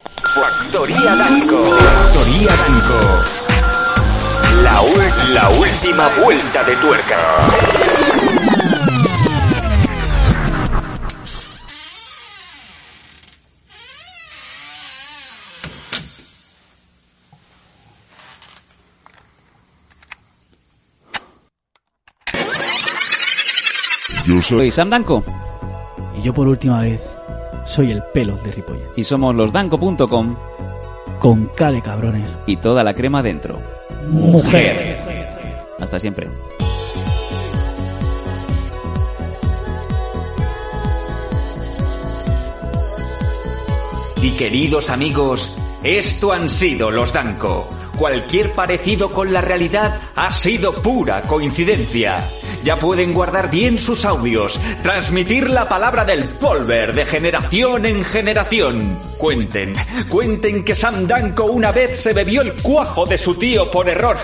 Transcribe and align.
Factoría 0.00 1.14
Danco. 1.16 1.76
Factoría 1.76 2.50
Danco. 2.56 3.22
La, 4.62 4.82
la 5.32 5.50
última 5.50 6.08
vuelta 6.22 6.64
de 6.64 6.76
tuerca. 6.76 7.18
Yo 24.24 24.40
soy 24.40 24.70
Sam 24.70 24.88
Danko 24.88 25.24
Y 26.16 26.22
yo 26.22 26.32
por 26.32 26.46
última 26.46 26.80
vez 26.82 27.11
soy 27.64 27.90
el 27.92 28.02
pelo 28.12 28.36
de 28.44 28.52
Ripollet. 28.52 28.88
y 28.96 29.04
somos 29.04 29.34
losdanco.com 29.34 30.36
Con 31.20 31.46
K 31.46 31.72
de 31.72 31.82
cabrones. 31.82 32.30
y 32.46 32.56
toda 32.56 32.82
la 32.84 32.94
crema 32.94 33.22
dentro. 33.22 33.58
Mujer. 34.10 34.98
Hasta 35.80 35.98
siempre. 35.98 36.28
Y 44.22 44.30
queridos 44.32 44.90
amigos, 44.90 45.58
esto 45.82 46.32
han 46.32 46.48
sido 46.48 46.90
los 46.90 47.12
Danco. 47.12 47.66
Cualquier 47.98 48.52
parecido 48.52 49.08
con 49.10 49.32
la 49.32 49.40
realidad 49.40 50.00
ha 50.14 50.30
sido 50.30 50.74
pura 50.80 51.22
coincidencia. 51.22 52.28
Ya 52.64 52.76
pueden 52.76 53.12
guardar 53.12 53.50
bien 53.50 53.76
sus 53.76 54.04
audios, 54.04 54.60
transmitir 54.82 55.50
la 55.50 55.68
palabra 55.68 56.04
del 56.04 56.28
polver 56.28 56.94
de 56.94 57.04
generación 57.04 57.84
en 57.86 58.04
generación. 58.04 58.98
Cuenten, 59.18 59.72
cuenten 60.08 60.64
que 60.64 60.74
Sam 60.76 61.08
Danco 61.08 61.44
una 61.44 61.72
vez 61.72 62.00
se 62.00 62.12
bebió 62.12 62.42
el 62.42 62.54
cuajo 62.54 63.04
de 63.04 63.18
su 63.18 63.34
tío 63.36 63.68
por 63.68 63.88
error. 63.88 64.16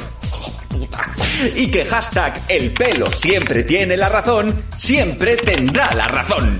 Y 1.56 1.68
que 1.70 1.84
hashtag 1.84 2.40
el 2.48 2.72
pelo 2.72 3.06
siempre 3.06 3.64
tiene 3.64 3.96
la 3.96 4.08
razón, 4.08 4.56
siempre 4.76 5.36
tendrá 5.36 5.92
la 5.94 6.06
razón. 6.06 6.58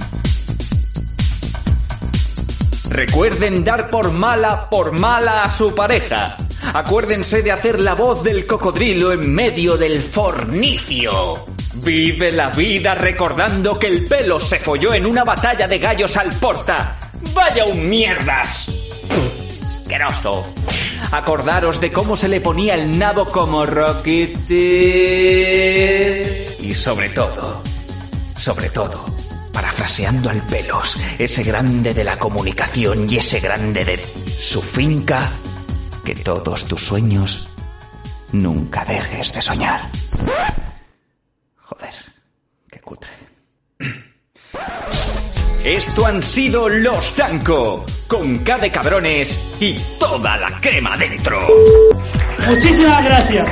Recuerden 2.91 3.63
dar 3.63 3.89
por 3.91 4.13
mala, 4.13 4.69
por 4.69 4.93
mala 4.93 5.45
a 5.45 5.51
su 5.53 5.75
pareja. 5.75 6.37
Acuérdense 6.75 7.43
de 7.43 7.53
hacer 7.53 7.81
la 7.81 7.95
voz 7.95 8.25
del 8.25 8.47
cocodrilo 8.47 9.13
en 9.13 9.33
medio 9.33 9.77
del 9.77 10.03
fornicio. 10.03 11.58
Vive 11.75 12.33
la 12.33 12.51
vida 12.51 12.95
recordando 12.95 13.79
que 13.79 13.87
el 13.87 14.05
pelo 14.05 14.41
se 14.41 14.59
folló 14.59 14.95
en 14.95 15.07
una 15.07 15.25
batalla 15.25 15.69
de 15.69 15.79
gallos 15.79 16.17
al 16.17 16.33
porta. 16.35 16.99
¡Vaya 17.35 17.65
un 17.67 17.89
mierdas! 17.89 18.73
Asqueroso. 19.65 20.53
Acordaros 21.13 21.81
de 21.81 21.93
cómo 21.93 22.17
se 22.17 22.29
le 22.29 22.41
ponía 22.41 22.75
el 22.75 22.99
nabo 22.99 23.27
como 23.27 23.65
Rockety. 23.65 24.55
Y 26.61 26.75
sobre 26.75 27.09
todo, 27.11 27.63
sobre 28.37 28.69
todo, 28.71 29.07
parafraseando 29.53 30.31
al 30.31 30.43
pelos, 30.47 30.97
ese 31.19 31.43
grande 31.43 31.95
de 31.95 32.05
la 32.05 32.19
comunicación 32.19 33.11
y 33.11 33.17
ese 33.17 33.41
grande 33.41 33.85
de 33.85 34.05
su 34.39 34.61
finca, 34.61 35.31
que 36.05 36.15
todos 36.17 36.67
tus 36.67 36.83
sueños 36.83 37.49
nunca 38.33 38.85
dejes 38.85 39.33
de 39.33 39.43
soñar. 39.43 39.91
Joder, 41.69 41.95
qué 42.71 42.81
cutre. 42.81 43.11
Esto 45.63 46.07
han 46.07 46.23
sido 46.23 46.67
los 46.67 47.15
Tanco, 47.15 47.85
con 48.07 48.39
K 48.39 48.57
de 48.57 48.71
cabrones 48.71 49.57
y 49.61 49.75
toda 49.99 50.39
la 50.39 50.49
crema 50.63 50.97
dentro. 50.97 51.39
Muchísimas 52.47 53.05
gracias. 53.05 53.49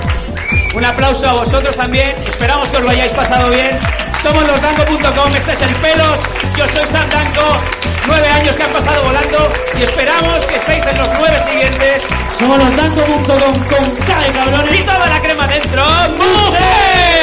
Un 0.75 0.84
aplauso 0.87 1.28
a 1.28 1.34
vosotros 1.34 1.76
también. 1.76 2.09
Esperamos 2.26 2.71
que 2.71 2.76
os 2.78 2.82
lo 2.84 2.91
hayáis 2.91 3.12
pasado 3.12 3.50
bien. 3.50 3.78
Somos 4.22 4.47
losdanco.com, 4.47 5.37
este 5.37 5.53
es 5.53 5.60
el 5.60 5.75
pelos. 5.75 6.21
Yo 6.56 6.66
soy 6.69 6.87
Sam 6.87 7.10
Danco. 7.10 7.60
Nueve 8.06 8.28
años 8.28 8.56
que 8.56 8.62
han 8.62 8.72
pasado 8.72 9.03
volando 9.05 9.50
y 9.78 9.82
esperamos 9.82 10.47
que 10.47 10.56
estéis 10.56 10.87
en 10.87 10.99
los 10.99 11.09
nueve 11.19 11.38
siguientes. 11.44 12.03
Somos 12.38 12.59
losdanco.com 12.60 13.69
con 13.69 13.97
K 14.06 14.21
de 14.21 14.32
cabrones. 14.32 14.81
Y 14.81 14.82
toda 14.84 15.06
la 15.06 15.21
crema 15.21 15.47
dentro. 15.49 15.84
¡Mujer! 16.16 17.16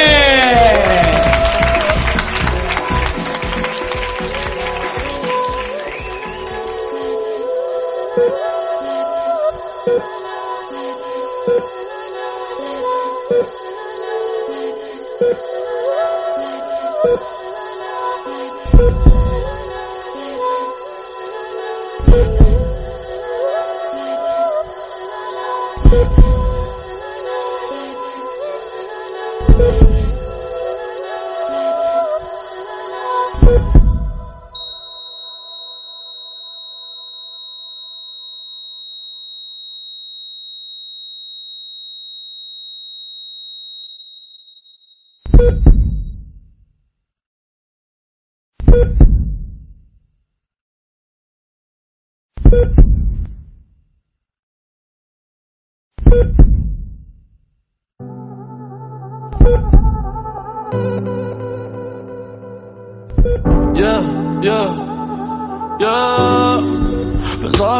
Yeah, 0.53 1.12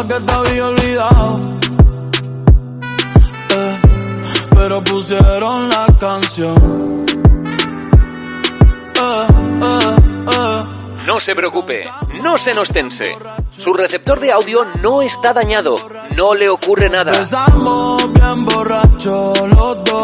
Pensaba 0.06 0.08
que 0.08 0.20
te 0.20 0.32
había 0.32 0.66
olvidado. 0.66 1.40
Eh, 3.50 3.78
pero 4.54 4.84
pusieron 4.84 5.68
la 5.68 5.86
canción. 5.98 7.04
Eh, 8.96 9.26
eh. 9.62 9.94
No 11.06 11.20
se 11.20 11.34
preocupe, 11.34 11.82
no 12.22 12.38
se 12.38 12.54
nos 12.54 12.70
tense. 12.70 13.14
Su 13.50 13.74
receptor 13.74 14.20
de 14.20 14.32
audio 14.32 14.64
no 14.80 15.02
está 15.02 15.34
dañado, 15.34 15.76
no 16.16 16.34
le 16.34 16.48
ocurre 16.48 16.88
nada. 16.88 17.12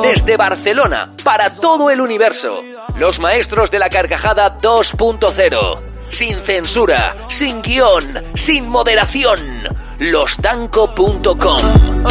Desde 0.03 0.37
Barcelona, 0.37 1.15
para 1.25 1.53
todo 1.53 1.91
el 1.91 2.03
universo, 2.03 2.61
los 2.97 3.19
maestros 3.19 3.71
de 3.71 3.79
la 3.79 3.89
carcajada 3.89 4.59
2.0. 4.59 5.79
Sin 6.11 6.43
censura, 6.43 7.17
sin 7.31 7.63
guion, 7.63 8.05
sin 8.35 8.69
moderación. 8.69 9.80
Losdanco.com. 10.01 12.03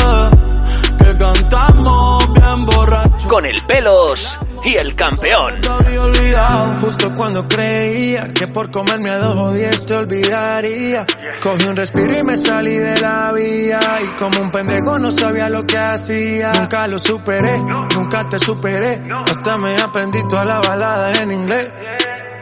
Con 3.27 3.45
el 3.45 3.61
pelos 3.63 4.39
y 4.63 4.75
el 4.75 4.95
campeón. 4.95 5.61
Te 5.61 5.69
había 5.69 6.01
olvidado. 6.01 6.75
Justo 6.81 7.11
cuando 7.15 7.47
creía 7.47 8.31
que 8.31 8.47
por 8.47 8.69
comerme 8.69 9.09
a 9.09 9.17
dos 9.17 9.35
o 9.35 9.51
diez 9.53 9.85
te 9.85 9.95
olvidaría. 9.95 11.05
Cogí 11.41 11.67
un 11.67 11.75
respiro 11.75 12.19
y 12.19 12.23
me 12.23 12.37
salí 12.37 12.75
de 12.75 13.01
la 13.01 13.31
vía. 13.31 13.79
Y 14.03 14.07
como 14.19 14.39
un 14.39 14.51
pendejo 14.51 14.99
no 14.99 15.09
sabía 15.09 15.49
lo 15.49 15.65
que 15.65 15.79
hacía. 15.79 16.51
Nunca 16.53 16.87
lo 16.87 16.99
superé, 16.99 17.57
nunca 17.57 18.29
te 18.29 18.37
superé. 18.37 19.01
Hasta 19.27 19.57
me 19.57 19.75
aprendí 19.77 20.19
toda 20.27 20.45
la 20.45 20.59
balada 20.59 21.11
en 21.23 21.31
inglés. 21.31 21.69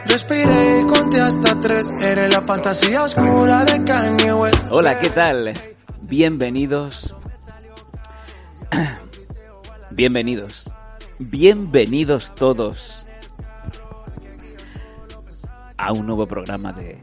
Respiré 0.08 0.80
y 0.80 0.86
conté 0.86 1.20
hasta 1.20 1.60
tres. 1.60 1.90
Eres 2.00 2.32
la 2.32 2.40
fantasía 2.42 3.04
oscura 3.04 3.64
de 3.64 3.84
Kanye 3.84 4.32
West. 4.32 4.58
Hola, 4.70 4.98
¿qué 4.98 5.10
tal? 5.10 5.52
bienvenidos. 6.08 7.14
Bienvenidos. 9.90 10.72
Bienvenidos 11.18 12.34
todos 12.34 13.04
a 15.76 15.92
un 15.92 16.06
nuevo 16.06 16.26
programa 16.26 16.72
de 16.72 16.98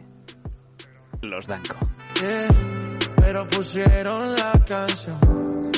Los 1.22 1.48
Danco. 1.48 1.76
Yeah, 2.22 2.48
pero 3.18 3.48
pusieron 3.48 4.36
la 4.36 4.64
canción. 4.66 5.72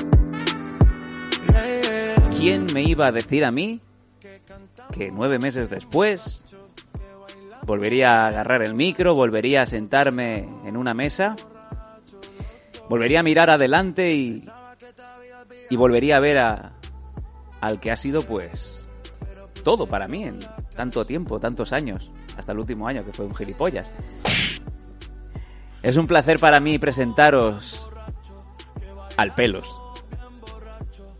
Yeah, 1.50 1.82
yeah. 1.82 2.30
¿Quién 2.38 2.68
me 2.74 2.84
iba 2.84 3.08
a 3.08 3.12
decir 3.12 3.44
a 3.44 3.52
mí 3.52 3.82
que 4.94 5.12
nueve 5.12 5.40
meses 5.40 5.70
después 5.70 6.44
volvería 7.68 8.24
a 8.24 8.28
agarrar 8.28 8.64
el 8.64 8.74
micro, 8.74 9.14
volvería 9.14 9.64
a 9.64 9.66
sentarme 9.66 10.48
en 10.66 10.78
una 10.78 10.94
mesa, 10.94 11.36
volvería 12.90 13.20
a 13.20 13.24
mirar 13.24 13.50
adelante 13.50 14.14
y, 14.14 14.44
y 15.70 15.76
volvería 15.76 16.16
a 16.16 16.20
ver 16.22 16.40
a, 16.40 16.72
al 17.60 17.82
que 17.82 17.92
ha 17.92 17.98
sido 17.98 18.22
pues 18.22 18.88
todo 19.66 19.86
para 19.86 20.08
mí 20.08 20.24
en 20.24 20.40
tanto 20.78 21.04
tiempo, 21.04 21.42
tantos 21.42 21.74
años, 21.74 22.10
hasta 22.38 22.54
el 22.54 22.60
último 22.60 22.88
año 22.88 23.04
que 23.04 23.12
fue 23.12 23.26
un 23.26 23.36
gilipollas. 23.36 23.92
Es 25.84 25.98
un 25.98 26.08
placer 26.08 26.40
para 26.40 26.62
mí 26.62 26.80
presentaros 26.80 27.86
al 29.18 29.36
pelos 29.36 29.68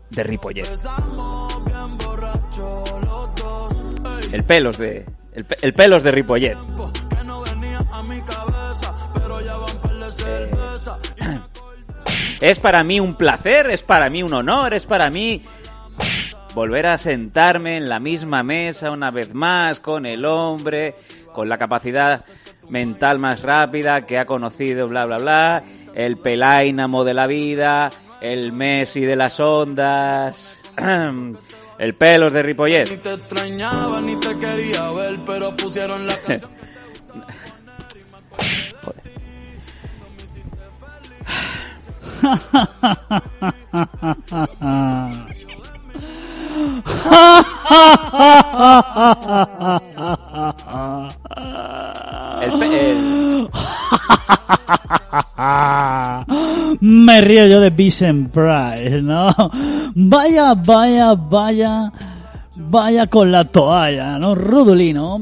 de 0.08 0.22
Ripollet. 0.22 0.66
El 4.32 4.44
pelos 4.44 4.78
de 4.78 5.17
el, 5.38 5.44
pe- 5.44 5.56
el 5.62 5.72
pelos 5.72 6.02
de 6.02 6.10
Ripollet. 6.10 6.56
Eh, 10.26 11.38
es 12.40 12.58
para 12.58 12.82
mí 12.82 12.98
un 12.98 13.14
placer, 13.14 13.70
es 13.70 13.82
para 13.82 14.10
mí 14.10 14.22
un 14.22 14.34
honor, 14.34 14.74
es 14.74 14.84
para 14.84 15.10
mí 15.10 15.42
volver 16.54 16.86
a 16.86 16.98
sentarme 16.98 17.76
en 17.76 17.88
la 17.88 18.00
misma 18.00 18.42
mesa 18.42 18.90
una 18.90 19.12
vez 19.12 19.32
más 19.32 19.78
con 19.78 20.06
el 20.06 20.24
hombre, 20.24 20.96
con 21.32 21.48
la 21.48 21.56
capacidad 21.56 22.24
mental 22.68 23.20
más 23.20 23.42
rápida 23.42 24.06
que 24.06 24.18
ha 24.18 24.26
conocido, 24.26 24.88
bla, 24.88 25.06
bla, 25.06 25.18
bla, 25.18 25.62
el 25.94 26.16
pelaínamo 26.18 27.04
de 27.04 27.14
la 27.14 27.28
vida, 27.28 27.90
el 28.20 28.52
Messi 28.52 29.02
de 29.02 29.14
las 29.14 29.38
ondas, 29.38 30.60
el 31.78 31.94
pelos 31.94 32.32
de 32.32 32.42
Ni 32.42 32.46
Ripollet. 32.48 33.00
te 33.00 33.14
extrañaba 33.14 34.00
ni 34.00 34.16
te 34.16 34.38
quería 34.38 34.90
ver, 34.92 35.20
pero 35.24 35.54
pusieron 35.56 36.06
la 36.06 36.16
canción. 36.22 36.50
El 52.42 52.52
pe- 52.58 52.90
el- 52.90 53.48
Me 56.80 57.20
río 57.20 57.46
yo 57.46 57.60
de 57.60 57.70
Vincent 57.70 58.30
Price, 58.30 59.02
¿no? 59.02 59.28
Vaya, 59.94 60.54
vaya, 60.54 61.14
vaya, 61.14 61.92
vaya 62.56 63.06
con 63.06 63.32
la 63.32 63.44
toalla, 63.44 64.18
¿no? 64.18 64.34
Rudulino. 64.34 65.20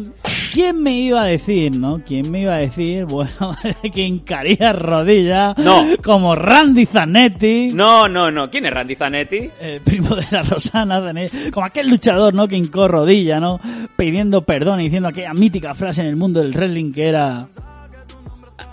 ¿Quién 0.56 0.82
me 0.82 0.92
iba 0.92 1.22
a 1.22 1.26
decir, 1.26 1.76
no? 1.76 2.00
¿Quién 2.02 2.30
me 2.30 2.40
iba 2.40 2.54
a 2.54 2.58
decir, 2.58 3.04
bueno, 3.08 3.54
que 3.94 4.02
hincaría 4.02 4.72
rodillas 4.72 5.56
No. 5.58 5.84
como 6.02 6.34
Randy 6.34 6.86
Zanetti? 6.86 7.72
No, 7.74 8.08
no, 8.08 8.30
no. 8.30 8.48
¿Quién 8.50 8.64
es 8.64 8.72
Randy 8.72 8.94
Zanetti? 8.96 9.50
eh, 9.60 9.80
primo 9.84 10.14
de 10.16 10.24
la 10.30 10.40
Rosana, 10.40 11.00
Zanetti, 11.00 11.50
como 11.50 11.66
aquel 11.66 11.90
luchador, 11.90 12.32
¿no? 12.32 12.48
Que 12.48 12.56
hincó 12.56 12.88
rodilla, 12.88 13.38
¿no? 13.38 13.60
Pidiendo 13.98 14.42
perdón 14.42 14.80
y 14.80 14.84
diciendo 14.84 15.08
aquella 15.10 15.34
mítica 15.34 15.74
frase 15.74 16.00
en 16.00 16.06
el 16.06 16.16
mundo 16.16 16.40
del 16.40 16.52
wrestling 16.54 16.92
que 16.92 17.06
era 17.08 17.48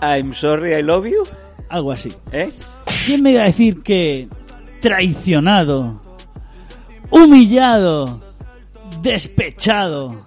I'm 0.00 0.32
sorry, 0.32 0.74
I 0.74 0.82
love 0.82 1.04
you. 1.06 1.22
algo 1.68 1.92
así. 1.92 2.10
¿Eh? 2.32 2.50
¿Quién 3.04 3.22
me 3.22 3.32
iba 3.32 3.42
a 3.42 3.46
decir 3.46 3.82
que 3.82 4.26
traicionado, 4.80 6.00
humillado, 7.10 8.20
despechado, 9.02 10.24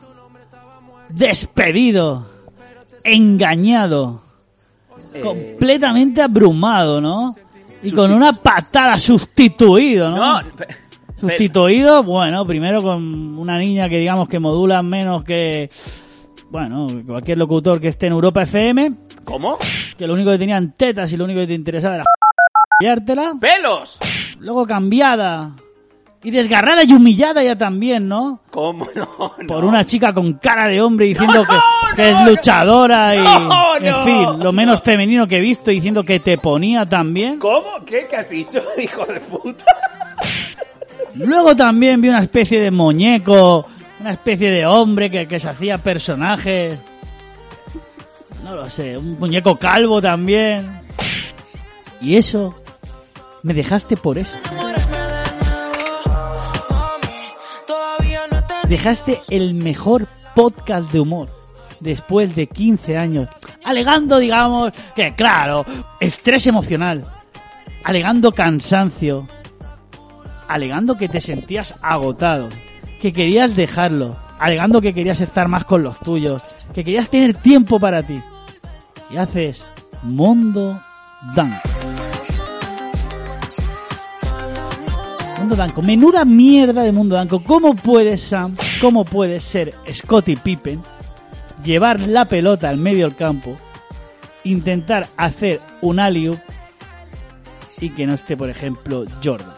despedido, 1.09 2.25
engañado, 3.03 4.21
Eh, 5.13 5.21
completamente 5.21 6.21
abrumado, 6.21 6.99
¿no? 6.99 7.35
Y 7.81 7.91
con 7.91 8.11
una 8.11 8.33
patada 8.33 8.99
sustituido, 8.99 10.09
¿no? 10.09 10.41
No, 10.41 10.49
Sustituido, 11.19 12.03
bueno, 12.03 12.45
primero 12.45 12.81
con 12.83 13.37
una 13.39 13.57
niña 13.57 13.89
que 13.89 13.97
digamos 13.97 14.27
que 14.29 14.37
modula 14.39 14.83
menos 14.83 15.23
que, 15.23 15.69
bueno, 16.51 16.87
cualquier 17.07 17.39
locutor 17.39 17.81
que 17.81 17.87
esté 17.87 18.07
en 18.07 18.13
Europa 18.13 18.43
FM, 18.43 18.93
¿Cómo? 19.23 19.57
que 19.97 20.05
lo 20.05 20.13
único 20.13 20.29
que 20.31 20.37
tenían 20.37 20.73
tetas 20.73 21.11
y 21.11 21.17
lo 21.17 21.25
único 21.25 21.39
que 21.39 21.47
te 21.47 21.53
interesaba 21.55 21.95
era. 21.95 22.03
¡Pelos! 23.39 23.97
luego 24.39 24.67
cambiada 24.67 25.55
y 26.23 26.31
desgarrada 26.31 26.83
y 26.83 26.93
humillada 26.93 27.43
ya 27.43 27.55
también, 27.55 28.07
¿no? 28.07 28.41
¿Cómo 28.49 28.87
no? 28.95 29.35
no. 29.37 29.47
Por 29.47 29.65
una 29.65 29.85
chica 29.85 30.13
con 30.13 30.33
cara 30.33 30.67
de 30.67 30.81
hombre 30.81 31.07
diciendo 31.07 31.33
No, 31.43 31.47
que, 31.47 31.53
no, 31.53 31.95
que 31.95 32.11
no, 32.11 32.19
es 32.19 32.27
luchadora 32.27 33.15
y, 33.15 33.19
no, 33.19 33.75
en 33.77 34.05
fin, 34.05 34.39
lo 34.39 34.51
menos 34.51 34.81
femenino 34.81 35.27
que 35.27 35.37
he 35.37 35.41
visto 35.41 35.71
diciendo 35.71 36.03
que 36.03 36.19
te 36.19 36.37
ponía 36.37 36.87
también. 36.87 37.39
¿Cómo? 37.39 37.67
¿Qué? 37.85 38.07
¿Qué 38.09 38.15
has 38.15 38.29
dicho, 38.29 38.61
hijo 38.77 39.05
de 39.05 39.19
puta? 39.19 39.65
Luego 41.15 41.55
también 41.55 42.01
vi 42.01 42.09
una 42.09 42.21
especie 42.21 42.61
de 42.61 42.71
muñeco, 42.71 43.65
una 43.99 44.11
especie 44.11 44.51
de 44.51 44.65
hombre 44.65 45.09
que, 45.09 45.27
que 45.27 45.39
se 45.39 45.49
hacía 45.49 45.77
personajes. 45.79 46.77
No 48.43 48.55
lo 48.55 48.69
sé, 48.69 48.97
un 48.97 49.19
muñeco 49.19 49.57
calvo 49.57 50.01
también. 50.01 50.79
Y 51.99 52.15
eso, 52.15 52.55
me 53.43 53.53
dejaste 53.53 53.97
por 53.97 54.17
eso. 54.17 54.37
Dejaste 58.67 59.21
el 59.29 59.53
mejor 59.53 60.07
podcast 60.35 60.91
de 60.91 60.99
humor 60.99 61.29
después 61.79 62.35
de 62.35 62.47
15 62.47 62.97
años, 62.97 63.29
alegando, 63.63 64.19
digamos, 64.19 64.73
que 64.93 65.15
claro, 65.15 65.65
estrés 66.01 66.47
emocional, 66.47 67.05
alegando 67.85 68.33
cansancio, 68.33 69.27
alegando 70.49 70.97
que 70.97 71.07
te 71.07 71.21
sentías 71.21 71.75
agotado, 71.81 72.49
que 73.01 73.13
querías 73.13 73.55
dejarlo, 73.55 74.17
alegando 74.37 74.81
que 74.81 74.93
querías 74.93 75.21
estar 75.21 75.47
más 75.47 75.63
con 75.63 75.83
los 75.83 75.97
tuyos, 75.99 76.43
que 76.73 76.83
querías 76.83 77.09
tener 77.09 77.35
tiempo 77.35 77.79
para 77.79 78.03
ti. 78.03 78.21
Y 79.09 79.15
haces 79.15 79.63
Mundo 80.03 80.81
Danco. 81.33 81.96
Mundo 85.37 85.55
Danco. 85.55 85.81
Menuda 85.81 86.25
mierda 86.25 86.81
de 86.81 86.91
Mundo 86.91 87.15
Danco. 87.15 87.43
¿Cómo 87.43 87.75
puedes, 87.75 88.21
Sam? 88.21 88.55
¿Cómo 88.81 89.05
puedes 89.05 89.43
ser 89.43 89.73
Scottie 89.91 90.37
Pippen? 90.37 90.81
Llevar 91.63 91.99
la 91.99 92.25
pelota 92.25 92.69
al 92.69 92.77
medio 92.77 93.05
del 93.05 93.15
campo. 93.15 93.55
Intentar 94.43 95.09
hacer 95.15 95.61
un 95.81 95.99
alley 95.99 96.37
y 97.79 97.89
que 97.89 98.07
no 98.07 98.15
esté, 98.15 98.35
por 98.35 98.49
ejemplo, 98.49 99.05
Jordan. 99.23 99.53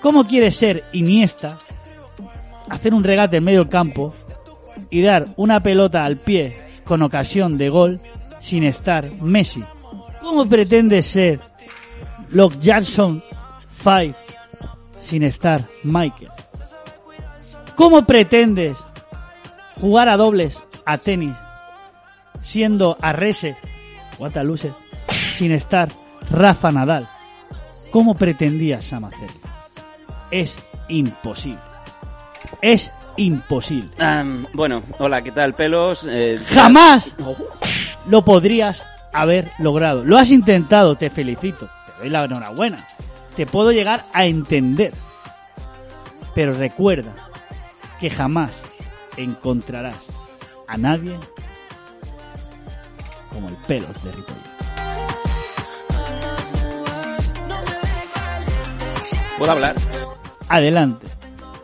¿Cómo 0.00 0.26
quieres 0.26 0.54
ser 0.54 0.84
Iniesta? 0.92 1.58
Hacer 2.68 2.94
un 2.94 3.02
regate 3.02 3.38
en 3.38 3.44
medio 3.44 3.60
del 3.60 3.68
campo 3.68 4.14
y 4.90 5.02
dar 5.02 5.26
una 5.36 5.60
pelota 5.60 6.04
al 6.04 6.18
pie 6.18 6.56
con 6.84 7.02
ocasión 7.02 7.58
de 7.58 7.68
gol 7.68 8.00
sin 8.40 8.62
estar 8.62 9.10
Messi. 9.20 9.64
¿Cómo 10.20 10.48
pretendes 10.48 11.06
ser 11.06 11.40
Lock 12.30 12.58
Jackson 12.58 13.22
5 13.82 14.27
sin 15.08 15.22
estar 15.22 15.64
Michael? 15.84 16.30
¿Cómo 17.74 18.04
pretendes 18.04 18.76
jugar 19.80 20.08
a 20.08 20.16
dobles 20.16 20.60
a 20.84 20.98
tenis 20.98 21.34
siendo 22.42 22.98
Arrese 23.00 23.56
o 24.18 24.26
Ataluse 24.26 24.72
sin 25.34 25.52
estar 25.52 25.88
Rafa 26.30 26.70
Nadal? 26.70 27.08
¿Cómo 27.90 28.14
pretendías 28.14 28.84
Sam 28.84 29.06
hacerlo? 29.06 29.40
Es 30.30 30.58
imposible. 30.88 31.58
Es 32.60 32.92
imposible. 33.16 33.90
Bueno, 34.52 34.82
hola, 34.98 35.22
¿qué 35.22 35.32
tal, 35.32 35.54
pelos? 35.54 36.06
Eh, 36.06 36.38
Jamás 36.52 37.14
lo 38.06 38.24
podrías 38.24 38.84
haber 39.14 39.52
logrado. 39.58 40.04
Lo 40.04 40.18
has 40.18 40.30
intentado, 40.30 40.96
te 40.96 41.08
felicito. 41.08 41.66
Te 41.66 41.92
doy 42.00 42.10
la 42.10 42.24
enhorabuena. 42.24 42.76
Te 43.38 43.46
puedo 43.46 43.70
llegar 43.70 44.04
a 44.12 44.26
entender. 44.26 44.92
Pero 46.34 46.54
recuerda 46.54 47.14
que 48.00 48.10
jamás 48.10 48.50
encontrarás 49.16 49.94
a 50.66 50.76
nadie 50.76 51.16
como 53.32 53.48
el 53.48 53.54
pelos 53.58 53.94
de 54.02 54.10
Ripoll. 54.10 54.36
¿Puedo 59.38 59.52
hablar? 59.52 59.76
Adelante. 60.48 61.06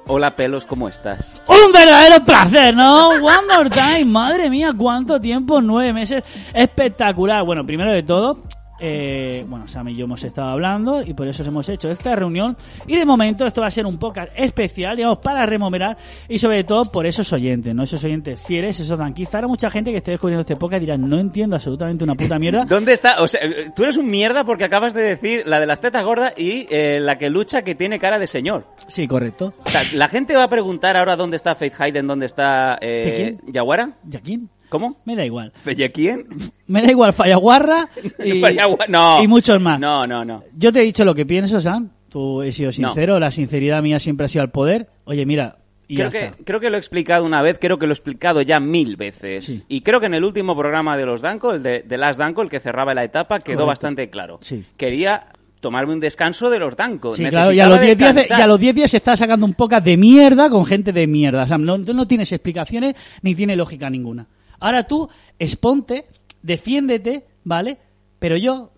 Hola, 0.07 0.37
pelos, 0.37 0.64
¿cómo 0.66 0.88
estás? 0.88 1.33
Un 1.49 1.73
verdadero 1.73 2.25
placer, 2.25 2.76
¿no? 2.76 3.09
One 3.09 3.52
more 3.52 3.69
time. 3.69 4.04
Madre 4.04 4.49
mía, 4.49 4.73
cuánto 4.78 5.21
tiempo, 5.21 5.61
nueve 5.61 5.93
meses. 5.93 6.23
Espectacular. 6.52 7.45
Bueno, 7.45 7.66
primero 7.66 7.90
de 7.90 8.04
todo, 8.04 8.45
eh, 8.81 9.45
bueno, 9.49 9.69
Sam 9.69 9.88
y 9.88 9.97
yo 9.97 10.04
hemos 10.04 10.23
estado 10.25 10.49
hablando 10.49 11.02
y 11.02 11.14
por 11.14 11.28
eso 11.28 11.43
hemos 11.45 11.69
hecho 11.69 11.90
esta 11.90 12.14
reunión. 12.16 12.57
Y 12.87 12.97
de 12.97 13.07
momento 13.07 13.47
esto 13.47 13.61
va 13.61 13.69
a 13.69 13.71
ser 13.71 13.87
un 13.87 13.99
podcast 13.99 14.33
especial, 14.35 14.97
digamos, 14.97 15.19
para 15.19 15.47
rememorar 15.47 15.97
y 16.28 16.38
sobre 16.38 16.64
todo 16.64 16.85
por 16.85 17.07
esos 17.07 17.33
oyentes, 17.33 17.75
¿no? 17.75 17.85
Esos 17.85 18.02
oyentes 18.04 18.40
fieles, 18.40 18.81
esos 18.81 18.99
danquistas. 18.99 19.37
Ahora 19.37 19.49
mucha 19.49 19.71
gente 19.71 19.90
que 19.90 19.99
esté 19.99 20.12
descubriendo 20.12 20.40
este 20.40 20.57
podcast 20.57 20.81
dirá, 20.81 20.97
no 20.97 21.19
entiendo 21.19 21.57
absolutamente 21.57 22.04
una 22.04 22.14
puta 22.14 22.38
mierda. 22.38 22.64
¿Dónde 22.69 22.93
está? 22.93 23.23
O 23.23 23.28
sea, 23.28 23.40
tú 23.75 23.85
eres 23.85 23.97
un 23.97 24.11
mierda 24.11 24.45
porque 24.45 24.64
acabas 24.64 24.95
de 24.95 25.02
decir 25.02 25.43
la 25.47 25.61
de 25.61 25.66
las 25.66 25.81
tetas 25.81 26.04
gordas 26.04 26.33
y 26.37 26.66
eh, 26.71 26.99
la 27.00 27.19
que 27.19 27.31
lucha 27.31 27.62
que 27.62 27.75
tiene 27.75 27.99
cara 27.99 28.19
de 28.19 28.26
señor. 28.26 28.66
Sí, 28.88 29.07
correcto. 29.07 29.54
O 29.64 29.69
sea, 29.69 29.83
la 29.93 30.09
gente 30.09 30.35
va 30.35 30.45
a 30.45 30.49
preguntar 30.49 30.97
ahora 30.97 31.16
dónde 31.16 31.37
está 31.37 31.54
Faith 31.54 31.75
Hayden, 31.78 32.07
dónde 32.07 32.26
está 32.26 32.78
¿De 32.81 33.28
eh? 33.28 33.38
Yaguara. 33.47 33.99
¿Y 34.11 34.16
a 34.16 34.21
quién? 34.21 34.50
¿Cómo? 34.75 34.97
Me 35.04 35.14
da 35.14 35.25
igual. 35.25 35.52
¿Fella 35.54 35.88
quién? 35.90 36.26
Me 36.66 36.83
da 36.83 36.90
igual 36.90 37.12
Fallaguarra 37.12 37.88
y, 38.25 38.40
Fallagua- 38.40 38.88
no. 38.88 39.23
y 39.23 39.28
muchos 39.28 39.61
más. 39.61 39.78
No, 39.78 40.02
no, 40.02 40.25
no. 40.25 40.43
Yo 40.59 40.73
te 40.73 40.81
he 40.81 40.83
dicho 40.83 41.04
lo 41.04 41.14
que 41.14 41.25
pienso, 41.25 41.61
Sam. 41.61 41.90
Tú 42.09 42.43
he 42.43 42.50
sido 42.52 42.73
sincero, 42.73 43.21
la 43.21 43.31
sinceridad 43.31 43.83
mía 43.83 44.00
siempre 44.00 44.26
ha 44.26 44.28
sido 44.28 44.43
al 44.43 44.50
poder. 44.50 44.88
Oye, 45.04 45.25
mira, 45.26 45.59
y 45.87 45.95
Creo 45.95 46.11
que, 46.11 46.25
está. 46.25 46.38
creo 46.45 46.59
que 46.59 46.71
lo 46.71 46.76
he 46.76 46.78
explicado 46.81 47.25
una 47.25 47.40
vez, 47.40 47.59
creo 47.61 47.78
que 47.78 47.87
lo 47.87 47.93
he 47.93 47.95
explicado 47.95 48.43
ya 48.43 48.59
mil 48.59 48.97
veces. 48.97 49.45
Sí. 49.45 49.62
Y 49.69 49.83
creo 49.83 50.00
que 50.00 50.07
en 50.07 50.14
el 50.14 50.25
último 50.25 50.57
programa 50.57 50.97
de 50.97 51.07
los 51.07 51.21
Danco, 51.23 51.52
el 51.52 51.62
de, 51.62 51.83
de 51.83 51.97
Last 51.97 52.19
Danco, 52.19 52.43
el 52.43 52.49
que 52.49 52.59
cerraba 52.59 52.95
la 52.95 53.04
etapa, 53.04 53.38
quedó 53.38 53.59
Correcto. 53.59 53.66
bastante 53.66 54.11
claro. 54.11 54.38
Sí. 54.43 54.64
Quería 54.76 55.26
tomarme 55.61 55.93
un 55.95 56.00
descanso 56.00 56.50
de 56.50 56.59
los 56.59 56.76
Danco. 56.76 57.14
Sí, 57.16 57.25
claro, 57.26 57.50
y 57.52 57.61
a, 57.61 57.69
los 57.69 57.81
10 57.81 57.97
días, 57.97 58.14
descansar. 58.14 58.38
y 58.38 58.43
a 58.43 58.47
los 58.47 58.61
10 58.61 58.75
días 58.75 58.90
se 58.90 58.97
está 58.99 59.16
sacando 59.16 59.47
un 59.47 59.54
poco 59.54 59.81
de 59.81 59.97
mierda 59.97 60.50
con 60.50 60.64
gente 60.66 60.93
de 60.93 61.07
mierda. 61.07 61.45
O 61.45 61.47
sea, 61.47 61.59
no, 61.59 61.78
no 61.78 62.07
tienes 62.07 62.31
explicaciones 62.33 62.95
ni 63.23 63.35
tiene 63.35 63.57
lógica 63.57 63.88
ninguna. 63.90 64.26
Ahora 64.64 64.85
tú, 64.85 65.11
exponte, 65.38 66.06
defiéndete, 66.40 67.26
¿vale? 67.44 67.76
Pero 68.18 68.38
yo 68.38 68.73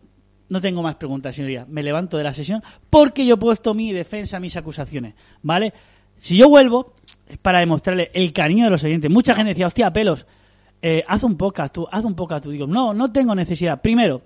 no 0.49 0.61
tengo 0.61 0.83
más 0.83 0.97
preguntas, 0.97 1.37
señoría. 1.37 1.65
Me 1.69 1.81
levanto 1.81 2.19
de 2.19 2.25
la 2.25 2.35
sesión 2.35 2.61
porque 2.91 3.25
yo 3.25 3.35
he 3.35 3.39
puesto 3.39 3.73
mi 3.73 3.93
defensa, 3.93 4.41
mis 4.41 4.57
acusaciones, 4.57 5.15
¿vale? 5.43 5.73
Si 6.19 6.37
yo 6.37 6.49
vuelvo, 6.49 6.95
es 7.29 7.39
para 7.39 7.61
demostrarle 7.61 8.11
el 8.15 8.33
cariño 8.33 8.65
de 8.65 8.73
los 8.73 8.83
oyentes. 8.83 9.09
Mucha 9.09 9.33
gente 9.37 9.51
decía, 9.51 9.69
hostia, 9.69 9.93
pelos, 9.93 10.27
eh, 10.83 11.05
haz 11.07 11.23
un 11.23 11.37
podcast 11.37 11.73
tú, 11.73 11.87
haz 11.89 12.05
un 12.05 12.17
podcast 12.17 12.43
tú. 12.43 12.51
Digo, 12.51 12.67
no, 12.67 12.93
no 12.93 13.13
tengo 13.13 13.37
necesidad. 13.37 13.81
Primero, 13.81 14.23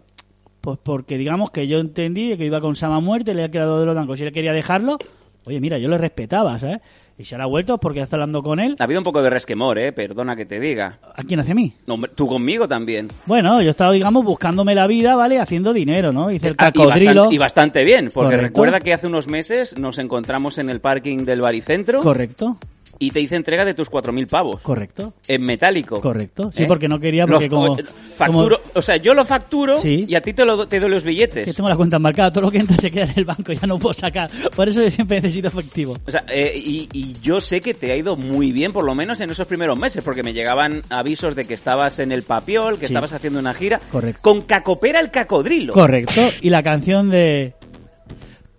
pues 0.63 0.79
porque 0.83 1.19
digamos 1.19 1.51
que 1.51 1.69
yo 1.69 1.79
entendí 1.79 2.39
que 2.39 2.47
iba 2.47 2.63
con 2.63 2.75
Sama 2.75 3.01
muerte, 3.01 3.35
le 3.35 3.43
había 3.43 3.53
quedado 3.53 3.81
de 3.81 3.85
los 3.85 3.95
blancos. 3.95 4.19
Si 4.19 4.25
él 4.25 4.33
quería 4.33 4.55
dejarlo, 4.55 4.97
oye, 5.45 5.61
mira, 5.61 5.77
yo 5.77 5.89
lo 5.89 5.99
respetaba, 5.99 6.59
¿sabes? 6.59 6.81
Y 7.21 7.25
si 7.27 7.35
ahora 7.35 7.45
ha 7.45 7.49
vuelto 7.49 7.77
porque 7.77 8.01
está 8.01 8.17
hablando 8.17 8.43
con 8.43 8.61
él. 8.61 8.77
Ha 8.79 8.85
habido 8.85 8.99
un 9.01 9.05
poco 9.05 9.23
de 9.23 9.29
resquemor, 9.29 9.79
¿eh? 9.79 9.93
Perdona 9.93 10.37
que 10.37 10.47
te 10.47 10.59
diga. 10.59 10.99
¿A 11.15 11.23
quién 11.23 11.39
hace 11.39 11.53
mí? 11.55 11.75
No, 11.87 12.01
tú 12.15 12.27
conmigo 12.27 12.67
también. 12.67 13.09
Bueno, 13.27 13.61
yo 13.61 13.69
he 13.69 13.71
estado, 13.71 13.93
digamos, 13.93 14.25
buscándome 14.25 14.75
la 14.75 14.87
vida, 14.87 15.17
¿vale? 15.17 15.39
Haciendo 15.39 15.75
dinero, 15.75 16.15
¿no? 16.15 16.31
Hice 16.31 16.49
el 16.49 16.55
Ah, 16.57 16.71
y, 16.71 16.73
cacodrilo. 16.79 17.11
bastante, 17.13 17.35
y 17.35 17.39
bastante 17.39 17.85
bien, 17.85 18.09
porque 18.15 18.37
Correcto. 18.37 18.43
recuerda 18.47 18.81
que 18.81 18.95
hace 18.95 19.07
unos 19.07 19.29
meses 19.29 19.77
nos 19.79 19.99
encontramos 19.99 20.57
en 20.57 20.71
el 20.71 20.81
parking 20.81 21.27
del 21.27 21.43
baricentro 21.43 22.01
Correcto, 22.01 22.57
y 23.03 23.11
te 23.11 23.21
hice 23.21 23.35
entrega 23.35 23.65
de 23.65 23.75
tus 23.75 23.91
4.000 23.91 24.29
pavos. 24.29 24.63
correcto, 24.63 25.13
En 25.27 25.43
metálico. 25.43 26.01
correcto. 26.01 26.53
Sí, 26.55 26.63
¿Eh? 26.63 26.67
porque 26.69 26.87
no 26.87 27.01
quería, 27.01 27.27
porque 27.27 27.49
Los- 27.49 27.55
como, 27.65 27.77
facturo, 28.17 28.59
como 28.59 28.71
o 28.75 28.83
sea, 28.83 28.97
yo 28.99 29.15
lo 29.15 29.25
facturo 29.25 29.81
Sí. 29.81 30.05
y 30.07 30.15
a 30.15 30.21
ti 30.21 30.33
te, 30.35 30.45
lo, 30.45 30.69
te 30.69 30.79
doy 30.79 30.91
los 30.91 31.03
billetes. 31.03 31.47
que 31.47 31.55
tengo 31.55 31.69
la 31.69 31.77
cuenta 31.77 31.99
marcada, 31.99 32.31
todo 32.33 32.43
lo 32.45 32.51
que 32.51 32.59
entra 32.59 32.77
se 32.77 32.91
queda 32.91 33.05
en 33.07 33.15
el 33.17 33.25
banco, 33.25 33.53
ya 33.53 33.67
no 33.67 33.79
puedo 33.79 33.95
sacar. 33.95 34.31
Por 34.55 34.69
eso 34.69 34.83
yo 34.83 34.91
siempre 34.91 35.21
necesito 35.21 35.49
efectivo. 35.49 35.97
O 36.07 36.11
sea, 36.11 36.25
eh, 36.29 36.53
y, 36.55 36.89
y 36.93 37.17
yo 37.23 37.41
sé 37.41 37.61
que 37.61 37.75
te 37.75 37.91
ha 37.91 37.97
ido 37.97 38.17
muy 38.17 38.53
bien, 38.53 38.73
por 38.73 38.85
lo 38.85 38.95
menos 38.95 39.21
en 39.21 39.31
esos 39.31 39.47
primeros 39.47 39.79
meses, 39.79 40.05
porque 40.05 40.23
me 40.23 40.33
llegaban 40.33 40.83
avisos 40.91 41.35
de 41.35 41.47
que 41.47 41.55
estabas 41.55 41.99
en 42.01 42.13
el 42.13 42.23
Papiol, 42.23 42.75
que 42.79 42.87
Sí. 42.87 42.93
estabas 42.93 43.13
haciendo 43.15 43.39
una 43.39 43.55
gira. 43.55 43.81
Correcto. 43.91 44.21
Con 44.23 44.43
Cacopera 44.43 45.01
el 45.01 45.11
Cacodrilo. 45.11 45.73
Correcto. 45.73 46.21
Y 46.43 46.51
la 46.51 46.63
canción 46.63 47.09
de... 47.11 47.55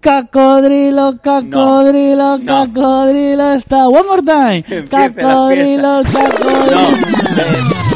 Cacodrilo, 0.02 1.18
cacodrilo, 1.22 2.38
No. 2.40 2.46
cacodrilo 2.46 3.54
está. 3.54 3.88
One 3.88 4.08
more 4.08 4.24
time. 4.24 4.64
Cacodrilo, 4.90 6.04
cacodrilo. 6.04 6.82
No, 6.82 7.91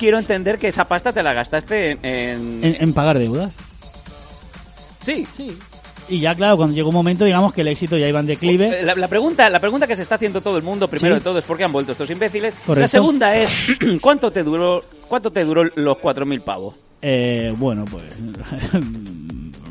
quiero 0.00 0.18
entender 0.18 0.58
que 0.58 0.66
esa 0.68 0.88
pasta 0.88 1.12
te 1.12 1.22
la 1.22 1.34
gastaste 1.34 1.90
en... 1.92 1.98
en- 2.02 2.64
En, 2.64 2.76
en 2.80 2.92
pagar 2.94 3.18
deudas. 3.18 3.52
Sí. 5.02 5.24
Sí. 5.36 5.56
Y 6.08 6.18
ya, 6.20 6.34
claro, 6.34 6.56
cuando 6.56 6.74
llegó 6.74 6.88
un 6.88 6.94
momento, 6.96 7.24
digamos 7.24 7.52
que 7.52 7.60
el 7.60 7.68
éxito 7.68 7.96
ya 7.98 8.08
iba 8.08 8.18
en 8.18 8.26
declive. 8.26 8.80
Eh, 8.80 8.84
La, 8.84 8.94
la 8.96 9.06
pregunta, 9.06 9.48
la 9.50 9.60
pregunta 9.60 9.86
que 9.86 9.94
se 9.94 10.02
está 10.02 10.16
haciendo 10.16 10.40
todo 10.40 10.56
el 10.56 10.64
mundo, 10.64 10.88
primero 10.88 11.14
Sí. 11.14 11.20
de 11.20 11.24
todo, 11.24 11.38
es 11.38 11.44
por 11.44 11.56
qué 11.56 11.62
han 11.64 11.70
vuelto 11.72 11.92
estos 11.92 12.10
imbéciles. 12.10 12.54
Correcto. 12.66 12.80
La 12.80 12.88
segunda 12.88 13.36
es, 13.36 13.54
¿cuánto 14.00 14.32
te 14.32 14.42
duró, 14.42 14.82
cuánto 15.06 15.30
te 15.30 15.44
duró 15.44 15.62
los 15.76 15.96
4.000 15.98 16.40
pavos? 16.40 16.74
Eh, 17.02 17.54
bueno, 17.56 17.84
pues. 17.84 18.04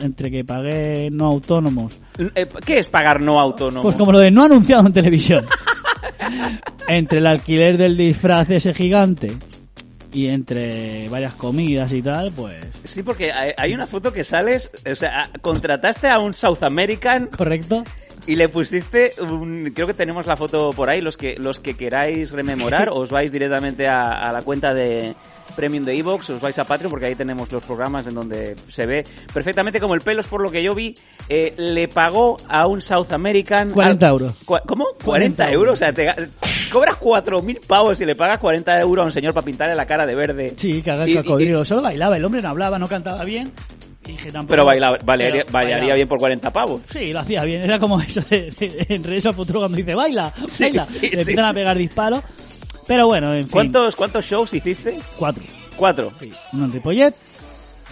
entre 0.00 0.30
que 0.30 0.44
pagué 0.44 1.08
no 1.10 1.26
autónomos. 1.26 1.98
Eh, 2.34 2.46
¿Qué 2.64 2.78
es 2.78 2.88
pagar 2.88 3.20
no 3.20 3.40
autónomo? 3.40 3.82
Pues 3.82 3.96
como 3.96 4.12
lo 4.12 4.18
de 4.18 4.30
no 4.30 4.44
anunciado 4.44 4.86
en 4.86 4.92
televisión. 4.92 5.44
entre 6.88 7.18
el 7.18 7.26
alquiler 7.26 7.76
del 7.78 7.96
disfraz 7.96 8.48
de 8.48 8.56
ese 8.56 8.74
gigante 8.74 9.32
y 10.12 10.28
entre 10.28 11.08
varias 11.08 11.34
comidas 11.34 11.92
y 11.92 12.00
tal, 12.00 12.32
pues. 12.32 12.64
Sí, 12.84 13.02
porque 13.02 13.32
hay, 13.32 13.74
una 13.74 13.86
foto 13.86 14.12
que 14.12 14.22
sales, 14.22 14.70
o 14.90 14.94
sea, 14.94 15.30
contrataste 15.42 16.08
a 16.08 16.20
un 16.20 16.34
South 16.34 16.62
American 16.62 17.26
¿Correcto? 17.26 17.82
y 18.26 18.36
le 18.36 18.48
pusiste 18.48 19.12
un, 19.20 19.72
creo 19.74 19.86
que 19.86 19.94
tenemos 19.94 20.26
la 20.26 20.36
foto 20.36 20.70
por 20.70 20.88
ahí, 20.88 21.00
los 21.00 21.16
que 21.16 21.36
los 21.36 21.58
que 21.58 21.74
queráis 21.74 22.30
rememorar, 22.30 22.88
os 22.92 23.10
vais 23.10 23.32
directamente 23.32 23.88
a, 23.88 24.12
a 24.12 24.32
la 24.32 24.42
cuenta 24.42 24.72
de 24.72 25.14
Premium 25.56 25.84
de 25.84 25.96
Evox, 25.98 26.30
os 26.30 26.40
vais 26.40 26.58
a 26.58 26.64
Patreon 26.64 26.90
porque 26.90 27.06
ahí 27.06 27.14
tenemos 27.14 27.50
los 27.52 27.64
programas 27.64 28.06
en 28.06 28.14
donde 28.14 28.56
se 28.68 28.86
ve 28.86 29.04
perfectamente 29.32 29.80
como 29.80 29.94
el 29.94 30.00
pelos, 30.00 30.26
por 30.26 30.40
lo 30.42 30.50
que 30.50 30.62
yo 30.62 30.74
vi, 30.74 30.94
eh, 31.28 31.54
le 31.56 31.88
pagó 31.88 32.36
a 32.48 32.66
un 32.66 32.80
South 32.80 33.12
American... 33.12 33.70
40 33.70 34.06
al- 34.06 34.12
euros. 34.12 34.34
Cua- 34.44 34.62
¿Cómo? 34.66 34.84
40, 35.04 35.04
40 35.04 35.52
euros, 35.52 35.74
o 35.74 35.76
sea, 35.78 35.92
te 35.92 36.12
cobras 36.72 36.96
4.000 37.00 37.66
pavos 37.66 38.00
y 38.00 38.04
le 38.06 38.14
pagas 38.16 38.38
40 38.38 38.80
euros 38.80 39.04
a 39.04 39.06
un 39.06 39.12
señor 39.12 39.32
para 39.34 39.44
pintarle 39.44 39.74
la 39.76 39.86
cara 39.86 40.06
de 40.06 40.14
verde. 40.14 40.54
Sí, 40.56 40.82
que 40.82 40.90
haga 40.90 41.04
el 41.04 41.10
Y- 41.10 41.12
y- 41.12 41.16
cocodrilo. 41.16 41.64
Solo 41.64 41.82
bailaba, 41.82 42.16
el 42.16 42.24
hombre 42.24 42.42
no 42.42 42.48
hablaba, 42.48 42.78
no 42.78 42.88
cantaba 42.88 43.24
bien. 43.24 43.52
Y 44.06 44.12
dije, 44.12 44.30
tampoco- 44.32 44.50
Pero 44.50 44.64
bailaba, 44.66 44.98
bailaría, 45.04 45.94
bien 45.94 46.06
por 46.08 46.18
40 46.18 46.52
pavos. 46.52 46.82
Sí, 46.92 47.12
lo 47.12 47.20
hacía 47.20 47.42
bien. 47.44 47.62
Era 47.62 47.78
como 47.78 47.98
eso 48.00 48.20
de, 48.28 48.50
de- 48.50 48.86
en 48.90 49.02
Regreso 49.02 49.30
al 49.30 49.34
Futuro 49.34 49.60
cuando 49.60 49.76
dice 49.78 49.94
baila, 49.94 50.30
baila. 50.60 50.84
sí, 50.84 51.00
Le 51.00 51.08
sí, 51.08 51.20
empiezan 51.20 51.44
a 51.46 51.54
pegar 51.54 51.78
disparos. 51.78 52.22
Pero 52.86 53.06
bueno, 53.06 53.32
en 53.34 53.44
fin. 53.44 53.50
¿Cuántos, 53.52 53.96
¿Cuántos 53.96 54.24
shows 54.26 54.52
hiciste? 54.54 54.98
Cuatro. 55.18 55.42
Cuatro. 55.76 56.12
Uno 56.52 56.64
en 56.66 56.72
Ripollet, 56.72 57.14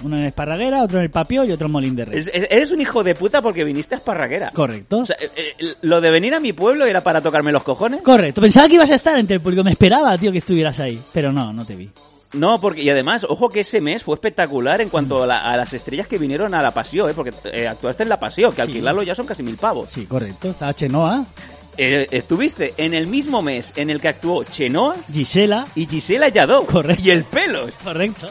uno 0.05 0.17
en 0.17 0.25
Esparraguera, 0.25 0.83
otro 0.83 0.99
en 0.99 1.05
el 1.05 1.11
Papio 1.11 1.45
y 1.45 1.53
otro 1.53 1.67
en 1.67 1.73
Molín 1.73 1.97
de 1.97 2.05
Rey. 2.07 2.19
Es- 2.19 2.29
es- 2.33 2.47
eres 2.51 2.71
un 2.71 2.81
hijo 2.81 3.03
de 3.03 3.15
puta 3.15 3.43
porque 3.43 3.65
viniste 3.65 3.95
a 3.95 3.99
Esparraguera. 3.99 4.51
Correcto. 4.53 4.99
O 5.01 5.07
sea, 5.07 5.17
eh, 5.21 5.31
eh, 5.59 5.75
lo 5.83 6.01
de 6.01 6.11
venir 6.11 6.35
a 6.35 6.41
mi 6.41 6.53
pueblo 6.53 6.87
era 6.87 7.03
para 7.03 7.21
tocarme 7.21 7.53
los 7.53 7.63
cojones. 7.63 8.03
Correcto. 8.03 8.41
Pensaba 8.41 8.69
que 8.69 8.75
ibas 8.77 8.91
a 8.91 8.95
estar 8.97 9.17
entre 9.19 9.37
el 9.37 9.43
público. 9.43 9.65
Me 9.65 9.71
esperaba, 9.73 10.17
tío, 10.19 10.31
que 10.33 10.39
estuvieras 10.39 10.79
ahí. 10.81 11.01
Pero 11.13 11.33
no, 11.33 11.53
no 11.53 11.65
te 11.65 11.75
vi. 11.77 11.91
No, 12.35 12.59
porque 12.63 12.83
y 12.83 12.89
además, 12.89 13.27
ojo 13.29 13.51
que 13.51 13.61
ese 13.61 13.83
mes 13.83 14.03
fue 14.05 14.15
espectacular 14.15 14.81
en 14.81 14.89
cuanto 14.89 15.23
a, 15.23 15.27
la- 15.27 15.41
a 15.53 15.55
las 15.57 15.73
estrellas 15.75 16.07
que 16.07 16.17
vinieron 16.17 16.55
a 16.55 16.63
la 16.63 16.71
Pasión, 16.71 17.11
¿eh? 17.11 17.13
porque 17.15 17.33
eh, 17.53 17.69
actuaste 17.69 18.05
en 18.05 18.09
la 18.09 18.19
Pasión, 18.19 18.53
que 18.55 18.63
alquilarlo 18.63 19.03
ya 19.03 19.15
son 19.15 19.27
casi 19.27 19.43
mil 19.43 19.57
pavos. 19.57 19.91
Sí, 19.93 20.07
correcto. 20.07 20.49
Estaba 20.49 20.73
Chenoa, 20.73 21.27
Eh, 21.77 22.07
estuviste 22.11 22.75
en 22.77 22.93
el 22.95 23.07
mismo 23.07 23.41
mes 23.41 23.73
en 23.77 23.89
el 23.89 24.01
que 24.01 24.09
actuó 24.09 24.45
Chenoa 24.45 24.95
Gisela. 25.11 25.67
y 25.75 25.87
Gisela 25.87 26.29
Yadó. 26.29 26.67
Correcto. 26.67 27.03
Y 27.05 27.11
el 27.11 27.25
pelos. 27.25 27.73
Correcto. 27.83 28.29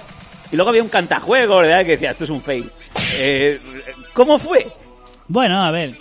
Y 0.52 0.56
luego 0.56 0.70
había 0.70 0.84
un 0.84 0.90
cantajuego, 0.90 1.58
¿verdad? 1.58 1.84
Que 1.86 1.92
decía, 1.92 2.12
esto 2.12 2.26
es 2.26 2.30
un 2.30 2.42
fail. 2.42 2.70
Eh, 3.14 3.60
¿Cómo 4.14 4.38
fue? 4.38 4.72
Bueno, 5.28 5.64
a 5.64 5.72
ver. 5.72 5.98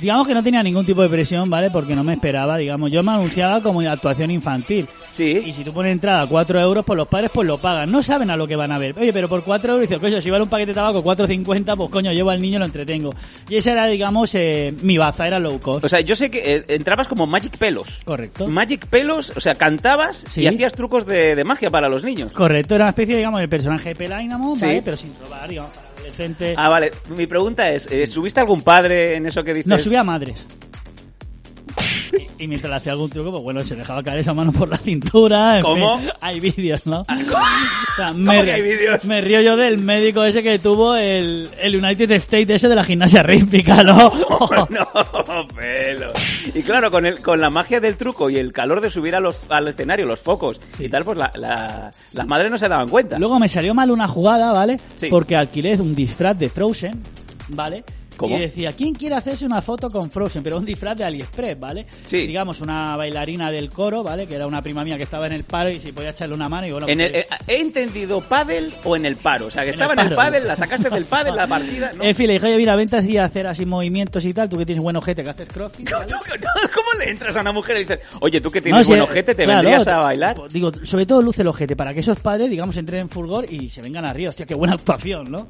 Digamos 0.00 0.26
que 0.26 0.34
no 0.34 0.42
tenía 0.42 0.62
ningún 0.62 0.86
tipo 0.86 1.02
de 1.02 1.08
presión, 1.08 1.50
¿vale? 1.50 1.70
Porque 1.70 1.94
no 1.94 2.02
me 2.02 2.14
esperaba, 2.14 2.56
digamos. 2.56 2.90
Yo 2.90 3.02
me 3.02 3.12
anunciaba 3.12 3.60
como 3.62 3.80
actuación 3.82 4.30
infantil. 4.30 4.88
Y 5.12 5.14
Sí. 5.14 5.52
si 5.52 5.64
tú 5.64 5.72
pones 5.72 5.92
entrada 5.92 6.22
a 6.22 6.26
4 6.26 6.58
euros, 6.60 6.84
pues 6.84 6.96
los 6.96 7.06
padres 7.08 7.30
pues 7.34 7.46
lo 7.46 7.58
pagan. 7.58 7.90
No 7.90 8.02
saben 8.02 8.30
a 8.30 8.36
lo 8.36 8.46
que 8.46 8.56
van 8.56 8.72
a 8.72 8.78
ver. 8.78 8.96
Oye, 8.98 9.12
pero 9.12 9.28
por 9.28 9.42
4 9.44 9.72
euros, 9.74 9.88
dices, 9.88 10.00
coño, 10.00 10.20
si 10.20 10.30
vale 10.30 10.42
un 10.44 10.48
paquete 10.48 10.68
de 10.70 10.74
tabaco 10.74 11.02
4.50, 11.02 11.76
pues 11.76 11.90
coño, 11.90 12.12
llevo 12.12 12.30
al 12.30 12.40
niño 12.40 12.56
y 12.56 12.58
lo 12.60 12.64
entretengo. 12.64 13.10
Y 13.48 13.56
esa 13.56 13.72
era, 13.72 13.86
digamos, 13.86 14.34
eh, 14.34 14.72
mi 14.82 14.96
baza, 14.98 15.26
era 15.26 15.38
low 15.38 15.58
cost. 15.60 15.84
O 15.84 15.88
sea, 15.88 16.00
yo 16.00 16.14
sé 16.16 16.30
que 16.30 16.56
eh, 16.56 16.64
entrabas 16.68 17.08
como 17.08 17.26
Magic 17.26 17.58
Pelos. 17.58 18.00
Correcto. 18.04 18.48
Magic 18.48 18.86
Pelos, 18.86 19.32
o 19.36 19.40
sea, 19.40 19.54
cantabas 19.54 20.24
Sí. 20.30 20.42
y 20.42 20.46
hacías 20.46 20.72
trucos 20.72 21.04
de, 21.06 21.34
de 21.34 21.44
magia 21.44 21.70
para 21.70 21.88
los 21.88 22.04
niños. 22.04 22.32
Correcto, 22.32 22.74
era 22.76 22.84
una 22.84 22.90
especie, 22.90 23.16
digamos, 23.16 23.40
del 23.40 23.48
personaje 23.48 23.90
de 23.90 23.94
Pelainamo, 23.96 24.56
Sí. 24.56 24.64
¿vale? 24.66 24.82
Pero 24.82 24.96
sin 24.96 25.12
robar, 25.22 25.48
digamos, 25.48 25.70
para 25.76 25.89
adolescentes. 26.10 26.56
Ah, 26.58 26.68
vale. 26.68 26.90
Mi 27.16 27.26
pregunta 27.26 27.70
es, 27.70 27.86
eh, 27.90 28.06
¿subiste 28.06 28.40
algún 28.40 28.62
padre 28.62 29.16
en 29.16 29.26
eso 29.26 29.42
que 29.42 29.54
dices? 29.54 29.66
No, 29.66 29.78
subía 29.78 30.00
a 30.00 30.04
madres. 30.04 30.46
Y, 32.40 32.48
mientras 32.48 32.70
le 32.70 32.76
hacía 32.76 32.92
algún 32.92 33.10
truco, 33.10 33.30
pues 33.30 33.42
bueno, 33.42 33.62
se 33.64 33.76
dejaba 33.76 34.02
caer 34.02 34.20
esa 34.20 34.32
mano 34.34 34.50
por 34.52 34.68
la 34.68 34.76
cintura. 34.78 35.58
en 35.58 35.62
¿Cómo? 35.62 35.98
fin, 35.98 36.08
hay 36.20 36.40
vídeos, 36.40 36.86
¿no? 36.86 37.02
O 37.90 37.96
sea, 37.96 38.08
¿Cómo 38.12 38.24
me, 38.32 38.44
que 38.44 38.52
hay 38.52 38.62
vídeos? 38.62 39.04
me 39.04 39.20
río 39.20 39.40
yo 39.40 39.56
del 39.56 39.78
médico 39.78 40.22
ese 40.24 40.42
que 40.42 40.58
tuvo 40.60 40.94
el, 40.96 41.48
el 41.60 41.76
United 41.76 42.10
States 42.12 42.48
ese 42.50 42.68
de 42.68 42.74
la 42.76 42.84
gimnasia 42.84 43.22
rítmica, 43.22 43.82
¿no? 43.82 43.96
no, 44.70 45.48
pelo. 45.54 46.12
Y 46.54 46.62
claro, 46.62 46.90
con, 46.90 47.04
el, 47.06 47.20
con 47.20 47.40
la 47.40 47.50
magia 47.50 47.80
del 47.80 47.96
truco 47.96 48.30
y 48.30 48.36
el 48.36 48.52
calor 48.52 48.80
de 48.80 48.90
subir 48.90 49.14
a 49.16 49.20
los, 49.20 49.44
al 49.50 49.68
escenario, 49.68 50.06
los 50.06 50.20
focos 50.20 50.60
y 50.78 50.88
tal, 50.88 51.04
pues 51.04 51.18
la, 51.18 51.30
la- 51.34 51.90
las 52.12 52.26
madres 52.26 52.50
no 52.50 52.56
se 52.58 52.68
daban 52.68 52.88
cuenta. 52.88 53.18
Luego 53.18 53.38
me 53.38 53.48
salió 53.48 53.74
mal 53.74 53.90
una 53.90 54.06
jugada, 54.08 54.52
¿vale? 54.52 54.78
Sí. 54.94 55.08
Porque 55.10 55.36
alquilé 55.36 55.74
un 55.80 55.94
disfraz 55.94 56.38
de 56.38 56.48
Frozen, 56.48 57.02
¿vale? 57.48 57.84
¿Cómo? 58.20 58.36
Y 58.36 58.40
decía, 58.40 58.70
¿quién 58.72 58.94
quiere 58.94 59.14
hacerse 59.14 59.46
una 59.46 59.62
foto 59.62 59.88
con 59.88 60.10
Frozen? 60.10 60.42
Pero 60.42 60.58
un 60.58 60.64
disfraz 60.66 60.94
de 60.98 61.04
AliExpress, 61.04 61.58
¿vale? 61.58 61.86
Sí. 62.04 62.26
Digamos, 62.26 62.60
una 62.60 62.94
bailarina 62.94 63.50
del 63.50 63.70
coro, 63.70 64.02
¿vale? 64.02 64.26
Que 64.26 64.34
era 64.34 64.46
una 64.46 64.60
prima 64.60 64.84
mía 64.84 64.98
que 64.98 65.04
estaba 65.04 65.26
en 65.26 65.32
el 65.32 65.44
paro 65.44 65.70
y 65.70 65.80
si 65.80 65.90
podía 65.90 66.10
echarle 66.10 66.34
una 66.34 66.46
mano 66.46 66.66
y 66.66 66.72
bueno... 66.72 66.86
En 66.86 67.00
el, 67.00 67.12
pues, 67.12 67.24
eh, 67.24 67.36
¿He 67.46 67.60
entendido 67.62 68.20
pádel 68.20 68.74
o 68.84 68.94
en 68.94 69.06
el 69.06 69.16
paro? 69.16 69.46
O 69.46 69.50
sea, 69.50 69.62
que 69.62 69.68
En 69.70 69.74
estaba 69.76 69.94
el 69.94 70.00
en 70.00 70.06
el 70.08 70.14
pádel, 70.14 70.46
la 70.46 70.54
sacaste 70.54 70.90
del 70.90 71.06
pádel, 71.06 71.34
la 71.34 71.46
partida... 71.46 71.92
¿no? 71.96 72.04
En 72.04 72.14
fin, 72.14 72.26
le 72.26 72.34
dije, 72.34 72.44
oye, 72.44 72.58
mira, 72.58 72.76
vente 72.76 72.98
así 72.98 73.16
a 73.16 73.24
hacer 73.24 73.46
así 73.46 73.64
movimientos 73.64 74.22
y 74.26 74.34
tal, 74.34 74.50
tú 74.50 74.58
que 74.58 74.66
tienes 74.66 74.82
buen 74.84 74.96
ojete, 74.96 75.24
que 75.24 75.30
haces 75.30 75.48
crossfit. 75.48 75.90
¿vale? 75.92 76.06
¿Cómo 76.06 77.02
le 77.02 77.10
entras 77.10 77.34
a 77.36 77.40
una 77.40 77.52
mujer 77.52 77.76
y 77.78 77.80
dices, 77.80 78.00
oye, 78.20 78.40
tú 78.42 78.50
que 78.50 78.60
tienes 78.60 78.80
No, 78.80 78.84
sí, 78.84 78.90
buen 78.90 79.00
ojete, 79.00 79.34
te 79.34 79.44
claro, 79.44 79.62
vendrías 79.62 79.88
a 79.88 79.98
bailar? 80.00 80.36
pues, 80.36 80.52
Digo, 80.52 80.70
sobre 80.82 81.06
todo 81.06 81.22
luce 81.22 81.40
el 81.40 81.48
ojete, 81.48 81.74
para 81.74 81.94
que 81.94 82.00
esos 82.00 82.20
padres, 82.20 82.50
digamos, 82.50 82.76
entren 82.76 83.00
en 83.00 83.08
fulgor 83.08 83.50
y 83.50 83.70
se 83.70 83.80
vengan 83.80 84.04
arriba. 84.04 84.28
Hostia, 84.28 84.44
qué 84.44 84.54
buena 84.54 84.74
actuación, 84.80 85.30
¿no? 85.30 85.46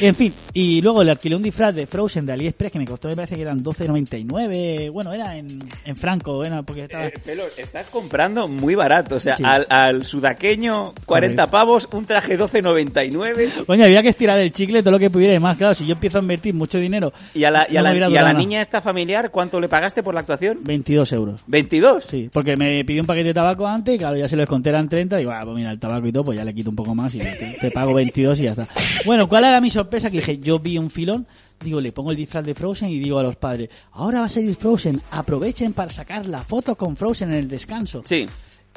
En 0.00 0.14
fin, 0.14 0.32
y 0.52 0.80
luego 0.80 1.02
le 1.04 1.10
alquilé 1.10 1.36
un 1.36 1.42
disfraz 1.42 1.74
de 1.74 1.86
Frozen 1.86 2.13
de 2.26 2.32
AliExpress 2.32 2.72
que 2.72 2.78
me 2.78 2.86
costó, 2.86 3.08
me 3.08 3.16
parece 3.16 3.34
que 3.36 3.42
eran 3.42 3.62
12.99. 3.62 4.90
Bueno, 4.92 5.12
era 5.12 5.36
en, 5.36 5.46
en 5.84 5.96
franco, 5.96 6.44
era 6.44 6.62
porque 6.62 6.82
estaba... 6.84 7.06
Eh, 7.06 7.14
estás 7.56 7.86
comprando 7.88 8.48
muy 8.48 8.74
barato. 8.74 9.16
O 9.16 9.20
sea, 9.20 9.36
Sí. 9.36 9.42
al, 9.44 9.66
al 9.68 10.04
sudaqueño 10.04 10.92
40 11.06 11.06
Correcto. 11.06 11.50
pavos, 11.50 11.88
un 11.92 12.04
traje 12.04 12.38
12.99. 12.38 13.64
Coño, 13.66 13.84
había 13.84 14.02
que 14.02 14.08
estirar 14.10 14.38
el 14.38 14.52
chicle 14.52 14.80
todo 14.82 14.92
lo 14.92 14.98
que 14.98 15.10
pudiera 15.10 15.34
y 15.34 15.38
más. 15.40 15.56
Claro, 15.56 15.74
si 15.74 15.86
yo 15.86 15.94
empiezo 15.94 16.18
a 16.18 16.20
invertir 16.22 16.54
mucho 16.54 16.78
dinero... 16.78 17.12
¿Y 17.34 17.44
a 17.44 17.50
la, 17.50 17.66
y 17.70 17.76
a 17.76 17.80
no 17.80 17.84
la- 17.84 17.90
me 17.90 17.96
hubiera 17.98 18.10
y 18.10 18.16
a 18.16 18.22
la 18.22 18.32
niña 18.32 18.60
esta 18.60 18.80
familiar 18.80 19.30
cuánto 19.30 19.60
le 19.60 19.68
pagaste 19.68 20.02
por 20.02 20.14
la 20.14 20.20
actuación? 20.20 20.58
22 20.62 21.12
euros. 21.12 21.44
¿22? 21.48 22.00
Sí, 22.02 22.30
porque 22.32 22.56
me 22.56 22.84
pidió 22.84 23.00
un 23.02 23.06
paquete 23.06 23.28
de 23.28 23.34
tabaco 23.34 23.66
antes 23.66 23.94
y 23.94 23.98
claro, 23.98 24.16
ya 24.16 24.28
se 24.28 24.36
lo 24.36 24.42
desconté, 24.42 24.70
eran 24.70 24.88
30. 24.88 25.16
Digo, 25.16 25.30
ah, 25.32 25.40
pues 25.42 25.56
mira, 25.56 25.70
el 25.70 25.78
tabaco 25.78 26.06
y 26.06 26.12
todo, 26.12 26.24
pues 26.24 26.38
ya 26.38 26.44
le 26.44 26.54
quito 26.54 26.70
un 26.70 26.76
poco 26.76 26.94
más 26.94 27.14
y 27.14 27.18
te, 27.18 27.56
te 27.60 27.70
pago 27.70 27.94
22 27.94 28.38
y 28.40 28.42
ya 28.44 28.50
está. 28.50 28.68
Bueno, 29.04 29.28
¿cuál 29.28 29.44
era 29.44 29.60
mi 29.60 29.70
sorpresa? 29.70 30.10
Que 30.10 30.18
dije, 30.18 30.38
yo 30.38 30.58
vi 30.58 30.78
un 30.78 30.90
filón, 30.90 31.26
digo, 31.64 31.80
le 31.80 31.92
pongo 31.92 32.10
el 32.10 32.16
disfraz 32.16 32.44
de 32.44 32.54
Frozen 32.54 32.90
y 32.90 32.98
digo 32.98 33.18
a 33.18 33.22
los 33.22 33.36
padres, 33.36 33.70
ahora 33.92 34.20
va 34.20 34.26
a 34.26 34.28
salir 34.28 34.54
Frozen, 34.54 35.00
aprovechen 35.10 35.72
para 35.72 35.90
sacar 35.90 36.26
la 36.26 36.42
foto 36.42 36.76
con 36.76 36.96
Frozen 36.96 37.30
en 37.30 37.38
el 37.38 37.48
descanso. 37.48 38.02
Sí. 38.04 38.26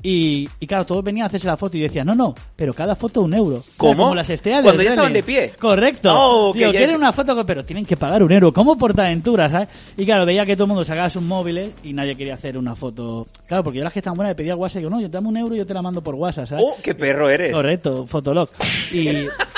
Y, 0.04 0.48
y 0.60 0.68
claro, 0.68 0.86
todos 0.86 1.04
venían 1.04 1.24
a 1.24 1.28
hacerse 1.28 1.48
la 1.48 1.58
foto 1.58 1.76
y 1.76 1.80
yo 1.80 1.88
decía, 1.88 2.06
no, 2.06 2.14
no, 2.14 2.36
pero 2.56 2.72
cada 2.74 2.96
foto 2.96 3.22
un 3.22 3.34
euro. 3.34 3.64
¿Cómo? 3.78 4.04
Como 4.04 4.16
las 4.16 4.30
estrellas 4.30 4.62
Cuando 4.62 4.84
ya 4.84 4.92
estaban 4.92 5.12
de 5.12 5.24
pie. 5.24 5.54
Correcto. 5.60 6.12
Oh, 6.14 6.54
Digo, 6.54 6.70
quieren 6.72 6.98
una 6.98 7.12
foto, 7.12 7.44
pero 7.46 7.66
tienen 7.66 7.84
que 7.84 7.98
pagar 7.98 8.22
un 8.22 8.32
euro. 8.32 8.54
¿Cómo 8.54 8.78
Portaventura, 8.78 9.50
sabes? 9.50 9.70
Y 9.98 10.06
claro, 10.06 10.26
veía 10.26 10.46
que 10.46 10.56
todo 10.56 10.66
el 10.66 10.70
mundo 10.70 10.86
sacaba 10.86 11.10
sus 11.10 11.24
móviles 11.24 11.74
y 11.84 11.94
nadie 11.94 12.16
quería 12.16 12.36
hacer 12.36 12.58
una 12.60 12.76
foto. 12.76 13.26
Claro, 13.48 13.64
porque 13.64 13.80
yo 13.80 13.84
las 13.84 13.92
que 13.92 14.00
estaban 14.00 14.18
buenas 14.18 14.32
le 14.32 14.36
pedía 14.36 14.56
WhatsApp 14.56 14.78
y 14.78 14.80
digo, 14.82 14.92
no, 14.92 15.02
yo 15.02 15.08
te 15.08 15.14
dame 15.18 15.30
un 15.30 15.38
euro 15.38 15.56
y 15.56 15.58
yo 15.58 15.66
te 15.66 15.74
la 15.74 15.82
mando 15.82 16.04
por 16.04 16.14
WhatsApp, 16.14 16.48
¿sabes? 16.48 16.64
¡Oh, 16.66 16.78
qué 16.84 16.94
perro 16.94 17.28
eres! 17.30 17.52
Correcto, 17.52 18.06
Fotolog. 18.06 18.50
Y, 18.92 19.26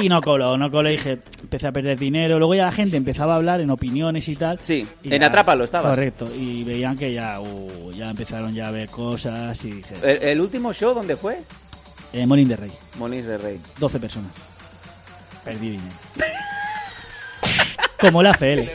y 0.00 0.08
no 0.08 0.20
coló, 0.20 0.56
no 0.56 0.70
coló. 0.70 0.88
Y 0.88 0.92
dije, 0.92 1.18
empecé 1.40 1.66
a 1.66 1.72
perder 1.72 1.98
dinero. 1.98 2.38
Luego 2.38 2.54
ya 2.54 2.64
la 2.66 2.72
gente 2.72 2.96
empezaba 2.96 3.32
a 3.34 3.36
hablar 3.36 3.60
en 3.60 3.70
opiniones 3.70 4.28
y 4.28 4.36
tal. 4.36 4.58
Sí, 4.62 4.86
Y 5.02 5.12
en 5.14 5.20
ya- 5.20 5.26
Atrápalo 5.28 5.64
estabas. 5.64 5.90
Correcto. 5.90 6.28
Y 6.34 6.64
veían 6.64 6.96
que 6.96 7.12
ya, 7.12 7.40
uh, 7.40 7.92
ya 7.92 8.10
empezaron 8.10 8.54
ya 8.54 8.68
a 8.68 8.70
ver 8.70 8.88
cosas 8.88 9.62
y 9.64 9.72
dije, 9.72 9.94
¿El, 10.02 10.22
el 10.22 10.40
último 10.40 10.72
show 10.72 10.94
dónde 10.94 11.16
fue? 11.16 11.38
eh, 12.12 12.26
Molín 12.26 12.48
de 12.48 12.56
Rey, 12.56 12.72
Molins 12.98 13.26
de 13.26 13.36
Rey. 13.38 13.60
12 13.78 14.00
personas. 14.00 14.30
Perdí 15.44 15.70
dinero. 15.70 15.94
Como 18.00 18.22
la 18.22 18.30
FL. 18.32 18.68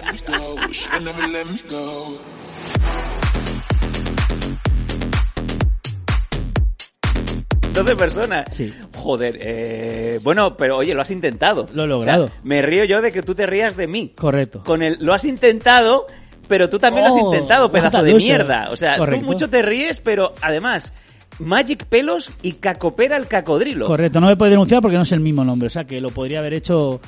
12 7.73 7.95
personas. 7.95 8.45
Sí. 8.51 8.71
Joder, 8.95 9.37
eh, 9.41 10.19
bueno, 10.23 10.55
pero 10.55 10.77
oye, 10.77 10.93
lo 10.93 11.01
has 11.01 11.11
intentado. 11.11 11.67
Lo 11.73 11.83
he 11.83 11.87
logrado. 11.87 12.25
O 12.25 12.27
sea, 12.27 12.35
me 12.43 12.61
río 12.61 12.83
yo 12.85 13.01
de 13.01 13.11
que 13.11 13.21
tú 13.23 13.35
te 13.35 13.45
rías 13.45 13.75
de 13.75 13.87
mí. 13.87 14.13
Correcto. 14.15 14.63
Con 14.63 14.81
el, 14.83 14.97
lo 14.99 15.13
has 15.13 15.25
intentado, 15.25 16.05
pero 16.47 16.69
tú 16.69 16.79
también 16.79 17.05
lo 17.05 17.13
has 17.13 17.21
Oh, 17.21 17.33
intentado, 17.33 17.71
pedazo 17.71 17.97
a 17.97 18.03
de 18.03 18.13
mierda. 18.15 18.67
O 18.71 18.77
sea, 18.77 18.97
Correcto. 18.97 19.21
tú 19.25 19.31
mucho 19.31 19.49
te 19.49 19.61
ríes, 19.61 19.99
pero 19.99 20.33
además, 20.41 20.93
Magic 21.39 21.85
Pelos 21.85 22.31
y 22.41 22.53
Cacopera 22.53 23.17
el 23.17 23.27
Cacodrilo. 23.27 23.85
Correcto, 23.87 24.19
no 24.21 24.27
me 24.27 24.35
puede 24.35 24.51
denunciar 24.51 24.81
porque 24.81 24.97
no 24.97 25.03
es 25.03 25.11
el 25.11 25.19
mismo 25.19 25.43
nombre, 25.43 25.67
o 25.67 25.69
sea 25.69 25.83
que 25.85 25.99
lo 25.99 26.11
podría 26.11 26.39
haber 26.39 26.53
hecho, 26.53 27.01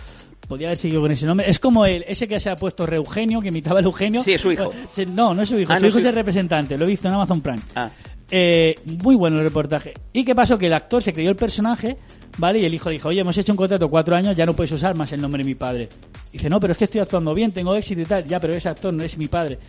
podría 0.47 0.69
haber 0.69 0.77
seguido 0.79 1.01
con 1.01 1.11
ese 1.11 1.25
nombre. 1.27 1.47
Es 1.49 1.59
como 1.59 1.85
el, 1.85 2.03
ese 2.07 2.27
que 2.27 2.39
se 2.39 2.49
ha 2.49 2.55
puesto 2.55 2.85
Reugenio, 2.87 3.39
que 3.39 3.49
imitaba 3.49 3.79
el 3.79 3.85
Eugenio. 3.85 4.23
Sí, 4.23 4.33
es 4.33 4.41
su 4.41 4.51
hijo. 4.51 4.71
No, 5.13 5.33
no 5.35 5.43
es 5.43 5.49
su 5.49 5.59
hijo, 5.59 5.71
Ah, 5.71 5.75
su 5.77 5.81
no 5.83 5.87
hijo 5.89 5.97
es 5.97 6.01
es 6.01 6.01
su- 6.03 6.09
el 6.09 6.15
representante, 6.15 6.75
lo 6.77 6.85
he 6.85 6.87
visto 6.89 7.07
en 7.07 7.13
Amazon 7.13 7.41
Prime. 7.41 7.61
Ah. 7.75 7.89
Eh, 8.31 8.75
muy 9.03 9.15
bueno 9.15 9.37
el 9.37 9.43
reportaje. 9.43 9.93
¿Y 10.13 10.23
qué 10.25 10.33
pasó? 10.33 10.57
Que 10.57 10.67
el 10.67 10.73
actor 10.73 11.01
se 11.03 11.13
creyó 11.13 11.29
el 11.29 11.35
personaje, 11.35 11.97
¿vale? 12.37 12.59
Y 12.59 12.65
el 12.65 12.73
hijo 12.73 12.89
dijo, 12.89 13.09
oye, 13.09 13.21
hemos 13.21 13.37
hecho 13.37 13.53
un 13.53 13.57
contrato 13.57 13.87
cuatro 13.89 14.15
años, 14.15 14.35
ya 14.35 14.45
no 14.45 14.55
puedes 14.55 14.71
usar 14.71 14.95
más 14.95 15.11
el 15.13 15.21
nombre 15.21 15.43
de 15.43 15.47
mi 15.49 15.55
padre. 15.55 15.89
Dice, 16.31 16.49
no, 16.49 16.59
pero 16.59 16.71
es 16.73 16.77
que 16.77 16.85
estoy 16.85 17.01
actuando 17.01 17.33
bien, 17.33 17.51
tengo 17.51 17.75
éxito 17.75 18.01
y 18.01 18.05
tal. 18.05 18.25
Ya, 18.25 18.39
pero 18.39 18.53
ese 18.53 18.67
actor 18.69 18.93
no 18.93 19.03
es 19.03 19.17
mi 19.17 19.27
padre. 19.27 19.59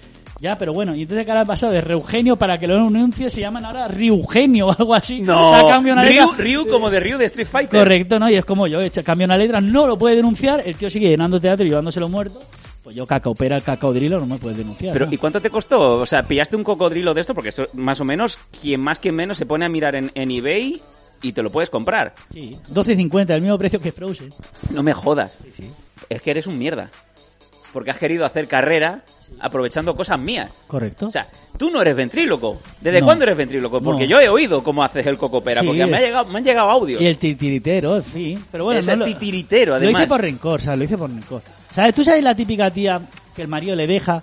Ya, 0.40 0.56
pero 0.58 0.72
bueno, 0.74 0.94
y 0.94 1.02
entonces 1.02 1.24
que 1.24 1.30
ahora 1.30 1.42
ha 1.42 1.46
pasado 1.46 1.72
de 1.72 1.80
Reugenio 1.80 2.36
para 2.36 2.58
que 2.58 2.66
lo 2.66 2.76
anuncie, 2.76 3.30
se 3.30 3.40
llaman 3.40 3.64
ahora 3.64 3.88
Riugenio 3.88 4.68
o 4.68 4.70
algo 4.78 4.94
así. 4.94 5.20
No, 5.22 5.48
O 5.50 5.54
sea, 5.54 5.66
cambia 5.66 5.92
una 5.94 6.02
Ryu, 6.02 6.10
letra. 6.32 6.36
Ryu 6.44 6.66
como 6.68 6.90
de 6.90 7.00
Ryu 7.00 7.16
de 7.18 7.24
Street 7.26 7.46
Fighter. 7.46 7.80
Correcto, 7.80 8.18
¿no? 8.18 8.28
Y 8.28 8.34
es 8.36 8.44
como 8.44 8.66
yo, 8.66 8.80
he 8.80 8.86
hecho- 8.86 9.02
cambio 9.04 9.24
una 9.26 9.38
letra, 9.38 9.60
no 9.62 9.86
lo 9.86 9.96
puede 9.96 10.16
denunciar, 10.16 10.62
el 10.66 10.76
tío 10.76 10.90
sigue 10.90 11.08
llenando 11.08 11.40
teatro 11.40 11.64
y 11.64 11.68
llevándoselo 11.70 12.08
muerto. 12.08 12.40
Pues 12.86 12.94
yo, 12.94 13.04
cacaopera, 13.04 13.60
cacodrilo, 13.62 14.20
no 14.20 14.26
me 14.26 14.38
puede 14.38 14.58
denunciar. 14.58 14.92
Pero, 14.92 15.06
¿no? 15.06 15.12
¿y 15.12 15.16
cuánto 15.16 15.40
te 15.40 15.50
costó? 15.50 15.96
O 15.98 16.06
sea, 16.06 16.22
pillaste 16.22 16.54
un 16.54 16.62
cocodrilo 16.62 17.14
de 17.14 17.20
esto, 17.20 17.34
porque 17.34 17.48
esto, 17.48 17.66
más 17.72 18.00
o 18.00 18.04
menos, 18.04 18.38
quien 18.62 18.80
más, 18.80 19.00
quien 19.00 19.16
menos, 19.16 19.36
se 19.38 19.44
pone 19.44 19.64
a 19.64 19.68
mirar 19.68 19.96
en, 19.96 20.12
en 20.14 20.30
eBay 20.30 20.80
y 21.20 21.32
te 21.32 21.42
lo 21.42 21.50
puedes 21.50 21.68
comprar. 21.68 22.14
Sí, 22.32 22.56
12.50, 22.72 23.30
el 23.30 23.42
mismo 23.42 23.58
precio 23.58 23.80
que 23.80 23.90
Frozen. 23.90 24.32
No 24.70 24.84
me 24.84 24.94
jodas. 24.94 25.36
Es 26.08 26.22
que 26.22 26.30
eres 26.30 26.46
un 26.46 26.56
mierda. 26.58 26.88
Porque 27.72 27.90
has 27.90 27.98
querido 27.98 28.24
hacer 28.24 28.46
carrera 28.46 29.02
aprovechando 29.40 29.96
cosas 29.96 30.20
mías. 30.20 30.48
Correcto. 30.68 31.08
O 31.08 31.10
sea, 31.10 31.26
tú 31.58 31.70
no 31.72 31.82
eres 31.82 31.96
ventríloco. 31.96 32.56
¿Desde 32.80 33.00
No. 33.00 33.06
cuándo 33.06 33.24
eres 33.24 33.36
ventríloco? 33.36 33.80
Porque 33.80 34.04
No. 34.04 34.10
yo 34.10 34.20
he 34.20 34.28
oído 34.28 34.62
cómo 34.62 34.84
haces 34.84 35.04
el 35.08 35.18
cocopera, 35.18 35.62
Sí. 35.62 35.66
porque 35.66 35.86
me, 35.86 35.96
ha 35.96 36.00
llegado, 36.00 36.26
me 36.30 36.38
han 36.38 36.44
llegado 36.44 36.70
audios. 36.70 37.02
y 37.02 37.06
el 37.06 37.16
titiritero, 37.18 37.96
en 37.96 38.04
fin. 38.04 38.44
Pero 38.52 38.62
bueno, 38.62 38.78
Ese 38.78 38.92
no 38.96 38.98
lo- 39.04 39.06
titiritero, 39.06 39.72
Lo 39.72 39.76
además. 39.78 40.02
hice 40.02 40.08
por 40.08 40.20
rencor, 40.20 40.60
¿sabes? 40.60 40.78
Lo 40.78 40.84
hice 40.84 40.96
por 40.96 41.10
rencor. 41.10 41.42
¿Sabes? 41.76 41.94
¿Tú 41.94 42.02
sabes 42.02 42.24
la 42.24 42.34
típica 42.34 42.70
tía 42.70 43.00
que 43.34 43.42
el 43.42 43.48
marido 43.48 43.76
le 43.76 43.86
deja 43.86 44.22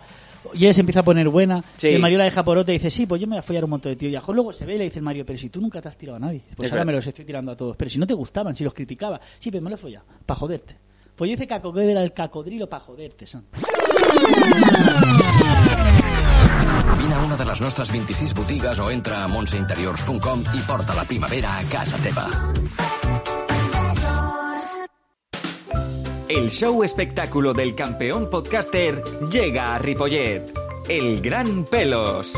y 0.56 0.66
ella 0.66 0.74
se 0.74 0.82
empieza 0.82 1.00
a 1.00 1.04
poner 1.04 1.30
buena 1.30 1.64
Sí. 1.78 1.88
y 1.88 1.94
el 1.94 2.02
marido 2.02 2.18
la 2.20 2.26
deja 2.26 2.44
por 2.44 2.58
otra 2.58 2.74
y 2.74 2.78
dice, 2.78 2.92
sí, 2.92 3.06
pues 3.06 3.22
yo 3.22 3.28
me 3.28 3.36
voy 3.36 3.40
a 3.40 3.44
follar 3.44 3.64
un 3.64 3.70
montón 3.70 3.92
de 3.92 3.96
tíos. 3.96 4.12
Y 4.12 4.16
a 4.16 4.22
luego 4.34 4.52
se 4.52 4.66
ve 4.66 4.76
y 4.76 4.78
le 4.80 4.84
dice 4.86 5.00
el 5.00 5.06
marido, 5.06 5.26
pero 5.26 5.38
si 5.40 5.50
tú 5.50 5.62
nunca 5.62 5.80
te 5.82 5.88
has 5.88 5.96
tirado 5.98 6.18
a 6.18 6.20
nadie. 6.20 6.42
Pues 6.56 6.68
Es 6.68 6.74
ahora 6.74 6.82
verdad. 6.82 6.86
me 6.88 6.98
los 6.98 7.08
estoy 7.08 7.24
tirando 7.26 7.52
a 7.52 7.56
todos. 7.56 7.78
Pero 7.78 7.90
si 7.90 7.98
no 8.00 8.06
te 8.08 8.14
gustaban, 8.14 8.56
si 8.56 8.64
los 8.64 8.74
criticaba. 8.74 9.22
Sí, 9.40 9.50
pero 9.52 9.64
me 9.64 9.70
lo 9.70 9.76
he 9.76 9.80
follado, 9.80 10.06
para 10.26 10.40
joderte. 10.40 10.76
Pues 11.16 11.30
yo 11.30 11.36
hice 11.36 11.46
cacodrilo 11.48 11.92
era 11.92 12.04
el 12.04 12.12
cacodrilo 12.12 12.68
para 12.68 12.84
joderte, 12.84 13.26
son. 13.28 13.46
Vine 16.98 17.14
a 17.14 17.20
una 17.24 17.36
de 17.38 17.46
les 17.46 17.62
nostres 17.62 17.92
26 17.92 18.34
botigues 18.34 18.80
o 18.80 18.90
entra 18.92 19.24
a 19.24 19.28
montseinteriors.com 19.28 20.44
i 20.56 20.60
porta 20.66 20.96
la 20.96 21.04
primavera 21.06 21.58
a 21.60 21.64
casa 21.64 21.98
teva. 21.98 22.28
El 26.36 26.50
show 26.50 26.84
espectáculo 26.84 27.54
del 27.54 27.76
campeón 27.76 28.28
podcaster 28.28 29.04
llega 29.30 29.76
a 29.76 29.78
Ripollet. 29.78 30.52
El 30.90 31.22
Gran 31.22 31.66
Pelos. 31.66 32.34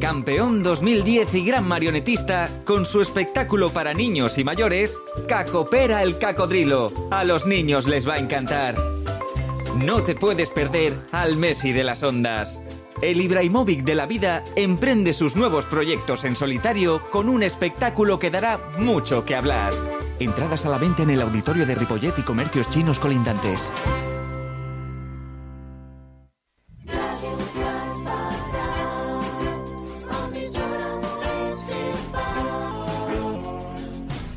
Campeón 0.00 0.64
2010 0.64 1.32
y 1.32 1.44
gran 1.44 1.64
marionetista, 1.64 2.64
con 2.64 2.84
su 2.84 3.00
espectáculo 3.00 3.72
para 3.72 3.94
niños 3.94 4.36
y 4.36 4.42
mayores, 4.42 4.98
Cacopera 5.28 6.02
el 6.02 6.18
Cacodrilo. 6.18 6.92
A 7.12 7.22
los 7.22 7.46
niños 7.46 7.86
les 7.86 8.06
va 8.06 8.14
a 8.14 8.18
encantar. 8.18 8.74
No 9.76 10.02
te 10.02 10.16
puedes 10.16 10.50
perder 10.50 10.98
al 11.12 11.36
Messi 11.36 11.70
de 11.70 11.84
las 11.84 12.02
ondas. 12.02 12.60
El 13.04 13.20
Ibrahimovic 13.20 13.84
de 13.84 13.94
la 13.94 14.06
vida 14.06 14.42
emprende 14.56 15.12
sus 15.12 15.36
nuevos 15.36 15.66
proyectos 15.66 16.24
en 16.24 16.34
solitario 16.36 17.02
con 17.10 17.28
un 17.28 17.42
espectáculo 17.42 18.18
que 18.18 18.30
dará 18.30 18.58
mucho 18.78 19.26
que 19.26 19.34
hablar. 19.34 19.74
Entradas 20.18 20.64
a 20.64 20.70
la 20.70 20.78
venta 20.78 21.02
en 21.02 21.10
el 21.10 21.20
auditorio 21.20 21.66
de 21.66 21.74
Ripollet 21.74 22.18
y 22.18 22.22
comercios 22.22 22.66
chinos 22.70 22.98
colindantes. 22.98 23.60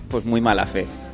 Pues 0.10 0.26
muy 0.26 0.42
mala 0.42 0.66
fe. 0.66 1.07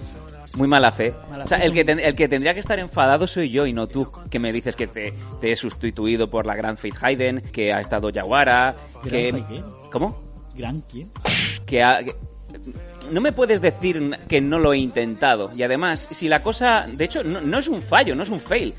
Muy 0.55 0.67
mala 0.67 0.91
fe. 0.91 1.13
Mala 1.31 1.45
o 1.45 1.47
sea, 1.47 1.57
fe, 1.59 1.65
el 1.65 1.73
que, 1.73 1.83
ten- 1.83 1.99
el 1.99 2.15
que 2.15 2.27
tendría 2.27 2.53
que 2.53 2.59
estar 2.59 2.77
enfadado 2.79 3.25
soy 3.27 3.49
yo 3.49 3.65
y 3.65 3.73
no 3.73 3.87
tú, 3.87 4.11
que 4.29 4.37
me 4.39 4.51
dices 4.51 4.75
que 4.75 4.85
te, 4.87 5.13
te 5.41 5.51
he 5.51 5.55
sustituido 5.55 6.29
por 6.29 6.45
la 6.45 6.55
gran 6.55 6.77
Faith 6.77 6.95
Hayden, 7.01 7.41
que 7.51 7.73
ha 7.73 7.81
estado 7.81 8.09
Yaguara, 8.11 8.75
que... 9.03 9.31
¿Gran 9.31 9.47
Faith 9.47 9.63
¿Cómo? 9.91 10.21
¿Gran 10.55 10.81
quién? 10.81 11.11
que, 11.65 11.81
ha- 11.83 12.03
que- 12.03 12.13
no 13.11 13.19
me 13.19 13.31
puedes 13.31 13.61
decir 13.61 14.17
que 14.27 14.41
no 14.41 14.59
lo 14.59 14.73
he 14.73 14.77
intentado. 14.77 15.49
Y 15.55 15.63
además, 15.63 16.07
si 16.11 16.27
la 16.29 16.43
cosa, 16.43 16.85
de 16.87 17.03
hecho, 17.05 17.23
no, 17.23 17.41
no 17.41 17.57
es 17.57 17.67
un 17.67 17.81
fallo, 17.81 18.15
no 18.15 18.21
es 18.23 18.29
un 18.29 18.39
fail. 18.39 18.75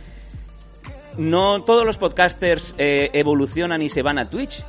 No 1.18 1.62
todos 1.64 1.84
los 1.84 1.96
podcasters 1.98 2.74
eh, 2.78 3.10
evolucionan 3.12 3.82
y 3.82 3.88
se 3.90 4.02
van 4.02 4.18
a 4.18 4.24
Twitch. 4.28 4.62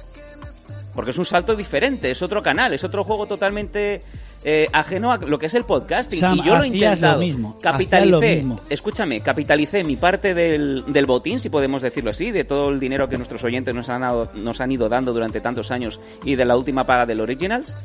Porque 0.94 1.12
es 1.12 1.18
un 1.18 1.26
salto 1.26 1.56
diferente, 1.56 2.10
es 2.10 2.22
otro 2.22 2.42
canal, 2.42 2.74
es 2.74 2.84
otro 2.84 3.04
juego 3.04 3.26
totalmente 3.28 4.02
eh, 4.46 4.68
ajeno 4.72 5.12
a 5.12 5.18
lo 5.18 5.38
que 5.40 5.48
es 5.48 5.54
el 5.56 5.64
podcasting. 5.66 6.20
Sam, 6.20 6.38
y 6.38 6.44
yo 6.44 6.56
lo 6.58 6.64
he 6.64 6.68
intentado. 6.68 7.14
lo 7.20 7.20
mismo, 7.26 7.58
capitalicé, 7.62 7.96
hacías 7.98 8.12
lo 8.12 8.22
mismo. 8.54 8.60
escúchame, 8.70 9.20
capitalicé 9.22 9.84
mi 9.84 9.96
parte 9.98 10.34
del, 10.34 10.84
del 10.88 11.06
botín, 11.06 11.40
si 11.40 11.50
podemos 11.50 11.82
decirlo 11.82 12.12
así, 12.12 12.32
de 12.32 12.44
todo 12.46 12.70
el 12.70 12.80
dinero 12.80 13.10
que 13.10 13.18
nuestros 13.18 13.44
oyentes 13.44 13.74
nos 13.76 13.90
han, 13.90 14.02
dado- 14.02 14.30
nos 14.36 14.62
han 14.62 14.72
ido 14.72 14.88
dando 14.88 15.12
durante 15.14 15.42
tantos 15.42 15.72
años 15.72 16.00
y 16.24 16.36
de 16.36 16.46
la 16.46 16.56
última 16.56 16.86
paga 16.86 17.06
del 17.06 17.20
Originals. 17.22 17.76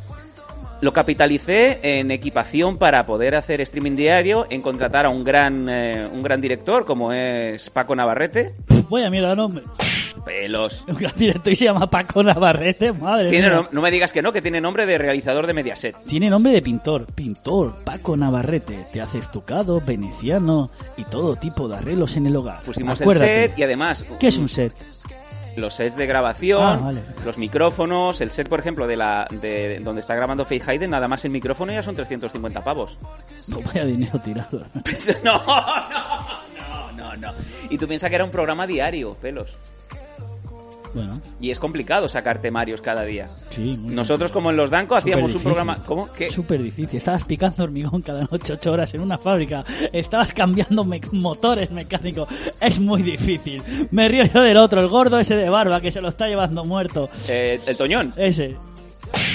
Lo 0.80 0.92
capitalicé 0.92 1.78
en 1.82 2.10
equipación 2.10 2.78
para 2.78 3.04
poder 3.04 3.34
hacer 3.34 3.60
streaming 3.60 3.96
diario, 3.96 4.46
en 4.48 4.62
contratar 4.62 5.04
a 5.04 5.10
un 5.10 5.24
gran, 5.24 5.68
eh, 5.68 6.08
un 6.10 6.22
gran 6.22 6.40
director 6.40 6.84
como 6.86 7.12
es 7.12 7.68
Paco 7.70 7.94
Navarrete. 7.94 8.54
Vaya 8.88 9.10
mierda, 9.10 9.36
nombre. 9.36 9.62
Pelos. 10.24 10.84
Un 10.88 10.96
gran 10.96 11.14
director 11.16 11.50
y 11.52 11.56
se 11.56 11.64
llama 11.64 11.88
Paco 11.88 12.22
Navarrete, 12.22 12.92
madre 12.92 13.30
Tiene 13.30 13.48
mía. 13.48 13.58
nom- 13.60 13.68
no 13.72 13.80
me 13.80 13.90
digas 13.90 14.12
que 14.12 14.20
no, 14.20 14.32
que 14.32 14.42
tiene 14.42 14.60
nombre 14.60 14.84
de 14.84 14.98
realizador 14.98 15.46
de 15.46 15.54
Mediaset. 15.54 15.96
Tiene 16.04 16.28
nombre 16.28 16.52
de 16.52 16.60
pintor. 16.60 17.06
Pintor, 17.14 17.76
Paco 17.84 18.16
Navarrete. 18.18 18.86
Te 18.92 19.00
hace 19.00 19.18
estucado, 19.18 19.80
veneciano 19.80 20.70
y 20.98 21.04
todo 21.04 21.36
tipo 21.36 21.68
de 21.68 21.76
arreglos 21.78 22.16
en 22.16 22.26
el 22.26 22.36
hogar. 22.36 22.62
Pusimos 22.62 23.00
Acuérdate. 23.00 23.44
el 23.44 23.48
set 23.50 23.58
y 23.58 23.62
además 23.62 24.04
¿Qué 24.18 24.28
es 24.28 24.36
un 24.36 24.48
set? 24.50 24.74
Los 25.56 25.74
sets 25.74 25.96
de 25.96 26.06
grabación, 26.06 26.62
Ah, 26.62 26.76
vale. 26.76 27.00
los 27.24 27.38
micrófonos, 27.38 28.20
el 28.20 28.30
set, 28.30 28.48
por 28.48 28.60
ejemplo, 28.60 28.86
de 28.86 28.96
la 28.96 29.26
de 29.30 29.80
donde 29.80 30.00
está 30.00 30.14
grabando 30.14 30.44
Faith 30.44 30.68
Hayden, 30.68 30.90
nada 30.90 31.08
más 31.08 31.24
el 31.24 31.30
micrófono 31.32 31.72
ya 31.72 31.82
son 31.82 31.94
350 31.96 32.62
pavos. 32.62 32.98
No 33.48 33.60
vaya 33.60 33.84
dinero 33.84 34.18
tirado. 34.20 34.64
no, 35.24 35.42
no, 35.44 36.92
no, 36.96 37.16
no. 37.16 37.32
Y 37.68 37.78
tú 37.78 37.86
piensas 37.86 38.08
que 38.10 38.16
era 38.16 38.24
un 38.24 38.30
programa 38.30 38.66
diario, 38.66 39.14
pelos. 39.14 39.58
Bueno, 40.94 41.20
Y 41.40 41.50
es 41.50 41.58
complicado 41.58 42.08
sacar 42.08 42.40
temarios 42.40 42.80
cada 42.80 43.02
día. 43.04 43.28
sí. 43.50 43.76
Nosotros, 43.84 44.32
como 44.32 44.50
en 44.50 44.56
los 44.56 44.70
Danco, 44.70 44.94
hacíamos 44.96 45.34
un 45.34 45.42
programa... 45.42 45.78
¿Cómo? 45.86 46.08
¿Qué? 46.12 46.30
Súper 46.30 46.62
difícil. 46.62 46.98
Estabas 46.98 47.24
picando 47.24 47.64
hormigón 47.64 48.02
cada 48.02 48.26
noche, 48.30 48.52
ocho 48.54 48.72
horas 48.72 48.92
en 48.94 49.00
una 49.00 49.18
fábrica. 49.18 49.64
Estabas 49.92 50.32
cambiando 50.32 50.84
me- 50.84 51.00
motores 51.12 51.70
mecánicos. 51.70 52.28
Es 52.60 52.78
muy 52.80 53.02
difícil. 53.02 53.62
Me 53.90 54.08
río 54.08 54.24
yo 54.24 54.42
del 54.42 54.56
otro, 54.56 54.80
el 54.80 54.88
gordo 54.88 55.18
ese 55.18 55.36
de 55.36 55.48
barba 55.48 55.80
que 55.80 55.90
se 55.90 56.00
lo 56.00 56.08
está 56.08 56.26
llevando 56.26 56.64
muerto. 56.64 57.08
Eh, 57.28 57.60
el 57.66 57.76
Toñón. 57.76 58.12
Ese. 58.16 58.56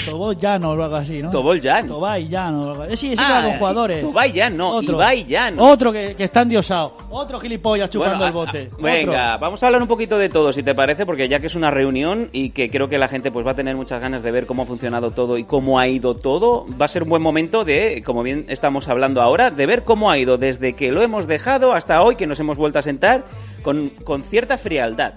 Tobol 0.04 0.38
Llano 0.38 0.70
o 0.70 0.72
algo 0.72 0.94
así, 0.96 1.20
¿no? 1.20 1.30
Tobol 1.30 1.60
Jan. 1.60 1.88
Tobay 1.88 2.28
Llano. 2.28 2.60
o 2.60 2.70
algo 2.70 2.82
así. 2.84 2.96
Sí, 2.96 3.12
ese 3.12 3.22
Ah, 3.24 3.42
con 3.44 3.58
jugadores. 3.58 4.00
Tobay 4.00 4.32
Jan, 4.32 4.56
no, 4.56 4.80
Ibai 4.80 5.24
Llano. 5.24 5.64
Otro 5.64 5.92
que, 5.92 6.14
que 6.14 6.24
está 6.24 6.42
endiosado. 6.42 6.96
Otro 7.10 7.40
gilipollas 7.40 7.90
chupando 7.90 8.18
Bueno, 8.18 8.26
el 8.26 8.32
bote. 8.32 8.70
a- 8.72 8.76
a- 8.76 8.82
venga, 8.82 9.36
vamos 9.38 9.62
a 9.62 9.66
hablar 9.66 9.82
un 9.82 9.88
poquito 9.88 10.16
de 10.16 10.28
todo, 10.28 10.52
si 10.52 10.62
te 10.62 10.74
parece, 10.74 11.04
porque 11.06 11.28
ya 11.28 11.40
que 11.40 11.48
es 11.48 11.54
una 11.56 11.70
reunión 11.70 12.28
y 12.32 12.50
que 12.50 12.70
creo 12.70 12.88
que 12.88 12.98
la 12.98 13.08
gente 13.08 13.30
pues 13.32 13.44
va 13.46 13.50
a 13.50 13.54
tener 13.54 13.74
muchas 13.76 14.00
ganas 14.00 14.22
de 14.22 14.30
ver 14.30 14.46
cómo 14.46 14.62
ha 14.62 14.66
funcionado 14.66 15.10
todo 15.10 15.38
y 15.38 15.44
cómo 15.44 15.78
ha 15.80 15.88
ido 15.88 16.14
todo, 16.14 16.66
va 16.80 16.84
a 16.84 16.88
ser 16.88 17.02
un 17.02 17.08
buen 17.08 17.22
momento 17.22 17.64
de, 17.64 18.02
como 18.04 18.22
bien 18.22 18.44
estamos 18.48 18.88
hablando 18.88 19.22
ahora, 19.22 19.50
de 19.50 19.66
ver 19.66 19.82
cómo 19.82 20.10
ha 20.10 20.18
ido 20.18 20.38
desde 20.38 20.74
que 20.74 20.92
lo 20.92 21.02
hemos 21.02 21.26
dejado 21.26 21.72
hasta 21.72 22.02
hoy 22.02 22.14
que 22.16 22.26
nos 22.28 22.38
hemos 22.38 22.56
vuelto 22.58 22.78
a 22.78 22.82
sentar 22.82 23.24
con, 23.62 23.88
con 24.04 24.22
cierta 24.22 24.56
frialdad. 24.56 25.14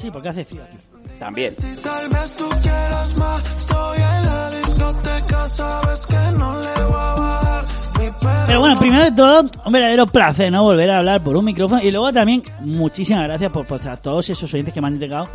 Sí, 0.00 0.10
porque 0.10 0.28
hace 0.28 0.44
frío 0.44 0.62
aquí. 0.62 0.76
También. 1.18 1.54
Tal 1.82 2.08
vez 2.08 2.36
tú 2.36 2.48
quieras 2.62 3.16
más. 3.16 3.56
Estoy 3.56 3.98
en 3.98 4.26
la 4.26 4.50
discoteca, 4.50 5.48
sabes 5.48 6.06
que 6.06 6.38
no 6.38 6.60
le 6.60 6.84
voy 6.84 6.96
a 6.96 7.14
bajar. 7.14 7.64
Mi 7.98 8.10
perro 8.10 8.44
Pero 8.46 8.60
bueno, 8.60 8.78
primero 8.78 9.04
de 9.04 9.12
todo, 9.12 9.50
un 9.64 9.72
verdadero 9.72 10.06
placer, 10.06 10.52
¿no? 10.52 10.62
Volver 10.62 10.90
a 10.90 10.98
hablar 10.98 11.22
por 11.22 11.36
un 11.36 11.44
micrófono. 11.44 11.82
Y 11.82 11.90
luego 11.90 12.12
también, 12.12 12.42
muchísimas 12.60 13.24
gracias 13.24 13.50
por, 13.52 13.66
por 13.66 13.86
a 13.88 13.96
todos 13.96 14.28
esos 14.30 14.52
oyentes 14.52 14.74
que 14.74 14.80
me 14.80 14.88
han 14.88 14.98
llegado 14.98 15.28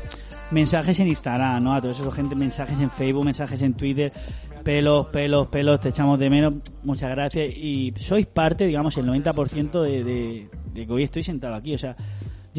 mensajes 0.51 0.99
en 0.99 1.07
Instagram, 1.07 1.63
¿no? 1.63 1.73
A 1.73 1.81
todos 1.81 1.99
esos 1.99 2.13
gente, 2.13 2.35
mensajes 2.35 2.79
en 2.79 2.89
Facebook, 2.89 3.25
mensajes 3.25 3.61
en 3.61 3.73
Twitter. 3.73 4.11
Pelos, 4.63 5.07
pelos, 5.07 5.47
pelos, 5.47 5.79
te 5.79 5.89
echamos 5.89 6.19
de 6.19 6.29
menos. 6.29 6.55
Muchas 6.83 7.09
gracias. 7.09 7.49
Y 7.55 7.93
sois 7.97 8.25
parte, 8.25 8.65
digamos, 8.65 8.97
el 8.97 9.05
90% 9.05 9.81
de, 9.81 10.03
de, 10.03 10.49
de 10.73 10.87
que 10.87 10.91
hoy 10.91 11.03
estoy 11.03 11.23
sentado 11.23 11.55
aquí. 11.55 11.73
O 11.73 11.77
sea, 11.77 11.95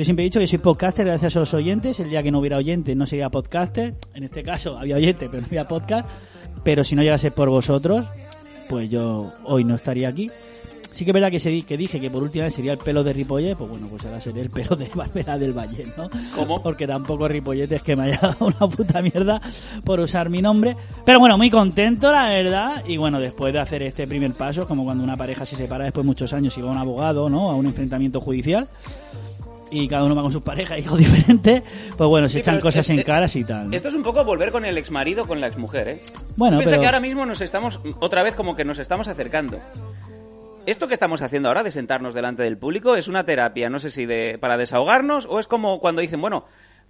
yo 0.01 0.05
siempre 0.07 0.25
he 0.25 0.29
dicho 0.29 0.41
que 0.41 0.47
soy 0.47 0.57
podcaster 0.57 1.05
gracias 1.05 1.37
a 1.37 1.41
los 1.41 1.53
oyentes. 1.53 2.01
El 2.01 2.09
día 2.09 2.23
que 2.23 2.31
no 2.31 2.39
hubiera 2.39 2.57
oyentes 2.57 2.97
no 2.97 3.05
sería 3.05 3.29
podcaster. 3.29 3.95
En 4.15 4.25
este 4.25 4.43
caso 4.43 4.79
había 4.79 4.97
oyentes, 4.97 5.29
pero 5.31 5.43
no 5.43 5.47
había 5.47 5.69
podcast. 5.69 6.09
Pero 6.65 6.85
si 6.85 6.97
no 6.97 7.03
llegase 7.03 7.31
por 7.31 7.51
vosotros, 7.51 8.07
pues 8.71 8.89
yo 8.89 9.31
hoy 9.45 9.65
no 9.65 9.75
estaría 9.75 10.09
aquí. 10.09 10.31
Sí 10.93 11.05
que 11.05 11.11
es 11.11 11.13
verdad 11.13 11.31
que, 11.31 11.39
se, 11.39 11.61
que 11.65 11.77
dije 11.77 12.01
que 12.01 12.11
por 12.11 12.23
última 12.23 12.45
vez 12.45 12.55
sería 12.55 12.73
el 12.73 12.79
pelo 12.79 13.05
de 13.05 13.13
Ripollet, 13.13 13.59
pues 13.59 13.69
bueno, 13.69 13.89
pues 13.89 14.03
ahora 14.07 14.23
seré 14.23 14.41
el 14.41 14.49
pelo 14.49 14.75
de 14.75 14.89
Barbera 14.95 15.37
del 15.37 15.53
Valle, 15.53 15.85
¿no? 15.99 16.09
¿Cómo? 16.35 16.63
Porque 16.63 16.87
tampoco 16.87 17.29
Ripollet 17.29 17.71
es 17.71 17.83
que 17.83 17.95
me 17.95 18.05
haya 18.05 18.21
dado 18.23 18.47
una 18.47 18.75
puta 18.75 19.03
mierda 19.03 19.39
por 19.85 20.01
usar 20.01 20.31
mi 20.31 20.41
nombre. 20.41 20.77
Pero 21.05 21.21
bueno, 21.21 21.37
muy 21.37 21.51
contento, 21.51 22.11
la 22.11 22.31
verdad. 22.31 22.85
Y 22.87 22.97
bueno, 22.97 23.21
después 23.21 23.53
de 23.53 23.61
hacer 23.61 23.83
este 23.83 24.07
primer 24.07 24.33
paso, 24.33 24.67
como 24.67 24.83
cuando 24.83 25.05
una 25.05 25.19
pareja 25.19 25.45
se 25.45 25.57
separa 25.57 25.85
después 25.85 26.05
de 26.05 26.07
muchos 26.07 26.33
años 26.33 26.57
y 26.57 26.63
va 26.63 26.71
a 26.71 26.73
un 26.73 26.79
abogado, 26.79 27.29
¿no? 27.29 27.51
A 27.51 27.55
un 27.55 27.67
enfrentamiento 27.67 28.23
judicial. 28.23 28.67
Y 29.73 29.87
cada 29.89 30.05
uno 30.05 30.15
va 30.17 30.23
con 30.23 30.33
sus 30.33 30.43
parejas, 30.43 30.79
hijos 30.79 30.99
diferentes. 30.99 31.63
Pues 31.97 32.09
bueno, 32.09 32.29
se 32.29 32.35
Sí, 32.35 32.39
echan 32.41 32.61
cosas 32.61 32.85
es- 32.87 32.91
en 32.91 32.99
es- 33.01 33.05
caras 33.05 33.35
y 33.37 33.45
tal. 33.45 33.71
¿no? 33.71 33.77
Esto 33.77 33.89
es 33.89 33.95
un 33.95 34.03
poco 34.03 34.25
volver 34.25 34.51
con 34.53 34.65
el 34.65 34.77
exmarido 34.79 35.27
con 35.27 35.41
la 35.41 35.47
exmujer, 35.47 35.89
¿eh? 35.89 36.01
Bueno, 36.37 36.59
Piensa 36.59 36.71
pero- 36.73 36.81
que 36.83 36.87
ahora 36.87 37.01
mismo 37.01 37.25
nos 37.27 37.41
estamos, 37.41 37.81
otra 38.01 38.23
vez 38.23 38.35
como 38.35 38.57
que 38.57 38.65
nos 38.65 38.79
estamos 38.79 39.07
acercando. 39.09 39.59
Esto 40.67 40.89
que 40.89 40.95
estamos 40.95 41.23
haciendo 41.23 41.49
ahora 41.49 41.63
de 41.63 41.73
sentarnos 41.73 42.15
delante 42.15 42.43
del 42.43 42.59
público 42.59 42.95
es 42.95 43.09
una 43.09 43.25
terapia, 43.25 43.71
no 43.71 43.79
sé 43.79 43.91
si 43.91 44.07
de, 44.07 44.39
para 44.39 44.57
desahogarnos 44.57 45.27
o 45.29 45.41
es 45.41 45.47
como 45.47 45.81
cuando 45.81 46.01
dicen, 46.03 46.21
bueno, 46.21 46.45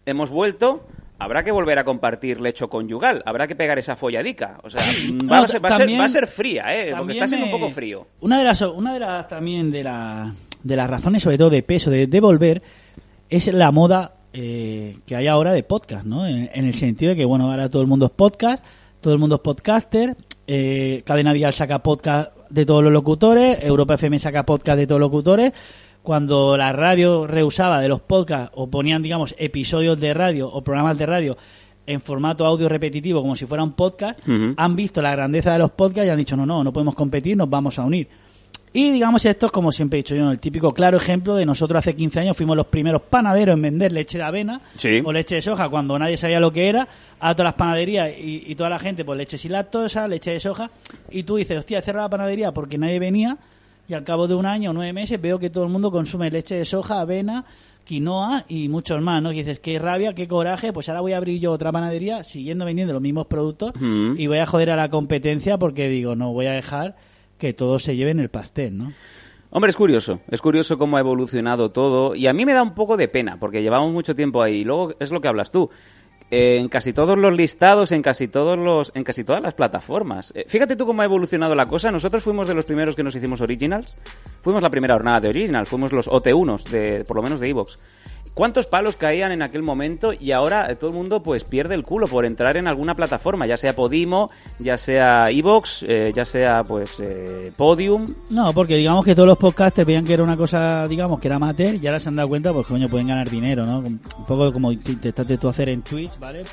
hemos 0.06 0.28
vuelto, 0.30 0.86
habrá 1.18 1.44
que 1.44 1.52
volver 1.52 1.78
a 1.78 1.84
compartir 1.84 2.40
lecho 2.40 2.68
conyugal, 2.68 3.22
habrá 3.26 3.46
que 3.46 3.54
pegar 3.54 3.78
esa 3.78 3.94
folladica. 3.94 4.58
O 4.64 4.70
sea, 4.70 4.80
va, 4.82 5.36
No, 5.38 5.44
a, 5.44 5.48
ser, 5.48 5.64
va 5.64 5.68
a 5.68 5.72
ser- 5.72 5.78
también- 5.78 6.00
va 6.00 6.04
a 6.04 6.08
ser 6.08 6.26
fría, 6.26 6.64
¿eh? 6.74 6.92
Porque 6.96 7.12
está 7.12 7.28
siendo 7.28 7.46
me- 7.46 7.54
un 7.54 7.60
poco 7.60 7.72
frío. 7.72 8.06
Una 8.20 8.38
de 8.38 8.44
las, 8.44 8.60
una 8.62 8.92
de 8.92 9.00
las 9.00 9.28
también 9.28 9.70
de, 9.70 9.84
la, 9.84 10.32
de 10.62 10.76
las 10.76 10.88
razones, 10.88 11.22
sobre 11.22 11.38
todo 11.38 11.50
de 11.50 11.62
peso, 11.62 11.90
de, 11.90 12.06
de 12.06 12.20
volver, 12.20 12.62
es 13.28 13.52
la 13.52 13.70
moda 13.72 14.14
eh, 14.32 14.96
que 15.06 15.16
hay 15.16 15.26
ahora 15.26 15.52
de 15.52 15.62
podcast, 15.62 16.04
¿no? 16.04 16.26
En, 16.26 16.50
en 16.52 16.64
el 16.66 16.74
sentido 16.74 17.10
de 17.10 17.16
que, 17.16 17.24
bueno, 17.24 17.50
ahora 17.50 17.68
todo 17.68 17.82
el 17.82 17.88
mundo 17.88 18.06
es 18.06 18.12
podcast, 18.12 18.64
todo 19.00 19.12
el 19.12 19.18
mundo 19.18 19.36
es 19.36 19.40
podcaster, 19.40 20.16
eh, 20.46 21.02
Cadena 21.04 21.32
Dial 21.32 21.52
saca 21.52 21.80
podcast 21.80 22.32
de 22.48 22.66
todos 22.66 22.82
los 22.82 22.92
locutores, 22.92 23.62
Europa 23.62 23.94
FM 23.94 24.18
saca 24.18 24.44
podcast 24.44 24.78
de 24.78 24.86
todos 24.86 25.00
los 25.00 25.08
locutores. 25.08 25.52
Cuando 26.02 26.56
la 26.56 26.72
radio 26.72 27.26
rehusaba 27.26 27.80
de 27.80 27.88
los 27.88 28.00
podcasts 28.00 28.50
o 28.56 28.68
ponían, 28.68 29.00
digamos, 29.02 29.34
episodios 29.38 30.00
de 30.00 30.12
radio 30.12 30.50
o 30.50 30.62
programas 30.64 30.98
de 30.98 31.06
radio 31.06 31.36
en 31.86 32.00
formato 32.00 32.46
audio 32.46 32.68
repetitivo 32.68 33.20
como 33.20 33.36
si 33.36 33.46
fuera 33.46 33.62
un 33.62 33.72
podcast, 33.72 34.18
han 34.56 34.76
visto 34.76 35.02
la 35.02 35.12
grandeza 35.12 35.52
de 35.52 35.58
los 35.58 35.70
podcasts 35.70 36.06
y 36.06 36.10
han 36.10 36.18
dicho, 36.18 36.36
no, 36.36 36.46
no, 36.46 36.64
no 36.64 36.72
podemos 36.72 36.94
competir, 36.94 37.36
nos 37.36 37.50
vamos 37.50 37.78
a 37.78 37.84
unir. 37.84 38.08
Y 38.72 38.92
digamos 38.92 39.24
esto 39.26 39.46
es 39.46 39.52
como 39.52 39.72
siempre 39.72 39.98
he 39.98 40.02
dicho 40.02 40.14
yo, 40.14 40.30
el 40.30 40.38
típico 40.38 40.72
claro 40.72 40.96
ejemplo 40.96 41.34
de 41.34 41.44
nosotros 41.44 41.80
hace 41.80 41.96
15 41.96 42.20
años 42.20 42.36
fuimos 42.36 42.56
los 42.56 42.66
primeros 42.66 43.02
panaderos 43.02 43.54
en 43.54 43.62
vender 43.62 43.90
leche 43.90 44.18
de 44.18 44.24
avena 44.24 44.60
Sí. 44.76 45.02
o 45.04 45.12
leche 45.12 45.34
de 45.34 45.42
soja 45.42 45.68
cuando 45.68 45.98
nadie 45.98 46.16
sabía 46.16 46.38
lo 46.38 46.52
que 46.52 46.68
era, 46.68 46.86
a 47.18 47.34
todas 47.34 47.46
las 47.46 47.54
panaderías 47.54 48.10
y, 48.16 48.44
y 48.46 48.54
toda 48.54 48.70
la 48.70 48.78
gente 48.78 49.04
pues 49.04 49.18
leche 49.18 49.38
sin 49.38 49.50
lactosa, 49.52 50.06
leche 50.06 50.30
de 50.30 50.38
soja 50.40 50.70
y 51.10 51.24
tú 51.24 51.34
dices, 51.36 51.58
hostia, 51.58 51.80
he 51.80 51.82
cerrado 51.82 52.06
la 52.06 52.10
panadería 52.10 52.52
porque 52.52 52.78
nadie 52.78 53.00
venía 53.00 53.36
y 53.88 53.94
al 53.94 54.04
cabo 54.04 54.28
de 54.28 54.36
un 54.36 54.46
año 54.46 54.70
o 54.70 54.72
nueve 54.72 54.92
meses 54.92 55.20
veo 55.20 55.40
que 55.40 55.50
todo 55.50 55.64
el 55.64 55.70
mundo 55.70 55.90
consume 55.90 56.30
leche 56.30 56.54
de 56.54 56.64
soja, 56.64 57.00
avena, 57.00 57.44
quinoa 57.84 58.44
y 58.48 58.68
muchos 58.68 59.02
más, 59.02 59.20
¿no? 59.20 59.32
Y 59.32 59.38
dices, 59.38 59.58
qué 59.58 59.80
rabia, 59.80 60.12
qué 60.14 60.28
coraje, 60.28 60.72
pues 60.72 60.88
ahora 60.88 61.00
voy 61.00 61.12
a 61.12 61.16
abrir 61.16 61.40
yo 61.40 61.50
otra 61.50 61.72
panadería 61.72 62.22
siguiendo 62.22 62.64
vendiendo 62.64 62.92
los 62.92 63.02
mismos 63.02 63.26
productos 63.26 63.72
Mm. 63.80 64.14
y 64.16 64.28
voy 64.28 64.38
a 64.38 64.46
joder 64.46 64.70
a 64.70 64.76
la 64.76 64.88
competencia 64.90 65.58
porque 65.58 65.88
digo, 65.88 66.14
no 66.14 66.32
voy 66.32 66.46
a 66.46 66.52
dejar 66.52 66.94
que 67.40 67.52
todos 67.52 67.82
se 67.82 67.96
lleven 67.96 68.20
el 68.20 68.28
pastel, 68.28 68.78
¿no? 68.78 68.92
Hombre, 69.52 69.70
es 69.70 69.76
curioso, 69.76 70.20
es 70.30 70.40
curioso 70.40 70.78
cómo 70.78 70.96
ha 70.96 71.00
evolucionado 71.00 71.72
todo 71.72 72.14
y 72.14 72.28
a 72.28 72.32
mí 72.32 72.44
me 72.44 72.52
da 72.52 72.62
un 72.62 72.74
poco 72.74 72.96
de 72.96 73.08
pena 73.08 73.40
porque 73.40 73.62
llevamos 73.62 73.92
mucho 73.92 74.14
tiempo 74.14 74.42
ahí. 74.42 74.62
Luego 74.62 74.94
es 75.00 75.10
lo 75.10 75.20
que 75.20 75.26
hablas 75.26 75.50
tú. 75.50 75.70
En 76.32 76.68
casi 76.68 76.92
todos 76.92 77.18
los 77.18 77.32
listados, 77.32 77.90
en 77.90 78.02
casi 78.02 78.28
todos 78.28 78.56
los, 78.56 78.92
en 78.94 79.02
casi 79.02 79.24
todas 79.24 79.42
las 79.42 79.54
plataformas. 79.54 80.32
Eh, 80.36 80.44
fíjate 80.46 80.76
tú 80.76 80.86
cómo 80.86 81.02
ha 81.02 81.04
evolucionado 81.04 81.56
la 81.56 81.66
cosa. 81.66 81.90
Nosotros 81.90 82.22
fuimos 82.22 82.46
de 82.46 82.54
los 82.54 82.64
primeros 82.64 82.94
que 82.94 83.02
nos 83.02 83.16
hicimos 83.16 83.40
originals. 83.40 83.96
Fuimos 84.40 84.62
la 84.62 84.70
primera 84.70 84.94
jornada 84.94 85.18
de 85.18 85.28
originals. 85.30 85.68
Fuimos 85.68 85.92
los 85.92 86.08
OT1s 86.08 86.68
de, 86.68 87.04
por 87.04 87.16
lo 87.16 87.22
menos 87.24 87.40
de 87.40 87.48
Evox. 87.48 87.80
¿Cuántos 88.34 88.66
palos 88.66 88.96
caían 88.96 89.32
en 89.32 89.42
aquel 89.42 89.62
momento 89.62 90.12
y 90.12 90.32
ahora 90.32 90.70
eh, 90.70 90.76
todo 90.76 90.90
el 90.90 90.96
mundo 90.96 91.22
pues 91.22 91.44
pierde 91.44 91.74
el 91.74 91.82
culo 91.82 92.06
por 92.06 92.24
entrar 92.24 92.56
en 92.56 92.68
alguna 92.68 92.94
plataforma, 92.94 93.46
ya 93.46 93.56
sea 93.56 93.74
Podimo, 93.76 94.30
ya 94.58 94.78
sea 94.78 95.30
Evox, 95.30 95.84
eh, 95.86 96.12
ya 96.14 96.24
sea 96.24 96.64
pues 96.64 97.00
eh, 97.00 97.52
Podium? 97.56 98.06
No, 98.30 98.52
porque 98.54 98.76
digamos 98.76 99.04
que 99.04 99.14
todos 99.14 99.28
los 99.28 99.36
podcasts 99.36 99.84
veían 99.84 100.06
que 100.06 100.14
era 100.14 100.22
una 100.22 100.36
cosa, 100.36 100.86
digamos, 100.88 101.20
que 101.20 101.26
era 101.28 101.36
amateur 101.36 101.74
y 101.74 101.86
ahora 101.86 101.98
se 102.00 102.08
han 102.08 102.16
dado 102.16 102.28
cuenta, 102.28 102.52
pues 102.52 102.66
coño, 102.66 102.88
pueden 102.88 103.08
ganar 103.08 103.28
dinero, 103.28 103.66
¿no? 103.66 103.80
Un 103.80 103.98
poco 104.26 104.52
como 104.52 104.72
intentaste 104.72 105.36
tú 105.36 105.48
hacer 105.48 105.68
en 105.68 105.82
Twitch, 105.82 106.18
¿vale? 106.18 106.44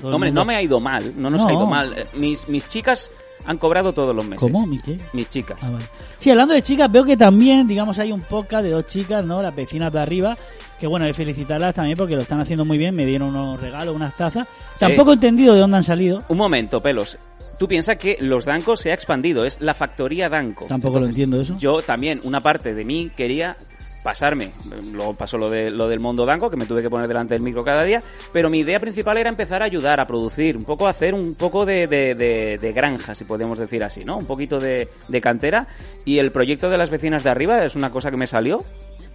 Todo 0.00 0.14
Hombre, 0.14 0.28
mundo- 0.30 0.42
no 0.42 0.44
me 0.44 0.56
ha 0.56 0.62
ido 0.62 0.78
mal, 0.78 1.14
no 1.16 1.30
nos 1.30 1.42
No. 1.42 1.48
ha 1.48 1.52
ido 1.52 1.66
mal. 1.66 1.94
Eh, 1.98 2.06
Mis, 2.14 2.48
mis 2.48 2.68
chicas 2.68 3.10
han 3.46 3.58
cobrado 3.58 3.92
todos 3.92 4.14
los 4.14 4.24
meses. 4.26 4.40
¿Cómo? 4.40 4.66
¿Mi 4.66 4.78
qué? 4.78 4.98
Mis 5.14 5.28
chicas. 5.28 5.58
Ah, 5.62 5.70
vale. 5.70 5.86
Sí, 6.18 6.30
hablando 6.30 6.54
de 6.54 6.62
chicas, 6.62 6.90
veo 6.92 7.04
que 7.04 7.16
también, 7.16 7.66
digamos, 7.66 7.98
hay 7.98 8.12
un 8.12 8.20
podcast 8.22 8.62
de 8.64 8.70
dos 8.70 8.86
chicas, 8.86 9.24
¿no? 9.24 9.42
Las 9.42 9.54
vecinas 9.54 9.92
de 9.92 10.00
arriba, 10.00 10.36
que 10.84 10.88
bueno, 10.88 11.06
que 11.06 11.14
felicitarlas 11.14 11.74
también 11.74 11.96
porque 11.96 12.14
lo 12.14 12.20
están 12.20 12.42
haciendo 12.42 12.66
muy 12.66 12.76
bien, 12.76 12.94
me 12.94 13.06
dieron 13.06 13.28
unos 13.30 13.58
regalos, 13.58 13.96
unas 13.96 14.14
tazas. 14.14 14.46
Tampoco 14.78 15.12
he 15.12 15.14
entendido 15.14 15.54
de 15.54 15.60
dónde 15.60 15.78
han 15.78 15.82
salido. 15.84 16.22
Un 16.28 16.36
momento, 16.36 16.78
pelos. 16.82 17.16
Tú 17.58 17.66
piensas 17.66 17.96
que 17.96 18.18
los 18.20 18.44
Danco 18.44 18.76
se 18.76 18.90
ha 18.90 18.94
expandido, 18.94 19.46
es 19.46 19.62
la 19.62 19.72
factoría 19.72 20.28
Danco. 20.28 20.66
Tampoco 20.68 21.00
lo 21.00 21.06
entiendo 21.06 21.40
eso. 21.40 21.56
Yo 21.56 21.80
también, 21.80 22.20
una 22.24 22.40
parte 22.42 22.74
de 22.74 22.84
mí 22.84 23.10
quería 23.16 23.56
pasarme. 24.02 24.52
Luego 24.92 25.14
pasó 25.14 25.38
lo, 25.38 25.48
de, 25.48 25.70
lo 25.70 25.88
del 25.88 25.98
mundo 26.00 26.26
Danco, 26.26 26.50
que 26.50 26.58
me 26.58 26.66
tuve 26.66 26.82
que 26.82 26.90
poner 26.90 27.08
delante 27.08 27.32
del 27.32 27.42
micro 27.42 27.64
cada 27.64 27.84
día. 27.84 28.02
Pero 28.34 28.50
mi 28.50 28.58
idea 28.58 28.78
principal 28.78 29.16
era 29.16 29.30
empezar 29.30 29.62
a 29.62 29.64
ayudar, 29.64 29.98
a 29.98 30.06
producir, 30.06 30.58
un 30.58 30.64
poco 30.64 30.86
a 30.86 30.90
hacer 30.90 31.14
un 31.14 31.34
poco 31.34 31.64
de, 31.64 31.86
de- 31.86 32.14
de- 32.14 32.58
de 32.60 32.72
granja, 32.74 33.14
si 33.14 33.24
podemos 33.24 33.56
decir 33.56 33.82
así, 33.82 34.04
¿no? 34.04 34.18
Un 34.18 34.26
poquito 34.26 34.60
de, 34.60 34.88
de 35.08 35.20
cantera. 35.22 35.66
Y 36.04 36.18
el 36.18 36.32
proyecto 36.32 36.68
de 36.68 36.76
las 36.76 36.90
vecinas 36.90 37.24
de 37.24 37.30
arriba 37.30 37.64
es 37.64 37.74
una 37.76 37.90
cosa 37.90 38.10
que 38.10 38.18
me 38.18 38.26
salió. 38.26 38.62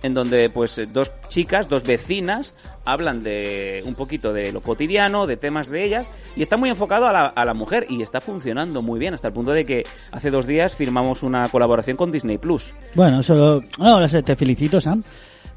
En 0.01 0.13
donde, 0.13 0.49
pues, 0.49 0.81
dos 0.93 1.11
chicas, 1.27 1.67
dos 1.67 1.83
vecinas, 1.83 2.53
hablan 2.85 3.21
de 3.21 3.83
un 3.85 3.95
poquito 3.95 4.31
de 4.31 4.51
lo 4.51 4.61
cotidiano, 4.61 5.27
de 5.27 5.35
temas 5.35 5.67
de 5.67 5.83
ellas, 5.83 6.09
y 6.35 6.41
está 6.41 6.55
muy 6.55 6.69
enfocado 6.69 7.07
a 7.07 7.13
la, 7.13 7.25
a 7.25 7.45
la 7.45 7.53
mujer, 7.53 7.85
y 7.89 8.01
está 8.01 8.21
funcionando 8.21 8.81
muy 8.81 8.99
bien, 8.99 9.13
hasta 9.13 9.27
el 9.27 9.33
punto 9.33 9.51
de 9.51 9.65
que 9.65 9.85
hace 10.11 10.31
dos 10.31 10.47
días 10.47 10.75
firmamos 10.75 11.21
una 11.21 11.49
colaboración 11.49 11.97
con 11.97 12.11
Disney 12.11 12.37
Plus. 12.37 12.73
Bueno, 12.95 13.21
solo. 13.23 13.61
No, 13.77 14.07
te 14.07 14.35
felicito, 14.35 14.79
Sam. 14.79 15.03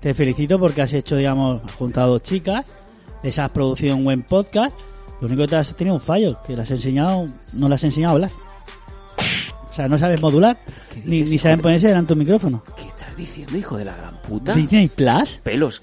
Te 0.00 0.14
felicito 0.14 0.58
porque 0.58 0.82
has 0.82 0.92
hecho, 0.92 1.14
digamos, 1.14 1.62
has 1.64 1.72
juntado 1.74 2.18
chicas, 2.18 2.66
les 3.22 3.38
has 3.38 3.52
producido 3.52 3.94
un 3.94 4.02
buen 4.02 4.24
podcast. 4.24 4.76
Lo 5.20 5.28
único 5.28 5.42
que 5.42 5.48
te 5.48 5.56
has 5.56 5.72
tenido 5.76 5.94
un 5.94 6.00
fallo, 6.00 6.36
que 6.44 6.56
las 6.56 6.64
has 6.64 6.78
enseñado, 6.78 7.28
no 7.52 7.68
las 7.68 7.80
has 7.80 7.84
enseñado 7.84 8.10
a 8.10 8.14
hablar. 8.16 8.30
O 9.72 9.74
sea, 9.74 9.88
no 9.88 9.96
sabes 9.98 10.20
modular, 10.20 10.58
ni, 11.04 11.22
ni 11.22 11.38
saben 11.38 11.60
ponerse 11.60 11.88
delante 11.88 12.08
de 12.08 12.12
un 12.12 12.18
micrófono. 12.18 12.62
¿Qué 12.76 12.84
estás 12.86 13.16
diciendo, 13.16 13.56
hijo 13.56 13.78
de 13.78 13.86
la 13.86 13.96
gran 13.96 14.16
puta? 14.20 14.52
¿Disney 14.54 14.88
Plus? 14.88 15.40
Pelos. 15.42 15.82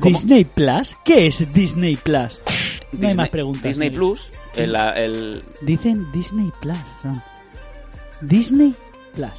¿Cómo? 0.00 0.12
¿Disney 0.18 0.44
Plus? 0.44 0.96
¿Qué 1.04 1.28
es 1.28 1.52
Disney 1.52 1.94
Plus? 1.96 2.40
No 2.92 3.06
hay 3.08 3.14
más 3.14 3.28
preguntas. 3.28 3.62
Disney 3.62 3.90
Luis. 3.90 4.30
Plus, 4.30 4.32
el, 4.56 4.74
el- 4.74 5.44
Dicen 5.62 6.10
Disney 6.12 6.50
Plus. 6.60 6.78
Sam. 7.02 7.20
Disney 8.22 8.74
Plus. 9.14 9.30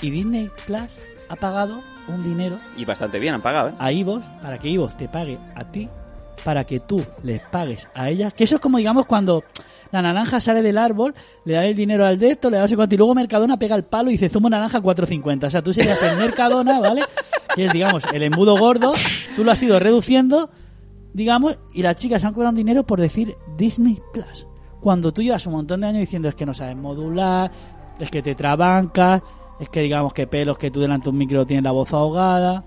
Y 0.00 0.10
Disney 0.10 0.50
Plus 0.66 0.90
ha 1.28 1.36
pagado 1.36 1.80
un 2.08 2.24
dinero 2.24 2.58
y 2.76 2.84
bastante 2.84 3.20
bien 3.20 3.34
han 3.34 3.42
pagado, 3.42 3.68
¿eh? 3.68 3.72
a 3.78 3.92
Ivos 3.92 4.24
para 4.42 4.58
que 4.58 4.68
Ivos 4.68 4.96
te 4.96 5.08
pague 5.08 5.38
a 5.54 5.64
ti, 5.70 5.88
para 6.42 6.64
que 6.64 6.80
tú 6.80 7.04
les 7.22 7.40
pagues 7.40 7.86
a 7.94 8.08
ellas. 8.10 8.34
Que 8.34 8.44
eso 8.44 8.56
es 8.56 8.60
como, 8.60 8.78
digamos, 8.78 9.06
cuando 9.06 9.44
la 9.92 10.02
naranja 10.02 10.40
sale 10.40 10.62
del 10.62 10.78
árbol, 10.78 11.14
le 11.44 11.54
da 11.54 11.66
el 11.66 11.76
dinero 11.76 12.06
al 12.06 12.18
de 12.18 12.30
esto, 12.30 12.50
le 12.50 12.56
da 12.56 12.62
no 12.62 12.68
sé 12.68 12.76
cuánto, 12.76 12.94
y 12.94 12.98
luego 12.98 13.14
Mercadona 13.14 13.58
pega 13.58 13.76
el 13.76 13.84
palo 13.84 14.08
y 14.08 14.14
dice 14.14 14.28
zumo 14.28 14.48
naranja 14.50 14.80
4.50. 14.80 15.46
O 15.46 15.50
sea, 15.50 15.62
tú 15.62 15.72
serías 15.72 16.02
el 16.02 16.16
Mercadona, 16.16 16.80
¿vale? 16.80 17.02
Que 17.54 17.66
es, 17.66 17.72
digamos, 17.72 18.02
el 18.12 18.22
embudo 18.22 18.56
gordo, 18.56 18.94
tú 19.36 19.44
lo 19.44 19.52
has 19.52 19.62
ido 19.62 19.78
reduciendo, 19.78 20.50
digamos, 21.12 21.58
y 21.74 21.82
las 21.82 21.96
chicas 21.96 22.24
han 22.24 22.32
cobrado 22.32 22.56
dinero 22.56 22.84
por 22.84 23.00
decir 23.00 23.36
Disney 23.56 24.00
Plus. 24.12 24.46
Cuando 24.80 25.12
tú 25.12 25.22
llevas 25.22 25.46
un 25.46 25.52
montón 25.52 25.82
de 25.82 25.88
años 25.88 26.00
diciendo 26.00 26.28
es 26.28 26.34
que 26.34 26.46
no 26.46 26.54
sabes 26.54 26.76
modular, 26.76 27.52
es 28.00 28.10
que 28.10 28.22
te 28.22 28.34
trabancas, 28.34 29.22
es 29.60 29.68
que 29.68 29.80
digamos 29.80 30.12
que 30.12 30.26
pelos 30.26 30.58
que 30.58 30.70
tú 30.70 30.80
delante 30.80 31.04
de 31.04 31.10
un 31.10 31.18
micro 31.18 31.46
tienes 31.46 31.62
la 31.62 31.70
voz 31.70 31.92
ahogada. 31.92 32.64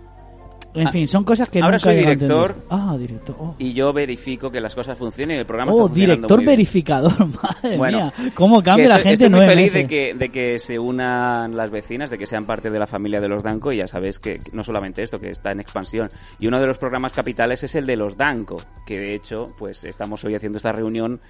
En 0.76 0.88
Ah, 0.88 0.92
fin, 0.92 1.08
son 1.08 1.24
cosas 1.24 1.50
que 1.50 1.60
ahora 1.60 1.78
nunca 1.78 1.80
soy 1.86 1.96
director. 1.96 2.56
Ah, 2.70 2.96
director. 3.00 3.36
Oh, 3.40 3.56
Y 3.58 3.74
yo 3.74 3.94
verifico 3.94 4.52
que 4.52 4.60
las 4.60 4.76
cosas 4.76 4.98
funcionen 4.98 5.38
y 5.38 5.40
el 5.40 5.46
programa 5.46 5.72
Oh, 5.72 5.86
está 5.86 5.96
director 5.96 6.38
muy 6.38 6.46
bien. 6.46 6.58
verificador, 6.58 7.14
madre 7.64 7.78
Bueno, 7.78 7.98
mía. 7.98 8.14
¿Cómo 8.34 8.62
cambia 8.62 8.90
la 8.90 8.96
estoy- 8.98 9.10
gente 9.12 9.26
estoy 9.26 9.40
muy 9.40 9.48
feliz 9.48 9.74
de 9.74 9.88
que, 9.88 10.14
de 10.14 10.30
que 10.30 10.60
se 10.60 10.78
unan 10.78 11.56
las 11.56 11.72
vecinas, 11.72 12.10
de 12.10 12.18
que 12.18 12.28
sean 12.28 12.46
parte 12.46 12.70
de 12.70 12.78
la 12.80 12.88
familia 12.88 13.22
de 13.22 13.30
los 13.30 13.42
Danco 13.42 13.72
y 13.72 13.78
ya 13.78 13.88
sabes 13.88 14.20
que 14.20 14.40
no 14.54 14.64
solamente 14.64 15.02
esto, 15.02 15.20
que 15.20 15.30
está 15.30 15.52
en 15.52 15.62
expansión. 15.62 16.10
Y 16.40 16.48
uno 16.48 16.60
de 16.60 16.68
los 16.68 16.78
programas 16.78 17.14
capitales 17.14 17.64
es 17.64 17.74
el 17.76 17.86
de 17.86 17.96
los 17.96 18.18
Danco, 18.18 18.58
que 18.86 19.00
de 19.00 19.16
hecho, 19.16 19.48
pues 19.58 19.84
estamos 19.86 20.24
hoy 20.26 20.36
haciendo 20.36 20.58
esta 20.58 20.74
reunión 20.74 21.22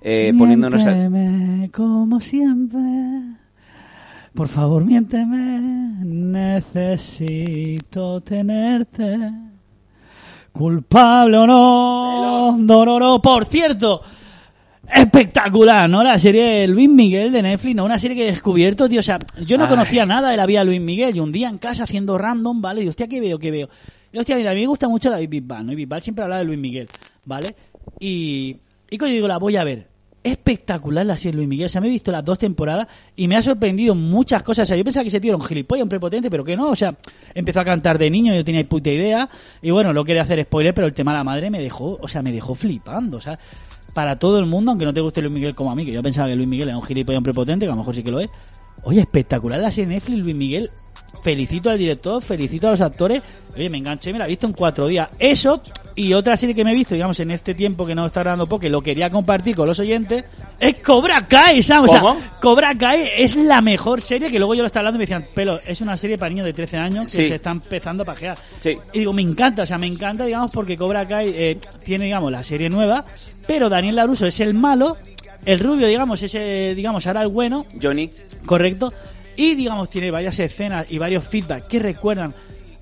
eh, 0.00 0.32
poniéndonos... 0.38 0.86
a- 0.86 1.68
como 1.72 2.20
siempre. 2.20 2.78
Por 4.34 4.48
favor, 4.48 4.84
miénteme. 4.84 5.60
Necesito 6.72 8.20
tenerte. 8.22 9.18
Culpable 10.52 11.36
o 11.36 11.46
no. 11.46 12.56
No, 12.58 12.84
no, 12.84 12.98
no. 12.98 13.20
Por 13.20 13.44
cierto. 13.44 14.00
Espectacular, 14.94 15.88
¿no? 15.88 16.02
La 16.02 16.18
serie 16.18 16.42
de 16.42 16.68
Luis 16.68 16.88
Miguel 16.88 17.30
de 17.32 17.42
Netflix, 17.42 17.76
¿no? 17.76 17.84
Una 17.84 17.98
serie 17.98 18.16
que 18.16 18.24
he 18.24 18.30
descubierto, 18.32 18.88
tío. 18.88 19.00
O 19.00 19.02
sea, 19.02 19.18
yo 19.44 19.56
no 19.56 19.64
Ay. 19.64 19.70
conocía 19.70 20.04
nada 20.06 20.30
de 20.30 20.36
la 20.36 20.44
vida 20.46 20.60
de 20.60 20.64
Luis 20.66 20.80
Miguel. 20.80 21.16
Y 21.16 21.20
un 21.20 21.30
día 21.32 21.48
en 21.48 21.58
casa 21.58 21.84
haciendo 21.84 22.18
random, 22.18 22.60
¿vale? 22.60 22.82
Y 22.82 22.88
hostia, 22.88 23.06
¿qué 23.06 23.20
veo? 23.20 23.38
¿Qué 23.38 23.50
veo? 23.50 23.68
Y 24.12 24.18
hostia, 24.18 24.36
mira, 24.36 24.50
a 24.50 24.54
mí 24.54 24.60
me 24.60 24.66
gusta 24.66 24.88
mucho 24.88 25.10
David 25.10 25.28
Bisbal, 25.28 25.66
¿no? 25.66 25.72
Y 25.72 25.76
Bisbal 25.76 26.02
siempre 26.02 26.24
habla 26.24 26.38
de 26.38 26.44
Luis 26.44 26.58
Miguel, 26.58 26.88
¿vale? 27.24 27.54
Y, 28.00 28.56
y 28.90 28.98
coño, 28.98 29.12
digo, 29.12 29.28
la 29.28 29.38
voy 29.38 29.56
a 29.56 29.64
ver. 29.64 29.88
Espectacular 30.24 31.04
la 31.04 31.16
serie 31.16 31.36
Luis 31.38 31.48
Miguel. 31.48 31.66
O 31.66 31.68
sea, 31.68 31.80
me 31.80 31.88
he 31.88 31.90
visto 31.90 32.12
las 32.12 32.24
dos 32.24 32.38
temporadas 32.38 32.86
y 33.16 33.26
me 33.26 33.36
ha 33.36 33.42
sorprendido 33.42 33.94
muchas 33.94 34.42
cosas. 34.42 34.64
O 34.64 34.66
sea, 34.68 34.76
yo 34.76 34.84
pensaba 34.84 35.08
que 35.08 35.16
era 35.16 35.36
un 35.36 35.44
gilipollas, 35.44 35.82
un 35.82 35.88
prepotente, 35.88 36.30
pero 36.30 36.44
que 36.44 36.56
no. 36.56 36.70
O 36.70 36.76
sea, 36.76 36.96
empezó 37.34 37.60
a 37.60 37.64
cantar 37.64 37.98
de 37.98 38.08
niño, 38.08 38.32
yo 38.34 38.44
tenía 38.44 38.64
puta 38.64 38.90
idea. 38.90 39.28
Y 39.60 39.70
bueno, 39.70 39.92
no 39.92 40.04
quería 40.04 40.22
hacer 40.22 40.42
spoiler, 40.44 40.74
pero 40.74 40.86
el 40.86 40.94
tema 40.94 41.12
de 41.12 41.18
la 41.18 41.24
madre 41.24 41.50
me 41.50 41.60
dejó, 41.60 41.98
o 42.00 42.06
sea, 42.06 42.22
me 42.22 42.30
dejó 42.30 42.54
flipando. 42.54 43.16
O 43.16 43.20
sea, 43.20 43.38
para 43.94 44.16
todo 44.16 44.38
el 44.38 44.46
mundo, 44.46 44.70
aunque 44.70 44.84
no 44.84 44.92
te 44.92 45.00
guste 45.00 45.20
Luis 45.22 45.34
Miguel 45.34 45.54
como 45.54 45.72
a 45.72 45.74
mí, 45.74 45.84
que 45.84 45.92
yo 45.92 46.02
pensaba 46.02 46.28
que 46.28 46.36
Luis 46.36 46.48
Miguel 46.48 46.68
era 46.68 46.78
un 46.78 46.84
gilipollas, 46.84 47.18
un 47.18 47.24
prepotente, 47.24 47.66
que 47.66 47.70
a 47.70 47.74
lo 47.74 47.80
mejor 47.80 47.94
sí 47.94 48.02
que 48.02 48.10
lo 48.10 48.20
es. 48.20 48.30
Oye, 48.84 49.00
espectacular 49.00 49.60
la 49.60 49.70
serie 49.70 49.94
Netflix, 49.94 50.24
Luis 50.24 50.36
Miguel. 50.36 50.70
Felicito 51.22 51.70
al 51.70 51.78
director, 51.78 52.20
felicito 52.22 52.66
a 52.68 52.72
los 52.72 52.80
actores. 52.80 53.22
Oye, 53.54 53.68
me 53.68 53.78
enganché, 53.78 54.12
me 54.12 54.18
la 54.18 54.24
he 54.24 54.28
visto 54.28 54.46
en 54.46 54.52
cuatro 54.54 54.88
días. 54.88 55.08
Eso 55.18 55.62
y 55.94 56.14
otra 56.14 56.36
serie 56.36 56.54
que 56.54 56.64
me 56.64 56.72
he 56.72 56.74
visto, 56.74 56.94
digamos, 56.94 57.20
en 57.20 57.30
este 57.30 57.54
tiempo 57.54 57.86
que 57.86 57.94
no 57.94 58.06
está 58.06 58.20
grabando 58.20 58.46
porque 58.48 58.68
lo 58.70 58.80
quería 58.80 59.08
compartir 59.10 59.54
con 59.54 59.68
los 59.68 59.78
oyentes, 59.78 60.24
es 60.58 60.78
Cobra 60.78 61.24
Kai, 61.26 61.62
Sam. 61.62 61.84
O. 61.88 62.16
Cobra 62.40 62.74
Kai 62.76 63.08
es 63.16 63.36
la 63.36 63.60
mejor 63.60 64.00
serie 64.00 64.30
que 64.30 64.38
luego 64.38 64.54
yo 64.54 64.62
lo 64.62 64.66
estaba 64.66 64.88
hablando 64.88 64.96
y 64.96 65.00
me 65.00 65.04
decían, 65.04 65.26
pero 65.34 65.60
es 65.66 65.80
una 65.80 65.96
serie 65.96 66.16
para 66.18 66.30
niños 66.30 66.46
de 66.46 66.54
13 66.54 66.76
años 66.78 67.04
que 67.06 67.10
Sí. 67.22 67.28
se 67.28 67.34
están 67.36 67.58
empezando 67.62 68.02
a 68.02 68.06
pajear. 68.06 68.36
Sí. 68.58 68.76
Y 68.92 69.00
digo, 69.00 69.12
me 69.12 69.22
encanta, 69.22 69.62
o 69.62 69.66
sea, 69.66 69.78
me 69.78 69.86
encanta, 69.86 70.24
digamos, 70.24 70.50
porque 70.50 70.76
Cobra 70.76 71.06
Kai 71.06 71.28
eh, 71.28 71.58
tiene, 71.84 72.06
digamos, 72.06 72.32
la 72.32 72.42
serie 72.42 72.68
nueva, 72.70 73.04
pero 73.46 73.68
Daniel 73.68 73.96
Laruso 73.96 74.26
es 74.26 74.40
el 74.40 74.54
malo, 74.54 74.96
el 75.44 75.58
rubio, 75.60 75.86
digamos, 75.86 76.22
ese, 76.22 76.74
digamos, 76.74 77.06
ahora 77.06 77.22
el 77.22 77.28
bueno, 77.28 77.66
Johnny, 77.80 78.10
correcto, 78.46 78.92
y, 79.36 79.54
digamos, 79.54 79.90
tiene 79.90 80.10
varias 80.10 80.38
escenas 80.38 80.90
y 80.90 80.98
varios 80.98 81.26
feedback 81.26 81.66
que 81.68 81.78
recuerdan 81.78 82.34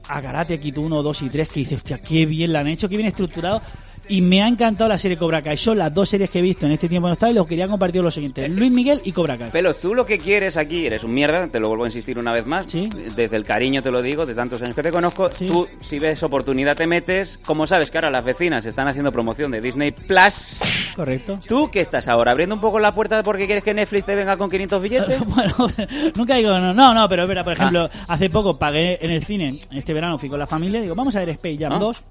a 0.08 0.20
Karate 0.20 0.58
Kid 0.58 0.78
1, 0.78 1.02
2 1.02 1.22
y 1.22 1.28
3, 1.28 1.48
que 1.48 1.60
dice, 1.60 1.74
hostia, 1.76 1.98
qué 1.98 2.26
bien 2.26 2.52
la 2.52 2.60
han 2.60 2.66
hecho, 2.66 2.88
qué 2.88 2.96
bien 2.96 3.08
estructurado, 3.08 3.62
y 4.10 4.20
me 4.20 4.42
ha 4.42 4.48
encantado 4.48 4.88
la 4.88 4.98
serie 4.98 5.16
Cobra 5.16 5.40
Kai. 5.40 5.56
Son 5.56 5.78
las 5.78 5.94
dos 5.94 6.08
series 6.08 6.28
que 6.30 6.40
he 6.40 6.42
visto 6.42 6.66
en 6.66 6.72
este 6.72 6.88
tiempo 6.88 7.06
no 7.08 7.14
estaba 7.14 7.30
y 7.32 7.34
los 7.34 7.46
quería 7.46 7.66
compartir 7.68 8.00
con 8.00 8.06
los 8.06 8.14
siguientes, 8.14 8.50
Luis 8.50 8.70
Miguel 8.70 9.00
y 9.04 9.12
Cobra 9.12 9.38
Kai. 9.38 9.50
Pero 9.52 9.72
tú 9.74 9.94
lo 9.94 10.04
que 10.04 10.18
quieres 10.18 10.56
aquí, 10.56 10.86
eres 10.86 11.04
un 11.04 11.14
mierda, 11.14 11.46
te 11.48 11.60
lo 11.60 11.68
vuelvo 11.68 11.84
a 11.84 11.88
insistir 11.88 12.18
una 12.18 12.32
vez 12.32 12.44
más. 12.44 12.66
Sí. 12.70 12.88
Desde 13.16 13.36
el 13.36 13.44
cariño 13.44 13.82
te 13.82 13.90
lo 13.90 14.02
digo, 14.02 14.26
de 14.26 14.34
tantos 14.34 14.60
años 14.62 14.74
que 14.74 14.82
te 14.82 14.90
conozco. 14.92 15.30
Sí. 15.30 15.46
Tú, 15.46 15.66
si 15.80 15.98
ves 15.98 16.22
oportunidad, 16.22 16.76
te 16.76 16.86
metes. 16.86 17.38
Como 17.44 17.66
sabes 17.66 17.90
que 17.90 17.98
ahora 17.98 18.10
las 18.10 18.24
vecinas 18.24 18.66
están 18.66 18.88
haciendo 18.88 19.12
promoción 19.12 19.50
de 19.52 19.60
Disney 19.60 19.92
Plus. 19.92 20.60
Correcto. 20.96 21.38
¿Tú 21.46 21.70
qué 21.70 21.80
estás 21.80 22.08
ahora? 22.08 22.32
¿Abriendo 22.32 22.54
un 22.56 22.60
poco 22.60 22.78
la 22.80 22.92
puerta 22.92 23.22
porque 23.22 23.46
quieres 23.46 23.62
que 23.64 23.72
Netflix 23.74 24.04
te 24.06 24.14
venga 24.14 24.36
con 24.36 24.50
500 24.50 24.82
billetes? 24.82 25.20
bueno, 25.26 25.54
nunca 26.16 26.34
digo 26.36 26.50
no, 26.58 26.74
no, 26.74 26.92
no, 26.94 27.08
pero 27.08 27.22
es 27.22 27.28
verdad, 27.28 27.44
por 27.44 27.52
ejemplo, 27.52 27.88
Ah. 27.92 28.04
hace 28.14 28.28
poco 28.28 28.58
pagué 28.58 28.98
en 29.00 29.10
el 29.12 29.24
cine, 29.24 29.58
este 29.72 29.92
verano 29.94 30.18
fui 30.18 30.28
con 30.28 30.38
la 30.38 30.46
familia, 30.46 30.80
digo, 30.80 30.94
vamos 30.94 31.14
a 31.16 31.20
ver 31.20 31.30
Space 31.30 31.56
Jam 31.58 31.72
Ah. 31.74 31.78
2. 31.78 32.02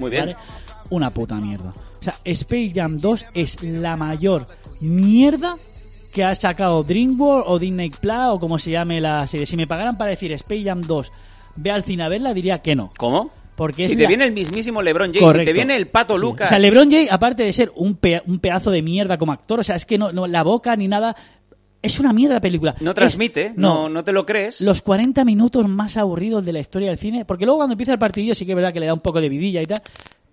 Muy 0.00 0.10
bien. 0.10 0.26
¿vale? 0.26 0.36
Una 0.90 1.10
puta 1.10 1.36
mierda. 1.36 1.72
O 2.00 2.02
sea, 2.02 2.14
Space 2.24 2.72
Jam 2.74 2.98
2 2.98 3.26
es 3.34 3.62
la 3.62 3.96
mayor 3.96 4.46
mierda 4.80 5.56
que 6.12 6.24
ha 6.24 6.34
sacado 6.34 6.82
DreamWorks 6.82 7.44
o 7.48 7.58
Disney 7.58 7.90
Plus 7.90 8.12
o 8.30 8.38
como 8.38 8.58
se 8.58 8.70
llame 8.70 9.00
la 9.00 9.26
serie. 9.26 9.46
Si 9.46 9.56
me 9.56 9.66
pagaran 9.66 9.98
para 9.98 10.10
decir 10.10 10.32
Space 10.32 10.64
Jam 10.64 10.80
2, 10.80 11.12
ve 11.58 11.70
al 11.70 11.84
cine 11.84 12.04
a 12.04 12.08
verla, 12.08 12.32
diría 12.32 12.60
que 12.62 12.74
no. 12.74 12.92
¿Cómo? 12.96 13.30
Porque 13.56 13.88
si 13.88 13.96
te 13.96 14.04
la- 14.04 14.08
viene 14.08 14.24
el 14.26 14.32
mismísimo 14.32 14.80
LeBron 14.80 15.12
James, 15.12 15.32
si 15.32 15.44
te 15.44 15.52
viene 15.52 15.74
el 15.76 15.88
Pato 15.88 16.14
Sí. 16.14 16.20
Lucas. 16.20 16.46
O 16.46 16.48
sea, 16.48 16.58
LeBron 16.60 16.90
James, 16.90 17.10
aparte 17.10 17.42
de 17.42 17.52
ser 17.52 17.72
un, 17.76 17.96
pe- 17.96 18.22
un 18.26 18.38
pedazo 18.38 18.70
de 18.70 18.82
mierda 18.82 19.18
como 19.18 19.32
actor, 19.32 19.58
o 19.60 19.64
sea, 19.64 19.74
es 19.76 19.84
que 19.84 19.98
no, 19.98 20.12
no 20.12 20.26
la 20.28 20.42
boca 20.44 20.74
ni 20.76 20.86
nada. 20.88 21.14
Es 21.82 21.98
una 22.00 22.12
mierda 22.12 22.34
de 22.36 22.40
película. 22.40 22.74
no 22.80 22.90
Es- 22.90 22.94
transmite, 22.96 23.52
no, 23.56 23.88
no 23.88 24.02
te 24.04 24.12
lo 24.12 24.24
crees. 24.24 24.60
Los 24.60 24.80
40 24.82 25.24
minutos 25.24 25.68
más 25.68 25.96
aburridos 25.96 26.44
de 26.44 26.52
la 26.52 26.60
historia 26.60 26.88
del 26.90 26.98
cine. 26.98 27.24
Porque 27.24 27.44
luego 27.44 27.58
cuando 27.58 27.74
empieza 27.74 27.92
el 27.92 27.98
partidillo 27.98 28.34
sí 28.34 28.46
que 28.46 28.52
es 28.52 28.56
verdad 28.56 28.72
que 28.72 28.80
le 28.80 28.86
da 28.86 28.94
un 28.94 29.00
poco 29.00 29.20
de 29.20 29.28
vidilla 29.28 29.60
y 29.60 29.66
tal. 29.66 29.82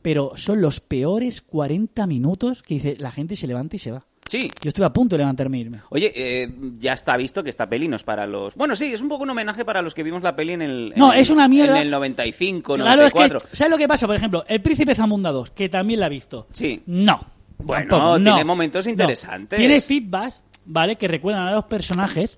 Pero 0.06 0.34
son 0.36 0.62
los 0.62 0.82
peores 0.82 1.42
40 1.42 2.06
minutos 2.06 2.62
que 2.62 2.76
dice 2.76 2.96
la 3.00 3.10
gente 3.12 3.36
se 3.36 3.48
levanta 3.48 3.76
y 3.76 3.80
se 3.80 3.90
va. 3.92 4.06
Sí. 4.28 4.52
Yo 4.62 4.68
estuve 4.70 4.86
a 4.86 4.94
punto 4.94 5.16
de 5.16 5.20
levantarme 5.24 5.58
e 5.58 5.62
irme. 5.62 5.80
Oye, 5.90 6.12
eh, 6.16 6.48
ya 6.78 6.94
está 6.94 7.18
visto 7.18 7.44
que 7.44 7.50
esta 7.50 7.68
peli 7.68 7.88
no 7.88 7.96
es 7.96 8.04
para 8.04 8.28
los... 8.28 8.54
Bueno, 8.54 8.76
sí, 8.76 8.86
es 8.94 9.02
un 9.02 9.08
poco 9.10 9.24
un 9.24 9.32
homenaje 9.32 9.66
para 9.66 9.82
los 9.82 9.96
que 9.96 10.04
vimos 10.04 10.22
la 10.22 10.36
peli 10.36 10.54
en 10.54 10.62
el... 10.62 10.92
en 10.94 11.00
No, 11.00 11.12
el- 11.12 11.20
es 11.22 11.32
una 11.32 11.48
mierda. 11.48 11.76
En 11.78 11.82
el 11.82 11.90
95, 11.90 12.76
Claro, 12.76 12.92
es 13.08 13.14
94. 13.16 13.40
que, 13.50 13.56
¿sabes 13.56 13.72
lo 13.72 13.78
que 13.80 13.88
pasa? 13.88 14.06
Por 14.06 14.16
ejemplo, 14.16 14.46
El 14.48 14.62
Príncipe 14.62 14.94
Zamunda 14.94 15.32
2, 15.32 15.50
que 15.50 15.70
también 15.70 16.00
la 16.00 16.06
ha 16.06 16.10
visto. 16.10 16.46
Sí. 16.52 16.84
No. 16.86 17.20
Bueno, 17.58 17.90
tampoco, 17.90 18.16
tiene 18.18 18.40
no. 18.42 18.46
momentos 18.46 18.86
No. 18.86 18.92
interesantes. 18.92 19.58
Tiene 19.58 19.82
feedback, 19.82 20.36
¿vale? 20.66 20.98
Que 20.98 21.08
recuerdan 21.08 21.48
a 21.48 21.52
los 21.52 21.66
personajes, 21.66 22.38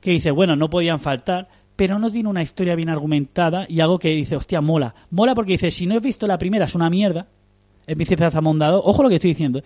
que 0.00 0.10
dice, 0.10 0.32
bueno, 0.32 0.56
no 0.56 0.68
podían 0.68 0.98
faltar, 0.98 1.48
pero 1.76 1.98
no 1.98 2.10
tiene 2.10 2.28
una 2.28 2.42
historia 2.42 2.74
bien 2.74 2.88
argumentada 2.88 3.66
y 3.68 3.80
algo 3.80 3.98
que 3.98 4.08
dice, 4.10 4.36
hostia, 4.36 4.60
mola. 4.60 4.94
Mola 5.10 5.34
porque 5.34 5.52
dice, 5.52 5.70
si 5.70 5.86
no 5.86 5.94
he 5.96 6.00
visto 6.00 6.26
la 6.26 6.38
primera 6.38 6.64
es 6.66 6.74
una 6.74 6.88
mierda, 6.90 7.26
El 7.86 7.96
Príncipe 7.96 8.30
Zamunda 8.30 8.68
2, 8.68 8.82
ojo 8.84 9.02
lo 9.02 9.08
que 9.08 9.16
estoy 9.16 9.30
diciendo. 9.30 9.62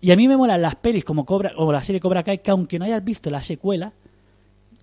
Y 0.00 0.10
a 0.10 0.16
mí 0.16 0.26
me 0.28 0.36
molan 0.36 0.60
las 0.62 0.74
pelis 0.76 1.04
como 1.04 1.24
Cobra, 1.24 1.52
o 1.56 1.70
la 1.70 1.82
serie 1.82 2.00
Cobra 2.00 2.22
Kai, 2.22 2.38
que 2.38 2.50
aunque 2.50 2.78
no 2.78 2.84
hayas 2.86 3.04
visto 3.04 3.30
la 3.30 3.42
secuela, 3.42 3.92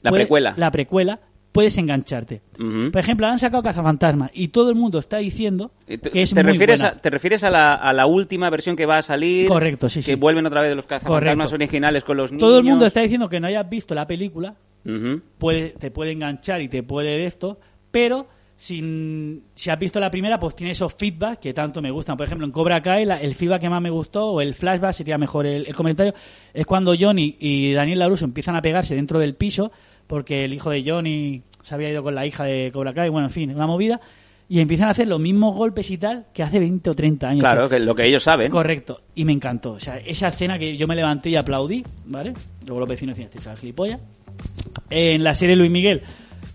La 0.01 0.11
puede- 0.11 0.23
precuela. 0.23 0.53
la 0.55 0.71
precuela, 0.71 1.19
puedes 1.51 1.77
engancharte. 1.77 2.41
Por 2.57 2.99
ejemplo, 2.99 3.25
han 3.27 3.39
sacado 3.39 3.63
Cazafantasmas 3.63 4.29
y 4.33 4.49
todo 4.49 4.69
el 4.69 4.75
mundo 4.75 4.99
está 4.99 5.17
diciendo 5.17 5.71
que 5.87 6.21
es 6.21 6.33
¿Te 6.33 6.43
muy 6.43 6.53
refieres, 6.53 6.79
buena. 6.81 6.95
a, 6.95 7.01
¿Te 7.01 7.09
refieres 7.09 7.43
a 7.43 7.49
la, 7.49 7.73
a 7.73 7.91
la 7.91 8.05
última 8.05 8.49
versión 8.51 8.75
que 8.75 8.85
va 8.85 8.99
a 8.99 9.01
salir? 9.01 9.47
Correcto, 9.49 9.89
sí, 9.89 9.99
Que 9.99 10.13
sí. 10.13 10.15
vuelven 10.15 10.45
otra 10.45 10.61
vez 10.61 10.73
los 10.75 10.85
cazafantasmas 10.85 11.47
Correcto. 11.49 11.55
originales 11.55 12.03
con 12.05 12.15
los 12.15 12.31
niños. 12.31 12.41
Todo 12.47 12.59
el 12.59 12.63
mundo 12.63 12.85
está 12.85 13.01
diciendo 13.01 13.27
que 13.27 13.39
no 13.41 13.47
hayas 13.47 13.67
visto 13.67 13.93
la 13.95 14.05
película, 14.07 14.55
Puede, 15.37 15.69
te 15.79 15.91
puede 15.91 16.11
enganchar 16.11 16.61
y 16.61 16.67
te 16.69 16.83
puede 16.83 17.17
de 17.17 17.25
esto, 17.25 17.59
pero 17.91 18.27
sin, 18.55 19.43
si 19.55 19.69
has 19.69 19.79
visto 19.79 19.99
la 19.99 20.11
primera, 20.11 20.37
pues 20.39 20.55
tiene 20.55 20.71
esos 20.71 20.93
feedback 20.93 21.39
que 21.39 21.53
tanto 21.53 21.81
me 21.81 21.91
gustan. 21.91 22.17
Por 22.17 22.25
ejemplo, 22.25 22.45
en 22.45 22.51
Cobra 22.51 22.81
Kai, 22.81 23.05
la- 23.05 23.21
el 23.21 23.33
feedback 23.35 23.61
que 23.61 23.69
más 23.69 23.81
me 23.81 23.89
gustó, 23.89 24.27
o 24.31 24.41
el 24.41 24.53
flashback, 24.53 24.93
sería 24.93 25.17
mejor 25.17 25.45
el, 25.45 25.65
el 25.67 25.75
comentario, 25.75 26.13
es 26.53 26.65
cuando 26.65 26.93
Johnny 26.99 27.37
y 27.39 27.71
Daniel 27.73 27.99
LaRusso 27.99 28.25
empiezan 28.25 28.55
a 28.55 28.61
pegarse 28.61 28.95
dentro 28.95 29.17
del 29.19 29.35
piso, 29.35 29.71
porque 30.07 30.43
el 30.43 30.53
hijo 30.53 30.69
de 30.69 30.83
Johnny 30.85 31.41
se 31.63 31.73
había 31.75 31.89
ido 31.89 32.03
con 32.03 32.15
la 32.15 32.25
hija 32.25 32.43
de 32.43 32.69
Cobra 32.73 32.93
Kai, 32.93 33.09
bueno, 33.09 33.27
en 33.27 33.33
fin, 33.33 33.53
una 33.55 33.67
movida, 33.67 33.99
y 34.51 34.59
empiezan 34.61 34.87
a 34.87 34.91
hacer 34.91 35.07
los 35.07 35.19
mismos 35.19 35.55
golpes 35.55 35.91
y 35.91 35.97
tal 35.99 36.25
que 36.33 36.41
hace 36.41 36.57
20 36.59 36.89
o 36.89 36.93
30 36.95 37.29
años. 37.29 37.41
Claro, 37.43 37.69
que 37.69 37.79
lo 37.79 37.93
que 37.93 38.07
ellos 38.07 38.23
saben. 38.23 38.49
Correcto, 38.49 39.01
y 39.13 39.23
me 39.23 39.31
encantó. 39.31 39.73
O 39.73 39.79
sea, 39.79 39.97
esa 39.99 40.29
escena 40.29 40.57
que 40.57 40.75
yo 40.75 40.87
me 40.87 40.95
levanté 40.95 41.29
y 41.29 41.35
aplaudí, 41.35 41.85
¿vale? 42.05 42.33
Luego 42.65 42.79
los 42.81 42.89
vecinos 42.89 43.15
decían, 43.15 43.29
este 43.31 43.39
chaval 43.43 43.59
gilipollas. 43.59 43.99
En 44.89 45.23
la 45.23 45.33
serie 45.33 45.55
Luis 45.55 45.71
Miguel, 45.71 46.01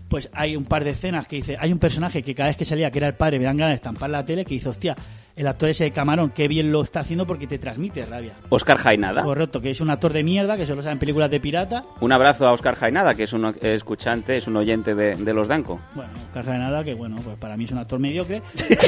pues 0.09 0.29
hay 0.33 0.55
un 0.55 0.65
par 0.65 0.83
de 0.83 0.91
escenas 0.91 1.27
que 1.27 1.37
dice, 1.37 1.57
hay 1.59 1.71
un 1.71 1.79
personaje 1.79 2.21
que 2.21 2.35
cada 2.35 2.47
vez 2.47 2.57
que 2.57 2.65
salía, 2.65 2.91
que 2.91 2.99
era 2.99 3.07
el 3.07 3.15
padre, 3.15 3.39
me 3.39 3.45
dan 3.45 3.57
ganas 3.57 3.71
de 3.71 3.75
estampar 3.75 4.09
la 4.09 4.25
tele, 4.25 4.45
que 4.45 4.53
dice, 4.53 4.69
hostia, 4.69 4.95
el 5.35 5.47
actor 5.47 5.69
ese 5.69 5.83
de 5.83 5.91
Camarón, 5.91 6.29
qué 6.29 6.47
bien 6.47 6.71
lo 6.71 6.81
está 6.81 7.01
haciendo 7.01 7.25
porque 7.27 7.47
te 7.47 7.59
transmite 7.59 8.05
rabia. 8.05 8.33
Oscar 8.49 8.77
Jainada. 8.77 9.23
Correcto, 9.23 9.59
que 9.59 9.71
es 9.71 9.81
un 9.81 9.89
actor 9.89 10.13
de 10.13 10.23
mierda, 10.23 10.55
que 10.55 10.65
solo 10.65 10.81
sabe 10.81 10.93
en 10.93 10.99
películas 10.99 11.29
de 11.29 11.39
pirata. 11.39 11.83
Un 11.99 12.11
abrazo 12.11 12.47
a 12.47 12.53
Oscar 12.53 12.75
Jainada, 12.75 13.15
que 13.15 13.23
es 13.23 13.33
un 13.33 13.53
escuchante, 13.61 14.37
es 14.37 14.47
un 14.47 14.55
oyente 14.55 14.95
de, 14.95 15.15
de 15.15 15.33
los 15.33 15.47
Danco. 15.47 15.81
Bueno, 15.93 16.11
Carga 16.33 16.53
de 16.53 16.59
nada, 16.59 16.83
que 16.83 16.93
bueno, 16.93 17.17
pues 17.23 17.37
para 17.37 17.57
mí 17.57 17.65
es 17.65 17.71
un 17.71 17.79
actor 17.79 17.99
mediocre. 17.99 18.41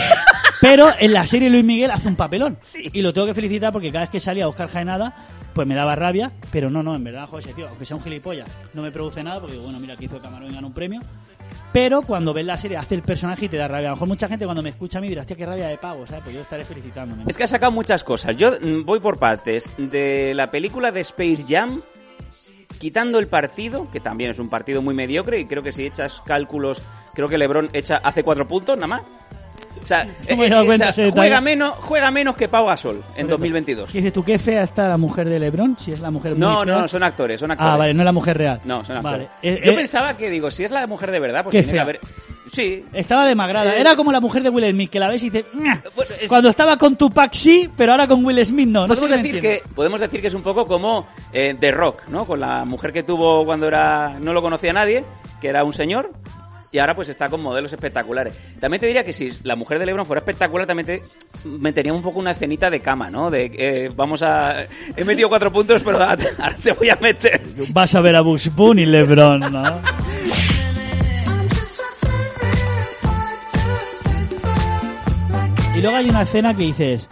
Pero 0.62 0.90
en 0.98 1.14
la 1.14 1.26
serie 1.26 1.50
Luis 1.50 1.64
Miguel 1.64 1.92
hace 1.92 2.08
un 2.08 2.16
papelón. 2.16 2.58
Y 2.94 3.02
lo 3.02 3.14
tengo 3.14 3.28
que 3.28 3.34
felicitar 3.34 3.74
porque 3.74 3.92
cada 3.92 4.06
vez 4.06 4.10
que 4.10 4.20
salía 4.20 4.48
Oscar 4.48 4.70
Jaenada, 4.70 5.14
pues 5.58 5.68
me 5.68 5.74
daba 5.74 5.96
rabia. 5.96 6.32
Pero 6.52 6.70
no, 6.70 6.84
no, 6.84 6.96
en 6.96 7.04
verdad, 7.04 7.28
joder, 7.28 7.52
tío, 7.54 7.68
aunque 7.68 7.84
sea 7.84 7.98
un 7.98 8.04
gilipollas, 8.04 8.48
no 8.76 8.84
me 8.84 8.92
produce 8.92 9.24
nada 9.24 9.42
porque, 9.42 9.58
bueno, 9.58 9.80
mira, 9.80 9.98
que 9.98 10.06
hizo 10.06 10.22
Camarón 10.22 10.52
y 10.52 10.54
ganó 10.54 10.68
un 10.68 10.74
premio. 10.74 11.02
Pero 11.74 12.04
cuando 12.04 12.32
ves 12.32 12.46
la 12.46 12.58
serie, 12.58 12.78
hace 12.78 12.94
el 12.94 13.02
personaje 13.02 13.46
y 13.46 13.50
te 13.50 13.58
da 13.58 13.68
rabia. 13.68 13.88
A 13.88 13.90
lo 13.90 13.96
mejor 13.96 14.08
mucha 14.08 14.28
gente 14.28 14.46
cuando 14.46 14.62
me 14.62 14.70
escucha 14.70 15.00
a 15.00 15.02
mí 15.02 15.10
dirá, 15.10 15.22
hostia, 15.22 15.36
qué 15.36 15.48
rabia 15.48 15.68
de 15.68 15.80
pavo, 15.80 16.06
¿sabes? 16.06 16.26
Pues 16.26 16.36
yo 16.36 16.42
estaré 16.42 16.64
felicitándome. 16.64 17.24
Es 17.26 17.36
que 17.36 17.44
ha 17.44 17.48
sacado 17.48 17.72
muchas 17.72 18.04
cosas. 18.04 18.38
Yo 18.38 18.52
mm, 18.52 18.86
voy 18.86 19.00
por 19.00 19.18
partes. 19.18 19.72
De 19.80 20.34
la 20.36 20.52
película 20.52 20.92
de 20.92 21.02
Space 21.02 21.46
Jam, 21.50 21.82
quitando 22.78 23.18
el 23.18 23.26
partido, 23.26 23.90
que 23.90 24.00
también 24.00 24.30
es 24.30 24.38
un 24.38 24.52
partido 24.52 24.84
muy 24.84 24.94
mediocre, 24.94 25.40
y 25.40 25.46
creo 25.46 25.64
que 25.64 25.72
si 25.72 25.88
echas 25.88 26.22
cálculos, 26.24 26.84
creo 27.16 27.30
que 27.30 27.40
LeBron 27.40 27.72
echa, 27.74 27.98
hace 27.98 28.22
cuatro 28.22 28.48
puntos 28.48 28.76
nada 28.76 28.88
más. 28.88 29.02
O 29.82 29.86
sea, 29.88 30.04
No 30.30 30.36
me 30.36 30.48
he 30.48 30.50
dado 30.50 30.64
eh, 30.64 30.66
cuenta 30.66 30.74
o 30.74 30.78
sea, 30.78 30.90
ese 30.90 31.02
detalle. 31.04 31.22
juega, 31.22 31.40
menos, 31.42 31.74
juega 31.80 32.12
menos 32.12 32.36
que 32.36 32.50
Pau 32.50 32.66
Gasol 32.66 33.02
en 33.16 33.28
2022. 33.28 33.90
¿Qué 33.90 34.00
dices 34.00 34.12
tú? 34.12 34.22
¿Qué 34.24 34.38
fea 34.38 34.64
está 34.64 34.90
la 34.90 34.98
mujer 34.98 35.30
de 35.30 35.40
Lebron? 35.40 35.78
Si 35.80 35.94
es 35.94 36.02
la 36.02 36.12
mujer 36.12 36.38
No, 36.38 36.64
fea. 36.66 36.74
no, 36.80 36.88
son 36.90 37.04
actores, 37.04 37.40
son 37.40 37.52
actores. 37.52 37.74
Ah, 37.74 37.78
vale, 37.78 37.94
no 37.94 38.02
es 38.02 38.06
la 38.06 38.12
mujer 38.12 38.38
real. 38.38 38.60
No, 38.66 38.84
son 38.84 38.98
actores. 38.98 39.28
Vale. 39.28 39.30
Eh, 39.42 39.62
Yo 39.64 39.72
eh, 39.72 39.76
pensaba 39.76 40.18
que, 40.18 40.30
digo, 40.30 40.52
si 40.52 40.66
es 40.66 40.72
la 40.72 40.86
mujer 40.88 41.12
de 41.12 41.20
verdad, 41.22 41.44
pues 41.44 41.52
Qué 41.54 41.60
tiene 41.60 41.68
que 41.68 41.76
fea. 41.76 41.82
haber... 41.84 42.00
Sí, 42.52 42.86
Estaba 42.94 43.26
demagrada. 43.26 43.76
Eh, 43.76 43.80
Era 43.82 43.96
como 43.96 44.12
la 44.12 44.20
mujer 44.22 44.42
de 44.44 44.50
Will 44.50 44.70
Smith, 44.72 44.90
que 44.90 45.00
la 45.00 45.08
ves 45.10 45.22
y 45.24 45.30
dices... 45.30 45.54
"Ña". 45.54 45.82
Bueno, 45.96 46.16
es- 46.20 46.28
Cuando 46.30 46.50
estaba 46.50 46.78
con 46.78 46.96
Tupac 46.98 47.34
sí, 47.34 47.70
pero 47.76 47.92
ahora 47.94 48.08
con 48.08 48.26
Will 48.26 48.46
Smith 48.46 48.68
no. 48.68 48.88
no 48.88 48.96
sé 48.96 49.02
podemos, 49.02 49.22
si 49.22 49.24
decir 49.32 49.42
que, 49.42 49.62
podemos 49.74 50.00
decir 50.02 50.20
que 50.22 50.28
es 50.28 50.34
un 50.34 50.44
poco 50.44 50.66
como 50.66 51.08
eh, 51.34 51.56
The 51.60 51.72
Rock, 51.72 52.04
¿no? 52.10 52.26
Con 52.26 52.40
la 52.42 52.64
mujer 52.66 52.92
que 52.94 53.04
tuvo 53.04 53.46
cuando 53.46 53.68
era 53.68 54.18
no 54.20 54.32
lo 54.34 54.42
conocía 54.42 54.72
nadie, 54.74 55.04
que 55.42 55.48
era 55.50 55.64
un 55.66 55.74
señor, 55.74 56.12
y 56.72 56.80
ahora 56.80 56.96
pues 56.96 57.10
está 57.10 57.30
con 57.30 57.42
modelos 57.42 57.72
espectaculares. 57.72 58.34
También 58.60 58.82
te 58.82 58.88
diría 58.88 59.04
que 59.04 59.14
si 59.14 59.32
la 59.44 59.56
mujer 59.56 59.80
de 59.80 59.86
LeBron 59.86 60.06
fuera 60.06 60.20
espectacular, 60.20 60.68
también 60.68 60.86
te 60.86 61.04
metería 61.46 61.94
un 61.94 62.02
poco 62.02 62.20
una 62.20 62.32
escenita 62.32 62.70
de 62.70 62.82
cama, 62.82 63.10
¿no? 63.10 63.30
De 63.32 63.52
eh, 63.58 63.92
vamos 63.96 64.22
a... 64.22 64.68
He 64.96 65.04
metido 65.04 65.30
cuatro 65.30 65.52
puntos, 65.52 65.82
pero 65.84 66.00
ahora 66.02 66.18
te, 66.18 66.30
ahora 66.38 66.56
te 66.62 66.72
voy 66.74 66.90
a 66.90 66.98
meter. 66.98 67.42
Vas 67.70 67.96
a 67.96 68.02
ver 68.02 68.16
a 68.16 68.22
Bugs 68.22 68.54
Bunny, 68.56 68.86
LeBron, 68.86 69.40
¿no? 69.40 69.82
Y 75.78 75.82
luego 75.82 75.96
hay 75.96 76.10
una 76.10 76.24
escena 76.24 76.56
que 76.56 76.64
dices, 76.64 77.08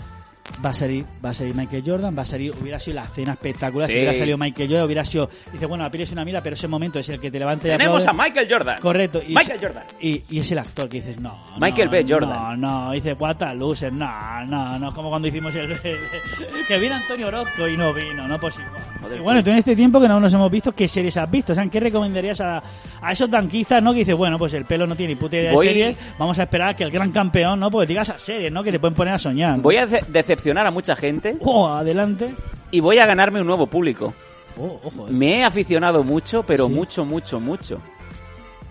va 0.65 0.69
a 0.71 0.73
salir, 0.73 1.06
va 1.23 1.30
a 1.30 1.34
salir 1.34 1.54
Michael 1.56 1.84
Jordan, 1.86 2.17
va 2.17 2.23
a 2.23 2.25
salir, 2.25 2.51
hubiera 2.60 2.80
sido 2.80 2.95
la 2.95 3.04
escena 3.04 3.34
espectacular, 3.34 3.88
si 3.88 3.93
hubiera 3.93 4.13
salido 4.15 4.38
Michael 4.38 4.67
Jordan, 4.69 4.86
hubiera 4.86 5.06
sido, 5.06 5.30
dice, 5.54 5.65
bueno, 5.67 5.84
la 5.84 5.91
peli 5.91 6.04
es 6.04 6.12
una 6.12 6.25
mira, 6.25 6.41
pero 6.41 6.56
ese 6.56 6.67
momento 6.67 6.97
es 6.99 7.08
el 7.10 7.19
que 7.19 7.30
te 7.30 7.38
levanta 7.39 7.67
y 7.67 7.71
Tenemos 7.71 8.06
a. 8.08 8.13
Michael 8.13 8.47
Jordan. 8.49 8.78
Correcto. 8.82 9.21
Y 9.25 9.34
Michael 9.36 9.58
es- 9.58 9.62
Jordan. 9.62 9.84
Y, 10.01 10.23
y 10.30 10.39
es 10.39 10.51
el 10.51 10.58
actor 10.60 10.89
que 10.89 10.97
dices, 11.01 11.19
no. 11.19 11.36
Michael 11.60 11.86
no, 11.86 11.91
B. 11.91 12.06
Jordan. 12.08 12.30
No, 12.30 12.86
no, 12.88 12.91
dice, 12.93 13.13
what 13.13 13.41
a 13.43 13.54
loser, 13.54 13.93
no, 13.93 14.10
no, 14.47 14.80
no, 14.80 14.93
como 14.93 15.10
cuando 15.10 15.28
hicimos 15.28 15.54
el. 15.56 15.78
que 16.67 16.78
vino 16.80 16.95
Antonio 16.95 17.28
Orozco 17.28 17.67
y 17.67 17.78
no 17.78 17.93
vino, 17.93 18.28
no. 18.28 18.39
Joder, 18.39 19.17
Y 19.17 19.21
bueno, 19.21 19.43
tú 19.43 19.49
en 19.51 19.58
este 19.58 19.75
tiempo 19.75 19.99
que 20.01 20.08
no 20.08 20.19
nos 20.19 20.34
hemos 20.34 20.49
visto, 20.51 20.71
¿qué 20.71 20.88
series 20.88 21.15
has 21.17 21.30
visto? 21.30 21.51
O 21.51 21.56
sea, 21.56 21.65
¿qué 21.67 21.80
recomendarías 21.80 22.41
a, 22.41 22.62
a 23.01 23.12
esos 23.12 23.30
tanquistas, 23.30 23.82
no? 23.82 23.91
Que 23.93 23.99
dices, 23.99 24.15
bueno, 24.15 24.38
pues 24.38 24.54
el 24.54 24.65
pelo 24.65 24.88
no 24.88 24.95
tiene 24.95 25.13
ni 25.13 25.19
puta 25.19 25.36
idea 25.38 25.51
Voy- 25.54 25.67
de 25.67 25.73
series, 25.73 25.97
vamos 26.17 26.38
a 26.39 26.43
esperar 26.43 26.69
a 26.69 26.73
que 26.75 26.84
el 26.84 26.91
gran 26.91 27.12
campeón, 27.12 27.60
¿no? 27.60 27.69
Pues 27.69 27.88
digas 27.88 28.10
a 28.10 28.17
series, 28.17 28.51
¿no? 28.51 28.63
Que 28.63 28.71
te 28.71 28.80
pueden 28.80 28.95
poner 28.95 29.13
a 29.15 29.17
soñar. 29.17 29.60
Voy 29.60 29.78
a 29.78 29.86
de- 29.86 30.04
decepcionar 30.08 30.55
a 30.63 30.72
mucha 30.72 30.96
gente 30.96 31.38
Oh, 31.41 31.68
adelante. 31.68 32.34
y 32.72 32.80
voy 32.80 33.00
a 33.00 33.06
ganarme 33.06 33.41
un 33.41 33.48
nuevo 33.48 33.68
público. 33.68 34.13
Oh, 34.58 34.80
ojo, 34.84 35.08
eh. 35.08 35.12
Me 35.12 35.39
he 35.39 35.44
aficionado 35.44 36.04
mucho, 36.04 36.44
pero 36.44 36.68
Sí. 36.68 36.74
mucho, 36.74 37.04
mucho, 37.06 37.39
mucho 37.39 37.82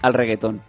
al 0.02 0.14
reggaetón. 0.14 0.62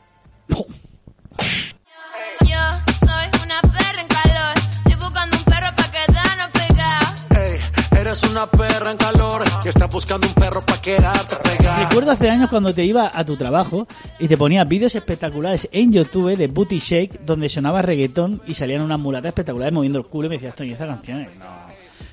Una 8.36 8.48
perra 8.48 8.92
en 8.92 8.98
calor 8.98 9.44
que 9.64 9.70
está 9.70 9.86
buscando 9.88 10.28
un 10.28 10.34
perro 10.34 10.62
pa' 10.66 10.82
quedarte 10.82 11.38
pegado. 11.38 11.84
Recuerdo 11.88 12.12
hace 12.12 12.30
años 12.30 12.50
cuando 12.50 12.74
te 12.74 12.84
iba 12.84 13.10
a 13.14 13.24
tu 13.24 13.38
trabajo 13.38 13.88
y 14.20 14.28
te 14.28 14.36
ponías 14.36 14.68
vídeos 14.68 14.94
espectaculares 14.94 15.70
en 15.72 15.94
YouTube 15.94 16.36
de 16.36 16.48
Booty 16.48 16.80
Shake 16.80 17.22
donde 17.26 17.48
sonaba 17.48 17.82
reggaetón 17.82 18.42
y 18.46 18.54
salían 18.54 18.82
unas 18.82 19.00
mulatas 19.00 19.30
espectaculares 19.30 19.74
moviendo 19.74 20.00
el 20.00 20.06
culo 20.08 20.26
y 20.26 20.30
me 20.32 20.36
decías, 20.36 20.54
Tony, 20.54 20.72
esa 20.74 20.86
canción 20.86 21.22
es- 21.22 21.30
no. 21.38 21.46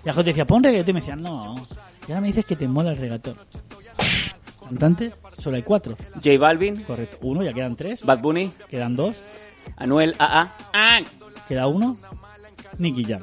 Y 0.05 0.07
la 0.07 0.13
gente 0.15 0.31
decía, 0.31 0.47
pon 0.47 0.63
reggaetón 0.63 0.91
y 0.91 0.93
me 0.93 1.01
decían, 1.01 1.23
no. 1.23 1.57
Y 2.07 2.13
ahora 2.13 2.21
me 2.21 2.29
dices 2.29 2.47
que 2.47 2.55
te 2.55 2.69
mola 2.69 2.91
el 2.93 2.99
reggaetón. 2.99 3.37
¿Cantantes? 4.65 5.15
Solo 5.37 5.57
hay 5.57 5.63
cuatro. 5.63 5.97
J 6.15 6.39
Balvin, 6.39 6.83
Correcto. 6.85 7.19
Uno, 7.23 7.43
ya 7.43 7.53
quedan 7.53 7.75
tres. 7.75 8.05
Bad 8.05 8.21
Bunny, 8.21 8.53
Quedan 8.71 8.95
dos. 8.95 9.17
Anuel 9.77 10.15
AA. 10.21 10.53
Ah, 10.73 11.01
Queda 11.49 11.67
uno. 11.67 11.97
Nicky 12.79 13.05
Jam. 13.05 13.23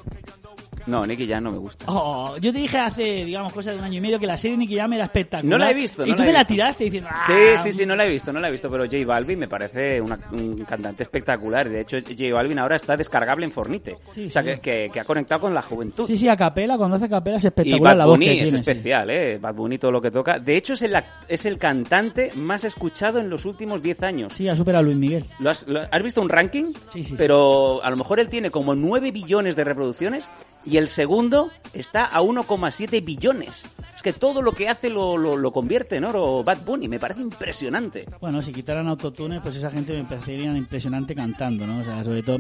No, 0.89 1.05
Nicky 1.05 1.27
Jam 1.27 1.43
no 1.43 1.51
me 1.51 1.57
gusta. 1.59 1.85
Oh, 1.87 2.35
yo 2.37 2.51
te 2.51 2.59
dije 2.59 2.77
hace, 2.79 3.25
digamos, 3.25 3.53
cosa 3.53 3.71
de 3.71 3.77
un 3.77 3.83
año 3.83 3.97
y 3.97 4.01
medio 4.01 4.19
que 4.19 4.25
la 4.27 4.37
serie 4.37 4.57
Nicky 4.57 4.75
Jam 4.77 4.91
era 4.93 5.05
espectacular. 5.05 5.49
No 5.49 5.57
la 5.63 5.71
he 5.71 5.73
visto, 5.73 6.05
Y 6.05 6.09
no 6.11 6.15
tú 6.15 6.23
la 6.23 6.27
me 6.27 6.33
la 6.33 6.45
tiraste 6.45 6.83
diciendo. 6.85 7.09
"Ah". 7.11 7.21
Sí, 7.27 7.33
sí, 7.63 7.71
sí, 7.71 7.85
no 7.85 7.95
la 7.95 8.05
he 8.05 8.09
visto, 8.09 8.33
no 8.33 8.39
la 8.39 8.47
he 8.47 8.51
visto, 8.51 8.69
pero 8.69 8.85
J 8.85 8.97
Balvin 9.05 9.39
me 9.39 9.47
parece 9.47 10.01
una- 10.01 10.19
un 10.31 10.55
cantante 10.65 11.03
espectacular. 11.03 11.69
De 11.69 11.81
hecho, 11.81 11.97
J 12.01 12.33
Balvin 12.33 12.59
ahora 12.59 12.75
está 12.75 12.97
descargable 12.97 13.45
en 13.45 13.51
Fornite. 13.51 13.97
Sí, 14.13 14.25
o 14.25 14.29
sea, 14.29 14.41
sí. 14.41 14.47
que, 14.49 14.59
que- 14.59 14.89
que 14.93 14.99
ha 14.99 15.03
conectado 15.03 15.41
con 15.41 15.53
la 15.53 15.61
juventud. 15.61 16.07
Sí, 16.07 16.17
sí, 16.17 16.27
a 16.27 16.35
capela, 16.35 16.77
cuando 16.77 16.95
hace 16.97 17.07
capela 17.09 17.37
es 17.37 17.43
Y 17.43 17.47
espectacular 17.47 17.93
Bad 17.93 17.97
la 17.97 18.05
voz 18.05 18.13
Bunny 18.15 18.25
que 18.25 18.31
es 18.31 18.37
tiene. 18.37 18.49
sí. 18.51 18.55
especial, 18.57 19.09
¿eh? 19.11 19.37
Bad 19.39 19.53
Bunny 19.53 19.77
todo 19.77 19.91
lo 19.91 20.01
que 20.01 20.11
toca. 20.11 20.39
De 20.39 20.55
hecho, 20.57 20.73
es 20.73 20.81
el, 20.81 20.95
es 21.27 21.45
el 21.45 21.57
cantante 21.57 22.31
más 22.35 22.63
escuchado 22.63 23.19
en 23.19 23.29
los 23.29 23.45
últimos 23.45 23.81
10 23.83 24.01
años. 24.03 24.33
Sí, 24.35 24.47
ha 24.47 24.55
superado 24.55 24.79
a 24.81 24.85
Luis 24.85 24.97
Miguel. 24.97 25.25
¿Lo 25.39 25.49
has, 25.51 25.67
lo- 25.67 25.81
has 25.91 26.03
visto 26.03 26.21
un 26.21 26.29
ranking? 26.29 26.65
Sí, 26.93 27.03
sí, 27.03 27.03
sí. 27.03 27.15
Pero 27.17 27.83
a 27.83 27.89
lo 27.89 27.97
mejor 27.97 28.19
él 28.19 28.29
tiene 28.29 28.49
como 28.49 28.75
9 28.75 29.11
billones 29.11 29.55
de 29.55 29.63
reproducciones 29.63 30.29
y 30.65 30.77
el 30.79 30.87
segundo 30.87 31.51
está 31.73 32.05
a 32.05 32.21
1,7 32.21 33.03
billones. 33.05 33.63
Es 33.95 34.01
que 34.01 34.13
todo 34.13 34.41
lo 34.41 34.53
que 34.53 34.67
hace 34.69 34.89
lo, 34.89 35.17
lo, 35.17 35.37
lo 35.37 35.51
convierte 35.51 35.97
en 35.97 36.05
oro 36.05 36.43
Bad 36.43 36.59
Bunny. 36.65 36.87
Me 36.87 36.99
parece 36.99 37.21
impresionante. 37.21 38.05
Bueno, 38.19 38.41
si 38.41 38.51
quitaran 38.51 38.87
autotunes, 38.87 39.41
pues 39.43 39.55
esa 39.57 39.69
gente 39.69 39.93
me 39.93 40.03
parecería 40.05 40.45
impresionante 40.55 41.13
cantando, 41.13 41.67
¿no? 41.67 41.79
O 41.79 41.83
sea, 41.83 42.03
sobre 42.03 42.23
todo 42.23 42.37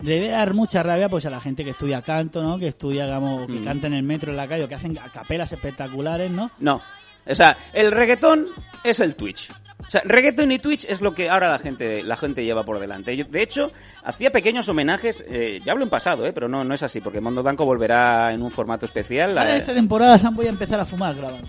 debe 0.00 0.28
dar 0.30 0.54
mucha 0.54 0.82
rabia 0.82 1.08
pues 1.08 1.26
a 1.26 1.30
la 1.30 1.40
gente 1.40 1.64
que 1.64 1.70
estudia 1.70 2.02
canto, 2.02 2.42
¿no? 2.42 2.58
Que 2.58 2.68
estudia, 2.68 3.04
digamos, 3.04 3.46
que 3.46 3.52
Mm. 3.60 3.64
canta 3.64 3.86
en 3.88 3.92
el 3.94 4.02
metro, 4.02 4.30
en 4.30 4.36
la 4.36 4.48
calle, 4.48 4.64
o 4.64 4.68
que 4.68 4.74
hacen 4.74 4.94
capelas 5.12 5.52
espectaculares, 5.52 6.30
¿no? 6.30 6.50
No. 6.58 6.80
O 7.26 7.34
sea, 7.34 7.56
el 7.72 7.92
reggaetón 7.92 8.46
es 8.82 8.98
el 9.00 9.14
Twitch. 9.14 9.48
O 9.86 9.90
sea, 9.92 10.00
reggaetón 10.04 10.50
y 10.52 10.58
Twitch 10.58 10.86
es 10.88 11.00
lo 11.00 11.12
que 11.14 11.28
ahora 11.28 11.48
la 11.50 11.58
gente, 11.58 12.02
la 12.02 12.16
gente 12.16 12.44
lleva 12.44 12.62
por 12.64 12.78
delante. 12.78 13.16
Yo, 13.16 13.24
de 13.24 13.42
hecho, 13.42 13.72
hacía 14.04 14.30
pequeños 14.32 14.68
homenajes, 14.68 15.22
eh, 15.28 15.60
ya 15.64 15.72
hablo 15.72 15.84
en 15.84 15.90
pasado, 15.90 16.24
eh, 16.26 16.32
pero 16.32 16.48
no, 16.48 16.64
no 16.64 16.74
es 16.74 16.82
así, 16.82 17.00
porque 17.00 17.20
Mondo 17.20 17.42
Blanco 17.42 17.64
volverá 17.66 18.32
en 18.32 18.42
un 18.42 18.50
formato 18.50 18.86
especial. 18.86 19.36
Ahora 19.36 19.54
eh, 19.56 19.58
esta 19.58 19.74
temporada 19.74 20.18
Sam 20.18 20.34
voy 20.36 20.46
a 20.46 20.50
empezar 20.50 20.80
a 20.80 20.84
fumar 20.86 21.14
grabando. 21.14 21.46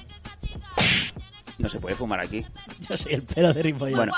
no 1.59 1.69
se 1.69 1.79
puede 1.79 1.95
fumar 1.95 2.19
aquí. 2.19 2.45
Yo 2.89 2.97
soy 2.97 3.13
el 3.13 3.23
pelo 3.23 3.53
de 3.53 3.63
Ripoll. 3.63 3.91
Bueno, 3.95 4.11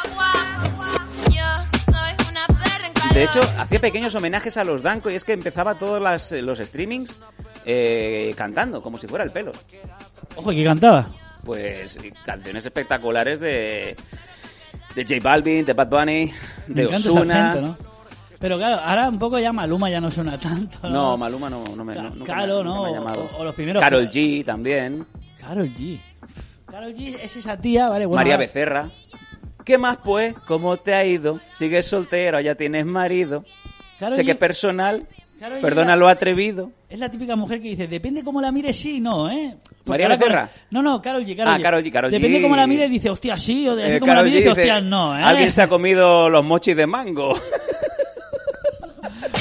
de 3.13 3.23
hecho, 3.23 3.39
hacía 3.57 3.79
pequeños 3.79 4.13
homenajes 4.15 4.57
a 4.57 4.63
los 4.65 4.81
Danco 4.83 5.09
y 5.09 5.15
es 5.15 5.23
que 5.23 5.31
empezaba 5.33 5.75
todos 5.75 6.01
las- 6.01 6.31
los 6.33 6.59
streamings 6.59 7.21
eh, 7.65 8.33
cantando, 8.35 8.81
como 8.81 8.97
si 8.97 9.07
fuera 9.07 9.23
el 9.23 9.31
pelo. 9.31 9.51
Ojo, 10.35 10.51
¿y 10.51 10.55
qué 10.57 10.63
cantaba? 10.65 11.07
Pues 11.45 11.97
canciones 12.25 12.65
espectaculares 12.65 13.39
de, 13.39 13.95
de 14.95 15.03
J 15.03 15.15
Balvin, 15.21 15.63
de 15.63 15.73
Bad 15.73 15.87
Bunny, 15.89 16.31
de 16.67 16.83
¿no? 17.61 17.77
Pero 18.39 18.57
claro, 18.57 18.75
ahora 18.83 19.07
un 19.09 19.17
poco 19.19 19.39
ya 19.39 19.53
Maluma 19.53 19.89
ya 19.89 20.01
no 20.01 20.11
suena 20.11 20.37
tanto, 20.37 20.77
¿no? 20.83 20.89
No, 20.89 21.17
Maluma 21.17 21.49
no, 21.49 21.63
no 21.75 21.85
me, 21.85 21.95
no, 21.95 22.25
Claro, 22.25 22.63
¿no? 22.63 22.83
me 22.83 22.89
ha 22.89 22.93
llamado. 22.93 23.29
O- 23.35 23.37
o 23.37 23.43
los 23.43 23.55
primeros- 23.55 23.81
Carol 23.81 24.09
G 24.09 24.43
también. 24.43 25.05
Carol 25.39 25.69
G. 25.69 25.99
Carol 26.69 26.93
G 26.93 27.17
es 27.21 27.35
esa 27.37 27.55
tía, 27.57 27.87
¿vale? 27.89 28.05
Bueno, 28.05 28.17
María 28.19 28.33
ahora- 28.33 28.45
Becerra. 28.45 28.89
¿Qué 29.63 29.77
más 29.77 29.97
pues? 30.03 30.35
¿Cómo 30.47 30.77
te 30.77 30.93
ha 30.93 31.05
ido? 31.05 31.39
¿Sigues 31.53 31.85
soltero? 31.87 32.39
¿Ya 32.41 32.55
tienes 32.55 32.85
marido? 32.85 33.43
Sé 33.99 34.21
G- 34.21 34.25
que 34.25 34.31
es 34.31 34.37
personal. 34.37 35.07
G 35.39 35.61
Perdona 35.61 35.95
lo 35.95 36.07
atrevido. 36.07 36.71
Es 36.89 36.99
la 36.99 37.09
típica 37.09 37.35
mujer 37.35 37.61
que 37.61 37.69
dice, 37.69 37.87
depende 37.87 38.23
cómo 38.23 38.39
la 38.41 38.51
mires, 38.51 38.77
sí, 38.77 38.99
no, 39.01 39.29
¿eh? 39.29 39.55
Porque 39.83 39.89
¿María 39.89 40.05
ahora 40.07 40.17
Becerra? 40.17 40.49
No, 40.71 40.81
no, 40.81 41.01
Carol 41.01 41.25
G, 41.25 41.35
Karol 41.35 41.53
Ah, 41.53 41.59
Karol 41.61 41.83
G, 41.83 41.91
Karol 41.91 42.09
G. 42.09 42.13
Depende 42.13 42.41
cómo 42.41 42.55
la 42.55 42.65
mires, 42.67 42.89
dice, 42.89 43.09
hostia, 43.09 43.37
sí, 43.37 43.67
o 43.67 43.75
depende 43.75 43.97
Eh, 43.97 43.99
cómo 43.99 44.13
la 44.13 44.23
mires, 44.23 44.37
G 44.37 44.37
dice, 44.49 44.51
hostia, 44.51 44.81
no, 44.81 45.17
¿eh? 45.17 45.23
Alguien 45.23 45.51
se 45.51 45.61
ha 45.61 45.67
comido 45.67 46.29
los 46.29 46.43
mochis 46.43 46.75
de 46.75 46.87
mango. 46.87 47.35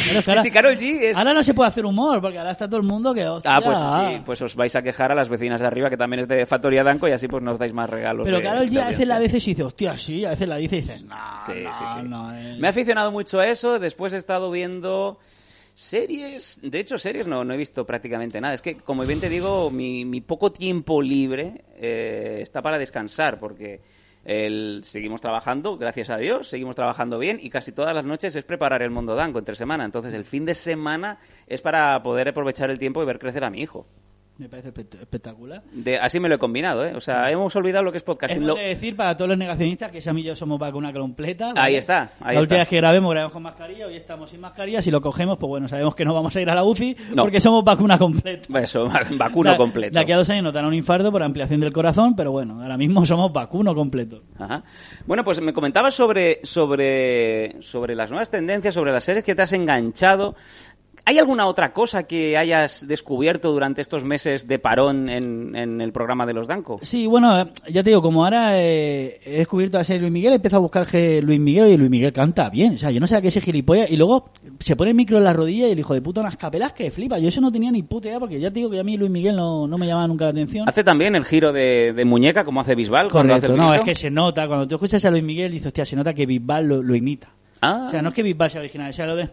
Pero 0.07 0.19
es 0.19 0.25
que 0.25 0.25
sí, 0.25 0.31
ahora- 0.31 0.43
sí, 0.43 0.51
Karol 0.51 0.77
G 0.77 0.99
es... 1.03 1.17
Ahora 1.17 1.33
no 1.33 1.43
se 1.43 1.55
puede 1.55 1.69
hacer 1.69 1.87
humor, 1.87 2.21
porque 2.21 2.39
ahora 2.39 2.51
está 2.51 2.67
todo 2.67 2.77
el 2.79 2.83
mundo 2.87 3.15
que, 3.15 3.27
hostia, 3.27 3.57
Ah, 3.57 3.61
pues 3.63 3.79
sí, 3.79 4.23
pues 4.27 4.43
os 4.43 4.55
vais 4.55 4.75
a 4.77 4.83
quejar 4.83 5.13
a 5.13 5.15
las 5.15 5.29
vecinas 5.31 5.61
de 5.63 5.67
arriba, 5.67 5.89
que 5.89 5.97
también 5.97 6.21
es 6.21 6.29
de 6.29 6.45
Factoría 6.45 6.85
Danco, 6.85 7.09
y 7.09 7.13
así 7.13 7.27
pues 7.27 7.43
nos 7.43 7.59
dais 7.59 7.73
más 7.73 7.89
regalos. 7.89 8.27
Pero 8.27 8.43
Carol 8.43 8.69
G 8.69 8.81
a 8.83 8.89
veces 8.89 9.07
la 9.09 9.19
veces 9.19 9.45
dice, 9.45 9.63
hostia, 9.63 9.97
sí, 9.97 10.25
a 10.25 10.31
veces 10.31 10.47
la 10.49 10.57
dice 10.57 10.77
y 10.77 10.81
dice, 10.83 11.01
no, 11.01 11.17
Sí, 11.47 11.53
no, 11.63 11.73
sí, 11.75 11.85
sí. 11.95 12.01
no, 12.03 12.35
eh". 12.37 12.57
Me 12.59 12.67
ha 12.67 12.71
aficionado 12.71 13.11
mucho 13.13 13.39
a 13.41 13.47
eso, 13.47 13.79
después 13.79 14.13
he 14.13 14.19
estado 14.19 14.51
viendo 14.51 15.19
series, 15.75 16.61
de 16.63 16.79
hecho 16.79 16.99
series 16.99 17.27
no, 17.27 17.45
no 17.45 17.53
he 17.53 17.57
visto 17.57 17.85
prácticamente 17.85 18.41
nada, 18.41 18.55
es 18.55 18.63
que 18.63 18.77
como 18.77 19.05
bien 19.05 19.21
te 19.21 19.29
digo, 19.29 19.71
mi, 19.71 20.05
mi 20.05 20.21
poco 20.21 20.53
tiempo 20.53 21.03
libre 21.03 21.65
eh, 21.77 22.39
está 22.41 22.63
para 22.63 22.79
descansar, 22.79 23.41
porque 23.41 23.81
el, 24.25 24.81
seguimos 24.85 25.21
trabajando, 25.21 25.77
gracias 25.77 26.11
a 26.11 26.17
Dios, 26.17 26.49
seguimos 26.49 26.77
trabajando 26.77 27.19
bien 27.19 27.39
y 27.43 27.51
casi 27.51 27.73
todas 27.73 27.95
las 27.95 28.05
noches 28.05 28.35
es 28.37 28.45
preparar 28.45 28.83
el 28.83 28.91
mundo 28.91 29.15
danco 29.15 29.39
entre 29.39 29.57
semana, 29.57 29.85
entonces 29.85 30.15
el 30.15 30.25
fin 30.25 30.45
de 30.47 30.55
semana 30.55 31.19
es 31.47 31.61
para 31.61 32.03
poder 32.03 32.29
aprovechar 32.29 32.71
el 32.71 32.79
tiempo 32.79 33.03
y 33.03 33.07
ver 33.07 33.19
crecer 33.19 33.45
a 33.45 33.51
mi 33.51 33.61
hijo. 33.61 33.87
Me 34.37 34.49
parece 34.49 34.75
espe- 34.75 35.01
espectacular. 35.01 35.63
De, 35.73 35.97
así 35.97 36.19
me 36.19 36.29
lo 36.29 36.35
he 36.35 36.39
combinado, 36.39 36.85
¿eh? 36.85 36.95
O 36.97 37.01
sea, 37.01 37.31
hemos 37.31 37.55
olvidado 37.55 37.85
lo 37.85 37.93
que 37.93 37.99
es 37.99 38.03
podcasting. 38.03 38.39
Hemos 38.43 38.49
Lo- 38.49 38.55
de 38.57 38.67
decir 38.69 38.97
para 38.97 39.17
todos 39.17 39.29
los 39.29 39.39
negacionistas 39.39 39.93
que 39.93 40.03
Sam 40.03 40.19
y 40.19 40.25
yo 40.25 40.35
somos 40.35 40.59
vacuna 40.59 40.93
completa. 40.93 41.49
¿vale? 41.53 41.61
Ahí 41.61 41.77
está, 41.77 42.11
ahí 42.19 42.35
la 42.35 42.41
última 42.41 42.57
está. 42.57 42.57
vez 42.57 42.69
que 42.69 42.77
grabemos, 42.79 43.11
grabamos 43.13 43.33
con 43.33 43.43
mascarilla, 43.45 43.87
hoy 43.87 43.95
estamos 43.95 44.31
sin 44.31 44.41
mascarilla. 44.41 44.83
Si 44.83 44.91
lo 44.91 45.01
cogemos, 45.01 45.39
pues 45.39 45.49
bueno, 45.49 45.69
sabemos 45.69 45.95
que 45.95 46.05
no 46.05 46.13
vamos 46.15 46.35
a 46.35 46.41
ir 46.41 46.51
a 46.51 46.55
la 46.57 46.65
UCI 46.65 46.97
No. 47.15 47.23
porque 47.23 47.39
somos 47.39 47.63
vacuna 47.63 47.97
completa. 47.97 48.59
Eso, 48.61 48.89
vacuno 49.17 49.51
Da- 49.53 49.57
completo. 49.57 49.95
De 49.95 50.01
aquí 50.01 50.11
a 50.11 50.17
dos 50.17 50.29
años 50.31 50.53
nos 50.53 50.65
un 50.65 50.75
infarto 50.75 51.13
por 51.13 51.23
ampliación 51.23 51.61
del 51.61 51.73
corazón, 51.73 52.17
pero 52.17 52.33
bueno, 52.33 52.61
ahora 52.61 52.77
mismo 52.77 53.07
somos 53.07 53.33
vacuno 53.33 53.73
completo. 53.73 54.25
Ajá. 54.37 54.65
Bueno, 55.07 55.23
pues 55.23 55.41
me 55.41 55.53
comentabas 55.53 55.95
sobre, 55.95 56.41
sobre, 56.43 57.63
sobre 57.63 57.95
las 57.95 58.11
nuevas 58.11 58.31
tendencias, 58.31 58.75
sobre 58.75 58.91
las 58.91 59.05
series 59.05 59.23
que 59.23 59.35
te 59.37 59.43
has 59.43 59.53
enganchado. 59.53 60.35
¿Hay 61.07 61.19
alguna 61.19 61.47
otra 61.47 61.75
cosa 61.75 62.05
que 62.05 62.39
hayas 62.39 62.89
descubierto 62.89 63.53
durante 63.53 63.83
estos 63.83 64.05
meses 64.05 64.49
de 64.49 64.59
parón 64.59 65.11
en, 65.11 65.55
en 65.55 65.83
el 65.83 65.93
programa 65.93 66.25
de 66.25 66.33
los 66.33 66.49
Danco? 66.49 66.79
Sí, 66.81 67.07
bueno, 67.07 67.45
ya 67.69 67.83
te 67.83 67.91
digo, 67.91 68.01
como 68.01 68.25
ahora 68.25 68.59
eh, 68.59 69.21
he 69.23 69.39
descubierto 69.39 69.77
la 69.77 69.85
serie 69.85 70.01
Luis 70.01 70.13
Miguel, 70.13 70.33
he 70.33 70.37
empezado 70.37 70.61
a 70.61 70.63
buscar 70.63 70.87
que 70.87 71.21
Luis 71.21 71.39
Miguel 71.39 71.73
y 71.73 71.77
Luis 71.77 71.91
Miguel 71.91 72.11
canta 72.13 72.49
bien. 72.49 72.77
O 72.77 72.79
sea, 72.79 72.91
yo 72.91 73.01
no 73.01 73.07
sé 73.07 73.17
a 73.17 73.21
qué 73.21 73.29
ese 73.29 73.43
gilipollas. 73.43 73.91
Y 73.91 73.99
luego 73.99 74.31
se 74.61 74.77
pone 74.77 74.93
el 74.93 74.97
micro 74.97 75.19
en 75.19 75.25
la 75.25 75.35
rodilla 75.35 75.69
y 75.69 75.73
el 75.73 75.79
hijo 75.79 75.93
de 75.93 76.01
puta 76.01 76.23
unas 76.23 76.39
capelas 76.39 76.73
que 76.73 76.91
flipa. 76.91 77.19
Yo 77.19 77.29
eso 77.29 77.43
no 77.43 77.53
tenía 77.53 77.71
ni 77.71 77.83
puta 77.83 78.09
idea 78.09 78.19
porque 78.19 78.41
ya 78.41 78.49
te 78.49 78.55
digo 78.61 78.71
que 78.71 78.81
a 78.81 78.85
mí 78.85 78.97
Luis 78.97 79.11
Miguel 79.11 79.37
no, 79.37 79.67
no 79.67 79.77
me 79.77 79.87
llamaba 79.87 80.09
nunca 80.09 80.25
la 80.25 80.31
atención. 80.31 80.67
Hace 80.67 80.85
también 80.85 81.15
el 81.17 81.27
giro 81.27 81.53
de, 81.53 81.93
de 81.95 82.05
muñeca, 82.07 82.45
como 82.47 82.63
hace 82.63 82.75
Bisbal. 82.75 83.11
cuando 83.13 83.35
hace 83.35 83.49
Correcto, 83.49 83.63
el 83.63 83.69
no, 83.71 83.75
es 83.75 83.83
que 83.83 83.95
se 83.95 84.11
nota. 84.11 84.47
Cuando 84.49 84.67
tú 84.67 84.77
escuchas 84.77 85.05
a 85.05 85.11
Luis 85.11 85.23
Miguel, 85.23 85.53
dices, 85.53 85.67
hostia, 85.67 85.85
se 85.85 85.97
nota 85.97 86.15
que 86.15 86.25
Bisbal 86.25 86.67
lo, 86.67 86.83
lo 86.83 86.95
imita. 86.95 87.29
Ah. 87.67 87.85
O 87.87 87.91
sea, 87.91 88.03
no 88.03 88.09
es 88.11 88.15
que 88.15 88.23
Bisbal 88.23 88.51
sea 88.51 88.61
original, 88.61 88.93
sea 88.93 89.07
lo 89.07 89.17
de... 89.17 89.31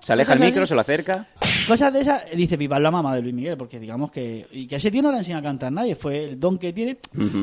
Se 0.00 0.12
aleja 0.12 0.32
el 0.34 0.40
micro, 0.40 0.62
así. 0.62 0.68
se 0.68 0.74
lo 0.74 0.80
acerca. 0.80 1.26
Cosas 1.66 1.92
de 1.92 2.00
esas, 2.00 2.22
dice 2.34 2.56
Bisbal 2.56 2.82
la 2.82 2.90
mamá 2.90 3.14
de 3.14 3.22
Luis 3.22 3.34
Miguel, 3.34 3.56
porque 3.56 3.78
digamos 3.78 4.10
que... 4.10 4.46
Y 4.52 4.66
que 4.66 4.76
a 4.76 4.78
ese 4.78 4.90
tío 4.90 5.02
no 5.02 5.10
le 5.12 5.18
enseña 5.18 5.38
a 5.38 5.42
cantar 5.42 5.72
nadie, 5.72 5.94
fue 5.94 6.24
el 6.24 6.40
don 6.40 6.58
que 6.58 6.72
tiene. 6.72 6.98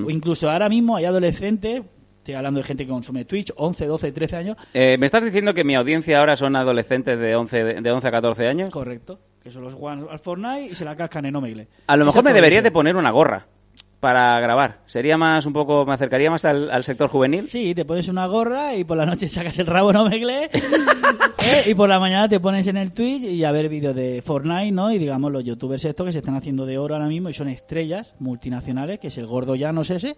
O 0.05 0.09
incluso 0.09 0.49
ahora 0.49 0.69
mismo 0.69 0.95
hay 0.95 1.05
adolescentes, 1.05 1.81
estoy 2.17 2.33
hablando 2.35 2.59
de 2.59 2.63
gente 2.65 2.85
que 2.85 2.91
consume 2.91 3.25
Twitch, 3.25 3.51
11, 3.55 3.85
12, 3.85 4.11
13 4.11 4.35
años, 4.35 4.57
Eh, 4.73 4.97
¿Me 4.99 5.05
estás 5.05 5.23
diciendo 5.23 5.53
que 5.53 5.63
mi 5.63 5.75
audiencia 5.75 6.19
ahora 6.19 6.35
son 6.35 6.55
adolescentes 6.55 7.19
de 7.19 7.35
11, 7.35 7.63
de, 7.63 7.81
de 7.81 7.91
11 7.91 8.07
a 8.07 8.11
14 8.11 8.47
años? 8.47 8.73
correcto, 8.73 9.19
que 9.43 9.51
son 9.51 9.63
los 9.63 9.73
juegan 9.73 10.05
al 10.09 10.19
Fortnite 10.19 10.71
y 10.71 10.75
se 10.75 10.83
la 10.85 10.95
cascan 10.95 11.25
en 11.25 11.35
Omegle. 11.35 11.67
A 11.87 11.95
lo 11.95 12.05
mejor 12.05 12.23
me 12.23 12.31
es 12.31 12.35
debería 12.35 12.61
de 12.61 12.71
poner 12.71 12.95
una 12.95 13.11
gorra 13.11 13.45
para 14.07 14.39
grabar. 14.39 14.79
Sería 14.85 15.17
más 15.17 15.45
un 15.45 15.51
poco, 15.51 15.85
me 15.85 15.93
acercaría 15.93 16.31
más 16.31 16.45
al, 16.45 16.81
sector 16.85 17.09
juvenil. 17.09 17.49
Sí, 17.49 17.75
te 17.75 17.83
pones 17.83 18.07
una 18.07 18.25
gorra 18.25 18.73
y 18.73 18.85
por 18.85 18.95
la 18.95 19.05
noche 19.05 19.27
sacas 19.27 19.59
el 19.59 19.65
rabo 19.65 19.89
en 19.89 19.97
Omegle 19.97 20.45
¿eh? 21.45 21.63
y 21.65 21.75
por 21.75 21.89
la 21.89 21.99
mañana 21.99 22.29
te 22.29 22.39
pones 22.39 22.65
en 22.67 22.77
el 22.77 22.93
Twitch 22.93 23.23
y 23.23 23.43
a 23.43 23.51
ver 23.51 23.67
vídeos 23.67 23.93
de 23.93 24.21
Fortnite, 24.25 24.71
¿no? 24.71 24.93
Y 24.93 24.97
digamos 24.97 25.29
los 25.29 25.43
youtubers 25.43 25.83
estos 25.83 26.05
que 26.05 26.13
se 26.13 26.19
están 26.19 26.37
haciendo 26.37 26.65
de 26.65 26.77
oro 26.77 26.95
ahora 26.95 27.09
mismo 27.09 27.27
y 27.27 27.33
son 27.33 27.49
estrellas 27.49 28.15
multinacionales, 28.19 28.97
que 28.97 29.09
es 29.09 29.17
el 29.17 29.27
gordo 29.27 29.55
Llanos 29.55 29.89
ese 29.89 30.15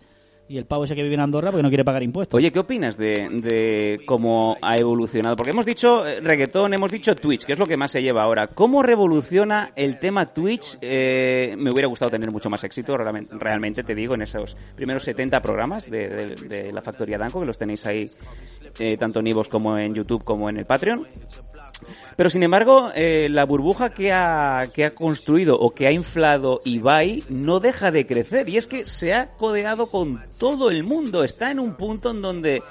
y 0.49 0.57
el 0.57 0.65
pavo 0.65 0.83
ese 0.83 0.95
que 0.95 1.03
vive 1.03 1.13
en 1.13 1.21
Andorra 1.21 1.51
porque 1.51 1.61
no 1.61 1.69
quiere 1.69 1.85
pagar 1.85 2.01
impuestos. 2.01 2.35
Oye, 2.35 2.51
¿qué 2.51 2.57
opinas 2.57 2.97
de, 2.97 4.01
cómo 4.07 4.57
ha 4.63 4.77
evolucionado? 4.77 5.35
Porque 5.35 5.51
hemos 5.51 5.65
dicho 5.65 6.07
eh, 6.07 6.21
reggaetón, 6.21 6.73
hemos 6.73 6.91
dicho 6.91 7.15
Twitch, 7.15 7.45
que 7.45 7.53
es 7.53 7.59
lo 7.59 7.67
que 7.67 7.77
más 7.77 7.91
se 7.91 8.01
lleva 8.01 8.23
ahora. 8.23 8.47
¿Cómo 8.47 8.81
revoluciona 8.81 9.71
el 9.75 9.99
tema 9.99 10.25
Twitch? 10.25 10.79
Eh, 10.81 11.53
me 11.55 11.71
hubiera 11.71 11.87
gustado 11.87 12.09
tener 12.09 12.31
mucho 12.31 12.49
más 12.49 12.63
éxito, 12.63 12.97
realmente, 12.97 13.83
te 13.83 13.93
digo, 13.93 14.15
en 14.15 14.23
esos 14.23 14.57
primeros 14.75 15.03
70 15.03 15.39
programas 15.43 15.89
de, 15.89 16.71
la 16.73 16.81
Factoría 16.81 17.19
Danco, 17.19 17.39
que 17.39 17.45
los 17.45 17.57
tenéis 17.59 17.85
ahí 17.85 18.09
eh, 18.79 18.97
tanto 18.97 19.19
en 19.19 19.27
Ivos 19.27 19.47
como 19.49 19.77
en 19.77 19.93
YouTube 19.93 20.23
como 20.23 20.49
en 20.49 20.57
el 20.57 20.65
Patreon. 20.65 21.05
Pero 22.17 22.29
sin 22.29 22.43
embargo, 22.43 22.89
la 22.95 23.45
burbuja 23.45 23.89
que 23.89 24.11
ha, 24.11 24.67
que 24.73 24.83
ha 24.83 24.93
construido 24.93 25.57
o 25.57 25.71
que 25.71 25.87
ha 25.87 25.91
inflado 25.91 26.59
Ibai 26.65 27.23
no 27.29 27.59
deja 27.61 27.91
de 27.91 28.05
crecer. 28.05 28.49
Y 28.49 28.57
es 28.57 28.67
que 28.67 28.85
se 28.85 29.13
ha 29.13 29.37
codeado 29.37 29.85
con 29.85 30.19
todo 30.39 30.71
el 30.71 30.83
mundo. 30.83 31.23
Está 31.23 31.51
en 31.51 31.59
un 31.59 31.75
punto 31.75 32.09
en 32.09 32.21
donde, 32.23 32.63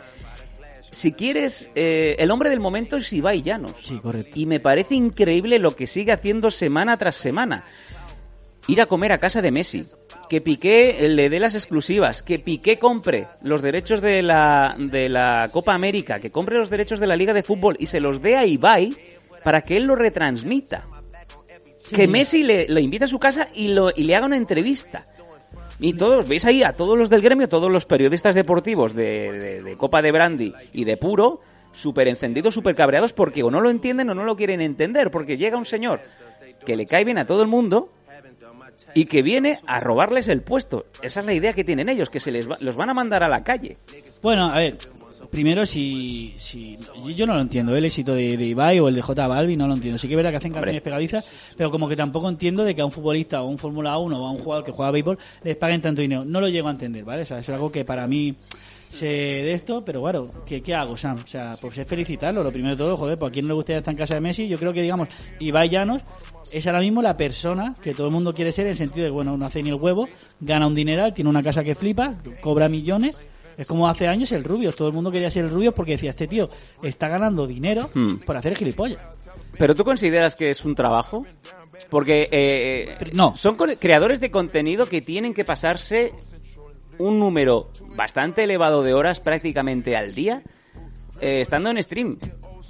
si 0.91 1.13
quieres, 1.13 1.71
eh, 1.77 2.17
el 2.19 2.33
hombre 2.33 2.51
del 2.51 2.59
momento 2.59 2.97
es 2.97 3.13
Ibai 3.13 3.43
Llanos. 3.43 3.75
Sí, 3.85 3.99
correcto. 3.99 4.33
Y 4.35 4.47
me 4.47 4.59
parece 4.59 4.97
increíble 4.97 5.61
lo 5.61 5.77
que 5.77 5.87
sigue 5.87 6.11
haciendo 6.11 6.51
semana 6.51 6.97
tras 6.97 7.15
semana. 7.15 7.63
ir 8.67 8.81
a 8.83 8.87
comer 8.87 9.13
a 9.13 9.19
casa 9.19 9.41
de 9.41 9.51
Messi, 9.51 9.87
que 10.29 10.43
Piqué 10.43 11.09
le 11.09 11.31
dé 11.31 11.41
las 11.41 11.55
exclusivas, 11.55 12.23
que 12.23 12.39
Piqué 12.39 12.79
compre 12.79 13.27
los 13.43 13.63
derechos 13.63 14.03
de 14.03 14.23
la, 14.23 14.77
de 14.79 15.09
la 15.09 15.49
Copa 15.51 15.75
América, 15.75 16.21
que 16.21 16.31
compre 16.31 16.59
los 16.59 16.69
derechos 16.69 17.01
de 17.01 17.07
la 17.07 17.17
Liga 17.17 17.33
de 17.33 17.43
Fútbol 17.43 17.77
y 17.79 17.87
se 17.87 18.01
los 18.01 18.21
dé 18.21 18.37
a 18.37 18.45
Ibai 18.45 18.95
para 19.43 19.63
que 19.63 19.79
él 19.79 19.85
lo 19.85 19.97
retransmita. 19.97 20.87
Que 21.91 22.07
Messi 22.07 22.43
le, 22.43 22.69
lo 22.69 22.81
invite 22.81 23.07
a 23.07 23.09
su 23.09 23.19
casa 23.19 23.49
y, 23.55 23.69
lo, 23.69 23.91
y 23.95 24.05
le 24.05 24.15
haga 24.15 24.27
una 24.27 24.37
entrevista. 24.37 25.03
Y 25.81 25.93
todos, 25.95 26.27
veis 26.27 26.45
ahí 26.45 26.63
a 26.63 26.73
todos 26.73 26.99
los 26.99 27.09
del 27.11 27.23
gremio, 27.23 27.49
todos 27.49 27.71
los 27.71 27.87
periodistas 27.87 28.35
deportivos 28.35 28.95
de, 28.95 29.31
de- 29.33 29.63
de 29.63 29.77
Copa 29.77 30.03
de 30.03 30.11
Brandy 30.13 30.53
y 30.73 30.85
de 30.85 30.97
Puro, 30.97 31.41
súper 31.73 32.09
encendidos, 32.09 32.55
súper 32.55 32.75
cabreados 32.75 33.13
porque 33.13 33.43
o 33.45 33.51
no 33.51 33.61
lo 33.61 33.71
entienden 33.71 34.11
o 34.11 34.15
no 34.15 34.25
lo 34.25 34.37
quieren 34.37 34.61
entender. 34.61 35.11
Porque 35.11 35.37
llega 35.37 35.57
un 35.57 35.65
señor 35.65 36.01
que 36.67 36.75
le 36.77 36.87
cae 36.87 37.05
bien 37.05 37.19
a 37.19 37.27
todo 37.27 37.43
el 37.43 37.49
mundo 37.49 37.91
y 38.95 39.05
que 39.07 39.23
viene 39.23 39.59
a 39.67 39.81
robarles 39.81 40.29
el 40.29 40.43
puesto. 40.43 40.87
Esa 41.03 41.21
es 41.21 41.27
la 41.27 41.35
idea 41.35 41.53
que 41.53 41.65
tienen 41.65 41.89
ellos, 41.89 42.11
que 42.11 42.21
se 42.21 42.31
les 42.31 42.49
va- 42.51 42.57
los 42.61 42.77
van 42.77 42.91
a 42.91 42.95
mandar 42.95 43.23
a 43.23 43.29
la 43.29 43.43
calle. 43.45 43.77
Bueno, 44.23 44.51
a 44.51 44.57
ver, 44.59 44.77
primero 45.31 45.67
si, 45.67 46.35
si 46.39 46.77
yo- 47.15 47.27
no 47.27 47.35
lo 47.35 47.41
entiendo, 47.41 47.75
el 47.77 47.85
éxito 47.85 48.15
de, 48.15 48.37
de 48.37 48.45
Ibai 48.47 48.79
o 48.81 48.89
el 48.89 48.95
de 48.95 49.03
J 49.03 49.27
Balbi 49.27 49.57
no 49.57 49.67
lo 49.69 49.75
entiendo. 49.75 49.99
Sí 49.99 50.07
que 50.09 50.15
es 50.15 50.17
verdad 50.17 50.31
que 50.31 50.37
hacen 50.39 50.53
canciones 50.53 50.83
pegadizas, 50.83 51.29
pero 51.57 51.71
como 51.71 51.89
que 51.89 51.97
tampoco 51.97 52.29
entiendo 52.29 52.65
de 52.65 52.75
que 52.75 52.83
a 52.83 52.85
un 52.87 52.93
futbolista 52.93 53.43
o 53.43 53.47
a 53.47 53.49
un 53.51 53.59
Fórmula 53.59 53.99
1 53.99 54.23
o 54.23 54.27
a 54.27 54.31
un 54.31 54.39
jugador 54.39 54.65
que 54.65 54.73
juega 54.73 54.89
a 54.89 54.93
béisbol 54.93 55.19
les 55.45 55.57
paguen 55.57 55.81
tanto 55.81 56.01
dinero. 56.01 56.25
No 56.25 56.41
lo 56.41 56.49
llego 56.49 56.69
a 56.69 56.73
entender, 56.73 57.05
¿vale? 57.05 57.23
O 57.23 57.27
sea, 57.27 57.39
es 57.41 57.49
algo 57.49 57.71
que 57.73 57.85
para 57.85 58.07
mí 58.07 58.35
sé 58.91 59.05
de 59.07 59.53
esto, 59.53 59.85
pero 59.85 60.01
bueno, 60.01 60.31
¿qué, 60.47 60.63
qué 60.63 60.75
hago, 60.75 60.97
Sam? 60.97 61.19
O 61.23 61.27
sea, 61.27 61.55
pues 61.61 61.77
es 61.77 61.87
felicitarlo, 61.87 62.43
lo 62.43 62.51
primero 62.51 62.75
de 62.75 62.83
todo, 62.83 62.97
joder, 62.97 63.19
pues 63.19 63.31
a 63.31 63.33
quien 63.33 63.45
no 63.45 63.49
le 63.51 63.55
gustaría 63.57 63.79
estar 63.79 63.93
en 63.93 63.99
casa 63.99 64.15
de 64.15 64.21
Messi, 64.21 64.49
yo 64.49 64.59
creo 64.59 64.73
que, 64.73 64.81
digamos, 64.81 65.09
Ibai 65.41 65.69
Llanos 65.69 66.01
es 66.53 66.67
ahora 66.67 66.81
mismo 66.81 67.03
la 67.03 67.17
persona 67.17 67.71
que 67.83 67.95
todo 67.95 68.07
el 68.07 68.13
mundo 68.13 68.33
quiere 68.33 68.53
ser 68.53 68.67
en 68.67 68.73
el 68.73 68.77
sentido 68.77 69.05
de, 69.05 69.11
bueno, 69.11 69.37
no 69.37 69.47
hace 69.47 69.63
ni 69.63 69.71
el 69.71 69.77
huevo, 69.77 70.09
gana 70.41 70.67
un 70.67 70.75
dineral, 70.75 71.15
tiene 71.15 71.31
una 71.31 71.43
casa 71.43 71.63
que 71.63 71.75
flipa, 71.75 72.15
cobra 72.41 72.69
millones. 72.69 73.17
Es 73.57 73.67
como 73.67 73.89
hace 73.89 74.07
años 74.07 74.31
el 74.33 74.45
Rubios, 74.45 74.77
todo 74.77 74.87
el 74.89 74.95
mundo 74.95 75.11
quería 75.11 75.31
ser 75.31 75.45
el 75.45 75.51
Rubios 75.51 75.75
porque 75.75 75.93
decía, 75.93 76.11
este 76.11 76.29
tío 76.29 76.47
está 76.83 77.09
ganando 77.09 77.47
dinero 77.47 77.91
Hmm. 77.93 78.19
por 78.25 78.37
hacer 78.37 78.57
gilipollas. 78.57 79.01
¿Pero 79.59 79.75
tú 79.75 79.83
consideras 79.85 80.37
que 80.37 80.51
es 80.51 80.65
un 80.65 80.77
trabajo? 80.77 81.23
Porque 81.91 82.29
eh, 82.31 83.11
no. 83.15 83.35
son 83.35 83.57
creadores 83.57 84.21
de 84.21 84.31
contenido 84.31 84.87
que 84.87 85.01
tienen 85.01 85.35
que 85.35 85.45
pasarse 85.45 86.13
un 86.99 87.19
número 87.19 87.71
bastante 87.97 88.45
elevado 88.45 88.83
de 88.83 88.95
horas 88.95 89.21
prácticamente 89.21 89.97
al 89.97 90.15
día 90.15 90.43
eh, 91.21 91.41
estando 91.41 91.71
en 91.71 91.83
stream. 91.83 92.19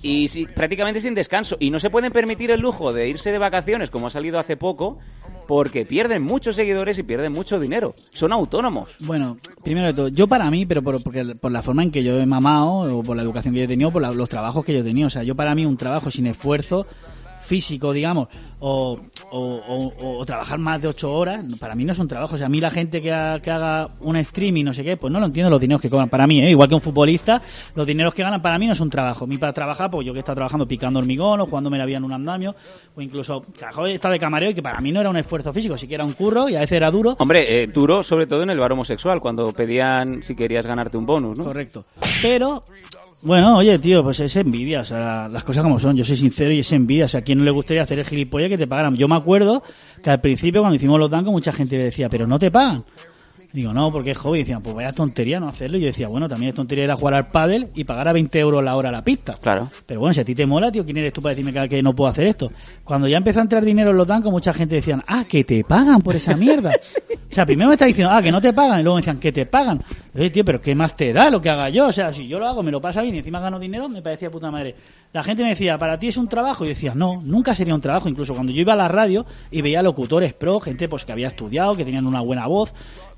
Y 0.02 0.28
si- 0.28 0.46
prácticamente 0.46 1.00
sin 1.00 1.14
descanso. 1.14 1.56
Y 1.58 1.70
no 1.70 1.80
se 1.80 1.90
pueden 1.90 2.12
permitir 2.12 2.50
el 2.52 2.60
lujo 2.60 2.92
de 2.92 3.08
irse 3.08 3.32
de 3.32 3.38
vacaciones, 3.38 3.90
como 3.90 4.06
ha 4.06 4.10
salido 4.10 4.38
hace 4.38 4.56
poco, 4.56 4.98
porque 5.48 5.84
pierden 5.84 6.22
muchos 6.22 6.54
seguidores 6.56 6.98
y 6.98 7.02
pierden 7.02 7.32
mucho 7.32 7.58
dinero. 7.58 7.94
Son 8.12 8.32
autónomos. 8.32 8.96
Bueno, 9.00 9.36
primero 9.64 9.88
de 9.88 9.94
todo, 9.94 10.08
yo 10.08 10.28
para 10.28 10.50
mí, 10.50 10.66
pero 10.66 10.82
por, 10.82 11.02
porque, 11.02 11.24
por 11.40 11.50
la 11.50 11.62
forma 11.62 11.82
en 11.82 11.90
que 11.90 12.04
yo 12.04 12.20
he 12.20 12.26
mamado, 12.26 12.98
o 12.98 13.02
por 13.02 13.16
la 13.16 13.22
educación 13.22 13.54
que 13.54 13.60
yo 13.60 13.64
he 13.64 13.68
tenido, 13.68 13.90
por 13.90 14.02
la- 14.02 14.12
los 14.12 14.28
trabajos 14.28 14.64
que 14.64 14.72
yo 14.72 14.80
he 14.80 14.84
tenido. 14.84 15.08
O 15.08 15.10
sea, 15.10 15.22
yo 15.24 15.34
para 15.34 15.54
mí 15.54 15.66
un 15.66 15.76
trabajo 15.76 16.10
sin 16.10 16.26
esfuerzo 16.26 16.84
físico, 17.48 17.92
digamos, 17.92 18.28
o, 18.60 18.96
o, 19.30 19.56
o- 19.56 20.18
o 20.18 20.26
trabajar 20.26 20.58
más 20.58 20.80
de 20.82 20.88
ocho 20.88 21.12
horas, 21.14 21.44
para 21.58 21.74
mí 21.74 21.84
no 21.84 21.92
es 21.92 21.98
un 21.98 22.06
trabajo. 22.08 22.34
O 22.34 22.38
sea, 22.38 22.46
a 22.46 22.50
mí 22.50 22.60
la 22.60 22.70
gente 22.70 23.00
que, 23.00 23.12
ha- 23.12 23.38
que 23.42 23.50
haga 23.50 23.88
un 24.00 24.16
streaming, 24.16 24.64
no 24.64 24.74
sé 24.74 24.84
qué, 24.84 24.96
pues 24.96 25.12
no 25.12 25.18
lo 25.18 25.26
entiendo 25.26 25.48
los 25.50 25.60
dineros 25.60 25.80
que 25.80 25.88
cobran. 25.88 26.08
Para 26.08 26.26
mí, 26.26 26.40
¿eh? 26.40 26.50
igual 26.50 26.68
que 26.68 26.74
un 26.74 26.80
futbolista, 26.80 27.40
los 27.74 27.86
dineros 27.86 28.12
que 28.14 28.22
ganan 28.22 28.42
para 28.42 28.58
mí 28.58 28.66
no 28.66 28.72
es 28.74 28.80
un 28.80 28.90
trabajo. 28.90 29.24
A 29.24 29.28
mí 29.28 29.38
para 29.38 29.52
trabajar, 29.52 29.90
pues 29.90 30.06
yo 30.06 30.12
que 30.12 30.18
he 30.18 30.20
estado 30.20 30.36
trabajando 30.36 30.68
picando 30.68 30.98
hormigón 30.98 31.40
o 31.40 31.46
jugándome 31.46 31.78
la 31.78 31.86
vida 31.86 31.96
en 31.98 32.04
un 32.04 32.12
andamio, 32.12 32.54
o 32.94 33.00
incluso, 33.00 33.44
estado 33.88 34.12
de 34.12 34.18
camarero 34.18 34.50
y 34.52 34.54
que 34.54 34.62
para 34.62 34.80
mí 34.80 34.92
no 34.92 35.00
era 35.00 35.08
un 35.10 35.16
esfuerzo 35.16 35.52
físico, 35.52 35.76
sí 35.78 35.88
que 35.88 35.94
era 35.94 36.04
un 36.04 36.12
curro 36.12 36.48
y 36.48 36.56
a 36.56 36.60
veces 36.60 36.76
era 36.76 36.90
duro. 36.90 37.16
Hombre, 37.18 37.62
eh, 37.62 37.66
duro 37.68 38.02
sobre 38.02 38.26
todo 38.26 38.42
en 38.42 38.50
el 38.50 38.58
bar 38.58 38.72
homosexual, 38.72 39.20
cuando 39.20 39.52
pedían 39.52 40.22
si 40.22 40.34
querías 40.34 40.66
ganarte 40.66 40.98
un 40.98 41.06
bonus, 41.06 41.38
¿no? 41.38 41.44
Correcto. 41.44 41.84
Pero, 42.20 42.60
bueno, 43.22 43.56
oye, 43.56 43.78
tío, 43.78 44.02
pues 44.04 44.20
es 44.20 44.36
envidia, 44.36 44.82
o 44.82 44.84
sea, 44.84 45.28
las 45.28 45.42
cosas 45.42 45.64
como 45.64 45.78
son. 45.78 45.96
Yo 45.96 46.04
soy 46.04 46.16
sincero 46.16 46.52
y 46.52 46.60
es 46.60 46.72
envidia. 46.72 47.06
O 47.06 47.08
sea, 47.08 47.20
¿a 47.20 47.22
quién 47.24 47.38
no 47.38 47.44
le 47.44 47.50
gustaría 47.50 47.82
hacer 47.82 47.98
el 47.98 48.04
gilipollas 48.04 48.48
que 48.48 48.58
te 48.58 48.66
pagaran? 48.66 48.96
Yo 48.96 49.08
me 49.08 49.16
acuerdo 49.16 49.62
que 50.02 50.10
al 50.10 50.20
principio, 50.20 50.60
cuando 50.60 50.76
hicimos 50.76 51.00
los 51.00 51.10
dancos, 51.10 51.32
mucha 51.32 51.52
gente 51.52 51.76
me 51.76 51.84
decía, 51.84 52.08
pero 52.08 52.26
no 52.26 52.38
te 52.38 52.50
pagan. 52.50 52.84
Digo, 53.52 53.72
no, 53.72 53.90
porque 53.90 54.10
es 54.10 54.18
hobby. 54.18 54.38
Y 54.38 54.42
decían, 54.42 54.62
pues 54.62 54.74
vaya 54.74 54.92
tontería 54.92 55.40
no 55.40 55.48
hacerlo. 55.48 55.78
Y 55.78 55.80
yo 55.80 55.86
decía, 55.86 56.08
bueno, 56.08 56.28
también 56.28 56.50
es 56.50 56.54
tontería 56.54 56.84
ir 56.84 56.90
a 56.90 56.96
jugar 56.96 57.14
al 57.14 57.28
pádel 57.28 57.70
y 57.74 57.84
pagar 57.84 58.08
a 58.08 58.12
20 58.12 58.38
euros 58.38 58.62
la 58.62 58.76
hora 58.76 58.90
la 58.90 59.02
pista. 59.02 59.36
Claro. 59.40 59.70
Pero 59.86 60.00
bueno, 60.00 60.12
si 60.12 60.20
a 60.20 60.24
ti 60.24 60.34
te 60.34 60.44
mola, 60.44 60.70
tío, 60.70 60.84
¿quién 60.84 60.98
eres 60.98 61.12
tú 61.12 61.22
para 61.22 61.34
decirme 61.34 61.52
que, 61.52 61.68
que 61.68 61.82
no 61.82 61.94
puedo 61.94 62.10
hacer 62.10 62.26
esto? 62.26 62.48
Cuando 62.84 63.08
ya 63.08 63.16
empezó 63.16 63.38
a 63.38 63.42
entrar 63.42 63.64
dinero 63.64 63.90
en 63.90 63.96
los 63.96 64.06
dancos, 64.06 64.30
mucha 64.30 64.52
gente 64.52 64.74
decían, 64.76 65.02
ah, 65.06 65.24
que 65.26 65.44
te 65.44 65.64
pagan 65.64 66.02
por 66.02 66.16
esa 66.16 66.36
mierda. 66.36 66.72
O 67.30 67.34
sea, 67.38 67.44
primero 67.44 67.68
me 67.68 67.74
está 67.74 67.84
diciendo, 67.84 68.10
ah, 68.10 68.22
que 68.22 68.32
no 68.32 68.40
te 68.40 68.54
pagan, 68.54 68.80
y 68.80 68.82
luego 68.82 68.96
me 68.96 69.02
decían, 69.02 69.20
que 69.20 69.30
te 69.30 69.44
pagan. 69.44 69.82
Oye, 70.14 70.30
tío, 70.30 70.44
pero 70.46 70.62
¿qué 70.62 70.74
más 70.74 70.96
te 70.96 71.12
da 71.12 71.28
lo 71.28 71.42
que 71.42 71.50
haga 71.50 71.68
yo? 71.68 71.88
O 71.88 71.92
sea, 71.92 72.10
si 72.10 72.26
yo 72.26 72.38
lo 72.38 72.48
hago, 72.48 72.62
me 72.62 72.70
lo 72.70 72.80
pasa 72.80 73.02
bien 73.02 73.16
y 73.16 73.18
encima 73.18 73.38
gano 73.38 73.58
dinero, 73.58 73.86
me 73.86 74.00
parecía 74.00 74.30
puta 74.30 74.50
madre. 74.50 74.74
La 75.12 75.22
gente 75.22 75.42
me 75.42 75.50
decía, 75.50 75.76
¿para 75.76 75.98
ti 75.98 76.08
es 76.08 76.16
un 76.16 76.26
trabajo? 76.26 76.64
Y 76.64 76.68
yo 76.68 76.74
decía, 76.74 76.94
no, 76.94 77.20
nunca 77.22 77.54
sería 77.54 77.74
un 77.74 77.82
trabajo. 77.82 78.08
Incluso 78.08 78.32
cuando 78.32 78.50
yo 78.50 78.62
iba 78.62 78.72
a 78.72 78.76
la 78.76 78.88
radio 78.88 79.26
y 79.50 79.60
veía 79.60 79.82
locutores 79.82 80.32
pro, 80.32 80.58
gente 80.58 80.88
pues 80.88 81.04
que 81.04 81.12
había 81.12 81.28
estudiado, 81.28 81.76
que 81.76 81.84
tenían 81.84 82.06
una 82.06 82.22
buena 82.22 82.46
voz, 82.46 82.72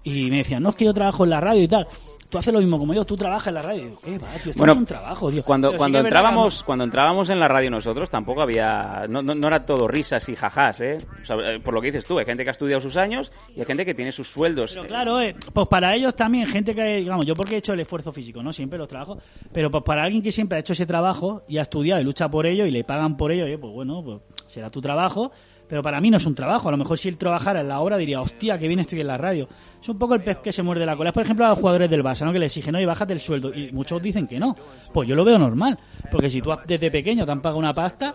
y 0.04 0.30
me 0.30 0.38
decían, 0.38 0.62
no, 0.62 0.70
es 0.70 0.76
que 0.76 0.84
yo 0.84 0.94
trabajo 0.94 1.24
en 1.24 1.30
la 1.30 1.40
radio 1.40 1.62
y 1.62 1.68
tal. 1.68 1.86
Tú 2.30 2.38
haces 2.38 2.54
lo 2.54 2.60
mismo 2.60 2.78
como 2.78 2.94
yo, 2.94 3.04
tú 3.04 3.16
trabajas 3.16 3.48
en 3.48 3.54
la 3.54 3.62
radio. 3.62 3.82
Y 3.82 3.84
digo, 3.86 3.98
¿qué 4.04 4.18
va, 4.18 4.28
tío? 4.40 4.50
Esto 4.50 4.58
Bueno, 4.58 4.66
no 4.66 4.72
es 4.72 4.78
un 4.78 4.86
trabajo, 4.86 5.30
tío. 5.32 5.42
Cuando, 5.42 5.70
Pero 5.70 5.78
cuando 5.78 5.98
verdad 5.98 6.08
entrábamos, 6.08 6.62
cuando 6.62 6.84
entrábamos 6.84 7.28
en 7.28 7.40
la 7.40 7.48
radio 7.48 7.72
nosotros 7.72 8.08
tampoco 8.08 8.40
había, 8.40 9.06
no, 9.10 9.20
no, 9.20 9.34
no 9.34 9.48
era 9.48 9.66
todo 9.66 9.88
risas 9.88 10.28
y 10.28 10.36
jajás, 10.36 10.80
¿eh? 10.80 10.98
O 11.20 11.26
sea, 11.26 11.36
eh, 11.38 11.58
por 11.58 11.74
lo 11.74 11.80
que 11.80 11.88
dices 11.88 12.04
tú, 12.04 12.20
hay 12.20 12.24
gente 12.24 12.44
que 12.44 12.50
ha 12.50 12.52
estudiado 12.52 12.80
sus 12.80 12.96
años 12.96 13.32
y 13.56 13.58
hay 13.58 13.66
gente 13.66 13.84
que 13.84 13.94
tiene 13.94 14.12
sus 14.12 14.30
sueldos. 14.30 14.74
Pero 14.74 14.86
claro, 14.86 15.20
eh, 15.20 15.34
pues 15.52 15.66
para 15.66 15.92
ellos 15.96 16.14
también, 16.14 16.46
gente 16.46 16.72
que, 16.72 16.98
digamos, 16.98 17.26
yo 17.26 17.34
porque 17.34 17.56
he 17.56 17.58
hecho 17.58 17.72
el 17.72 17.80
esfuerzo 17.80 18.12
físico, 18.12 18.44
¿no? 18.44 18.52
Siempre 18.52 18.78
los 18.78 18.86
trabajos, 18.86 19.18
pero 19.52 19.68
pues 19.68 19.82
para 19.82 20.04
alguien 20.04 20.22
que 20.22 20.30
siempre 20.30 20.56
ha 20.56 20.60
hecho 20.60 20.72
ese 20.72 20.86
trabajo 20.86 21.42
y 21.48 21.58
ha 21.58 21.62
estudiado 21.62 22.00
y 22.00 22.04
lucha 22.04 22.28
por 22.28 22.46
ello 22.46 22.64
y 22.64 22.70
le 22.70 22.84
pagan 22.84 23.16
por 23.16 23.32
ello, 23.32 23.44
eh, 23.44 23.58
pues 23.58 23.72
bueno, 23.72 24.04
pues 24.04 24.20
será 24.46 24.70
tu 24.70 24.80
trabajo, 24.80 25.32
pero 25.70 25.84
para 25.84 26.00
mí 26.00 26.10
no 26.10 26.16
es 26.16 26.26
un 26.26 26.34
trabajo. 26.34 26.68
A 26.68 26.72
lo 26.72 26.76
mejor 26.76 26.98
si 26.98 27.08
él 27.08 27.16
trabajara 27.16 27.60
en 27.60 27.68
la 27.68 27.78
obra 27.78 27.96
diría, 27.96 28.20
hostia, 28.20 28.58
que 28.58 28.66
bien 28.66 28.80
estoy 28.80 29.00
en 29.00 29.06
la 29.06 29.16
radio. 29.16 29.48
Es 29.80 29.88
un 29.88 29.98
poco 29.98 30.16
el 30.16 30.20
pez 30.20 30.38
que 30.38 30.52
se 30.52 30.64
muerde 30.64 30.84
la 30.84 30.96
cola. 30.96 31.10
Es, 31.10 31.14
por 31.14 31.22
ejemplo, 31.22 31.46
a 31.46 31.50
los 31.50 31.58
jugadores 31.58 31.88
del 31.88 32.02
Barça, 32.02 32.24
¿no? 32.24 32.32
Que 32.32 32.40
le 32.40 32.46
exigen, 32.46 32.74
oye, 32.74 32.86
bájate 32.86 33.12
el 33.12 33.20
sueldo. 33.20 33.54
Y 33.54 33.70
muchos 33.70 34.02
dicen 34.02 34.26
que 34.26 34.40
no. 34.40 34.56
Pues 34.92 35.08
yo 35.08 35.14
lo 35.14 35.24
veo 35.24 35.38
normal. 35.38 35.78
Porque 36.10 36.28
si 36.28 36.42
tú 36.42 36.52
desde 36.66 36.90
pequeño 36.90 37.24
te 37.24 37.30
han 37.30 37.40
pagado 37.40 37.60
una 37.60 37.72
pasta, 37.72 38.12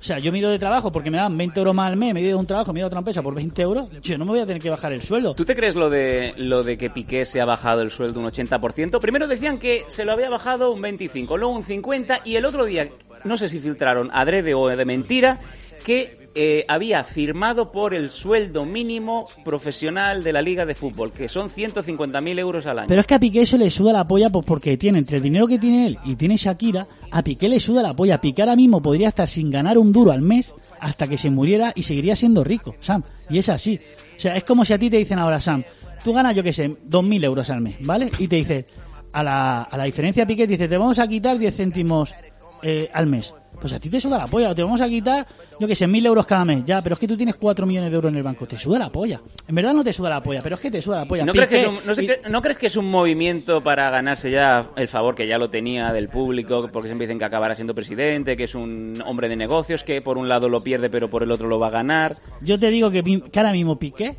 o 0.00 0.02
sea, 0.02 0.18
yo 0.18 0.32
me 0.32 0.38
ido 0.38 0.50
de 0.50 0.58
trabajo 0.58 0.90
porque 0.90 1.10
me 1.10 1.18
dan 1.18 1.36
20 1.36 1.60
euros 1.60 1.74
más 1.74 1.88
al 1.88 1.96
mes, 1.96 2.14
me 2.14 2.20
he 2.20 2.22
ido 2.22 2.30
de 2.30 2.40
un 2.40 2.46
trabajo, 2.46 2.72
me 2.72 2.78
he 2.78 2.80
ido 2.80 2.86
otra 2.86 3.00
empresa 3.00 3.20
por 3.20 3.34
20 3.34 3.60
euros, 3.60 3.90
yo 4.00 4.16
no 4.16 4.24
me 4.24 4.30
voy 4.30 4.40
a 4.40 4.46
tener 4.46 4.62
que 4.62 4.70
bajar 4.70 4.94
el 4.94 5.02
sueldo. 5.02 5.34
¿Tú 5.34 5.44
te 5.44 5.54
crees 5.54 5.74
lo 5.76 5.90
de 5.90 6.32
lo 6.38 6.62
de 6.62 6.78
que 6.78 6.88
Piqué 6.88 7.26
se 7.26 7.38
ha 7.38 7.44
bajado 7.44 7.82
el 7.82 7.90
sueldo 7.90 8.18
un 8.18 8.26
80%? 8.26 8.98
Primero 8.98 9.28
decían 9.28 9.58
que 9.58 9.84
se 9.88 10.06
lo 10.06 10.12
había 10.12 10.30
bajado 10.30 10.72
un 10.72 10.80
25, 10.80 11.36
luego 11.36 11.54
un 11.54 11.64
50 11.64 12.22
y 12.24 12.36
el 12.36 12.46
otro 12.46 12.64
día, 12.64 12.86
no 13.24 13.36
sé 13.36 13.50
si 13.50 13.60
filtraron 13.60 14.10
adrede 14.14 14.54
o 14.54 14.68
de 14.68 14.84
mentira, 14.86 15.38
que 15.80 16.14
eh, 16.34 16.64
había 16.68 17.02
firmado 17.04 17.72
por 17.72 17.94
el 17.94 18.10
sueldo 18.10 18.64
mínimo 18.64 19.26
profesional 19.44 20.22
de 20.22 20.32
la 20.32 20.42
Liga 20.42 20.66
de 20.66 20.74
Fútbol, 20.74 21.10
que 21.10 21.28
son 21.28 21.48
150.000 21.48 22.38
euros 22.38 22.66
al 22.66 22.80
año. 22.80 22.88
Pero 22.88 23.00
es 23.00 23.06
que 23.06 23.14
a 23.14 23.20
Piqué 23.20 23.42
eso 23.42 23.56
le 23.56 23.70
suda 23.70 23.92
la 23.92 24.04
polla 24.04 24.30
pues 24.30 24.46
porque 24.46 24.76
tiene 24.76 24.98
entre 24.98 25.16
el 25.16 25.22
dinero 25.22 25.46
que 25.46 25.58
tiene 25.58 25.86
él 25.88 25.98
y 26.04 26.14
tiene 26.16 26.36
Shakira, 26.36 26.86
a 27.10 27.22
Piqué 27.22 27.48
le 27.48 27.60
suda 27.60 27.82
la 27.82 27.94
polla. 27.94 28.20
Piqué 28.20 28.42
ahora 28.42 28.56
mismo 28.56 28.80
podría 28.80 29.08
estar 29.08 29.28
sin 29.28 29.50
ganar 29.50 29.78
un 29.78 29.92
duro 29.92 30.12
al 30.12 30.22
mes 30.22 30.54
hasta 30.80 31.06
que 31.06 31.18
se 31.18 31.30
muriera 31.30 31.72
y 31.74 31.82
seguiría 31.82 32.16
siendo 32.16 32.44
rico, 32.44 32.74
Sam. 32.80 33.02
Y 33.28 33.38
es 33.38 33.48
así. 33.48 33.78
O 34.16 34.20
sea, 34.20 34.34
es 34.34 34.44
como 34.44 34.64
si 34.64 34.72
a 34.72 34.78
ti 34.78 34.90
te 34.90 34.98
dicen 34.98 35.18
ahora, 35.18 35.40
Sam, 35.40 35.62
tú 36.04 36.12
ganas, 36.12 36.36
yo 36.36 36.42
qué 36.42 36.52
sé, 36.52 36.68
2.000 36.70 37.24
euros 37.24 37.50
al 37.50 37.60
mes, 37.60 37.76
¿vale? 37.80 38.10
Y 38.18 38.28
te 38.28 38.36
dice, 38.36 38.66
a 39.12 39.22
la, 39.22 39.62
a 39.62 39.76
la 39.76 39.84
diferencia 39.84 40.26
Piqué, 40.26 40.46
dice, 40.46 40.68
te 40.68 40.76
vamos 40.76 40.98
a 40.98 41.08
quitar 41.08 41.38
10 41.38 41.56
céntimos 41.56 42.14
eh, 42.62 42.90
al 42.92 43.06
mes. 43.06 43.32
Pues 43.60 43.72
a 43.72 43.78
ti 43.80 43.90
te 43.90 44.00
suda 44.00 44.18
la 44.18 44.26
polla, 44.26 44.54
te 44.54 44.62
vamos 44.62 44.80
a 44.80 44.88
quitar, 44.88 45.26
yo 45.58 45.66
que 45.68 45.74
sé, 45.76 45.86
mil 45.86 46.04
euros 46.06 46.26
cada 46.26 46.44
mes. 46.44 46.64
Ya, 46.64 46.80
pero 46.82 46.94
es 46.94 46.98
que 46.98 47.06
tú 47.06 47.16
tienes 47.16 47.36
4 47.36 47.66
millones 47.66 47.90
de 47.90 47.94
euros 47.96 48.10
en 48.10 48.16
el 48.16 48.22
banco, 48.22 48.46
te 48.46 48.58
suda 48.58 48.78
la 48.78 48.90
polla. 48.90 49.20
En 49.46 49.54
verdad 49.54 49.72
no 49.74 49.84
te 49.84 49.92
suda 49.92 50.08
la 50.10 50.22
polla, 50.22 50.40
pero 50.42 50.54
es 50.54 50.60
que 50.60 50.70
te 50.70 50.80
suda 50.80 50.98
la 50.98 51.04
polla. 51.06 51.24
¿No 51.26 51.32
crees, 51.32 51.48
que 51.48 51.60
es 51.60 51.66
un, 51.66 51.78
no 51.86 51.94
sé 51.94 52.06
qué- 52.06 52.28
¿No 52.30 52.40
crees 52.42 52.58
que 52.58 52.66
es 52.68 52.76
un 52.76 52.90
movimiento 52.90 53.62
para 53.62 53.90
ganarse 53.90 54.30
ya 54.30 54.66
el 54.76 54.88
favor 54.88 55.14
que 55.14 55.26
ya 55.26 55.38
lo 55.38 55.50
tenía 55.50 55.92
del 55.92 56.08
público? 56.08 56.68
Porque 56.72 56.88
siempre 56.88 57.06
dicen 57.06 57.18
que 57.18 57.24
acabará 57.26 57.54
siendo 57.54 57.74
presidente, 57.74 58.36
que 58.36 58.44
es 58.44 58.54
un 58.54 58.94
hombre 59.04 59.28
de 59.28 59.36
negocios, 59.36 59.84
que 59.84 60.00
por 60.00 60.16
un 60.18 60.28
lado 60.28 60.48
lo 60.48 60.60
pierde 60.60 60.88
pero 60.90 61.08
por 61.10 61.22
el 61.22 61.30
otro 61.30 61.46
lo 61.48 61.58
va 61.58 61.66
a 61.68 61.70
ganar. 61.70 62.16
Yo 62.40 62.58
te 62.58 62.68
digo 62.70 62.90
que 62.90 63.02
ahora 63.36 63.52
mismo 63.52 63.78
Piqué, 63.78 64.16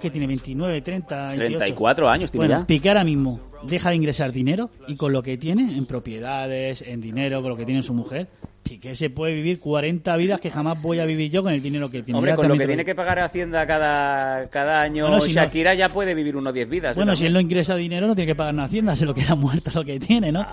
que 0.00 0.10
tiene 0.10 0.26
29, 0.26 0.80
30, 0.82 1.16
28. 1.26 1.46
34 1.58 2.08
años 2.08 2.30
tiene 2.30 2.46
Bueno, 2.46 2.60
ya. 2.62 2.66
Piqué 2.66 2.88
ahora 2.88 3.04
mismo 3.04 3.40
deja 3.64 3.90
de 3.90 3.96
ingresar 3.96 4.32
dinero 4.32 4.70
y 4.86 4.96
con 4.96 5.12
lo 5.12 5.22
que 5.22 5.36
tiene 5.36 5.76
en 5.76 5.84
propiedades, 5.86 6.82
en 6.82 7.00
dinero, 7.00 7.40
con 7.42 7.50
lo 7.50 7.56
que 7.56 7.66
tiene 7.66 7.82
su 7.82 7.92
mujer, 7.94 8.28
Piqué 8.62 8.94
se 8.94 9.10
puede 9.10 9.34
vivir 9.34 9.58
40 9.58 10.16
vidas 10.16 10.40
que 10.40 10.50
jamás 10.50 10.80
voy 10.82 11.00
a 11.00 11.04
vivir 11.04 11.30
yo 11.30 11.42
con 11.42 11.52
el 11.52 11.62
dinero 11.62 11.90
que 11.90 12.02
tiene. 12.02 12.18
Hombre, 12.18 12.34
con 12.34 12.46
lo 12.46 12.56
que 12.56 12.66
tiene 12.66 12.84
que 12.84 12.94
pagar 12.94 13.18
Hacienda 13.18 13.66
cada, 13.66 14.48
cada 14.48 14.82
año, 14.82 15.06
Bueno, 15.08 15.20
si 15.20 15.32
no- 15.34 15.42
Shakira 15.42 15.74
ya 15.74 15.88
puede 15.88 16.14
vivir 16.14 16.36
unos 16.36 16.52
10 16.54 16.68
vidas. 16.68 16.96
¿eh? 16.96 17.00
Bueno, 17.00 17.16
si 17.16 17.26
él 17.26 17.32
no 17.32 17.40
ingresa 17.40 17.74
dinero 17.74 18.06
no 18.06 18.14
tiene 18.14 18.30
que 18.32 18.36
pagar 18.36 18.58
a 18.60 18.64
Hacienda, 18.64 18.94
se 18.94 19.06
lo 19.06 19.14
queda 19.14 19.34
muerto 19.36 19.70
lo 19.74 19.84
que 19.84 19.98
tiene, 19.98 20.30
¿no? 20.30 20.46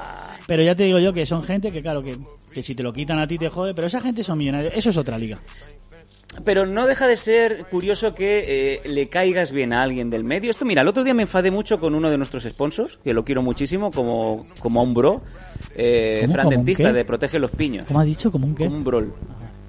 Pero 0.47 0.63
ya 0.63 0.73
te 0.73 0.83
digo 0.83 0.97
yo 0.99 1.11
que 1.13 1.25
son 1.25 1.43
gente 1.43 1.71
que, 1.71 1.81
claro, 1.81 2.01
que, 2.01 2.15
que 2.53 2.63
si 2.63 2.73
te 2.73 2.81
lo 2.81 2.93
quitan 2.93 3.19
a 3.19 3.27
ti 3.27 3.37
te 3.37 3.49
jode, 3.49 3.73
pero 3.75 3.87
esa 3.87 3.99
gente 3.99 4.23
son 4.23 4.37
millonarios. 4.37 4.73
Eso 4.75 4.89
es 4.89 4.97
otra 4.97 5.17
liga. 5.17 5.39
Pero 6.43 6.65
no 6.65 6.87
deja 6.87 7.07
de 7.07 7.17
ser 7.17 7.65
curioso 7.65 8.13
que 8.13 8.75
eh, 8.75 8.81
le 8.85 9.07
caigas 9.07 9.51
bien 9.51 9.73
a 9.73 9.81
alguien 9.81 10.09
del 10.09 10.23
medio. 10.23 10.51
Esto, 10.51 10.65
mira, 10.65 10.81
el 10.81 10.87
otro 10.87 11.03
día 11.03 11.13
me 11.13 11.23
enfadé 11.23 11.51
mucho 11.51 11.79
con 11.79 11.95
uno 11.95 12.09
de 12.09 12.17
nuestros 12.17 12.43
sponsors, 12.43 12.99
que 13.03 13.13
lo 13.13 13.23
quiero 13.23 13.41
muchísimo, 13.41 13.91
como, 13.91 14.47
como 14.59 14.79
a 14.79 14.83
un 14.83 14.93
bro, 14.93 15.17
eh, 15.75 16.27
de 16.27 17.05
Protege 17.05 17.39
los 17.39 17.55
Piños. 17.55 17.87
¿Cómo 17.87 17.99
ha 17.99 18.03
dicho? 18.03 18.31
¿Como 18.31 18.47
un 18.47 18.55
qué? 18.55 18.65
Como 18.65 18.77
un 18.77 18.83
brol. 18.83 19.13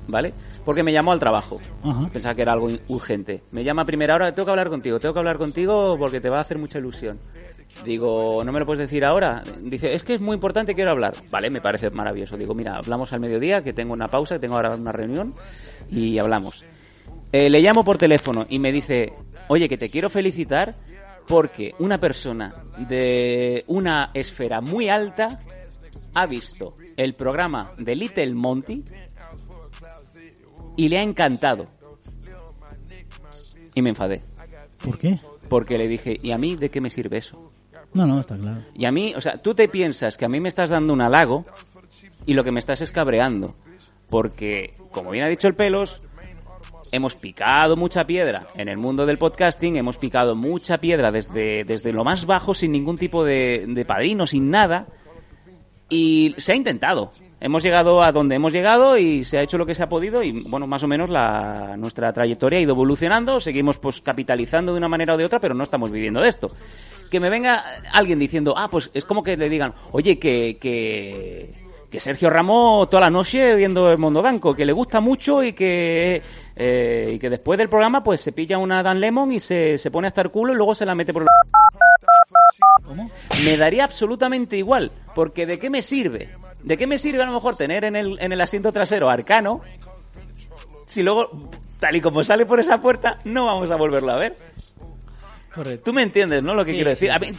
¿Vale? 0.06 0.32
Porque 0.64 0.82
me 0.82 0.92
llamó 0.92 1.12
al 1.12 1.18
trabajo. 1.18 1.60
Ajá. 1.82 2.04
Pensaba 2.10 2.34
que 2.34 2.40
era 2.40 2.52
algo 2.52 2.68
urgente. 2.88 3.42
Me 3.52 3.62
llama 3.62 3.82
a 3.82 3.84
primera 3.84 4.14
hora, 4.14 4.34
tengo 4.34 4.46
que 4.46 4.50
hablar 4.50 4.68
contigo, 4.68 4.98
tengo 4.98 5.12
que 5.12 5.20
hablar 5.20 5.36
contigo 5.36 5.96
porque 5.98 6.20
te 6.20 6.30
va 6.30 6.38
a 6.38 6.40
hacer 6.40 6.58
mucha 6.58 6.78
ilusión. 6.78 7.18
Digo, 7.84 8.42
¿no 8.44 8.52
me 8.52 8.58
lo 8.58 8.66
puedes 8.66 8.80
decir 8.80 9.04
ahora? 9.04 9.42
Dice, 9.62 9.94
es 9.94 10.02
que 10.02 10.14
es 10.14 10.20
muy 10.20 10.34
importante, 10.34 10.74
quiero 10.74 10.90
hablar. 10.90 11.14
Vale, 11.30 11.48
me 11.50 11.60
parece 11.60 11.90
maravilloso. 11.90 12.36
Digo, 12.36 12.54
mira, 12.54 12.76
hablamos 12.76 13.12
al 13.12 13.20
mediodía, 13.20 13.62
que 13.62 13.72
tengo 13.72 13.92
una 13.92 14.08
pausa, 14.08 14.34
que 14.34 14.40
tengo 14.40 14.56
ahora 14.56 14.74
una 14.74 14.92
reunión 14.92 15.34
y 15.90 16.18
hablamos. 16.18 16.64
Eh, 17.30 17.50
le 17.50 17.60
llamo 17.60 17.84
por 17.84 17.98
teléfono 17.98 18.46
y 18.48 18.58
me 18.58 18.72
dice, 18.72 19.12
oye, 19.48 19.68
que 19.68 19.78
te 19.78 19.90
quiero 19.90 20.10
felicitar 20.10 20.76
porque 21.26 21.72
una 21.78 22.00
persona 22.00 22.52
de 22.88 23.62
una 23.66 24.10
esfera 24.14 24.60
muy 24.60 24.88
alta 24.88 25.38
ha 26.14 26.26
visto 26.26 26.74
el 26.96 27.14
programa 27.14 27.72
de 27.76 27.94
Little 27.94 28.34
Monty 28.34 28.84
y 30.76 30.88
le 30.88 30.98
ha 30.98 31.02
encantado. 31.02 31.68
Y 33.74 33.82
me 33.82 33.90
enfadé. 33.90 34.24
¿Por 34.82 34.98
qué? 34.98 35.20
Porque 35.48 35.76
le 35.76 35.86
dije, 35.86 36.18
¿y 36.20 36.30
a 36.30 36.38
mí 36.38 36.56
de 36.56 36.70
qué 36.70 36.80
me 36.80 36.90
sirve 36.90 37.18
eso? 37.18 37.47
No, 37.94 38.06
no, 38.06 38.20
está 38.20 38.36
claro. 38.36 38.60
Y 38.74 38.84
a 38.84 38.92
mí, 38.92 39.14
o 39.16 39.20
sea, 39.20 39.38
tú 39.38 39.54
te 39.54 39.68
piensas 39.68 40.16
que 40.16 40.24
a 40.24 40.28
mí 40.28 40.40
me 40.40 40.48
estás 40.48 40.70
dando 40.70 40.92
un 40.92 41.00
halago 41.00 41.44
y 42.26 42.34
lo 42.34 42.44
que 42.44 42.52
me 42.52 42.60
estás 42.60 42.80
es 42.80 42.92
cabreando. 42.92 43.50
Porque, 44.08 44.70
como 44.90 45.10
bien 45.10 45.24
ha 45.24 45.28
dicho 45.28 45.48
el 45.48 45.54
Pelos, 45.54 45.98
hemos 46.92 47.14
picado 47.14 47.76
mucha 47.76 48.06
piedra 48.06 48.48
en 48.54 48.68
el 48.68 48.78
mundo 48.78 49.06
del 49.06 49.18
podcasting, 49.18 49.76
hemos 49.76 49.98
picado 49.98 50.34
mucha 50.34 50.78
piedra 50.78 51.10
desde, 51.10 51.64
desde 51.64 51.92
lo 51.92 52.04
más 52.04 52.26
bajo, 52.26 52.54
sin 52.54 52.72
ningún 52.72 52.96
tipo 52.96 53.24
de, 53.24 53.66
de 53.68 53.84
padrino, 53.84 54.26
sin 54.26 54.50
nada. 54.50 54.86
Y 55.90 56.34
se 56.38 56.52
ha 56.52 56.56
intentado. 56.56 57.10
Hemos 57.40 57.62
llegado 57.62 58.02
a 58.02 58.10
donde 58.10 58.34
hemos 58.34 58.52
llegado 58.52 58.98
y 58.98 59.24
se 59.24 59.38
ha 59.38 59.42
hecho 59.42 59.58
lo 59.58 59.64
que 59.64 59.74
se 59.74 59.82
ha 59.82 59.88
podido 59.88 60.24
y, 60.24 60.42
bueno, 60.48 60.66
más 60.66 60.82
o 60.82 60.88
menos 60.88 61.08
la, 61.08 61.76
nuestra 61.76 62.12
trayectoria 62.12 62.58
ha 62.58 62.62
ido 62.62 62.72
evolucionando. 62.72 63.38
Seguimos, 63.38 63.78
pues, 63.78 64.00
capitalizando 64.00 64.72
de 64.72 64.78
una 64.78 64.88
manera 64.88 65.14
o 65.14 65.16
de 65.16 65.24
otra, 65.24 65.38
pero 65.38 65.54
no 65.54 65.62
estamos 65.62 65.90
viviendo 65.90 66.20
de 66.20 66.28
esto. 66.28 66.48
Que 67.10 67.20
me 67.20 67.30
venga 67.30 67.62
alguien 67.92 68.18
diciendo, 68.18 68.54
ah, 68.56 68.68
pues 68.70 68.90
es 68.94 69.04
como 69.04 69.22
que 69.22 69.36
le 69.36 69.48
digan, 69.48 69.74
oye, 69.92 70.18
que, 70.18 70.56
que, 70.60 71.54
que 71.90 72.00
Sergio 72.00 72.30
Ramos 72.30 72.90
toda 72.90 73.02
la 73.02 73.10
noche 73.10 73.54
viendo 73.54 73.90
el 73.90 73.98
Mundo 73.98 74.22
Danco, 74.22 74.54
que 74.54 74.66
le 74.66 74.72
gusta 74.72 75.00
mucho 75.00 75.42
y 75.42 75.52
que, 75.52 76.22
eh, 76.56 77.12
y 77.14 77.18
que 77.18 77.30
después 77.30 77.58
del 77.58 77.68
programa, 77.68 78.02
pues 78.02 78.20
se 78.20 78.32
pilla 78.32 78.58
una 78.58 78.82
Dan 78.82 79.00
Lemon 79.00 79.32
y 79.32 79.40
se, 79.40 79.78
se 79.78 79.90
pone 79.90 80.08
hasta 80.08 80.22
el 80.22 80.30
culo 80.30 80.52
y 80.52 80.56
luego 80.56 80.74
se 80.74 80.86
la 80.86 80.94
mete 80.94 81.12
por 81.12 81.22
el... 81.22 81.28
Me 83.44 83.56
daría 83.56 83.84
absolutamente 83.84 84.56
igual, 84.56 84.90
porque 85.14 85.46
¿de 85.46 85.58
qué 85.58 85.70
me 85.70 85.82
sirve? 85.82 86.28
¿De 86.62 86.76
qué 86.76 86.86
me 86.86 86.98
sirve 86.98 87.22
a 87.22 87.26
lo 87.26 87.32
mejor 87.32 87.56
tener 87.56 87.84
en 87.84 87.96
el, 87.96 88.18
en 88.20 88.32
el 88.32 88.40
asiento 88.40 88.72
trasero 88.72 89.08
Arcano 89.08 89.62
si 90.88 91.02
luego, 91.02 91.30
tal 91.78 91.94
y 91.96 92.00
como 92.00 92.24
sale 92.24 92.46
por 92.46 92.58
esa 92.58 92.80
puerta, 92.80 93.18
no 93.24 93.44
vamos 93.44 93.70
a 93.70 93.76
volverlo 93.76 94.10
a 94.10 94.16
ver? 94.16 94.34
Correcto. 95.54 95.84
Tú 95.84 95.92
me 95.92 96.02
entiendes, 96.02 96.42
¿no? 96.42 96.54
Lo 96.54 96.64
que 96.64 96.70
Sí, 96.72 96.76
quiero 96.76 96.90
decir. 96.90 97.08
sí. 97.08 97.14
A 97.14 97.18
ver, 97.18 97.34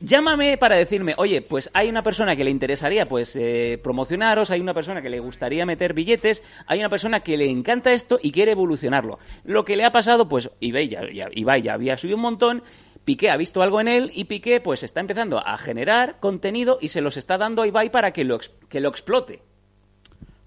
llámame 0.00 0.56
para 0.58 0.76
decirme, 0.76 1.14
oye, 1.16 1.42
pues 1.42 1.70
hay 1.74 1.88
una 1.88 2.02
persona 2.02 2.36
que 2.36 2.44
le 2.44 2.50
interesaría 2.50 3.06
pues 3.06 3.34
eh, 3.36 3.80
promocionaros, 3.82 4.50
hay 4.50 4.60
una 4.60 4.74
persona 4.74 5.00
que 5.02 5.08
le 5.10 5.20
gustaría 5.20 5.64
meter 5.66 5.94
billetes, 5.94 6.42
hay 6.66 6.80
una 6.80 6.88
persona 6.90 7.20
que 7.20 7.36
le 7.36 7.50
encanta 7.50 7.92
esto 7.92 8.18
y 8.22 8.30
quiere 8.32 8.52
evolucionarlo. 8.52 9.18
Lo 9.44 9.64
que 9.64 9.76
le 9.76 9.84
ha 9.84 9.92
pasado, 9.92 10.28
pues 10.28 10.50
Ibai 10.60 10.88
ya, 10.88 11.02
ya- 11.12 11.28
Ibai 11.32 11.62
ya 11.62 11.74
había 11.74 11.96
subido 11.96 12.16
un 12.16 12.22
montón, 12.22 12.62
Piqué 13.04 13.30
ha 13.30 13.36
visto 13.36 13.62
algo 13.62 13.80
en 13.80 13.88
él 13.88 14.10
y 14.14 14.24
Piqué 14.24 14.60
pues 14.60 14.82
está 14.82 15.00
empezando 15.00 15.38
a 15.38 15.56
generar 15.58 16.18
contenido 16.20 16.78
y 16.80 16.88
se 16.88 17.00
los 17.00 17.16
está 17.16 17.38
dando 17.38 17.62
a 17.62 17.66
Ibai 17.68 17.90
para 17.90 18.12
que 18.12 18.24
lo, 18.24 18.38
que 18.68 18.80
lo 18.80 18.88
explote. 18.88 19.42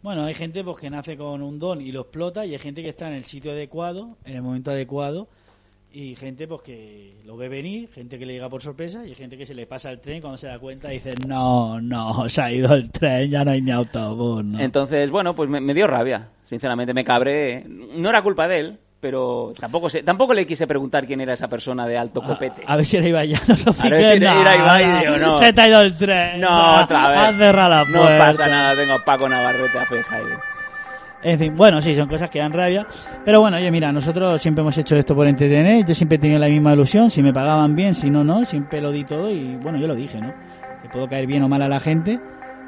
Bueno, 0.02 0.26
hay 0.26 0.34
gente 0.34 0.64
pues 0.64 0.78
que 0.78 0.90
nace 0.90 1.18
con 1.18 1.42
un 1.42 1.58
don 1.60 1.82
y 1.82 1.92
lo 1.92 2.02
explota 2.02 2.46
y 2.46 2.54
hay 2.54 2.60
gente 2.60 2.82
que 2.84 2.90
está 2.90 3.08
en 3.08 3.16
el 3.16 3.24
sitio 3.26 3.52
adecuado, 3.52 4.18
en 4.26 4.36
el 4.36 4.42
momento 4.42 4.72
adecuado 4.72 5.28
y 5.92 6.16
gente 6.16 6.48
pues 6.48 6.62
que 6.62 7.16
lo 7.26 7.36
ve 7.36 7.50
venir, 7.50 7.90
gente 7.94 8.20
que 8.20 8.26
le 8.26 8.34
llega 8.34 8.48
por 8.50 8.62
sorpresa 8.62 9.06
y 9.08 9.16
gente 9.16 9.38
que 9.38 9.46
se 9.46 9.54
le 9.56 9.66
pasa 9.66 9.90
el 9.90 10.00
tren 10.00 10.18
y 10.18 10.22
cuando 10.22 10.38
se 10.38 10.48
da 10.48 10.60
cuenta 10.60 10.90
dice 10.90 11.14
no, 11.28 11.82
no, 11.82 12.30
se 12.30 12.42
ha 12.42 12.52
ido 12.52 12.74
el 12.76 12.92
tren, 12.92 13.30
ya 13.32 13.44
no 13.44 13.52
hay 13.52 13.62
ni 13.62 13.72
autobús, 13.72 14.44
¿no? 14.46 14.60
Entonces, 14.60 15.10
bueno, 15.10 15.34
pues 15.36 15.50
me, 15.50 15.60
me 15.62 15.74
dio 15.74 15.88
rabia. 15.88 16.30
Sinceramente, 16.46 16.94
me 16.94 17.04
cabré. 17.04 17.64
No 17.68 18.10
era 18.10 18.22
culpa 18.24 18.48
de 18.48 18.60
él, 18.60 18.80
pero 19.00 19.54
tampoco 19.60 19.90
sé, 19.90 20.04
tampoco 20.04 20.34
le 20.34 20.46
quise 20.46 20.68
preguntar 20.68 21.06
quién 21.08 21.22
era 21.22 21.34
esa 21.34 21.48
persona 21.48 21.86
de 21.88 21.98
alto 21.98 22.22
copete. 22.22 22.64
A 22.68 22.76
ver 22.76 22.86
si 22.86 22.98
era 22.98 23.08
Ibai 23.08 23.28
ya, 23.30 23.40
no 23.48 23.56
lo 23.66 23.72
A 23.80 23.90
ver 23.90 24.04
si 24.06 24.12
era- 24.14 24.42
era 24.42 24.56
Ibai, 24.58 24.86
no, 24.86 25.00
digo, 25.16 25.28
no. 25.28 25.38
Se 25.38 25.54
te 25.54 25.62
ha 25.62 25.68
ido 25.68 25.82
el 25.82 25.98
tren. 25.98 26.42
No, 26.42 26.82
otra 26.84 27.10
vez. 27.10 27.18
Has 27.20 27.36
cerrado 27.38 27.70
la 27.70 27.86
No 27.86 28.18
pasa 28.20 28.48
nada, 28.48 28.76
tengo 28.76 28.94
a 28.94 29.06
Paco 29.06 29.28
Navarrete 29.30 29.78
a 29.80 29.86
feja. 29.86 30.20
En 31.22 31.38
fin, 31.38 31.54
bueno, 31.56 31.82
sí, 31.82 31.94
son 31.96 32.08
cosas 32.08 32.30
que 32.30 32.40
dan 32.40 32.54
rabia. 32.54 32.88
Pero 33.26 33.42
bueno, 33.42 33.58
oye, 33.58 33.70
mira, 33.72 33.92
nosotros 33.92 34.42
siempre 34.42 34.62
hemos 34.62 34.78
hecho 34.78 34.96
esto 34.96 35.14
por 35.16 35.28
entretener. 35.28 35.84
Yo 35.86 35.94
siempre 35.94 36.16
he 36.16 36.20
tenido 36.20 36.40
la 36.40 36.48
misma 36.48 36.74
ilusión. 36.74 37.12
Si 37.12 37.22
me 37.22 37.34
pagaban 37.34 37.76
bien, 37.76 37.94
si 37.94 38.10
no, 38.10 38.24
no. 38.24 38.46
Siempre 38.46 38.82
lo 38.82 38.90
di 38.92 39.04
todo 39.04 39.30
y 39.30 39.58
bueno, 39.58 39.78
yo 39.78 39.88
lo 39.88 39.96
dije, 39.96 40.20
¿no? 40.22 40.34
Que 40.82 40.88
puedo 40.90 41.08
caer 41.10 41.28
bien 41.28 41.44
o 41.44 41.50
mal 41.50 41.62
a 41.62 41.68
la 41.68 41.80
gente. 41.82 42.20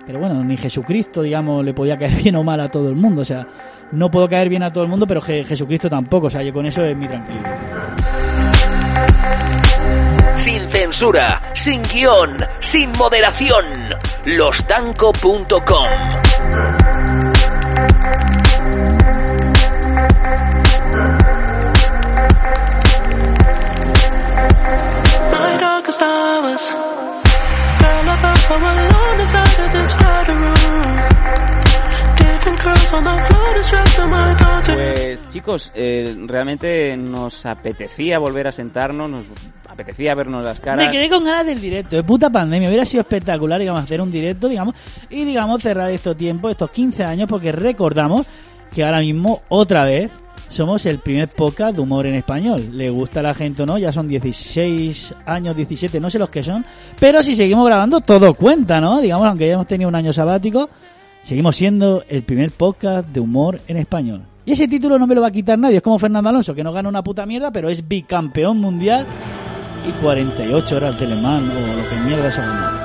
Pero 0.05 0.19
bueno, 0.19 0.43
ni 0.43 0.57
Jesucristo, 0.57 1.21
digamos, 1.21 1.63
le 1.63 1.73
podía 1.73 1.97
caer 1.97 2.13
bien 2.23 2.35
o 2.35 2.43
mal 2.43 2.59
a 2.59 2.67
todo 2.67 2.89
el 2.89 2.95
mundo. 2.95 3.21
O 3.21 3.25
sea, 3.25 3.47
no 3.93 4.11
puedo 4.11 4.27
caer 4.27 4.49
bien 4.49 4.63
a 4.63 4.71
todo 4.73 4.83
el 4.83 4.89
mundo, 4.89 5.05
pero 5.07 5.21
Je- 5.21 5.45
Jesucristo 5.45 5.89
tampoco. 5.89 6.27
O 6.27 6.29
sea, 6.29 6.43
yo 6.43 6.51
con 6.51 6.65
eso 6.65 6.83
es 6.83 6.97
mi 6.97 7.07
tranquilidad. 7.07 7.57
Sin 10.37 10.69
censura, 10.71 11.39
sin 11.53 11.81
guion, 11.83 12.35
sin 12.59 12.91
moderación. 12.97 13.63
Losdanco.com 14.25 15.85
Girl, 28.51 28.59
I 28.59 28.63
felt 28.63 28.77
so 28.77 28.83
alone 28.83 29.19
inside 29.21 29.65
of 29.65 29.71
this 29.71 29.93
crowded 29.93 30.33
room. 30.33 30.95
Different 32.17 32.59
curves 32.59 32.93
on 32.93 33.03
the 33.03 33.23
floor, 33.23 33.53
distracting 33.53 34.09
my 34.09 34.35
thoughts. 34.35 34.73
Pues 34.73 35.29
chicos, 35.29 35.71
eh, 35.73 36.15
realmente 36.27 36.97
nos 36.97 37.45
apetecía 37.45 38.19
volver 38.19 38.47
a 38.47 38.51
sentarnos, 38.51 39.09
nos 39.09 39.23
apetecía 39.69 40.15
vernos 40.15 40.43
las 40.43 40.59
caras. 40.59 40.85
Me 40.85 40.91
quedé 40.91 41.09
con 41.09 41.23
ganas 41.23 41.45
del 41.45 41.61
directo, 41.61 41.95
de 41.95 42.03
puta 42.03 42.29
pandemia. 42.29 42.67
Hubiera 42.67 42.85
sido 42.85 43.01
espectacular, 43.01 43.57
digamos, 43.57 43.83
hacer 43.83 44.01
un 44.01 44.11
directo, 44.11 44.49
digamos, 44.49 44.75
y 45.09 45.23
digamos 45.23 45.61
cerrar 45.61 45.89
estos 45.89 46.17
tiempos, 46.17 46.51
estos 46.51 46.71
15 46.71 47.05
años, 47.05 47.29
porque 47.29 47.53
recordamos 47.53 48.27
que 48.73 48.83
ahora 48.83 48.99
mismo, 48.99 49.43
otra 49.47 49.85
vez, 49.85 50.11
somos 50.51 50.85
el 50.85 50.99
primer 50.99 51.29
podcast 51.29 51.75
de 51.75 51.81
humor 51.81 52.05
en 52.05 52.15
español. 52.15 52.77
Le 52.77 52.89
gusta 52.89 53.21
a 53.21 53.23
la 53.23 53.33
gente 53.33 53.63
o 53.63 53.65
no, 53.65 53.77
ya 53.77 53.91
son 53.91 54.07
16 54.07 55.15
años, 55.25 55.55
17, 55.55 55.99
no 55.99 56.09
sé 56.09 56.19
los 56.19 56.29
que 56.29 56.43
son, 56.43 56.65
pero 56.99 57.23
si 57.23 57.35
seguimos 57.35 57.65
grabando, 57.65 58.01
todo 58.01 58.33
cuenta, 58.33 58.81
¿no? 58.81 58.99
Digamos, 58.99 59.25
aunque 59.27 59.47
ya 59.47 59.53
hemos 59.53 59.67
tenido 59.67 59.87
un 59.87 59.95
año 59.95 60.11
sabático, 60.11 60.69
seguimos 61.23 61.55
siendo 61.55 62.03
el 62.09 62.23
primer 62.23 62.51
podcast 62.51 63.07
de 63.07 63.21
humor 63.21 63.61
en 63.67 63.77
español. 63.77 64.23
Y 64.45 64.51
ese 64.51 64.67
título 64.67 64.99
no 64.99 65.07
me 65.07 65.15
lo 65.15 65.21
va 65.21 65.27
a 65.27 65.31
quitar 65.31 65.57
nadie, 65.57 65.77
es 65.77 65.83
como 65.83 65.97
Fernando 65.97 66.29
Alonso, 66.29 66.53
que 66.53 66.63
no 66.63 66.73
gana 66.73 66.89
una 66.89 67.03
puta 67.03 67.25
mierda, 67.25 67.51
pero 67.51 67.69
es 67.69 67.87
bicampeón 67.87 68.59
mundial 68.59 69.05
y 69.87 69.91
48 70.01 70.75
horas 70.75 70.99
de 70.99 71.07
Le 71.07 71.15
Mans 71.15 71.49
o 71.49 71.75
lo 71.75 71.89
que 71.89 71.95
mierda 71.95 72.29
se 72.29 72.41
llama. 72.41 72.80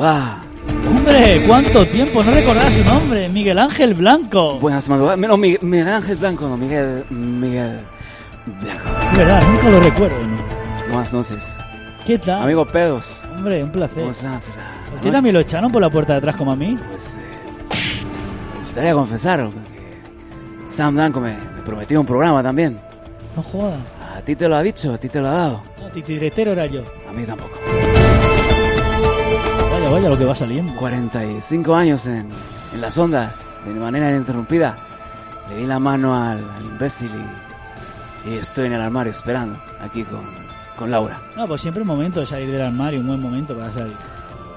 Hombre, 0.00 1.44
¿cuánto 1.46 1.86
tiempo? 1.86 2.24
No 2.24 2.30
recordaba 2.30 2.70
su 2.70 2.82
nombre, 2.84 3.28
Miguel 3.28 3.58
Ángel 3.58 3.92
Blanco. 3.92 4.58
Buenas 4.58 4.88
madrugadas. 4.88 5.18
No, 5.18 5.36
Miguel, 5.36 5.58
Miguel 5.60 5.88
Ángel 5.88 6.16
Blanco, 6.16 6.48
no, 6.48 6.56
Miguel. 6.56 7.04
Miguel. 7.10 7.80
Blanco. 8.46 8.82
Es 9.12 9.18
verdad, 9.18 9.42
nunca 9.46 9.70
lo 9.70 9.80
recuerdo. 9.80 10.16
¿no? 10.22 10.36
Buenas 10.88 11.12
noches. 11.12 11.56
¿Qué 12.06 12.18
tal? 12.18 12.44
Amigo 12.44 12.66
Pedos. 12.66 13.20
Hombre, 13.36 13.62
un 13.62 13.70
placer. 13.70 13.98
¿Cómo 13.98 14.10
estás? 14.10 14.50
¿A 14.90 14.94
usted 14.94 15.12
también 15.12 15.34
lo 15.34 15.40
echaron 15.40 15.70
por 15.70 15.82
la 15.82 15.90
puerta 15.90 16.14
de 16.14 16.18
atrás 16.20 16.36
como 16.36 16.52
a 16.52 16.56
mí? 16.56 16.78
Pues, 16.88 17.14
eh, 17.14 17.18
me 18.54 18.60
gustaría 18.60 18.94
confesarlo. 18.94 19.50
Que 19.50 20.66
Sam 20.66 20.94
Blanco 20.94 21.20
me, 21.20 21.34
me 21.34 21.62
prometió 21.62 22.00
un 22.00 22.06
programa 22.06 22.42
también. 22.42 22.78
No 23.36 23.42
jodas. 23.42 23.78
A 24.16 24.22
ti 24.22 24.34
te 24.34 24.48
lo 24.48 24.56
ha 24.56 24.62
dicho, 24.62 24.94
a 24.94 24.98
ti 24.98 25.10
te 25.10 25.20
lo 25.20 25.28
ha 25.28 25.32
dado. 25.32 25.62
No, 25.78 25.88
titiretero 25.88 26.52
era 26.52 26.64
yo. 26.64 26.82
A 27.06 27.12
mí 27.12 27.24
tampoco. 27.24 27.52
Vaya, 29.90 30.02
vaya 30.02 30.10
lo 30.10 30.18
que 30.18 30.24
va 30.24 30.34
saliendo. 30.36 30.76
45 30.76 31.74
años 31.74 32.06
en, 32.06 32.28
en 32.72 32.80
las 32.80 32.96
ondas, 32.96 33.50
de 33.66 33.72
manera 33.72 34.08
ininterrumpida. 34.10 34.76
Le 35.48 35.56
di 35.56 35.66
la 35.66 35.80
mano 35.80 36.14
al, 36.14 36.48
al 36.48 36.64
imbécil 36.64 37.10
y, 38.24 38.30
y 38.30 38.34
estoy 38.36 38.66
en 38.66 38.74
el 38.74 38.80
armario 38.80 39.10
esperando, 39.10 39.60
aquí 39.80 40.04
con, 40.04 40.20
con 40.76 40.92
Laura. 40.92 41.20
No, 41.36 41.44
pues 41.48 41.60
siempre 41.60 41.82
es 41.82 41.86
momento 41.88 42.20
de 42.20 42.26
salir 42.26 42.52
del 42.52 42.62
armario, 42.62 43.00
un 43.00 43.08
buen 43.08 43.20
momento 43.20 43.56
para 43.56 43.72
salir. 43.72 43.96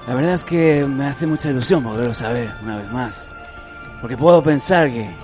La 0.06 0.14
verdad 0.14 0.34
es 0.34 0.44
que 0.44 0.86
me 0.86 1.06
hace 1.06 1.26
mucha 1.26 1.50
ilusión 1.50 1.82
volverlos 1.82 2.22
a 2.22 2.30
ver 2.30 2.54
una 2.62 2.76
vez 2.76 2.92
más. 2.92 3.28
Porque 4.00 4.16
puedo 4.16 4.40
pensar 4.40 4.88
que 4.88 5.16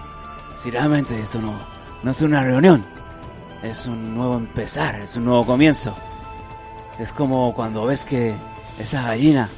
si 0.57 0.73
realmente 0.73 1.21
esto 1.21 1.41
no, 1.41 1.55
no 2.03 2.11
es 2.11 2.21
una 2.21 2.43
reunión, 2.43 2.83
es 3.63 3.87
un 3.87 4.17
nuevo 4.17 4.35
empezar, 4.39 4.97
es 4.97 5.15
un 5.15 5.27
nuevo 5.27 5.47
comienzo. 5.47 5.95
Es 6.99 7.13
como 7.13 7.55
cuando 7.55 7.87
ves 7.87 8.05
que 8.05 8.35
esa 8.77 9.03
gallina 9.03 9.49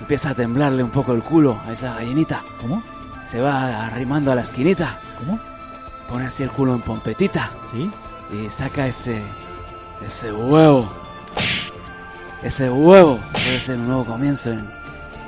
empieza 0.00 0.30
a 0.30 0.34
temblarle 0.34 0.82
un 0.82 0.90
poco 0.90 1.12
el 1.12 1.22
culo 1.22 1.60
a 1.64 1.72
esa 1.72 1.94
gallinita. 1.94 2.42
¿Cómo? 2.60 2.82
Se 3.24 3.40
va 3.40 3.86
arrimando 3.86 4.32
a 4.32 4.34
la 4.34 4.42
esquinita. 4.42 4.98
¿Cómo? 5.18 5.38
Pone 6.08 6.26
así 6.26 6.42
el 6.42 6.50
culo 6.50 6.74
en 6.74 6.80
pompetita. 6.80 7.50
¿Sí? 7.70 7.90
Y 8.32 8.48
saca 8.50 8.86
ese. 8.86 9.22
ese 10.04 10.32
huevo. 10.32 10.88
Ese 12.42 12.70
huevo 12.70 13.18
puede 13.32 13.60
ser 13.60 13.76
un 13.76 13.86
nuevo 13.86 14.04
comienzo 14.04 14.50
en, 14.50 14.70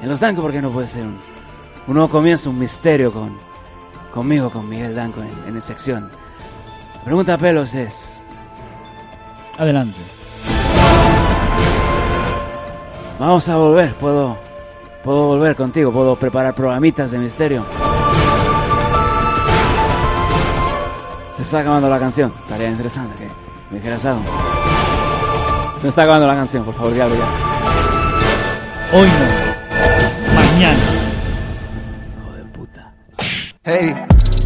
en 0.01 0.09
los 0.09 0.21
Danco, 0.21 0.41
porque 0.41 0.63
no 0.63 0.71
puede 0.71 0.87
ser 0.87 1.03
un, 1.03 1.21
un 1.87 1.95
nuevo 1.95 2.09
comienzo, 2.09 2.51
un 2.51 2.59
misterio 2.59 3.13
con 3.13 3.37
conmigo, 4.11 4.51
con 4.51 4.69
Miguel 4.69 4.95
Danco 4.95 5.21
en, 5.23 5.55
en 5.55 5.61
sección. 5.61 6.11
La 6.97 7.05
pregunta 7.05 7.37
pelos 7.37 7.75
es: 7.75 8.23
Adelante. 9.59 9.99
Vamos 13.23 13.49
a 13.49 13.57
volver, 13.57 13.95
puedo. 13.95 14.37
Puedo 15.05 15.29
volver 15.29 15.55
contigo, 15.55 15.93
puedo 15.93 16.17
preparar 16.17 16.57
programitas 16.57 17.13
de 17.13 17.19
misterio. 17.19 17.65
Se 21.31 21.43
está 21.43 21.61
acabando 21.61 21.89
la 21.89 22.01
canción, 22.01 22.33
estaría 22.37 22.69
interesante 22.69 23.15
que 23.23 23.31
me 23.71 23.77
dijeras 23.77 24.05
algo. 24.07 24.25
Se 25.77 25.85
me 25.85 25.89
está 25.89 26.03
acabando 26.03 26.27
la 26.27 26.35
canción, 26.35 26.65
por 26.65 26.75
favor, 26.75 26.93
diablo 26.95 27.15
ya. 27.15 28.99
Hoy 28.99 29.07
no. 29.07 30.35
Mañana. 30.35 30.79
Hey, 33.63 33.95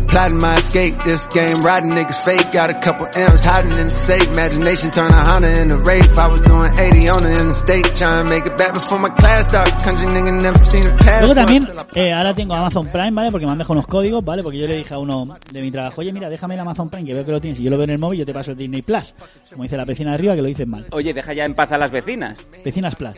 plotting 0.09 0.39
my 0.39 0.57
escape. 0.57 0.99
This 1.01 1.27
game, 1.29 1.63
riding 1.65 1.91
niggas 1.91 2.23
fake. 2.25 2.51
Got 2.53 2.71
a 2.71 2.79
couple 2.81 3.07
M's 3.15 3.45
hiding 3.45 3.77
in 3.79 3.87
the 3.87 3.91
safe. 3.91 4.27
Imagination 4.29 4.91
turn 4.91 5.11
a 5.11 5.17
Honda 5.17 5.61
into 5.61 5.79
Wraith. 5.79 6.19
I 6.19 6.27
was 6.29 6.41
doing 6.43 6.73
80 6.79 7.09
on 7.09 7.23
the 7.23 7.33
interstate. 7.33 7.85
Trying 7.95 8.27
to 8.27 8.35
make 8.35 8.47
it 8.47 8.57
back 8.57 8.75
before 8.75 8.99
my 8.99 9.11
class 9.11 9.45
start. 9.49 9.83
Country 9.83 10.07
nigga 10.07 10.43
never 10.43 10.59
seen 10.59 10.87
a 10.87 10.97
pass. 10.97 11.21
Luego 11.23 11.35
también, 11.35 11.63
eh, 11.95 12.13
ahora 12.13 12.35
tengo 12.35 12.55
Amazon 12.55 12.87
Prime, 12.89 13.13
¿vale? 13.13 13.31
Porque 13.31 13.47
me 13.47 13.53
han 13.53 13.59
dejado 13.59 13.75
unos 13.75 13.87
códigos, 13.87 14.25
¿vale? 14.25 14.43
Porque 14.43 14.59
yo 14.59 14.67
le 14.67 14.77
dije 14.77 14.95
a 14.95 14.99
uno 14.99 15.27
de 15.53 15.63
mi 15.63 15.71
trabajo, 15.71 16.01
oye, 16.01 16.13
mira, 16.13 16.29
déjame 16.29 16.55
el 16.55 16.61
Amazon 16.61 16.89
Prime, 16.89 17.05
que 17.05 17.15
veo 17.15 17.25
que 17.25 17.33
lo 17.33 17.41
tienes. 17.41 17.61
Y 17.61 17.65
yo 17.65 17.71
lo 17.71 17.77
veo 17.77 17.85
en 17.85 17.91
el 17.91 17.99
móvil, 17.99 18.21
yo 18.21 18.27
te 18.27 18.35
paso 18.35 18.53
el 18.53 18.57
Disney 18.57 18.83
Plus. 18.83 19.15
Como 19.51 19.63
dice 19.63 19.77
la 19.77 19.85
vecina 19.85 20.11
de 20.11 20.15
arriba, 20.15 20.35
que 20.35 20.43
lo 20.43 20.49
dices 20.49 20.67
mal. 20.67 20.87
Oye, 20.91 21.13
deja 21.13 21.33
ya 21.33 21.45
en 21.45 21.55
paz 21.55 21.73
a 21.73 21.79
las 21.79 21.91
vecinas. 21.91 22.47
Vecinas 22.65 22.95
Plus. 22.95 23.17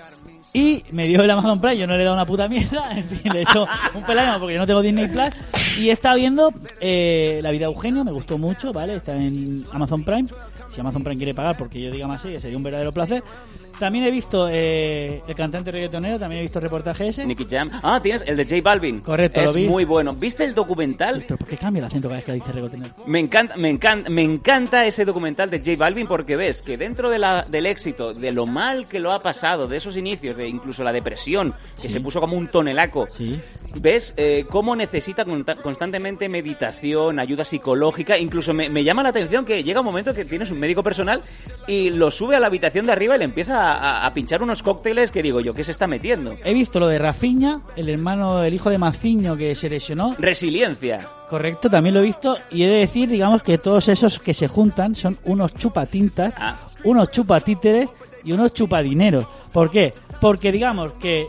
Y 0.53 0.82
me 0.92 1.07
dio 1.07 1.22
el 1.22 1.30
Amazon 1.30 1.61
Prime, 1.61 1.76
yo 1.76 1.86
no 1.86 1.94
le 1.94 2.03
he 2.03 2.05
dado 2.05 2.16
una 2.16 2.26
puta 2.26 2.49
mierda, 2.49 2.90
en 2.96 3.05
fin, 3.05 3.32
le 3.32 3.40
he 3.40 3.42
hecho 3.42 3.66
un 3.94 4.03
pelado 4.05 4.40
porque 4.40 4.55
yo 4.55 4.61
no 4.61 4.66
tengo 4.66 4.82
Disney 4.82 5.09
Plus. 5.09 5.28
Y 5.78 5.90
estado 5.90 6.16
viendo 6.16 6.53
eh, 6.80 7.38
La 7.42 7.51
vida 7.51 7.66
de 7.66 7.72
Eugenio, 7.72 8.05
me 8.05 8.12
gustó 8.12 8.38
mucho, 8.38 8.72
¿vale? 8.72 8.96
Está 8.96 9.14
en 9.14 9.64
Amazon 9.72 10.05
Prime. 10.05 10.28
Si 10.74 10.80
Amazon 10.80 11.03
Prime 11.03 11.16
quiere 11.16 11.34
pagar 11.34 11.57
porque 11.57 11.80
yo 11.80 11.90
diga 11.90 12.07
más 12.07 12.22
sería 12.22 12.57
un 12.57 12.62
verdadero 12.62 12.92
placer. 12.92 13.22
También 13.79 14.05
he 14.05 14.11
visto 14.11 14.49
eh, 14.51 15.22
El 15.29 15.35
cantante 15.35 15.70
reggaetonero, 15.70 16.18
también 16.18 16.41
he 16.41 16.43
visto 16.43 16.59
el 16.59 16.64
reportaje 16.64 17.09
ese. 17.09 17.24
Nicky 17.26 17.47
Jam. 17.49 17.70
Ah, 17.83 18.01
tienes 18.03 18.22
el 18.26 18.37
de 18.37 18.45
J 18.45 18.57
Balvin. 18.62 19.01
Correcto, 19.01 19.41
Es 19.41 19.47
lo 19.47 19.53
vi. 19.55 19.66
muy 19.68 19.85
bueno. 19.85 20.14
¿Viste 20.14 20.45
el 20.45 20.55
documental? 20.55 21.24
¿Pero 21.26 21.39
por 21.39 21.49
qué 21.49 21.57
cambia 21.57 21.81
el 21.81 21.85
acento 21.87 22.09
cada 22.09 22.16
vez 22.16 22.24
que 22.24 22.33
dice 22.33 22.53
reggaetonero? 22.53 22.95
Me 23.07 23.20
encanta, 23.20 23.57
me 23.57 23.68
encanta, 23.70 24.11
me 24.11 24.22
encanta 24.22 24.87
ese 24.87 25.05
documental 25.05 25.51
de 25.51 25.59
J 25.59 25.76
Balvin 25.76 26.07
porque 26.07 26.37
ves 26.37 26.62
que 26.62 26.76
dentro 26.76 27.11
de 27.11 27.18
la, 27.18 27.45
del 27.49 27.66
éxito, 27.66 28.12
de 28.12 28.33
lo 28.33 28.47
mal 28.47 28.87
que 28.87 28.99
lo 28.99 29.12
ha 29.12 29.20
pasado, 29.20 29.68
de 29.68 29.76
esos 29.76 29.97
inicios, 29.97 30.37
de 30.37 30.49
incluso 30.49 30.83
la 30.83 30.93
depresión, 30.93 31.55
que 31.81 31.89
se 31.89 32.01
puso 32.01 32.20
como 32.20 32.37
un 32.37 32.49
tonelaco, 32.49 33.07
Sí. 33.12 33.41
ves 33.81 34.14
eh, 34.16 34.45
cómo 34.49 34.74
necesita 34.76 35.24
constantemente 35.62 36.29
meditación, 36.29 37.18
ayuda 37.18 37.45
psicológica. 37.45 38.18
Incluso 38.18 38.53
me, 38.55 38.68
me 38.68 38.83
llama 38.85 39.03
la 39.03 39.11
atención 39.11 39.45
que 39.45 39.62
llega 39.62 39.81
un 39.81 39.87
momento 39.87 40.14
que 40.14 40.24
tienes 40.24 40.51
un 40.51 40.59
médico 40.61 40.83
personal 40.83 41.22
y 41.66 41.91
lo 41.91 42.11
sube 42.11 42.37
a 42.37 42.41
la 42.41 42.47
habitación 42.49 42.87
de 42.87 42.93
arriba 42.93 43.14
y 43.16 43.18
le 43.18 43.24
empieza 43.24 43.67
a, 43.67 43.67
a 43.74 44.14
pinchar 44.14 44.42
unos 44.42 44.62
cócteles 44.62 45.10
que 45.10 45.22
digo 45.22 45.40
yo, 45.40 45.52
¿qué 45.54 45.64
se 45.64 45.70
está 45.72 45.86
metiendo? 45.86 46.32
He 46.44 46.52
visto 46.54 46.78
lo 46.80 46.88
de 46.88 46.98
Rafiña, 46.98 47.60
el 47.76 47.88
hermano, 47.88 48.42
el 48.44 48.54
hijo 48.54 48.70
de 48.70 48.78
Maciño 48.78 49.36
que 49.36 49.54
se 49.54 49.68
lesionó. 49.68 50.14
Resiliencia. 50.18 51.08
Correcto, 51.28 51.68
también 51.68 51.94
lo 51.94 52.00
he 52.00 52.04
visto. 52.04 52.36
Y 52.50 52.62
he 52.62 52.68
de 52.68 52.78
decir, 52.78 53.08
digamos, 53.08 53.42
que 53.42 53.58
todos 53.58 53.88
esos 53.88 54.18
que 54.18 54.32
se 54.34 54.48
juntan 54.48 54.94
son 54.94 55.18
unos 55.24 55.54
chupatintas, 55.54 56.34
Ah. 56.38 56.56
unos 56.84 57.10
chupatíteres 57.10 57.90
y 58.24 58.32
unos 58.32 58.52
chupadineros. 58.52 59.26
¿Por 59.52 59.70
qué? 59.70 59.92
Porque 60.20 60.50
digamos 60.52 60.92
que 60.94 61.26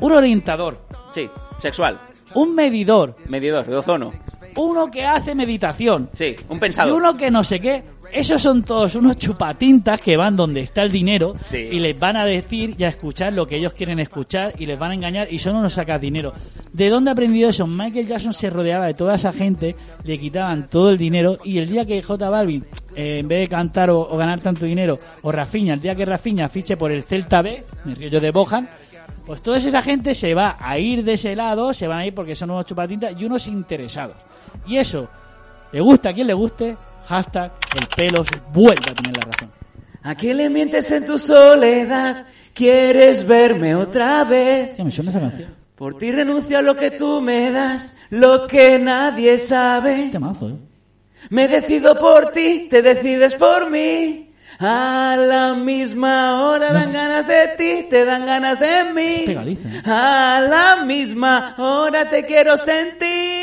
un 0.00 0.12
orientador, 0.12 0.78
Sí, 1.10 1.28
sexual. 1.58 1.98
un 2.34 2.54
medidor, 2.54 3.16
Medidor, 3.28 3.66
de 3.66 3.76
ozono. 3.76 4.12
uno 4.56 4.90
que 4.90 5.04
hace 5.04 5.34
meditación 5.34 6.08
Sí, 6.14 6.36
un 6.48 6.56
y 6.56 6.60
pensador. 6.60 6.94
uno 6.94 7.16
que 7.16 7.30
no 7.30 7.44
sé 7.44 7.60
qué, 7.60 7.84
esos 8.12 8.40
son 8.42 8.62
todos 8.62 8.94
unos 8.94 9.16
chupatintas 9.16 10.00
que 10.00 10.16
van 10.16 10.36
donde 10.36 10.60
está 10.60 10.82
el 10.82 10.90
dinero 10.92 11.34
Sí. 11.44 11.58
y 11.58 11.78
les 11.78 11.98
van 11.98 12.16
a 12.16 12.24
decir 12.24 12.74
y 12.78 12.84
a 12.84 12.88
escuchar 12.88 13.32
lo 13.32 13.46
que 13.46 13.56
ellos 13.56 13.72
quieren 13.72 13.98
escuchar 13.98 14.54
y 14.58 14.66
les 14.66 14.78
van 14.78 14.92
a 14.92 14.94
engañar 14.94 15.32
y 15.32 15.38
son 15.38 15.56
unos 15.56 15.74
sacas 15.74 16.00
dinero. 16.00 16.32
¿De 16.72 16.88
dónde 16.88 17.10
ha 17.10 17.12
aprendido 17.12 17.50
eso? 17.50 17.66
Michael 17.66 18.06
Jackson 18.06 18.34
se 18.34 18.50
rodeaba 18.50 18.86
de 18.86 18.94
toda 18.94 19.14
esa 19.14 19.32
gente, 19.32 19.76
le 20.04 20.18
quitaban 20.18 20.68
todo 20.68 20.90
el 20.90 20.98
dinero 20.98 21.36
y 21.44 21.58
el 21.58 21.68
día 21.68 21.84
que 21.84 22.02
J 22.02 22.30
Balvin, 22.30 22.64
eh, 22.94 23.18
en 23.18 23.28
vez 23.28 23.40
de 23.40 23.48
cantar 23.48 23.90
o, 23.90 24.00
o 24.00 24.16
ganar 24.16 24.40
tanto 24.40 24.64
dinero, 24.64 24.98
o 25.22 25.32
Rafinha, 25.32 25.74
el 25.74 25.80
día 25.80 25.94
que 25.94 26.04
Rafinha 26.04 26.48
fiche 26.48 26.76
por 26.76 26.90
el 26.92 27.04
Celta 27.04 27.42
B, 27.42 27.62
me 27.84 27.94
río 27.94 28.08
yo 28.08 28.20
de 28.20 28.30
Bojan, 28.30 28.68
pues 29.26 29.42
toda 29.42 29.56
esa 29.56 29.82
gente 29.82 30.14
se 30.14 30.34
va 30.34 30.56
a 30.60 30.78
ir 30.78 31.02
de 31.04 31.14
ese 31.14 31.34
lado, 31.34 31.74
se 31.74 31.88
van 31.88 31.98
a 31.98 32.06
ir 32.06 32.14
porque 32.14 32.36
son 32.36 32.50
unos 32.50 32.64
chupatintas 32.66 33.14
y 33.18 33.24
unos 33.24 33.46
interesados. 33.48 34.16
Y 34.66 34.76
eso, 34.76 35.08
le 35.72 35.80
gusta 35.80 36.10
a 36.10 36.12
quien 36.14 36.28
le 36.28 36.34
guste, 36.34 36.76
hashtag 37.06 37.52
el 37.78 37.86
pelos 37.96 38.26
vuelve 38.52 38.90
a 38.90 38.94
tener 38.94 39.16
la 39.16 39.24
razón. 39.24 39.52
¿A 40.02 40.14
quién 40.14 40.36
le 40.36 40.50
mientes 40.50 40.90
en 40.90 41.06
tu 41.06 41.18
soledad? 41.18 42.26
¿Quieres 42.54 43.26
verme 43.26 43.74
otra 43.74 44.24
vez? 44.24 44.76
Ya 44.76 44.84
me 44.84 44.92
suena 44.92 45.10
esa 45.10 45.20
canción. 45.20 45.54
Por 45.74 45.98
ti 45.98 46.10
renuncio 46.10 46.58
a 46.58 46.62
lo 46.62 46.74
que 46.74 46.90
tú 46.90 47.20
me 47.20 47.50
das, 47.50 47.96
lo 48.10 48.46
que 48.46 48.78
nadie 48.78 49.38
sabe. 49.38 50.08
Temazo, 50.10 50.48
¿eh? 50.48 50.54
Me 51.30 51.48
decido 51.48 51.98
por 51.98 52.30
ti, 52.30 52.68
te 52.70 52.82
decides 52.82 53.34
por 53.34 53.70
mí. 53.70 54.32
A 54.58 55.16
la 55.18 55.54
misma 55.54 56.46
hora 56.46 56.72
dan 56.72 56.92
ganas 56.92 57.26
de 57.26 57.48
ti, 57.58 57.88
te 57.90 58.06
dan 58.06 58.24
ganas 58.24 58.58
de 58.58 58.84
mí. 58.94 59.24
¿eh? 59.26 59.82
A 59.84 60.40
la 60.48 60.84
misma 60.84 61.54
hora 61.58 62.08
te 62.08 62.24
quiero 62.24 62.56
sentir. 62.56 63.35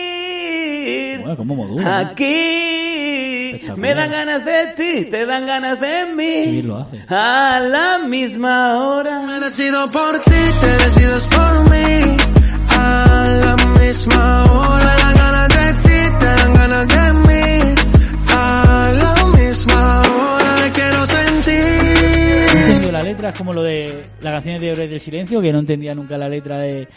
Bueno, 1.20 1.38
cómo 1.38 1.56
modula. 1.56 2.00
Aquí 2.00 3.62
me 3.78 3.94
dan 3.94 4.12
ganas 4.12 4.44
de 4.46 4.68
ti, 4.76 5.06
te 5.10 5.26
dan 5.26 5.46
ganas 5.46 5.80
de 5.80 6.06
mí. 6.16 6.52
bien 6.52 6.68
lo 6.68 6.78
hace. 6.78 7.04
A 7.08 7.60
la 7.60 8.00
misma 8.00 8.78
hora. 8.78 9.22
Me 9.22 9.40
decido 9.40 9.90
por 9.92 10.20
ti, 10.20 10.32
te 10.62 10.68
decides 10.68 11.28
por 11.28 11.70
mí. 11.70 12.18
A 12.78 13.40
la 13.44 13.56
misma 13.80 14.44
hora. 14.52 14.86
Me 14.86 15.02
dan 15.02 15.14
ganas 15.16 15.50
de 15.50 15.74
ti, 15.84 16.16
te 16.20 16.26
dan 16.26 16.54
ganas 16.54 16.88
de 16.88 17.14
mí. 17.14 17.76
A 18.36 18.92
la 18.94 19.26
misma 19.38 20.02
hora 20.02 20.56
me 20.62 20.72
quiero 20.72 20.98
No 20.98 21.04
he 21.04 21.08
sentir. 21.08 22.60
entendido 22.60 22.92
la 22.92 23.04
letra, 23.04 23.30
es 23.30 23.36
como 23.38 23.54
lo 23.54 23.64
de 23.64 24.06
la 24.22 24.32
canción 24.32 24.60
de 24.60 24.70
Héroes 24.72 24.90
del 24.90 25.02
Silencio, 25.02 25.42
que 25.42 25.52
no 25.54 25.60
entendía 25.60 25.94
nunca 25.96 26.18
la 26.18 26.28
letra 26.30 26.58
de, 26.60 26.88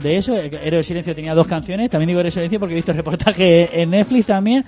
de 0.00 0.16
eso. 0.16 0.36
Héroes 0.36 0.60
del 0.70 0.84
Silencio 0.84 1.14
tenía 1.14 1.34
dos 1.34 1.46
canciones, 1.46 1.90
también 1.90 2.08
digo 2.08 2.20
Héroes 2.20 2.34
del 2.34 2.42
Silencio 2.42 2.58
porque 2.60 2.74
he 2.74 2.76
visto 2.76 2.92
reportaje 2.92 3.68
en 3.82 3.90
Netflix 3.90 4.26
también. 4.26 4.64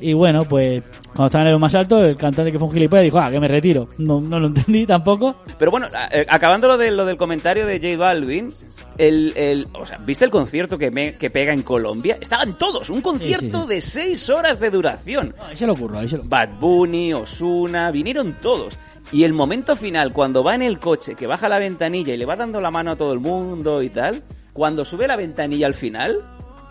Y 0.00 0.12
bueno, 0.12 0.44
pues 0.44 0.82
cuando 1.06 1.26
estaba 1.26 1.44
en 1.44 1.50
el 1.52 1.58
más 1.58 1.74
alto, 1.74 2.04
el 2.04 2.16
cantante 2.16 2.50
que 2.52 2.58
fue 2.58 2.68
un 2.68 2.74
gilipollas 2.74 3.04
dijo, 3.04 3.18
ah, 3.18 3.30
que 3.30 3.38
me 3.40 3.48
retiro. 3.48 3.88
No, 3.98 4.20
no 4.20 4.40
lo 4.40 4.48
entendí 4.48 4.86
tampoco. 4.86 5.36
Pero 5.58 5.70
bueno, 5.70 5.86
eh, 6.10 6.26
acabando 6.28 6.68
lo, 6.68 6.76
de, 6.78 6.90
lo 6.90 7.04
del 7.04 7.16
comentario 7.16 7.66
de 7.66 7.78
J 7.78 7.96
Balvin, 7.96 8.52
el, 8.98 9.32
el, 9.36 9.68
o 9.74 9.86
sea, 9.86 9.98
¿viste 9.98 10.24
el 10.24 10.30
concierto 10.30 10.78
que, 10.78 10.90
me- 10.90 11.14
que 11.14 11.30
pega 11.30 11.52
en 11.52 11.62
Colombia? 11.62 12.18
Estaban 12.20 12.58
todos, 12.58 12.90
un 12.90 13.00
concierto 13.00 13.62
sí. 13.62 13.68
de 13.68 13.80
seis 13.80 14.28
horas 14.30 14.58
de 14.60 14.70
duración. 14.70 15.34
No, 15.38 15.44
ahí 15.46 15.56
se 15.56 15.66
lo 15.66 15.72
ocurrió, 15.74 16.00
ahí 16.00 16.08
se 16.08 16.16
lo... 16.18 16.24
Bad 16.24 16.58
Bunny, 16.60 17.12
Osuna, 17.12 17.90
vinieron 17.90 18.34
todos. 18.40 18.78
Y 19.10 19.24
el 19.24 19.32
momento 19.34 19.76
final, 19.76 20.12
cuando 20.12 20.42
va 20.42 20.54
en 20.54 20.62
el 20.62 20.78
coche, 20.78 21.14
que 21.14 21.26
baja 21.26 21.48
la 21.48 21.58
ventanilla 21.58 22.14
y 22.14 22.16
le 22.16 22.24
va 22.24 22.36
dando 22.36 22.60
la 22.60 22.70
mano 22.70 22.92
a 22.92 22.96
todo 22.96 23.12
el 23.12 23.20
mundo 23.20 23.82
y 23.82 23.90
tal, 23.90 24.22
cuando 24.52 24.84
sube 24.84 25.06
la 25.06 25.16
ventanilla 25.16 25.66
al 25.66 25.74
final, 25.74 26.20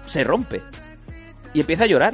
se 0.06 0.24
rompe. 0.24 0.62
Y 1.54 1.60
empieza 1.62 1.84
a 1.84 1.88
llorar. 1.88 2.14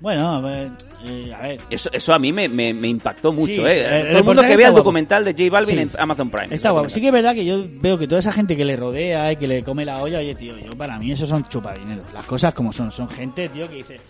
Bueno, 0.00 0.36
a 0.36 0.40
ver, 0.40 0.70
eh, 1.06 1.34
a 1.34 1.40
ver. 1.42 1.60
Eso, 1.70 1.90
eso 1.92 2.14
a 2.14 2.18
mí 2.20 2.32
me, 2.32 2.48
me- 2.48 2.72
me 2.72 2.86
impactó 2.86 3.32
mucho, 3.32 3.54
Sí, 3.54 3.60
¿eh? 3.62 3.84
el- 3.84 3.86
el 3.86 3.88
Todo 3.88 3.98
el 3.98 4.12
mundo 4.12 4.18
reportaje 4.42 4.48
que 4.50 4.56
vea 4.56 4.66
el 4.66 4.72
guapo. 4.72 4.84
documental 4.84 5.24
de 5.24 5.32
J 5.32 5.50
Balvin 5.50 5.76
Sí. 5.76 5.82
en 5.82 5.90
Amazon 5.98 6.30
Prime. 6.30 6.54
Está 6.54 6.70
guapo. 6.70 6.88
Sí 6.88 7.00
que 7.00 7.08
es 7.08 7.12
verdad 7.12 7.34
que 7.34 7.44
yo 7.44 7.64
veo 7.80 7.98
que 7.98 8.06
toda 8.06 8.20
esa 8.20 8.30
gente 8.32 8.56
que 8.56 8.64
le 8.64 8.76
rodea 8.76 9.32
y 9.32 9.36
que 9.36 9.48
le 9.48 9.64
come 9.64 9.84
la 9.84 10.00
olla, 10.00 10.18
oye, 10.18 10.34
tío, 10.36 10.56
yo 10.56 10.70
para 10.78 10.98
mí 10.98 11.10
esos 11.10 11.28
son 11.28 11.44
chupadineros. 11.48 12.04
Las 12.14 12.26
cosas 12.26 12.54
como 12.54 12.72
son. 12.72 12.92
Son 12.92 13.08
gente, 13.08 13.48
tío, 13.48 13.68
que 13.68 13.74
dice, 13.76 14.00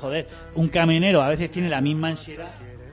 joder, 0.00 0.28
un 0.54 0.68
camionero 0.68 1.22
a 1.22 1.28
veces 1.28 1.50
tiene 1.50 1.68
la 1.68 1.80
misma 1.80 2.08
ansiedad 2.08 2.50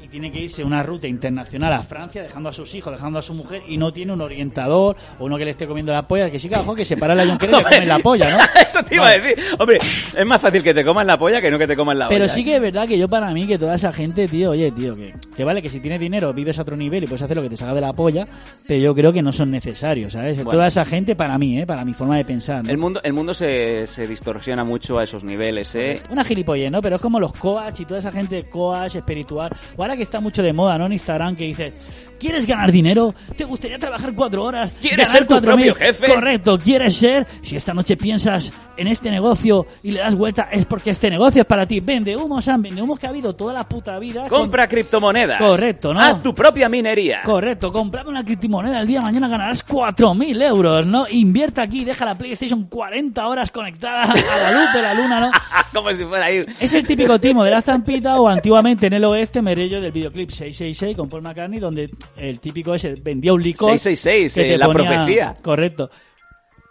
tiene 0.10 0.32
que 0.32 0.40
irse 0.40 0.64
una 0.64 0.84
ruta 0.84 1.08
internacional 1.08 1.74
a 1.74 1.84
Francia, 1.84 2.22
dejando 2.22 2.50
a 2.50 2.54
sus 2.54 2.74
hijos, 2.76 2.94
dejando 2.94 3.20
a 3.20 3.22
su 3.22 3.34
mujer, 3.34 3.62
y 3.68 3.78
no 3.78 3.92
tiene 3.92 4.14
un 4.14 4.22
orientador 4.22 4.96
o 5.20 5.26
uno 5.26 5.38
que 5.38 5.46
le 5.46 5.52
esté 5.52 5.68
comiendo 5.68 5.92
la 5.92 6.08
polla, 6.08 6.30
que 6.30 6.40
sí 6.40 6.50
que 6.50 6.56
ojo, 6.56 6.76
que 6.76 6.86
se 6.86 6.98
para 6.98 7.16
la 7.16 7.26
yonquera 7.26 7.52
y 7.52 7.56
le 7.56 7.64
comen 7.70 7.88
la 7.88 8.00
polla, 8.00 8.30
¿no? 8.32 8.44
Eso 8.68 8.84
te 8.84 8.96
iba 8.96 9.08
a 9.08 9.18
decir. 9.18 9.44
Hombre, 9.58 9.78
es 10.16 10.26
más 10.26 10.42
fácil 10.42 10.64
que 10.64 10.74
te 10.74 10.84
coman 10.84 11.08
la 11.08 11.18
polla 11.18 11.42
que 11.42 11.52
no 11.52 11.58
que 11.58 11.68
te 11.68 11.76
coman 11.76 12.00
la 12.00 12.08
Pero 12.08 12.26
olla, 12.26 12.34
sí 12.34 12.42
¿eh? 12.42 12.46
que 12.46 12.56
es 12.56 12.62
verdad 12.62 12.88
que 12.88 12.98
yo 12.98 13.08
para 13.08 13.32
mí, 13.32 13.48
que 13.48 13.58
toda 13.58 13.76
esa 13.76 13.94
gente, 13.94 14.28
tío, 14.28 14.52
oye, 14.52 14.72
tío, 14.72 14.96
que, 14.96 15.14
que 15.36 15.44
vale 15.44 15.62
que 15.62 15.70
si 15.70 15.80
tienes 15.80 16.00
dinero 16.00 16.34
vives 16.34 16.58
a 16.60 16.64
otro 16.64 16.76
nivel 16.76 17.04
y 17.04 17.08
puedes 17.08 17.22
hacer 17.22 17.38
lo 17.38 17.44
que 17.44 17.50
te 17.50 17.58
salga 17.58 17.74
de 17.76 17.82
la 17.82 17.94
polla, 17.94 18.28
pero 18.68 18.80
yo 18.80 18.96
creo 18.96 19.14
que 19.14 19.22
no 19.22 19.32
son 19.32 19.52
necesarios, 19.52 20.14
¿sabes? 20.14 20.38
Bueno. 20.38 20.52
Toda 20.52 20.68
esa 20.68 20.86
gente 20.86 21.16
para 21.16 21.38
mí, 21.38 21.60
¿eh? 21.60 21.66
Para 21.66 21.86
mi 21.86 21.94
forma 21.94 22.18
de 22.18 22.26
pensar, 22.26 22.64
¿no? 22.64 22.70
El 22.70 22.78
mundo, 22.78 23.00
el 23.04 23.14
mundo 23.14 23.34
se, 23.34 23.86
se 23.88 24.08
distorsiona 24.08 24.64
mucho 24.64 24.98
a 24.98 25.04
esos 25.04 25.24
niveles, 25.24 25.74
¿eh? 25.76 26.02
Una 26.10 26.24
gilipollez, 26.24 26.72
¿no? 26.72 26.82
Pero 26.82 26.96
es 26.96 27.02
como 27.02 27.20
los 27.20 27.34
coach 27.34 27.82
y 27.82 27.86
toda 27.86 28.00
esa 28.00 28.12
gente 28.12 28.44
coach, 28.46 28.96
espiritual. 28.96 29.52
O 29.78 29.82
ahora 29.82 29.96
que 30.00 30.04
está 30.04 30.20
mucho 30.20 30.42
de 30.42 30.54
moda, 30.54 30.78
¿no? 30.78 30.86
En 30.86 30.94
Instagram 30.94 31.36
que 31.36 31.44
dice, 31.44 31.74
¿quieres 32.20 32.46
ganar 32.46 32.72
dinero? 32.72 33.14
¿Te 33.38 33.44
gustaría 33.46 33.80
trabajar 33.80 34.14
cuatro 34.14 34.44
horas? 34.44 34.72
¿Quieres 34.82 34.98
ganar 34.98 35.12
ser 35.14 35.26
tu 35.28 35.34
4.000? 35.36 35.42
propio 35.42 35.76
jefe? 35.76 36.08
Correcto, 36.14 36.60
¿quieres 36.60 36.96
ser? 36.96 37.26
Si 37.42 37.56
esta 37.56 37.74
noche 37.74 37.98
piensas 37.98 38.52
en 38.78 38.88
este 38.88 39.10
negocio 39.12 39.66
y 39.84 39.92
le 39.92 40.00
das 40.00 40.16
vuelta, 40.16 40.50
es 40.52 40.66
porque 40.66 40.92
este 40.92 41.10
negocio 41.10 41.42
es 41.42 41.48
para 41.48 41.66
ti. 41.66 41.80
Vende 41.80 42.16
humos, 42.16 42.46
Sam, 42.46 42.62
vende 42.62 42.82
humos 42.82 43.00
que 43.00 43.08
ha 43.08 43.10
habido 43.10 43.34
toda 43.36 43.54
la 43.54 43.68
puta 43.68 43.98
vida. 44.00 44.28
con- 44.28 44.42
Compra 44.42 44.68
criptomonedas. 44.68 45.40
Correcto, 45.40 45.94
¿no? 45.94 46.00
Haz 46.00 46.22
tu 46.24 46.34
propia 46.36 46.70
minería. 46.70 47.22
Correcto, 47.24 47.72
comprando 47.72 48.10
una 48.12 48.24
criptomoneda 48.24 48.82
el 48.82 48.88
día 48.88 49.00
de 49.00 49.06
mañana 49.06 49.28
ganarás 49.28 49.66
4.000 49.66 50.42
euros, 50.44 50.86
¿no? 50.86 51.06
Invierta 51.10 51.62
aquí, 51.62 51.84
deja 51.86 52.06
la 52.06 52.18
PlayStation 52.18 52.64
40 52.66 53.28
horas 53.28 53.52
conectada 53.52 54.04
a 54.04 54.38
la 54.44 54.52
luz 54.52 54.74
de 54.74 54.82
la 54.82 54.94
luna, 54.94 55.20
¿no? 55.20 55.32
Como 55.74 55.94
si 55.94 56.04
fuera 56.04 56.26
ahí. 56.26 56.42
Es 56.60 56.74
el 56.74 56.86
típico 56.86 57.20
timo 57.20 57.44
de 57.44 57.52
la 57.52 57.60
estampita 57.60 58.20
o 58.20 58.28
antiguamente 58.28 58.88
en 58.88 58.94
el 58.94 59.04
oeste 59.06 59.42
me 59.42 59.54
rello 59.56 59.80
del 59.82 59.92
videoclip 59.92 60.30
666 60.30 60.96
con 60.98 61.10
Paul 61.10 61.22
McCartney 61.22 61.60
donde 61.60 61.90
el 62.18 62.40
típico 62.40 62.74
ese 62.74 62.96
vendía 63.02 63.34
un 63.34 63.42
licor 63.44 63.72
666, 63.78 64.34
que 64.34 64.42
eh, 64.42 64.52
te 64.54 64.58
la 64.58 64.66
ponía- 64.68 64.90
profecía. 64.90 65.36
correcto 65.42 65.90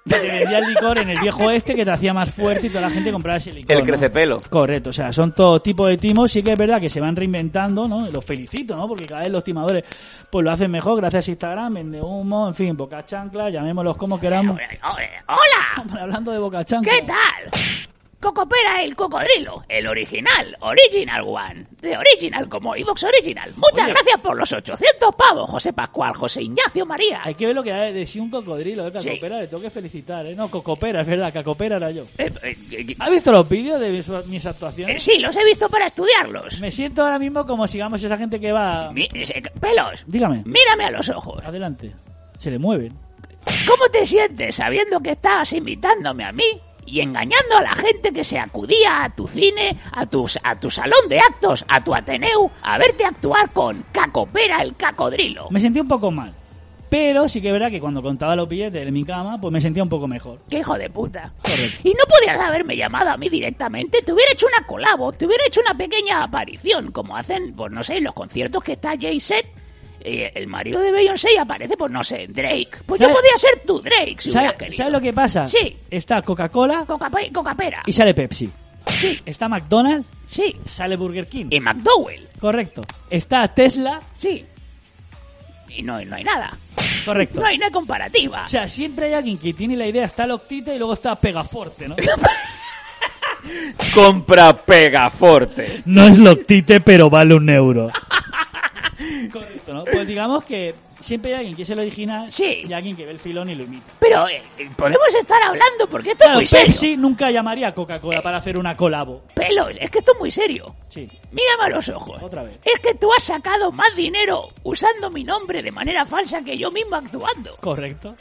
que 0.04 0.14
te 0.14 0.26
vendía 0.26 0.58
el 0.60 0.68
licor 0.70 0.96
en 0.96 1.10
el 1.10 1.18
viejo 1.20 1.44
oeste 1.44 1.74
que 1.74 1.84
te 1.84 1.90
hacía 1.90 2.14
más 2.14 2.32
fuerte 2.32 2.68
y 2.68 2.70
toda 2.70 2.80
la 2.80 2.88
gente 2.90 3.12
compraba 3.12 3.36
ese 3.36 3.52
licor 3.52 3.72
El 3.76 3.80
¿no? 3.80 3.84
crecepelo. 3.84 4.40
correcto 4.48 4.88
o 4.88 4.92
sea 4.94 5.12
son 5.12 5.32
todo 5.34 5.60
tipo 5.60 5.86
de 5.86 5.98
timos 5.98 6.32
sí 6.32 6.42
que 6.42 6.52
es 6.52 6.58
verdad 6.58 6.80
que 6.80 6.88
se 6.88 6.98
van 6.98 7.14
reinventando 7.14 7.86
no 7.86 8.08
los 8.10 8.24
felicito 8.24 8.74
no 8.74 8.88
porque 8.88 9.04
cada 9.04 9.20
vez 9.24 9.30
los 9.30 9.44
timadores 9.44 9.84
pues 10.30 10.42
lo 10.42 10.50
hacen 10.50 10.70
mejor 10.70 10.96
gracias 10.96 11.28
a 11.28 11.30
Instagram 11.32 11.74
vende 11.74 12.00
humo 12.00 12.48
en 12.48 12.54
fin 12.54 12.74
boca 12.74 13.04
chancla 13.04 13.50
llamémoslos 13.50 13.98
como 13.98 14.18
queramos 14.18 14.58
¡Hola! 14.82 15.82
Hombre, 15.82 16.00
hablando 16.00 16.32
de 16.32 16.38
boca 16.38 16.64
chancla 16.64 16.90
¿Qué 16.90 17.02
tal? 17.02 17.60
Cocopera 18.20 18.82
el 18.82 18.96
cocodrilo, 18.96 19.62
el 19.68 19.86
original, 19.86 20.56
original 20.58 21.22
one, 21.24 21.66
de 21.80 21.96
original 21.96 22.48
como 22.48 22.74
Evox 22.74 23.04
Original. 23.04 23.52
Muchas 23.54 23.84
Oye. 23.84 23.92
gracias 23.92 24.20
por 24.20 24.36
los 24.36 24.52
800 24.52 25.14
pavos, 25.14 25.48
José 25.48 25.72
Pascual, 25.72 26.14
José 26.14 26.42
Ignacio 26.42 26.84
María. 26.84 27.20
Hay 27.22 27.36
que 27.36 27.46
ver 27.46 27.54
lo 27.54 27.62
que 27.62 27.72
hay 27.72 27.92
de 27.92 28.04
sí 28.06 28.18
un 28.18 28.28
cocodrilo, 28.28 28.90
de 28.90 28.98
Sí. 28.98 29.08
Cacopera, 29.10 29.38
le 29.38 29.46
tengo 29.46 29.62
que 29.62 29.70
felicitar, 29.70 30.26
¿eh? 30.26 30.34
No, 30.34 30.50
Cocopera, 30.50 31.02
es 31.02 31.06
verdad, 31.06 31.32
Cacopera 31.32 31.76
era 31.76 31.92
yo. 31.92 32.06
Eh, 32.18 32.32
eh, 32.42 32.56
eh, 32.72 32.96
¿Has 32.98 33.10
visto 33.10 33.30
los 33.30 33.48
vídeos 33.48 33.78
de 33.78 33.90
mis, 33.90 34.08
mis 34.26 34.44
eh, 34.44 34.48
actuaciones? 34.48 35.00
sí, 35.00 35.18
los 35.20 35.36
he 35.36 35.44
visto 35.44 35.68
para 35.68 35.86
estudiarlos. 35.86 36.58
Me 36.58 36.72
siento 36.72 37.02
ahora 37.04 37.20
mismo 37.20 37.46
como 37.46 37.68
sigamos 37.68 38.02
esa 38.02 38.16
gente 38.16 38.40
que 38.40 38.50
va... 38.50 38.90
Mi- 38.92 39.06
eh, 39.14 39.42
pelos, 39.60 40.02
Dígame, 40.08 40.42
mírame 40.44 40.86
a 40.86 40.90
los 40.90 41.08
ojos. 41.08 41.40
adelante. 41.44 41.92
Se 42.36 42.50
le 42.50 42.58
mueven. 42.58 42.94
¿Cómo 43.64 43.88
te 43.92 44.04
sientes 44.04 44.56
sabiendo 44.56 44.98
que 45.00 45.12
estabas 45.12 45.52
invitándome 45.52 46.24
a 46.24 46.32
mí 46.32 46.44
y 46.90 47.00
engañando 47.00 47.56
a 47.58 47.62
la 47.62 47.74
gente 47.74 48.12
que 48.12 48.24
se 48.24 48.38
acudía 48.38 49.04
a 49.04 49.10
tu 49.10 49.26
cine, 49.28 49.78
a 49.92 50.06
tu, 50.06 50.26
a 50.42 50.58
tu 50.58 50.70
salón 50.70 51.08
de 51.08 51.18
actos, 51.18 51.64
a 51.68 51.82
tu 51.82 51.94
Ateneu, 51.94 52.50
a 52.62 52.78
verte 52.78 53.04
actuar 53.04 53.50
con 53.50 53.84
Cacopera 53.92 54.62
el 54.62 54.76
cacodrilo? 54.76 55.48
Me 55.50 55.60
sentí 55.60 55.80
un 55.80 55.88
poco 55.88 56.10
mal. 56.10 56.34
Pero 56.88 57.28
sí 57.28 57.42
que 57.42 57.48
es 57.48 57.52
verdad 57.52 57.70
que 57.70 57.80
cuando 57.80 58.02
contaba 58.02 58.34
los 58.34 58.48
billetes 58.48 58.86
en 58.86 58.94
mi 58.94 59.04
cama, 59.04 59.38
pues 59.38 59.52
me 59.52 59.60
sentía 59.60 59.82
un 59.82 59.90
poco 59.90 60.08
mejor. 60.08 60.38
¡Qué 60.48 60.60
hijo 60.60 60.78
de 60.78 60.88
puta! 60.88 61.32
Correcto. 61.42 61.80
Y 61.84 61.90
no 61.90 62.04
podías 62.08 62.40
haberme 62.40 62.76
llamado 62.76 63.10
a 63.10 63.16
mí 63.18 63.28
directamente, 63.28 64.00
te 64.00 64.12
hubiera 64.12 64.32
hecho 64.32 64.46
una 64.46 64.66
colabo, 64.66 65.12
te 65.12 65.26
hubiera 65.26 65.44
hecho 65.46 65.60
una 65.60 65.76
pequeña 65.76 66.22
aparición, 66.22 66.90
como 66.90 67.16
hacen, 67.16 67.52
pues 67.54 67.70
no 67.70 67.82
sé, 67.82 67.98
en 67.98 68.04
los 68.04 68.14
conciertos 68.14 68.62
que 68.62 68.72
está 68.72 68.94
Jay-Z. 68.98 69.46
El 70.00 70.46
marido 70.46 70.80
de 70.80 70.90
Beyoncé 70.92 71.38
aparece, 71.38 71.76
pues 71.76 71.90
no 71.92 72.02
sé, 72.04 72.26
Drake. 72.28 72.70
Pues 72.86 73.00
yo 73.00 73.06
¿Sabe- 73.08 73.18
podía 73.20 73.36
ser 73.36 73.62
tu 73.66 73.80
Drake, 73.80 74.16
si 74.18 74.30
¿Sabes 74.30 74.36
hubieras 74.50 74.54
querido. 74.54 74.76
¿Sabes 74.76 74.92
lo 74.92 75.00
que 75.00 75.12
pasa? 75.12 75.46
Sí. 75.46 75.76
Está 75.90 76.22
Coca-Cola 76.22 76.84
Coca- 76.86 77.10
Coca-Pera. 77.32 77.82
y 77.86 77.92
sale 77.92 78.14
Pepsi. 78.14 78.50
Sí, 78.86 79.20
Está 79.26 79.48
McDonald's, 79.48 80.08
sí. 80.30 80.56
sale 80.66 80.96
Burger 80.96 81.26
King. 81.26 81.46
Y 81.50 81.60
McDowell. 81.60 82.26
Correcto. 82.40 82.80
Está 83.10 83.46
Tesla, 83.48 84.00
Sí. 84.16 84.44
Y 85.68 85.82
no, 85.82 86.02
no 86.04 86.16
hay 86.16 86.24
nada. 86.24 86.56
correcto. 87.04 87.40
No 87.40 87.46
hay 87.46 87.56
una 87.58 87.70
comparativa. 87.70 88.44
O 88.46 88.48
sea, 88.48 88.66
siempre 88.66 89.06
hay 89.08 89.12
alguien 89.14 89.36
que 89.38 89.52
tiene 89.52 89.76
la 89.76 89.86
idea, 89.86 90.04
está 90.06 90.26
Loctite 90.26 90.74
y 90.74 90.78
luego 90.78 90.94
está 90.94 91.14
Pegaforte, 91.16 91.86
¿no? 91.88 91.96
Compra 93.94 94.56
Pegaforte. 94.56 95.82
No 95.86 96.06
es 96.06 96.18
Loctite, 96.18 96.80
pero 96.80 97.08
vale 97.10 97.34
un 97.34 97.48
euro. 97.50 97.90
Correcto, 99.32 99.72
¿no? 99.74 99.84
Pues 99.84 100.06
digamos 100.06 100.44
que 100.44 100.74
siempre 101.00 101.32
hay 101.32 101.38
alguien 101.38 101.56
que 101.56 101.62
es 101.62 101.70
el 101.70 101.78
original 101.78 102.32
Sí. 102.32 102.62
y 102.68 102.72
alguien 102.72 102.96
que 102.96 103.04
ve 103.06 103.12
el 103.12 103.18
filón 103.20 103.48
y 103.48 103.54
lo 103.54 103.64
imita. 103.64 103.84
Pero 104.00 104.28
eh, 104.28 104.42
eh, 104.58 104.68
podemos 104.76 105.14
estar 105.18 105.40
hablando 105.42 105.88
porque 105.88 106.10
esto 106.10 106.24
Claro, 106.24 106.32
es 106.32 106.36
muy 106.38 106.46
serio. 106.46 106.66
Pepsi 106.66 106.96
nunca 106.96 107.30
llamaría 107.30 107.68
a 107.68 107.74
Coca-Cola 107.74 108.20
para 108.22 108.38
hacer 108.38 108.58
una 108.58 108.76
colabo. 108.76 109.22
Pelos, 109.34 109.70
es 109.78 109.90
que 109.90 109.98
esto 109.98 110.12
es 110.12 110.18
muy 110.18 110.30
serio. 110.30 110.74
Sí, 110.88 111.08
Mírame 111.30 111.64
a 111.64 111.68
los 111.68 111.88
ojos. 111.88 112.22
otra 112.22 112.42
vez. 112.42 112.58
Es 112.64 112.80
que 112.80 112.94
tú 112.94 113.08
has 113.16 113.22
sacado 113.22 113.70
más 113.72 113.94
dinero 113.96 114.48
usando 114.64 115.10
mi 115.10 115.22
nombre 115.24 115.62
de 115.62 115.70
manera 115.70 116.04
falsa 116.04 116.42
que 116.42 116.56
yo 116.58 116.70
mismo 116.70 116.96
actuando. 116.96 117.54
Correcto. 117.60 118.16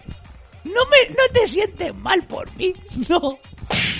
¿No, 0.67 0.81
me, 0.85 1.09
no 1.15 1.23
te 1.33 1.47
sientes 1.47 1.95
mal 1.95 2.23
por 2.23 2.53
mí? 2.57 2.73
No. 3.09 3.39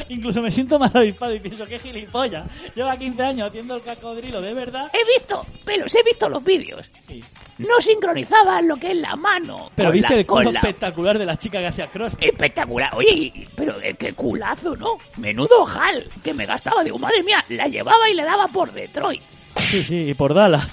Incluso 0.10 0.42
me 0.42 0.50
siento 0.52 0.80
más 0.80 0.96
avispado 0.96 1.34
y 1.36 1.40
pienso 1.40 1.66
que 1.66 1.78
gilipollas. 1.80 2.48
Lleva 2.76 2.96
15 2.98 3.22
años 3.24 3.50
haciendo 3.50 3.76
el 3.76 3.82
cacodrilo, 3.82 4.40
¿de 4.40 4.54
verdad? 4.54 4.90
He 4.94 5.06
visto, 5.18 5.46
pelos, 5.66 5.94
he 5.96 6.04
visto 6.04 6.30
los 6.30 6.44
vídeos. 6.44 6.90
Sí. 7.08 7.22
No 7.58 7.82
sincronizabas 7.82 8.64
lo 8.64 8.78
que 8.78 8.92
es 8.92 8.98
la 8.98 9.16
mano. 9.16 9.72
Pero 9.76 9.90
con 9.90 9.94
viste 9.94 10.14
la- 10.14 10.20
el 10.22 10.26
culo 10.26 10.52
espectacular 10.52 11.18
de 11.20 11.26
la 11.26 11.38
chica 11.38 11.60
que 11.60 11.68
hacía 11.68 11.88
cross. 11.88 12.14
Espectacular. 12.22 12.92
Oye, 12.96 13.48
pero 13.56 13.82
eh, 13.82 13.96
qué 13.96 14.14
culazo, 14.14 14.76
¿no? 14.78 14.98
Menudo 15.18 15.66
jal 15.66 16.10
que 16.24 16.34
me 16.34 16.46
gastaba. 16.46 16.84
Digo, 16.84 16.98
madre 17.00 17.24
mía, 17.24 17.44
la 17.50 17.68
llevaba 17.68 18.10
y 18.10 18.14
le 18.14 18.24
daba 18.24 18.48
por 18.48 18.72
Detroit. 18.72 19.22
Sí, 19.56 19.84
sí, 19.84 20.10
y 20.10 20.14
por 20.14 20.34
Dallas. 20.34 20.68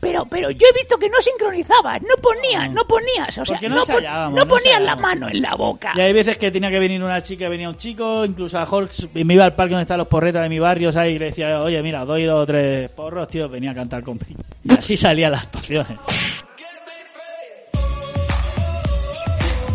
Pero, 0.00 0.26
pero 0.26 0.50
yo 0.50 0.66
he 0.70 0.78
visto 0.78 0.98
que 0.98 1.08
no 1.08 1.18
sincronizabas, 1.18 2.02
no 2.02 2.14
ponías, 2.20 2.70
no 2.72 2.84
ponías, 2.86 3.38
o 3.38 3.44
sea, 3.44 3.54
Porque 3.54 3.70
no 3.70 3.76
no, 3.76 3.80
pon- 3.86 3.90
ensayábamos, 3.96 4.34
no 4.38 4.44
no 4.44 4.48
ponías 4.48 4.80
la 4.82 4.92
ensayábamos. 4.92 5.02
mano 5.20 5.28
en 5.30 5.40
la 5.42 5.54
boca. 5.54 5.92
Y 5.96 6.00
hay 6.02 6.12
veces 6.12 6.36
que 6.36 6.50
tenía 6.50 6.70
que 6.70 6.78
venir 6.78 7.02
una 7.02 7.22
chica, 7.22 7.48
venía 7.48 7.70
un 7.70 7.76
chico, 7.78 8.22
incluso 8.26 8.58
a 8.58 8.66
y 9.14 9.24
me 9.24 9.32
iba 9.34 9.44
al 9.46 9.54
parque 9.54 9.72
donde 9.72 9.82
están 9.84 9.96
los 9.96 10.06
porretas 10.08 10.42
de 10.42 10.50
mi 10.50 10.58
barrio, 10.58 10.92
¿sabes? 10.92 11.14
Y 11.14 11.18
le 11.18 11.24
decía, 11.26 11.62
oye, 11.62 11.82
mira, 11.82 12.04
doy 12.04 12.24
dos 12.24 12.42
o 12.42 12.46
tres 12.46 12.90
porros, 12.90 13.28
tío, 13.28 13.48
venía 13.48 13.70
a 13.70 13.74
cantar 13.74 14.02
conmigo. 14.02 14.42
Y 14.62 14.74
así 14.74 14.94
salían 14.96 15.32
las 15.32 15.44
actuaciones. 15.44 15.98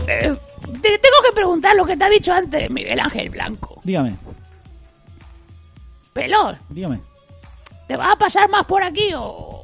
Eh, 0.07 0.35
te 0.81 0.97
tengo 0.99 1.17
que 1.25 1.33
preguntar 1.33 1.75
lo 1.75 1.85
que 1.85 1.97
te 1.97 2.03
ha 2.03 2.09
dicho 2.09 2.33
antes 2.33 2.69
Miguel 2.69 2.99
Ángel 2.99 3.29
Blanco. 3.29 3.81
Dígame, 3.83 4.15
Pelón, 6.13 6.57
dígame. 6.69 6.99
¿te 7.87 7.97
vas 7.97 8.13
a 8.13 8.15
pasar 8.15 8.47
más 8.49 8.65
por 8.65 8.83
aquí 8.83 9.11
o...? 9.15 9.62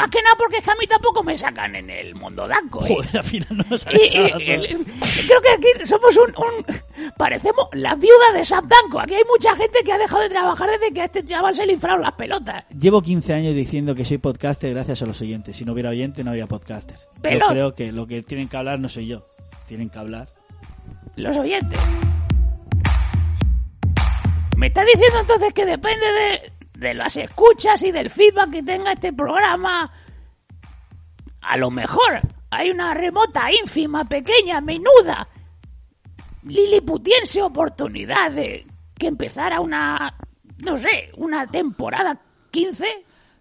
Más 0.00 0.10
que 0.10 0.22
nada 0.22 0.34
porque 0.38 0.56
es 0.58 0.64
que 0.64 0.70
a 0.70 0.74
mí 0.76 0.86
tampoco 0.86 1.22
me 1.22 1.36
sacan 1.36 1.74
en 1.76 1.90
el 1.90 2.14
mundo 2.14 2.48
danco. 2.48 2.82
¿eh? 2.84 2.88
Joder, 2.88 3.18
al 3.18 3.24
final 3.24 3.48
no 3.50 3.64
nos 3.68 3.86
han 3.86 3.96
Y- 3.96 4.02
echado 4.02 4.40
y- 4.40 4.46
creo 4.46 5.40
que 5.42 5.50
aquí 5.50 5.86
somos 5.86 6.16
un, 6.16 6.34
un- 6.36 7.12
Parecemos 7.18 7.68
la 7.74 7.94
viuda 7.96 8.32
de 8.34 8.44
Sam 8.44 8.66
Danko. 8.66 9.00
Aquí 9.00 9.14
hay 9.14 9.24
mucha 9.28 9.54
gente 9.56 9.80
que 9.84 9.92
ha 9.92 9.98
dejado 9.98 10.22
de 10.22 10.30
trabajar 10.30 10.70
desde 10.70 10.92
que 10.94 11.02
a 11.02 11.04
este 11.04 11.24
chaval 11.24 11.54
se 11.54 11.66
le 11.66 11.74
inflaron 11.74 12.00
las 12.00 12.12
pelotas. 12.12 12.64
Llevo 12.70 13.02
15 13.02 13.34
años 13.34 13.54
diciendo 13.54 13.94
que 13.94 14.04
soy 14.06 14.16
podcaster 14.18 14.72
gracias 14.72 15.02
a 15.02 15.06
los 15.06 15.20
oyentes. 15.20 15.54
Si 15.56 15.64
no 15.66 15.72
hubiera 15.74 15.90
oyentes, 15.90 16.24
no 16.24 16.30
habría 16.30 16.46
podcaster. 16.46 16.96
Yo 17.16 17.20
Pelón. 17.22 17.48
creo 17.50 17.74
que 17.74 17.92
lo 17.92 18.06
que 18.06 18.22
tienen 18.22 18.48
que 18.48 18.56
hablar 18.56 18.80
no 18.80 18.88
soy 18.88 19.06
yo. 19.06 19.26
Tienen 19.68 19.90
que 19.90 19.98
hablar. 19.98 20.28
Los 21.16 21.36
oyentes. 21.36 21.78
¿Me 24.56 24.66
está 24.66 24.84
diciendo 24.84 25.20
entonces 25.20 25.52
que 25.54 25.64
depende 25.64 26.06
de, 26.06 26.52
de 26.80 26.94
las 26.94 27.16
escuchas 27.16 27.82
y 27.82 27.92
del 27.92 28.08
feedback 28.10 28.50
que 28.50 28.62
tenga 28.62 28.92
este 28.92 29.12
programa? 29.12 29.92
A 31.42 31.56
lo 31.58 31.70
mejor 31.70 32.20
hay 32.50 32.70
una 32.70 32.94
remota, 32.94 33.52
ínfima, 33.52 34.04
pequeña, 34.06 34.60
menuda, 34.60 35.28
liliputiense 36.42 37.42
oportunidad 37.42 38.32
de 38.32 38.66
que 38.96 39.06
empezara 39.06 39.60
una, 39.60 40.16
no 40.58 40.76
sé, 40.78 41.10
una 41.16 41.46
temporada 41.46 42.18
15. 42.50 42.86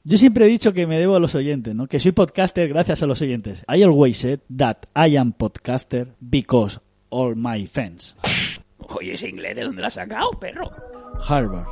Yo 0.03 0.17
siempre 0.17 0.45
he 0.45 0.49
dicho 0.49 0.73
que 0.73 0.85
me 0.85 0.99
debo 0.99 1.15
a 1.15 1.19
los 1.19 1.35
oyentes, 1.35 1.73
¿no? 1.75 1.87
Que 1.87 1.99
soy 1.99 2.11
podcaster 2.11 2.67
gracias 2.67 3.03
a 3.03 3.05
los 3.05 3.21
oyentes. 3.21 3.63
I 3.67 3.83
always 3.83 4.17
said 4.17 4.39
that 4.55 4.83
I 4.95 5.15
am 5.17 5.33
podcaster 5.33 6.13
because 6.19 6.79
all 7.09 7.35
my 7.35 7.65
fans. 7.67 8.15
Oye, 8.79 9.13
ese 9.13 9.29
inglés, 9.29 9.55
¿de 9.55 9.63
dónde 9.63 9.81
lo 9.81 9.87
has 9.87 9.93
sacado, 9.93 10.31
perro? 10.31 10.71
Harvard, 11.27 11.67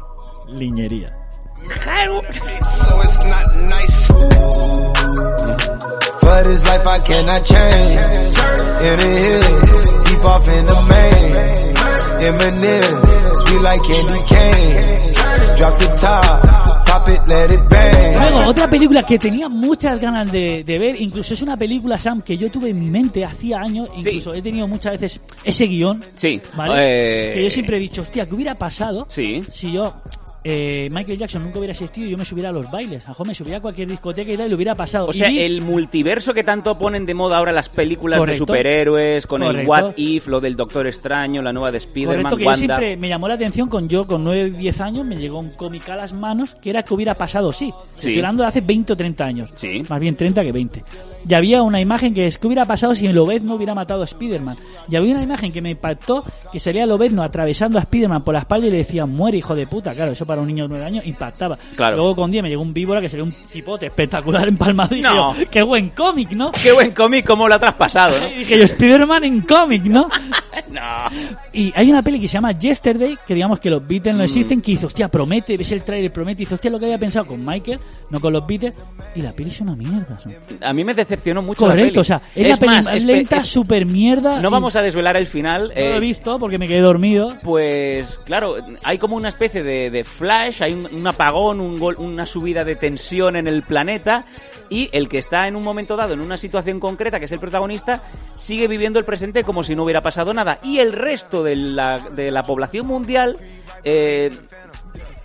liñería. 0.50 1.27
Haru. 1.66 2.22
So 2.22 3.02
it's 3.02 3.24
not 3.24 3.56
nice. 3.56 4.08
For 6.22 6.44
this 6.44 6.66
life 6.68 6.88
I 6.88 7.00
cannot 7.00 7.46
change. 7.46 8.38
In 8.88 8.98
the 9.02 9.10
hill, 9.22 10.04
deep 10.04 10.24
off 10.26 10.44
in 10.52 10.66
the 10.66 10.80
main. 10.92 11.76
Eminem, 12.18 13.46
sweet 13.48 13.62
like 13.62 13.84
candy 13.84 14.22
cane. 14.28 15.14
Drop 15.58 15.80
the 15.80 15.88
top, 16.00 16.86
pop 16.86 17.08
it, 17.10 17.20
let 17.28 17.52
it 17.52 17.70
bang. 17.70 18.18
Luego, 18.20 18.50
otra 18.50 18.70
película 18.70 19.04
que 19.04 19.18
tenía 19.18 19.50
muchas 19.50 20.00
ganas 20.00 20.32
de, 20.32 20.64
de 20.64 20.80
ver, 20.80 21.00
incluso 21.02 21.34
es 21.34 21.42
una 21.42 21.58
película, 21.58 21.98
Sam, 21.98 22.22
que 22.22 22.38
yo 22.38 22.50
tuve 22.52 22.70
en 22.70 22.80
mi 22.80 22.90
mente 22.90 23.24
hacía 23.26 23.60
años, 23.60 23.90
incluso 23.96 24.34
he 24.34 24.42
tenido 24.42 24.68
muchas 24.68 25.00
veces 25.00 25.22
ese 25.44 25.66
guion, 25.66 26.04
Sí. 26.16 26.40
¿vale? 26.56 27.32
Eh, 27.32 27.34
Que 27.36 27.44
yo 27.44 27.50
siempre 27.50 27.78
he 27.78 27.80
dicho, 27.80 28.02
hostia, 28.04 28.26
¿qué 28.28 28.36
hubiera 28.36 28.56
pasado 28.56 29.06
Sí. 29.10 29.44
si 29.52 29.72
yo, 29.72 29.94
eh, 30.50 30.90
Michael 30.94 31.18
Jackson 31.18 31.44
nunca 31.44 31.60
hubiera 31.60 31.74
existido 31.74 32.08
y 32.08 32.12
yo 32.12 32.18
me 32.18 32.24
subiera 32.24 32.50
a 32.50 32.52
los 32.54 32.72
bailes? 32.72 33.08
A 33.10 33.14
lo 33.18 33.26
me 33.26 33.36
subiera 33.36 33.58
a 33.58 33.62
cualquier 33.62 33.90
discoteca 33.90 34.32
y 34.32 34.38
tal, 34.38 34.46
y 34.46 34.50
le 34.50 34.56
hubiera 34.56 34.76
pasado. 34.76 35.08
O 35.08 35.14
sea, 35.14 35.28
el 35.28 35.60
multiverso 35.60 36.34
que 36.34 36.44
tanto 36.44 36.78
ponen 36.78 37.06
de 37.06 37.14
moda 37.14 37.38
ahora 37.38 37.52
las 37.52 37.68
películas 37.68 38.20
Correcto. 38.20 38.46
de 38.46 38.48
superhéroes, 38.48 39.28
con 39.28 39.44
el 39.44 39.50
Correcto. 39.50 39.70
What 39.70 39.94
If, 39.98 40.28
lo 40.28 40.40
del 40.40 40.56
Doctor 40.56 40.88
Extraño, 40.88 41.42
la 41.42 41.52
nueva 41.52 41.72
de 41.72 41.80
Spider-Man, 41.80 42.24
Correcto, 42.24 42.38
que 42.38 42.44
yo 42.44 42.50
Wanda. 42.50 42.58
siempre 42.78 42.96
me 42.98 43.10
llamó 43.10 43.28
la 43.28 43.34
atención 43.34 43.68
con 43.68 43.90
yo, 43.90 44.08
con 44.08 44.24
9 44.24 44.52
10 44.52 44.80
años, 44.80 45.06
me 45.06 45.18
llegó 45.18 45.40
un 45.40 45.50
cómic 45.50 45.90
a 45.90 45.98
las 45.98 46.14
manos 46.14 46.56
que 46.56 46.70
era 46.70 46.84
que 46.84 46.94
hubiera 46.94 47.14
pasado, 47.16 47.52
sí. 47.52 47.72
Sí. 47.98 48.10
Estoy 48.10 48.16
hablando 48.20 48.44
de 48.44 48.50
hace 48.50 48.62
20 48.62 48.94
o 48.94 48.96
30 48.96 49.26
años. 49.26 49.50
Sí. 49.54 49.84
Más 49.90 50.00
bien 50.00 50.16
30 50.16 50.44
que 50.44 50.52
20. 50.54 50.84
Y 51.28 51.34
había 51.34 51.62
una 51.62 51.80
imagen 51.82 52.14
que 52.14 52.28
es 52.28 52.38
que 52.38 52.48
hubiera 52.48 52.66
pasado 52.66 52.96
si 52.96 53.08
Lobezno 53.10 53.56
hubiera 53.56 53.76
matado 53.76 54.02
a 54.02 54.06
Spider-Man. 54.06 54.56
Y 54.90 54.96
había 54.96 55.14
una 55.14 55.24
imagen 55.24 55.52
que 55.52 55.62
me 55.62 55.72
impactó 55.72 56.24
que 56.52 56.60
salía 56.60 56.86
Lobezno 56.86 57.22
atravesando 57.24 57.78
a 57.78 57.82
Spider-Man 57.82 58.24
por 58.24 58.34
la 58.34 58.40
espalda 58.42 58.68
y 58.68 58.72
le 58.72 58.78
decía, 58.78 59.06
muere 59.06 59.38
hijo 59.40 59.54
de 59.56 59.68
puta. 59.68 59.94
Claro, 59.94 60.12
eso 60.12 60.26
para 60.26 60.42
un 60.42 60.48
niño 60.48 60.64
de 60.64 60.70
9 60.70 60.86
años 60.86 61.06
impactaba. 61.06 61.58
Claro. 61.76 61.98
Luego 61.98 62.16
con 62.16 62.32
10 62.32 62.44
me 62.44 62.50
llegó 62.50 62.62
un 62.62 62.74
víbora 62.74 63.02
que 63.02 63.10
sería 63.10 63.26
un 63.26 63.34
cipote 63.34 63.88
espectacular 63.88 64.48
empalmado 64.48 64.96
y 64.96 65.02
No. 65.02 65.36
yo, 65.36 65.46
qué 65.52 65.62
buen 65.64 65.90
cómic, 65.90 66.32
¿no? 66.32 66.52
Qué 66.52 66.72
buen 66.72 66.92
cómic, 66.92 67.26
cómo 67.26 67.48
lo 67.48 67.56
ha 67.56 67.60
traspasado, 67.60 68.20
¿no? 68.20 68.28
Y 68.32 68.40
dije 68.40 68.58
yo, 68.58 68.64
Spider-Man 68.64 69.24
en 69.26 69.42
cómic, 69.42 69.84
¿no? 69.84 70.08
no. 70.72 70.82
Y 71.54 71.74
hay 71.76 71.90
una 71.92 72.02
peli 72.02 72.20
que 72.20 72.28
se 72.28 72.36
llama 72.36 72.52
Yesterday, 72.52 73.18
que 73.26 73.34
digamos 73.34 73.60
que 73.60 73.70
los 73.70 73.86
Beatles 73.86 74.16
Mm. 74.16 74.18
no 74.20 74.24
existen, 74.24 74.62
que 74.62 74.72
dice, 74.72 74.86
hostia, 74.86 75.10
promete, 75.10 75.58
ves 75.58 75.72
el 75.74 75.82
trailer, 75.84 76.12
promete, 76.14 76.44
y 76.44 76.46
dice, 76.46 76.56
hostia, 76.56 76.72
lo 76.72 76.80
que 76.80 76.86
había 76.86 76.98
pensado 76.98 77.26
con 77.26 77.44
Michael, 77.46 77.80
no 78.10 78.20
con 78.22 78.32
los 78.32 78.46
Beatles, 78.48 78.74
y 79.16 79.22
la 79.22 79.34
peli 79.34 79.50
es 79.50 79.60
una 79.62 79.76
mierda. 79.76 80.18
A 80.62 80.74
mí 80.74 80.84
me 80.84 80.94
decepcionó 81.18 81.42
mucho 81.42 81.66
la 81.68 81.74
Correcto, 81.74 81.92
peli. 81.92 82.02
o 82.02 82.04
sea, 82.04 82.22
es, 82.36 82.48
la 82.50 82.58
peli 82.58 82.72
más, 82.76 82.86
más 82.86 82.96
espe- 82.96 83.06
lenta, 83.06 83.40
super 83.42 83.86
mierda. 83.86 84.42
No 84.42 84.50
y 84.50 84.52
vamos 84.52 84.76
a 84.76 84.82
desvelar 84.82 85.18
el 85.18 85.28
final. 85.28 85.64
No 85.70 85.74
lo 85.74 85.80
he 85.94 85.98
eh, 85.98 86.00
visto 86.00 86.40
porque 86.40 86.58
me 86.58 86.68
quedé 86.68 86.80
dormido. 86.82 87.36
Pues 87.44 88.20
claro, 88.26 88.56
hay 88.84 88.98
como 88.98 89.16
una 89.16 89.30
especie 89.30 89.64
de, 89.64 89.90
de 89.90 90.04
flash, 90.04 90.64
hay 90.64 90.74
un, 90.74 90.88
un 90.94 91.08
apagón, 91.08 91.60
un 91.60 91.80
gol- 91.80 91.98
una 91.98 92.26
subida 92.26 92.64
de 92.64 92.76
tensión 92.76 93.36
en 93.36 93.48
el 93.48 93.64
planeta 93.64 94.26
y 94.70 94.90
el 94.92 95.10
que 95.10 95.18
está 95.18 95.48
en 95.48 95.56
un 95.56 95.64
momento 95.64 95.96
dado, 95.96 96.14
en 96.14 96.22
una 96.22 96.38
situación 96.38 96.80
concreta, 96.80 97.20
que 97.20 97.26
es 97.26 97.32
el 97.32 97.40
protagonista, 97.40 98.04
sigue 98.38 98.68
viviendo 98.68 99.00
el 99.00 99.06
presente 99.06 99.44
como 99.44 99.64
si 99.64 99.76
no 99.76 99.84
hubiera 99.84 100.02
pasado 100.02 100.34
nada. 100.34 100.60
Y 100.64 100.80
el 100.80 100.94
resto 100.94 101.44
de 101.44 101.56
la, 101.56 102.00
de 102.00 102.32
la 102.32 102.46
población 102.46 102.86
mundial 102.88 103.38
eh, 103.84 104.32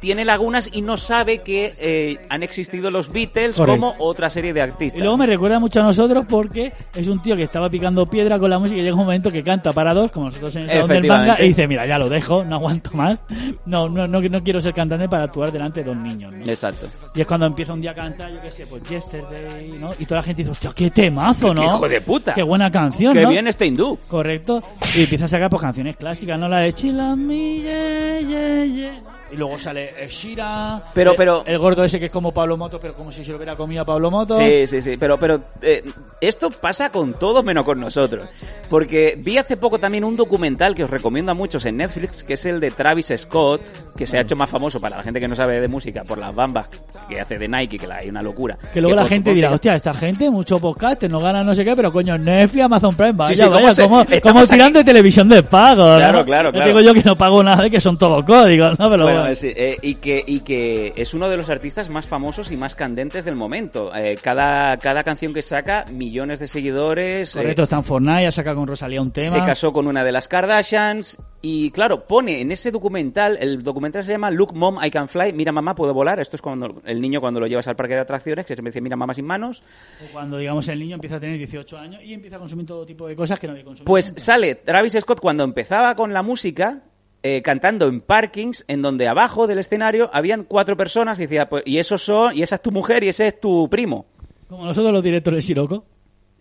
tiene 0.03 0.25
lagunas 0.25 0.69
y 0.73 0.83
no 0.83 0.97
sabe 0.97 1.39
que 1.39 1.73
eh, 1.79 2.19
han 2.29 2.43
existido 2.43 2.91
los 2.91 3.13
Beatles 3.13 3.57
Correcto. 3.57 3.81
como 3.81 3.95
otra 4.01 4.29
serie 4.31 4.53
de 4.53 4.61
artistas. 4.61 4.99
Y 4.99 5.01
luego 5.01 5.17
me 5.17 5.27
recuerda 5.27 5.61
mucho 5.61 5.79
a 5.79 5.85
nosotros 5.85 6.27
porque 6.29 6.73
es 6.97 7.07
un 7.07 7.23
tío 7.23 7.37
que 7.37 7.45
estaba 7.45 7.71
picando 7.71 8.05
piedra 8.07 8.37
con 8.37 8.51
la 8.51 8.59
música 8.59 8.81
y 8.81 8.83
llega 8.83 8.97
un 8.97 9.05
momento 9.05 9.31
que 9.31 9.45
canta 9.45 9.73
para 9.73 9.95
dos, 9.95 10.11
como 10.11 10.27
nosotros 10.27 10.57
en 10.57 10.65
el 10.65 10.71
salón 10.71 10.89
del 10.89 11.07
manga, 11.07 11.37
y 11.41 11.49
dice, 11.49 11.69
mira, 11.69 11.87
ya 11.87 12.01
lo 12.01 12.09
dejo, 12.09 12.43
no 12.45 12.57
aguanto 12.57 12.91
más. 12.95 13.21
No, 13.65 13.89
no, 13.89 14.09
no, 14.09 14.21
no 14.21 14.43
quiero 14.43 14.61
ser 14.61 14.75
cantante 14.75 15.09
para 15.09 15.25
actuar 15.25 15.53
delante 15.53 15.85
de 15.85 15.87
dos 15.87 15.97
niños. 15.97 16.35
¿no? 16.35 16.45
Exacto. 16.47 16.89
Y 17.15 17.21
es 17.21 17.27
cuando 17.27 17.47
empieza 17.47 17.73
un 17.73 17.81
día 17.81 17.93
a 17.93 17.95
cantar, 17.95 18.33
yo 18.33 18.41
qué 18.43 18.51
sé, 18.51 18.67
pues 18.67 18.83
Yesterday, 18.83 19.71
¿no? 19.79 19.93
Y 20.01 20.05
toda 20.05 20.21
la 20.21 20.25
gente 20.25 20.43
dice, 20.43 20.51
hostia, 20.51 20.73
qué 20.75 20.91
temazo, 20.91 21.55
¿no? 21.55 21.61
¡Qué 21.61 21.67
hijo 21.69 21.89
de 21.89 22.01
puta! 22.01 22.35
Qué 22.35 22.43
buena 22.43 22.73
canción, 22.73 23.15
Qué 23.15 23.23
¿no? 23.23 23.31
bien 23.31 23.47
este 23.47 23.67
hindú. 23.67 23.97
Correcto. 24.09 24.61
Y 24.97 25.05
empieza 25.05 25.27
a 25.27 25.29
sacar 25.29 25.49
pues 25.49 25.63
canciones 25.63 25.97
clásicas, 25.97 26.41
¿no? 26.41 26.49
La 26.49 26.59
de 26.59 26.73
Chila 26.73 27.15
mi, 27.15 27.63
yeah, 27.63 28.19
yeah, 28.19 28.65
yeah. 28.65 29.22
Y 29.33 29.37
luego 29.37 29.59
sale 29.59 29.95
Ed 29.99 30.09
Sheeran, 30.09 30.83
Pero- 30.93 31.13
el- 31.13 31.17
pero- 31.17 31.43
El 31.47 31.59
gordo 31.59 31.85
ese 31.85 31.99
que 31.99 32.07
es 32.07 32.11
como 32.11 32.33
Pablo 32.33 32.57
Moto, 32.57 32.79
pero 32.81 32.93
como 32.95 33.11
si 33.13 33.25
se 33.25 33.31
lo 33.31 33.37
hubiera 33.39 33.57
comido 33.57 33.83
a 33.83 33.85
Pablo 33.85 34.11
Moto. 34.11 34.37
Sí, 34.37 34.67
sí, 34.67 34.83
sí, 34.83 34.97
pero, 34.99 35.19
pero 35.19 35.41
eh, 35.63 35.83
esto 36.21 36.51
pasa 36.51 36.91
con 36.91 37.15
todos 37.15 37.43
menos 37.45 37.65
con 37.65 37.81
nosotros. 37.81 38.27
Porque 38.69 39.15
vi 39.19 39.39
hace 39.39 39.57
poco 39.57 39.79
también 39.79 40.05
un 40.05 40.17
documental 40.17 40.75
que 40.75 40.85
os 40.85 40.91
recomiendo 40.91 41.33
a 41.33 41.35
muchos 41.35 41.65
en 41.67 41.77
Netflix, 41.79 42.23
que 42.25 42.35
es 42.35 42.45
el 42.45 42.61
de 42.61 42.71
Travis 42.71 43.13
Scott, 43.17 43.61
que 43.97 44.07
se 44.07 44.19
ha 44.19 44.21
hecho 44.23 44.37
más 44.37 44.51
famoso 44.51 44.81
para 44.81 44.97
la 44.99 45.03
gente 45.03 45.21
que 45.21 45.29
no 45.29 45.35
sabe 45.35 45.61
de 45.61 45.69
música 45.69 46.05
por 46.05 46.19
las 46.19 46.35
bambas 46.35 46.69
que 47.09 47.21
hace 47.21 47.39
de 47.39 47.49
Nike, 47.49 47.79
que 47.79 47.87
la 47.87 47.97
hay 47.97 48.09
una 48.09 48.23
locura. 48.23 48.57
Que 48.73 48.81
luego 48.81 48.97
la 48.97 49.05
gente 49.05 49.33
dirá, 49.35 49.51
hostia, 49.51 49.75
esta 49.75 49.93
gente, 49.95 50.31
mucho 50.31 50.59
podcast, 50.61 51.03
no 51.05 51.21
gana 51.21 51.43
no 51.45 51.55
sé 51.55 51.65
qué, 51.65 51.75
pero 51.77 51.93
coño, 51.93 52.17
Netflix, 52.19 52.65
Amazon 52.65 52.95
Prime, 52.95 53.13
vaya, 53.13 53.29
Sí, 53.31 53.37
sí, 53.37 53.43
¿cómo 53.45 53.55
vaya, 53.57 53.75
se- 53.75 53.83
como, 53.83 54.05
como 54.23 54.47
tiran 54.47 54.69
aquí- 54.69 54.73
de 54.79 54.85
televisión 54.85 55.29
de 55.29 55.43
pago, 55.43 55.85
¿no? 55.87 55.97
Claro, 55.97 56.25
claro, 56.25 56.51
claro. 56.51 56.67
digo 56.67 56.81
yo 56.81 56.95
que 56.95 57.03
no 57.03 57.17
pago 57.17 57.43
nada 57.43 57.67
y 57.67 57.71
que 57.71 57.81
son 57.81 57.97
todo 57.99 58.23
códigos, 58.25 58.79
¿no? 58.79 58.91
Pero 58.91 59.05
Bueno, 59.05 59.21
bueno. 59.21 59.22
Es- 59.27 59.45
eh, 59.45 59.79
y, 59.83 59.97
que, 59.97 60.23
y 60.27 60.41
que 60.41 60.93
es 60.97 61.15
uno 61.15 61.29
de 61.29 61.37
los 61.37 61.51
artistas 61.51 61.89
más 61.89 62.07
famosos 62.07 62.51
y 62.53 62.57
más 62.57 62.75
candentes 62.75 63.25
del 63.25 63.37
momento. 63.37 63.95
Eh, 63.95 64.17
cada, 64.23 64.77
cada 64.79 65.03
canción 65.05 65.33
que 65.35 65.43
saca, 65.43 65.85
millones 65.93 66.41
de 66.41 66.49
seguidores. 66.49 67.35
eh, 67.37 67.39
Correcto, 67.41 67.63
está 67.65 67.77
en 67.77 67.85
Fortnite, 67.85 68.27
ha 68.27 68.33
sacado 68.33 68.57
con 68.57 68.67
Rosalía 68.67 69.01
un 69.03 69.11
tema. 69.13 69.31
Se 69.31 69.41
casó 69.43 69.73
con 69.73 69.87
una 69.87 70.05
de 70.05 70.13
las 70.13 70.29
Kardashians 70.29 71.19
y 71.41 71.71
claro, 71.71 72.05
pone 72.05 72.41
en 72.41 72.53
ese 72.53 72.71
documental, 72.71 73.37
el 73.41 73.63
documental 73.63 74.05
se 74.05 74.13
llama 74.13 74.31
Look 74.31 74.55
Mom 74.55 74.79
I 74.85 74.91
Can 74.91 75.09
Fly, 75.09 75.33
mira 75.33 75.51
mamá 75.53 75.75
puedo 75.75 75.93
volar, 75.93 76.21
esto 76.21 76.37
es 76.37 76.43
cuando 76.43 76.81
el 76.85 77.01
niño 77.01 77.21
cuando 77.21 77.41
lo 77.41 77.47
llevas 77.47 77.67
al 77.69 77.75
parque 77.77 77.95
de 77.95 78.01
atracciones, 78.01 78.47
que 78.47 78.55
se 78.55 78.63
me 78.63 78.71
dice 78.71 78.81
mira 78.81 78.97
mamá 78.97 79.13
sin 79.15 79.25
manos, 79.27 79.63
O 80.09 80.13
Cuando, 80.13 80.39
digamos, 80.39 80.69
el 80.69 80.79
niño 80.79 80.95
empieza 80.95 81.17
a 81.17 81.21
tener 81.21 81.39
18 81.39 81.79
años 81.79 82.03
y 82.05 82.13
empieza 82.15 82.37
a 82.37 82.39
consumir 82.39 82.67
todo 82.67 82.87
tipo 82.87 83.09
de 83.09 83.17
cosas 83.17 83.41
que 83.41 83.47
no 83.49 83.53
había 83.53 83.65
consumido. 83.65 83.87
pues 83.87 84.09
nunca. 84.11 84.21
sale 84.21 84.55
Travis 84.55 84.97
Scott 85.01 85.21
cuando 85.21 85.43
empezaba 85.45 85.95
con 85.97 86.13
la 86.13 86.23
música, 86.23 86.83
eh, 87.23 87.43
cantando 87.43 87.87
en 87.87 88.01
parkings 88.01 88.65
en 88.69 88.83
donde 88.83 89.09
abajo 89.09 89.47
del 89.47 89.59
escenario 89.59 90.11
habían 90.13 90.45
cuatro 90.45 90.77
personas 90.77 91.19
y 91.19 91.23
decía, 91.23 91.49
pues, 91.49 91.63
y 91.67 91.79
esos 91.79 92.03
son, 92.03 92.37
y 92.37 92.43
esa 92.43 92.57
es 92.57 92.63
tu 92.63 92.73
mujer 92.73 93.05
y 93.05 93.09
ese 93.09 93.29
es 93.29 93.41
tu 93.41 93.69
primo. 93.71 94.07
Como 94.49 94.65
nosotros 94.65 94.93
los 94.93 95.03
directores 95.03 95.45
Siroco. 95.45 95.85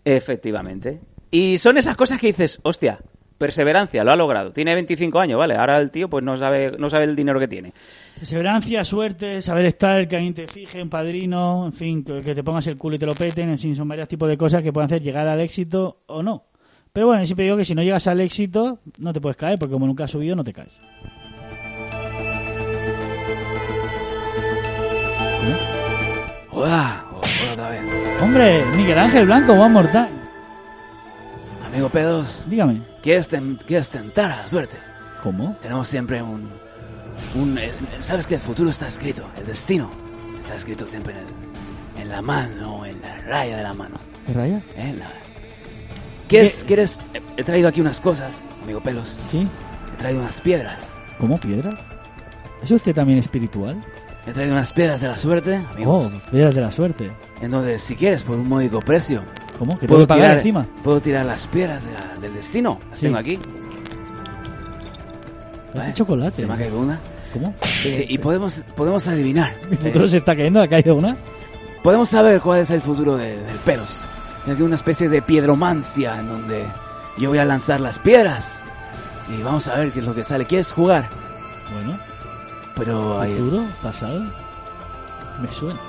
Efectivamente. 0.04 1.00
Y 1.30 1.58
son 1.58 1.78
esas 1.78 1.96
cosas 1.96 2.18
que 2.18 2.26
dices, 2.26 2.58
hostia, 2.62 2.98
perseverancia, 3.38 4.04
lo 4.04 4.12
ha 4.12 4.16
logrado. 4.16 4.52
Tiene 4.52 4.74
25 4.74 5.18
años, 5.18 5.38
¿vale? 5.38 5.56
Ahora 5.56 5.80
el 5.80 5.90
tío 5.90 6.10
pues 6.10 6.22
no 6.22 6.36
sabe, 6.36 6.72
no 6.78 6.90
sabe 6.90 7.04
el 7.04 7.16
dinero 7.16 7.40
que 7.40 7.48
tiene. 7.48 7.72
Perseverancia, 8.18 8.84
suerte, 8.84 9.40
saber 9.40 9.66
estar, 9.66 10.06
que 10.06 10.16
alguien 10.16 10.34
te 10.34 10.46
fije, 10.46 10.82
un 10.82 10.90
padrino, 10.90 11.66
en 11.66 11.72
fin, 11.72 12.04
que, 12.04 12.20
que 12.20 12.34
te 12.34 12.44
pongas 12.44 12.66
el 12.66 12.76
culo 12.76 12.96
y 12.96 12.98
te 12.98 13.06
lo 13.06 13.14
peten, 13.14 13.50
en 13.50 13.58
fin, 13.58 13.74
son 13.74 13.88
varios 13.88 14.08
tipos 14.08 14.28
de 14.28 14.36
cosas 14.36 14.62
que 14.62 14.72
pueden 14.72 14.86
hacer 14.86 15.02
llegar 15.02 15.26
al 15.26 15.40
éxito 15.40 16.02
o 16.06 16.22
no. 16.22 16.44
Pero 16.92 17.06
bueno, 17.06 17.24
siempre 17.24 17.44
digo 17.46 17.56
que 17.56 17.64
si 17.64 17.74
no 17.74 17.82
llegas 17.82 18.06
al 18.06 18.20
éxito, 18.20 18.78
no 18.98 19.12
te 19.12 19.20
puedes 19.20 19.36
caer, 19.36 19.58
porque 19.58 19.72
como 19.72 19.86
nunca 19.86 20.04
has 20.04 20.10
subido, 20.10 20.36
no 20.36 20.44
te 20.44 20.52
caes. 20.52 20.72
Hola, 26.50 27.04
hola 27.10 27.52
otra 27.52 27.68
vez. 27.70 27.82
Hombre, 28.20 28.64
Miguel 28.76 28.98
Ángel 28.98 29.26
Blanco, 29.26 29.52
one 29.52 29.70
more 29.72 29.88
time. 29.88 30.08
Amigo 31.66 31.88
Pedos, 31.88 32.44
Dígame, 32.48 32.82
¿quieres, 33.02 33.30
tem- 33.30 33.56
quieres 33.66 33.88
tentar 33.88 34.30
a 34.30 34.36
la 34.42 34.48
suerte? 34.48 34.76
¿cómo? 35.22 35.56
Tenemos 35.62 35.88
siempre 35.88 36.20
un... 36.22 36.50
un 37.34 37.56
eh, 37.58 37.70
¿Sabes 38.00 38.26
que 38.26 38.34
el 38.34 38.40
futuro 38.40 38.70
está 38.70 38.88
escrito? 38.88 39.24
El 39.38 39.46
destino 39.46 39.90
está 40.40 40.56
escrito 40.56 40.86
siempre 40.86 41.14
en, 41.14 41.20
el- 41.20 42.02
en 42.02 42.08
la 42.10 42.20
mano, 42.20 42.84
en 42.84 43.00
la 43.00 43.18
raya 43.20 43.56
de 43.56 43.62
la 43.62 43.72
mano. 43.72 43.96
¿Qué 44.26 44.32
raya? 44.34 44.62
¿eh? 44.76 44.94
La- 44.98 45.31
¿Quieres, 46.32 46.64
¿Quieres? 46.64 46.98
He 47.36 47.44
traído 47.44 47.68
aquí 47.68 47.80
unas 47.80 48.00
cosas, 48.00 48.34
amigo 48.62 48.80
Pelos. 48.80 49.16
¿Sí? 49.30 49.46
He 49.94 49.96
traído 49.98 50.20
unas 50.20 50.40
piedras. 50.40 51.00
¿Cómo 51.18 51.38
piedra? 51.38 51.70
¿Es 52.62 52.70
usted 52.70 52.94
también 52.94 53.18
espiritual? 53.18 53.80
He 54.26 54.32
traído 54.32 54.54
unas 54.54 54.72
piedras 54.72 55.00
de 55.00 55.08
la 55.08 55.16
suerte, 55.16 55.56
amigos. 55.74 56.12
Oh, 56.14 56.30
piedras 56.30 56.54
de 56.54 56.60
la 56.60 56.72
suerte. 56.72 57.10
Entonces, 57.40 57.82
si 57.82 57.96
quieres, 57.96 58.22
por 58.22 58.36
un 58.36 58.48
módico 58.48 58.78
precio, 58.80 59.22
¿Cómo? 59.58 59.78
¿Que 59.78 59.86
que 59.86 59.94
pagar 60.06 60.06
tirar, 60.08 60.36
encima? 60.38 60.66
puedo 60.82 61.00
tirar 61.00 61.26
las 61.26 61.46
piedras 61.48 61.84
de 61.84 61.92
la- 61.92 62.18
del 62.20 62.34
destino. 62.34 62.78
Las 62.90 62.98
Sí. 62.98 63.06
tengo 63.06 63.18
aquí. 63.18 63.38
¿De 65.74 65.80
¿Ves? 65.80 65.94
chocolate? 65.94 66.36
Se 66.40 66.46
me 66.46 66.54
ha 66.54 66.56
caído 66.56 66.78
una. 66.80 66.98
¿Cómo? 67.32 67.54
Eh, 67.84 68.06
y 68.08 68.18
podemos, 68.18 68.60
podemos 68.76 69.06
adivinar. 69.08 69.54
¿Mi 69.70 69.76
futuro 69.76 70.04
Eh, 70.04 70.08
se 70.08 70.16
está 70.18 70.36
cayendo? 70.36 70.60
¿Ha 70.62 70.68
caído 70.68 70.94
una? 70.96 71.16
podemos 71.82 72.08
saber 72.08 72.40
cuál 72.40 72.60
es 72.60 72.70
el 72.70 72.80
futuro 72.80 73.16
de- 73.16 73.38
del 73.38 73.56
Peros. 73.64 74.04
Hay 74.46 74.60
una 74.62 74.74
especie 74.74 75.08
de 75.08 75.22
piedromancia 75.22 76.18
en 76.18 76.28
donde 76.28 76.72
yo 77.16 77.30
voy 77.30 77.38
a 77.38 77.44
lanzar 77.44 77.80
las 77.80 77.98
piedras. 77.98 78.62
Y 79.28 79.42
vamos 79.42 79.68
a 79.68 79.76
ver 79.76 79.92
qué 79.92 80.00
es 80.00 80.04
lo 80.06 80.14
que 80.14 80.24
sale. 80.24 80.44
¿Quieres 80.46 80.72
jugar? 80.72 81.08
Bueno, 81.72 81.98
Pero 82.74 83.20
hay- 83.20 83.34
futuro, 83.34 83.64
pasado. 83.82 84.22
Me 85.40 85.48
suena. 85.48 85.80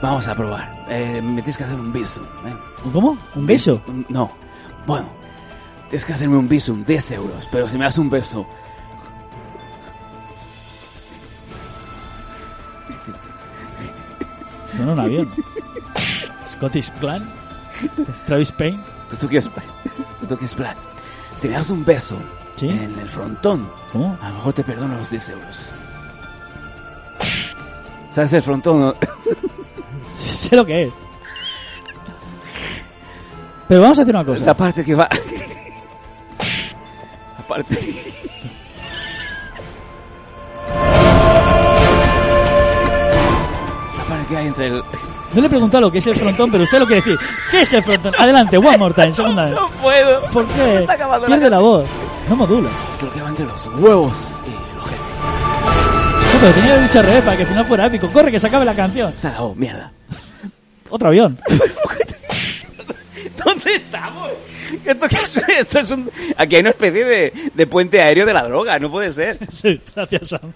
vamos 0.00 0.26
a 0.28 0.34
probar. 0.34 0.70
Eh, 0.88 1.20
me 1.22 1.34
tienes 1.42 1.56
que 1.56 1.64
hacer 1.64 1.78
un 1.78 1.92
visum. 1.92 2.24
¿eh? 2.46 2.56
¿Cómo? 2.92 3.18
¿Un 3.34 3.46
beso? 3.46 3.82
No. 4.08 4.30
Bueno, 4.86 5.08
tienes 5.88 6.04
que 6.04 6.12
hacerme 6.12 6.36
un 6.36 6.48
visum, 6.48 6.84
10 6.84 7.10
euros. 7.12 7.48
Pero 7.50 7.68
si 7.68 7.76
me 7.76 7.84
das 7.84 7.98
un 7.98 8.08
beso 8.08 8.46
no 14.88 14.94
un 14.94 15.00
avión. 15.00 15.28
Scottish 16.46 16.90
Plan, 16.92 17.28
Travis 18.26 18.52
Payne. 18.52 18.82
Quieres 19.18 20.54
Blas. 20.54 20.88
Si 21.36 21.48
me 21.48 21.54
das 21.54 21.70
un 21.70 21.84
beso 21.84 22.16
¿Sí? 22.56 22.68
en 22.68 22.98
el 22.98 23.08
frontón, 23.08 23.70
¿Cómo? 23.92 24.16
a 24.20 24.28
lo 24.28 24.34
mejor 24.34 24.52
te 24.52 24.64
perdono 24.64 24.96
los 24.96 25.10
10 25.10 25.30
euros. 25.30 25.68
¿Sabes 28.10 28.32
el 28.32 28.42
frontón? 28.42 28.80
no? 28.80 28.94
sé 30.18 30.56
lo 30.56 30.66
que 30.66 30.84
es. 30.84 30.92
Pero 33.68 33.82
vamos 33.82 33.98
a 33.98 34.02
hacer 34.02 34.14
una 34.14 34.24
cosa. 34.24 34.44
La 34.44 34.54
parte 34.54 34.84
que 34.84 34.94
va... 34.94 35.08
La 37.38 37.46
parte... 37.46 37.76
que 44.28 44.36
hay 44.36 44.46
entre 44.48 44.66
el... 44.66 44.82
No 45.34 45.40
le 45.40 45.46
he 45.46 45.50
preguntado 45.50 45.80
lo 45.82 45.90
que 45.92 45.98
es 45.98 46.06
el 46.06 46.14
frontón, 46.14 46.50
pero 46.50 46.64
usted 46.64 46.78
lo 46.78 46.86
quiere 46.86 47.02
decir. 47.02 47.18
¿Qué 47.50 47.62
es 47.62 47.72
el 47.72 47.82
frontón? 47.82 48.14
Adelante, 48.18 48.56
one 48.58 48.76
more 48.78 48.94
time, 48.94 49.12
segunda 49.14 49.44
vez. 49.46 49.54
No 49.54 49.68
puedo. 49.82 50.20
¿Por 50.26 50.46
qué? 50.48 50.78
Está 50.80 50.92
acabando 50.94 51.26
la 51.28 51.36
Pierde 51.36 51.50
la 51.50 51.58
voz. 51.58 51.88
No 52.28 52.36
modula. 52.36 52.70
Es 52.92 53.02
lo 53.02 53.12
que 53.12 53.20
va 53.22 53.28
entre 53.28 53.44
los 53.46 53.66
huevos 53.66 54.32
y 54.46 54.76
los 54.76 54.84
jefes. 54.84 55.00
No, 56.34 56.40
pero 56.40 56.52
tenía 56.52 56.76
que 56.76 56.82
dicho 56.82 56.98
al 57.00 57.06
revés 57.06 57.22
para 57.22 57.36
que 57.36 57.42
al 57.42 57.48
final 57.48 57.66
fuera 57.66 57.86
épico. 57.86 58.08
Corre, 58.08 58.30
que 58.30 58.40
se 58.40 58.46
acabe 58.46 58.64
la 58.64 58.74
canción. 58.74 59.14
Se 59.16 59.28
acabó, 59.28 59.54
mierda. 59.54 59.92
Otro 60.90 61.08
avión. 61.08 61.38
¿Dónde 63.44 63.74
estamos? 63.74 64.30
¿Esto, 64.84 65.08
qué 65.08 65.16
es? 65.16 65.36
Esto 65.48 65.78
es 65.80 65.90
un... 65.90 66.10
Aquí 66.36 66.56
hay 66.56 66.60
una 66.60 66.70
especie 66.70 67.04
de, 67.04 67.50
de 67.54 67.66
puente 67.66 68.00
aéreo 68.00 68.26
de 68.26 68.34
la 68.34 68.42
droga, 68.44 68.78
no 68.78 68.90
puede 68.90 69.10
ser. 69.10 69.38
Sí, 69.52 69.80
gracias, 69.94 70.28
Sam. 70.28 70.52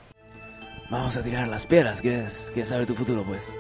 Vamos 0.93 1.17
a 1.17 1.23
tirar 1.23 1.49
las 1.49 1.67
piedras, 1.67 2.01
¿quieres, 2.03 2.51
quieres 2.53 2.69
saber 2.69 2.87
tu 2.87 2.95
futuro, 2.95 3.25
pues? 3.25 3.57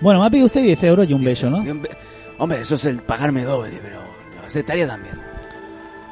Bueno, 0.00 0.20
me 0.20 0.26
ha 0.26 0.30
pedido 0.30 0.46
usted 0.46 0.62
10 0.62 0.82
euros 0.84 1.06
y 1.08 1.12
un 1.12 1.22
beso, 1.22 1.48
¿no? 1.50 1.62
Be- 1.62 1.90
Hombre, 2.38 2.62
eso 2.62 2.74
es 2.76 2.84
el 2.86 3.02
pagarme 3.02 3.44
doble, 3.44 3.78
pero 3.82 4.00
lo 4.40 4.46
aceptaría 4.46 4.86
también. 4.86 5.14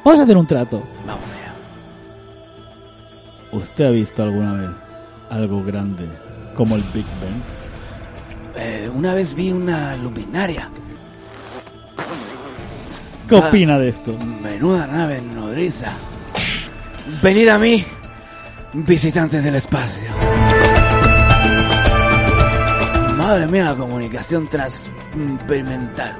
Vamos 0.05 0.19
a 0.19 0.23
hacer 0.23 0.37
un 0.37 0.45
trato. 0.47 0.83
Vamos 1.05 1.25
allá. 1.25 1.53
¿Usted 3.51 3.85
ha 3.85 3.89
visto 3.91 4.21
alguna 4.23 4.53
vez 4.53 4.69
algo 5.31 5.63
grande 5.63 6.05
como 6.53 6.75
el 6.75 6.83
Big 6.93 7.05
Bang? 7.21 7.41
Eh, 8.55 8.89
una 8.93 9.13
vez 9.15 9.33
vi 9.33 9.51
una 9.51 9.97
luminaria. 9.97 10.69
¿Qué 13.27 13.35
Ah. 13.35 13.47
opina 13.47 13.79
de 13.79 13.89
esto? 13.89 14.15
Menuda 14.43 14.85
nave 14.87 15.21
nodriza. 15.21 15.91
Venid 17.21 17.47
a 17.49 17.57
mí, 17.57 17.83
visitantes 18.73 19.43
del 19.43 19.55
espacio. 19.55 20.09
Madre 23.31 23.47
mía, 23.47 23.63
la 23.63 23.75
comunicación 23.75 24.45
transperimental. 24.49 26.17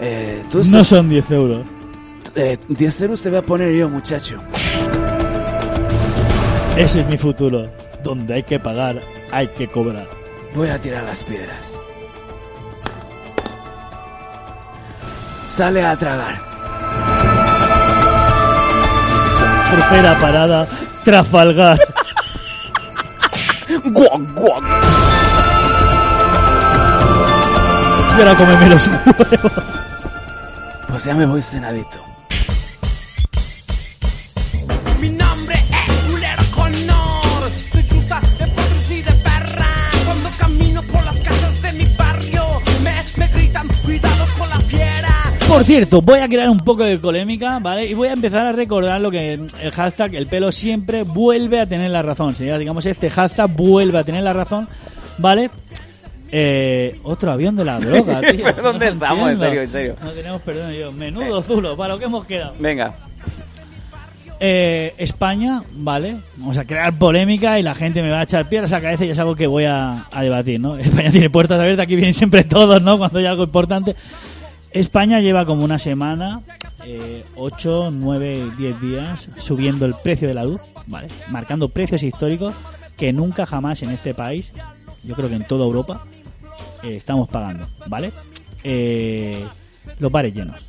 Eh, 0.00 0.40
tú 0.48 0.62
No 0.68 0.84
son 0.84 1.08
10 1.08 1.28
euros. 1.32 1.66
eh, 2.36 2.56
10 2.68 3.00
euros 3.00 3.20
te 3.20 3.30
voy 3.30 3.38
a 3.40 3.42
poner 3.42 3.72
yo, 3.74 3.88
muchacho. 3.88 4.38
Ese 6.76 7.00
es 7.00 7.06
mi 7.08 7.18
futuro. 7.18 7.64
Donde 8.04 8.34
hay 8.34 8.44
que 8.44 8.60
pagar, 8.60 9.00
hay 9.32 9.48
que 9.48 9.66
cobrar. 9.66 10.06
Voy 10.54 10.68
a 10.68 10.80
tirar 10.80 11.02
las 11.02 11.24
piedras. 11.24 11.74
Sale 15.48 15.84
a 15.84 15.96
tragar. 15.96 16.40
Tercera 19.68 20.20
parada, 20.20 20.68
Trafalgar. 21.02 21.76
¡Guac, 23.84 24.34
guac! 24.36 24.99
Y 28.16 28.20
ahora 28.20 28.34
cómeme 28.36 28.68
los 28.68 28.86
huevos. 28.86 29.52
Pues 30.88 31.04
ya 31.04 31.14
me 31.14 31.24
voy 31.26 31.40
cenadito. 31.42 32.04
Mi 35.00 35.08
nombre 35.10 35.54
es 35.54 36.10
Culero 36.10 36.42
Conor. 36.50 37.50
Soy 37.72 37.82
cruza 37.84 38.20
de 38.38 38.46
potros 38.48 38.90
y 38.90 39.02
de 39.02 39.12
perra. 39.12 39.66
Cuando 40.04 40.30
camino 40.38 40.82
por 40.82 41.04
las 41.04 41.16
casas 41.20 41.62
de 41.62 41.72
mi 41.72 41.86
barrio, 41.96 42.42
me, 42.82 42.92
me 43.16 43.28
gritan, 43.28 43.68
cuidado 43.84 44.26
con 44.36 44.48
la 44.48 44.60
fiera. 44.60 45.08
Por 45.48 45.64
cierto, 45.64 46.02
voy 46.02 46.20
a 46.20 46.28
crear 46.28 46.50
un 46.50 46.58
poco 46.58 46.84
de 46.84 46.98
polémica, 46.98 47.58
¿vale? 47.60 47.86
Y 47.86 47.94
voy 47.94 48.08
a 48.08 48.12
empezar 48.12 48.46
a 48.46 48.52
recordar 48.52 49.00
lo 49.00 49.10
que 49.10 49.34
el 49.34 49.72
hashtag 49.72 50.16
el 50.16 50.26
pelo 50.26 50.52
siempre 50.52 51.04
vuelve 51.04 51.60
a 51.60 51.66
tener 51.66 51.90
la 51.90 52.02
razón. 52.02 52.34
Señora, 52.36 52.58
digamos, 52.58 52.84
este 52.84 53.08
hashtag 53.08 53.48
vuelve 53.50 53.98
a 53.98 54.04
tener 54.04 54.24
la 54.24 54.32
razón, 54.32 54.68
¿vale? 55.18 55.50
Eh, 56.32 57.00
otro 57.02 57.32
avión 57.32 57.56
de 57.56 57.64
la 57.64 57.78
droga, 57.78 58.20
tío. 58.32 58.44
¿Pero 58.44 58.62
dónde 58.62 58.86
No 58.86 58.92
estamos? 58.92 59.30
En 59.30 59.38
serio, 59.38 59.60
en 59.62 59.68
serio. 59.68 59.96
No 60.02 60.10
tenemos 60.10 60.42
perdón 60.42 60.72
yo. 60.72 60.92
Menudo 60.92 61.42
zulo, 61.42 61.76
para 61.76 61.94
lo 61.94 61.98
que 61.98 62.04
hemos 62.06 62.24
quedado. 62.26 62.54
Venga. 62.58 62.94
Eh, 64.42 64.94
España, 64.96 65.62
¿vale? 65.72 66.16
Vamos 66.38 66.56
a 66.56 66.64
crear 66.64 66.96
polémica 66.98 67.58
y 67.58 67.62
la 67.62 67.74
gente 67.74 68.00
me 68.00 68.10
va 68.10 68.20
a 68.20 68.22
echar 68.22 68.48
piedras 68.48 68.72
a 68.72 68.76
la 68.76 68.82
cabeza 68.82 69.04
y 69.04 69.10
es 69.10 69.18
algo 69.18 69.36
que 69.36 69.46
voy 69.46 69.64
a, 69.64 70.06
a 70.10 70.22
debatir, 70.22 70.58
¿no? 70.58 70.76
España 70.78 71.10
tiene 71.10 71.28
puertas 71.28 71.60
abiertas, 71.60 71.84
aquí 71.84 71.94
vienen 71.94 72.14
siempre 72.14 72.44
todos, 72.44 72.80
¿no? 72.82 72.96
Cuando 72.96 73.18
hay 73.18 73.26
algo 73.26 73.44
importante. 73.44 73.94
España 74.70 75.20
lleva 75.20 75.44
como 75.44 75.64
una 75.64 75.78
semana, 75.78 76.40
eh, 76.86 77.24
8, 77.36 77.90
9, 77.92 78.52
10 78.56 78.80
días 78.80 79.28
subiendo 79.38 79.84
el 79.84 79.94
precio 79.94 80.28
de 80.28 80.34
la 80.34 80.44
luz, 80.44 80.60
¿vale? 80.86 81.08
Marcando 81.28 81.68
precios 81.68 82.02
históricos 82.02 82.54
que 82.96 83.12
nunca 83.12 83.44
jamás 83.46 83.82
en 83.82 83.90
este 83.90 84.14
país, 84.14 84.52
yo 85.02 85.16
creo 85.16 85.28
que 85.28 85.34
en 85.34 85.44
toda 85.44 85.64
Europa, 85.64 86.04
eh, 86.82 86.96
estamos 86.96 87.28
pagando, 87.28 87.66
¿vale? 87.86 88.12
Eh, 88.62 89.44
los 89.98 90.10
bares 90.10 90.34
llenos. 90.34 90.66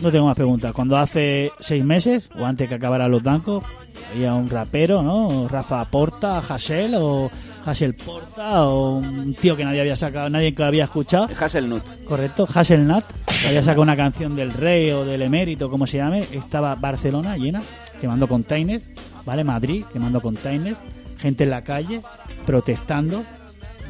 No 0.00 0.12
tengo 0.12 0.26
más 0.26 0.36
preguntas. 0.36 0.72
Cuando 0.74 0.96
hace 0.98 1.50
seis 1.58 1.82
meses, 1.84 2.28
o 2.38 2.44
antes 2.44 2.68
que 2.68 2.74
acabara 2.74 3.08
los 3.08 3.22
bancos, 3.22 3.64
había 4.12 4.34
un 4.34 4.50
rapero, 4.50 5.02
¿no? 5.02 5.48
Rafa 5.48 5.84
Porta, 5.86 6.38
Hassel, 6.38 6.94
o 6.96 7.30
Hassel 7.64 7.94
Porta, 7.94 8.64
o 8.64 8.98
un 8.98 9.34
tío 9.34 9.56
que 9.56 9.64
nadie 9.64 9.80
había 9.80 9.96
sacado, 9.96 10.28
nadie 10.28 10.54
que 10.54 10.62
había 10.62 10.84
escuchado. 10.84 11.28
Hasselnut. 11.38 11.82
Correcto, 12.04 12.46
Hasselnut, 12.52 13.04
había 13.46 13.62
sacado 13.62 13.82
una 13.82 13.96
canción 13.96 14.36
del 14.36 14.52
rey 14.52 14.90
o 14.90 15.04
del 15.04 15.22
emérito, 15.22 15.70
como 15.70 15.86
se 15.86 15.96
llame. 15.98 16.26
Estaba 16.32 16.74
Barcelona 16.74 17.36
llena, 17.36 17.62
quemando 18.00 18.28
containers, 18.28 18.84
¿vale? 19.24 19.44
Madrid, 19.44 19.84
quemando 19.92 20.20
containers. 20.20 20.78
Gente 21.18 21.44
en 21.44 21.50
la 21.50 21.64
calle, 21.64 22.02
protestando, 22.44 23.24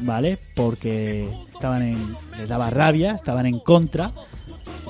¿vale? 0.01 0.37
Porque 0.55 1.27
estaban 1.53 1.81
en, 1.81 1.97
les 2.37 2.47
daba 2.49 2.69
rabia, 2.69 3.13
estaban 3.13 3.45
en 3.45 3.59
contra 3.59 4.11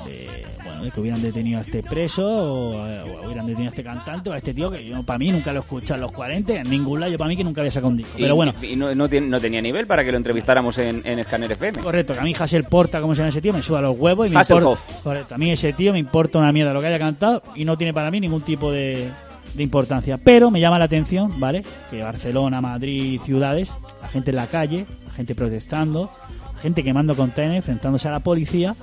de, 0.06 0.46
bueno, 0.64 0.84
de 0.84 0.92
que 0.92 1.00
hubieran 1.02 1.22
detenido 1.22 1.60
a 1.60 1.62
este 1.62 1.82
preso 1.84 2.24
o, 2.26 2.72
o 2.76 3.26
hubieran 3.26 3.46
detenido 3.46 3.66
a 3.66 3.70
este 3.70 3.84
cantante 3.84 4.30
o 4.30 4.34
a 4.34 4.38
este 4.38 4.54
tío 4.54 4.70
que 4.72 4.86
yo 4.86 5.02
para 5.04 5.18
mí 5.20 5.32
nunca 5.32 5.52
lo 5.52 5.60
he 5.60 5.62
escuchado 5.62 5.96
en 5.96 6.02
los 6.02 6.12
40 6.12 6.54
en 6.54 6.70
ningún 6.70 7.00
lado 7.00 7.12
yo 7.12 7.18
para 7.18 7.28
mí 7.30 7.38
que 7.38 7.44
nunca 7.44 7.62
había 7.62 7.72
sacado 7.72 7.90
un 7.90 7.98
disco. 7.98 8.14
Pero 8.18 8.36
bueno. 8.36 8.54
Y, 8.62 8.76
no, 8.76 8.94
no 8.96 9.10
tiene- 9.10 9.28
no 9.28 9.40
tenía 9.40 9.62
nivel 9.62 9.88
para 9.88 10.04
que 10.04 10.12
lo 10.12 10.18
entrevistáramos 10.18 10.78
en, 10.78 11.02
en 11.06 11.24
Scanner 11.24 11.52
FM. 11.52 11.80
correcto 11.80 12.14
que 12.14 12.20
a 12.20 12.24
mí 12.24 12.34
Hassel 12.38 12.64
Porta 12.66 13.02
como 13.02 13.16
se 13.16 13.20
llama 13.20 13.30
ese 13.30 13.42
tío 13.42 13.54
me 13.54 13.62
suda 13.62 13.82
los 13.82 13.98
huevos 13.98 14.28
y 14.28 14.30
me 14.30 14.36
importa. 14.40 14.82
Correcto 15.04 15.36
a 15.36 15.38
mí 15.38 15.52
ese 15.52 15.74
tío 15.74 15.94
me 15.94 16.00
importa 16.00 16.38
una 16.40 16.52
mierda 16.52 16.74
lo 16.74 16.82
que 16.82 16.88
haya 16.88 17.00
cantado 17.00 17.44
y 17.56 17.66
no 17.66 17.78
tiene 17.78 17.94
para 17.94 18.12
mí 18.12 18.20
ningún 18.20 18.42
tipo 18.42 18.72
de, 18.72 19.10
de 19.54 19.64
importancia. 19.64 20.18
Pero 20.18 20.52
me 20.52 20.60
llama 20.60 20.80
la 20.80 20.86
atención 20.86 21.40
vale 21.40 21.64
que 21.90 22.02
Barcelona 22.04 22.62
Madrid 22.62 23.20
ciudades 23.22 23.70
la 24.08 24.12
gente 24.12 24.32
en 24.32 24.38
la 24.38 24.48
calle 24.48 24.86
la 25.06 25.14
gente 25.14 25.36
protestando 25.36 26.12
la 26.56 26.62
gente 26.62 26.84
quemando 26.84 27.16
contenedores 27.16 27.60
enfrentándose 27.60 28.08
a 28.08 28.12
la 28.12 28.20
policía 28.20 28.76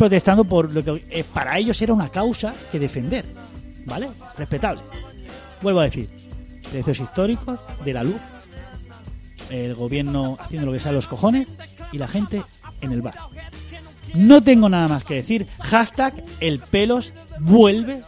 protestando 0.00 0.44
por 0.44 0.72
lo 0.72 0.82
que 0.82 1.24
para 1.34 1.58
ellos 1.58 1.82
era 1.82 1.92
una 1.92 2.08
causa 2.08 2.54
que 2.72 2.78
defender, 2.78 3.26
¿vale? 3.84 4.08
Respetable. 4.34 4.80
Vuelvo 5.60 5.80
a 5.80 5.84
decir, 5.84 6.08
precios 6.70 7.00
históricos 7.00 7.60
de 7.84 7.92
la 7.92 8.02
luz, 8.02 8.16
el 9.50 9.74
gobierno 9.74 10.38
haciendo 10.40 10.68
lo 10.68 10.72
que 10.72 10.80
sea 10.80 10.92
los 10.92 11.06
cojones 11.06 11.48
y 11.92 11.98
la 11.98 12.08
gente 12.08 12.42
en 12.80 12.92
el 12.92 13.02
bar. 13.02 13.14
No 14.14 14.42
tengo 14.42 14.70
nada 14.70 14.88
más 14.88 15.04
que 15.04 15.16
decir. 15.16 15.46
Hashtag 15.60 16.14
el 16.40 16.60
pelos 16.60 17.12
vuelve. 17.38 18.00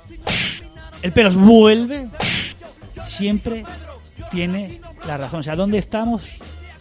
El 1.03 1.13
pelos 1.13 1.37
vuelve. 1.37 2.09
Siempre 3.07 3.65
tiene 4.33 4.81
la 5.07 5.17
razón. 5.17 5.41
O 5.41 5.43
sea, 5.43 5.55
¿dónde 5.57 5.79
estamos 5.79 6.23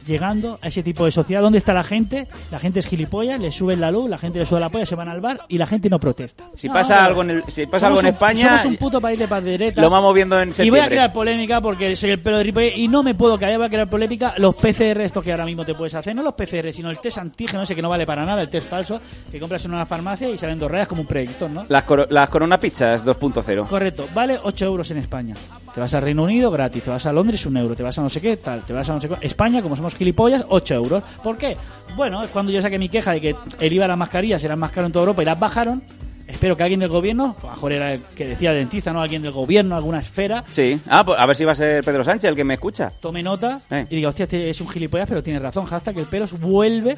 llegando 0.08 0.58
a 0.64 0.68
ese 0.70 0.82
tipo 0.82 1.06
de 1.06 1.12
sociedad? 1.12 1.44
¿Dónde 1.44 1.60
está 1.60 1.76
la 1.76 1.84
gente? 1.84 2.28
La 2.50 2.60
gente 2.60 2.80
es 2.80 2.88
gilipollas, 2.88 3.40
le 3.40 3.52
suben 3.52 3.80
la 3.80 3.92
luz, 3.92 4.10
la 4.10 4.18
gente 4.18 4.40
le 4.40 4.48
sube 4.48 4.60
la 4.60 4.70
polla, 4.70 4.84
se 4.86 4.96
van 4.96 5.08
al 5.08 5.22
bar 5.22 5.42
y 5.48 5.60
la 5.60 5.68
gente 5.68 5.92
no 5.92 6.00
protesta. 6.00 6.46
Si 6.56 6.68
No, 6.68 6.74
pasa 6.74 7.02
no, 7.02 7.08
algo 7.08 7.22
en 7.22 7.30
el- 7.30 7.44
si 7.50 7.68
pasa 7.68 7.86
algo 7.86 8.00
en 8.00 8.08
un- 8.08 8.12
España, 8.14 8.58
Somos 8.58 8.66
un 8.66 8.78
puto 8.78 9.00
país 9.00 9.20
de 9.20 9.28
pandereta. 9.28 9.80
Lo 9.80 9.92
vamos 9.92 10.12
viendo 10.16 10.42
en 10.42 10.50
Y 10.50 10.52
voy 10.52 10.54
a 10.54 10.56
septiembre. 10.56 10.90
crear 10.90 11.14
polémica 11.14 11.62
porque 11.62 11.96
soy 11.96 12.10
el 12.10 12.20
pelo 12.20 12.38
de 12.40 12.44
Ripollet 12.46 12.78
y 12.78 12.88
no 12.88 13.04
me 13.04 13.14
puedo 13.14 13.38
callar, 13.38 13.58
voy 13.58 13.68
a 13.68 13.70
crear 13.70 13.88
polémica. 13.90 14.34
Los 14.38 14.56
PCR, 14.56 15.02
estos 15.06 15.24
que 15.24 15.32
ahora 15.32 15.46
mismo 15.46 15.66
te 15.66 15.76
puedes 15.76 15.94
hacer, 15.94 16.16
no 16.16 16.24
los 16.24 16.34
PCR, 16.34 16.74
sino 16.74 16.90
el 16.90 17.00
test 17.00 17.20
antígeno 17.20 17.62
ese 17.62 17.76
que 17.76 17.82
no 17.84 17.90
vale 17.90 18.08
para 18.08 18.26
nada, 18.26 18.42
el 18.42 18.50
test 18.50 18.68
falso, 18.68 19.00
que 19.32 19.40
compras 19.40 19.64
en 19.66 19.74
una 19.76 19.86
farmacia 19.86 20.28
y 20.30 20.36
salen 20.38 20.58
dos 20.58 20.72
rayas 20.72 20.88
como 20.88 21.02
un 21.02 21.08
predictor, 21.08 21.50
¿no? 21.52 21.66
Las, 21.70 21.84
coro- 21.84 22.08
las 22.10 22.28
Corona 22.28 22.60
Pizzas 22.60 23.06
2.0. 23.06 23.68
Correcto, 23.68 24.08
vale 24.16 24.40
8 24.42 24.66
euros 24.66 24.90
en 24.90 24.98
España. 24.98 25.36
Te 25.74 25.80
vas 25.80 25.94
al 25.94 26.02
Reino 26.02 26.24
Unido 26.24 26.52
gratis, 26.52 26.84
te 26.84 26.90
vas 26.90 27.06
a 27.06 27.14
Londres 27.14 27.46
un 27.46 27.56
euro, 27.56 27.76
te 27.76 27.84
vas 27.84 27.98
a 27.98 28.02
no 28.02 28.10
sé 28.10 28.20
qué, 28.20 28.36
tal, 28.38 28.62
te 28.64 28.74
vas 28.74 28.90
a 28.90 28.94
no 28.94 29.00
sé 29.02 29.08
qué. 29.08 29.16
España, 29.22 29.62
como 29.62 29.76
somos 29.78 29.96
gilipollas, 29.96 30.44
8 30.50 30.74
euros. 30.76 31.04
¿Por 31.24 31.38
qué? 31.38 31.56
Bueno, 31.96 32.24
es 32.24 32.30
cuando 32.30 32.52
yo 32.52 32.62
saqué 32.62 32.78
mi 32.78 32.90
queja 32.90 33.14
de 33.14 33.22
que 33.22 33.36
el 33.60 33.72
IVA 33.74 33.86
de 33.86 33.88
las 33.90 33.98
mascarillas 33.98 34.44
era 34.44 34.56
más 34.58 34.72
caro 34.72 34.88
en 34.88 34.92
toda 34.94 35.04
Europa 35.04 35.22
y 35.22 35.26
las 35.26 35.40
bajaron. 35.40 35.82
Espero 36.28 36.56
que 36.56 36.64
alguien 36.64 36.80
del 36.80 36.90
gobierno, 36.90 37.36
a 37.42 37.46
lo 37.46 37.52
mejor 37.52 37.74
era 37.74 37.94
el 37.94 38.02
que 38.16 38.26
decía 38.26 38.54
dentista, 38.54 38.94
¿no? 38.94 39.02
Alguien 39.02 39.22
del 39.22 39.32
gobierno, 39.34 39.76
alguna 39.76 40.00
esfera, 40.00 40.44
Sí. 40.50 40.80
Ah, 40.88 41.06
pues 41.06 41.20
a 41.20 41.26
ver 41.26 41.36
si 41.36 41.44
va 41.44 41.52
a 41.52 41.56
ser 41.56 41.84
Pedro 41.84 42.04
Sánchez 42.06 42.30
el 42.30 42.36
que 42.36 42.44
me 42.46 42.54
escucha. 42.54 42.92
tome 43.02 43.22
nota 43.22 43.62
Eh. 43.70 43.86
y 43.90 43.96
diga, 43.98 44.10
hostia, 44.10 44.24
este 44.24 44.50
es 44.50 44.62
un 44.62 44.70
gilipollas, 44.70 45.08
pero 45.10 45.22
tiene 45.24 45.40
razón. 45.40 45.66
Hashtag 45.66 45.98
el 46.00 46.06
pelos 46.06 46.38
vuelve 46.40 46.98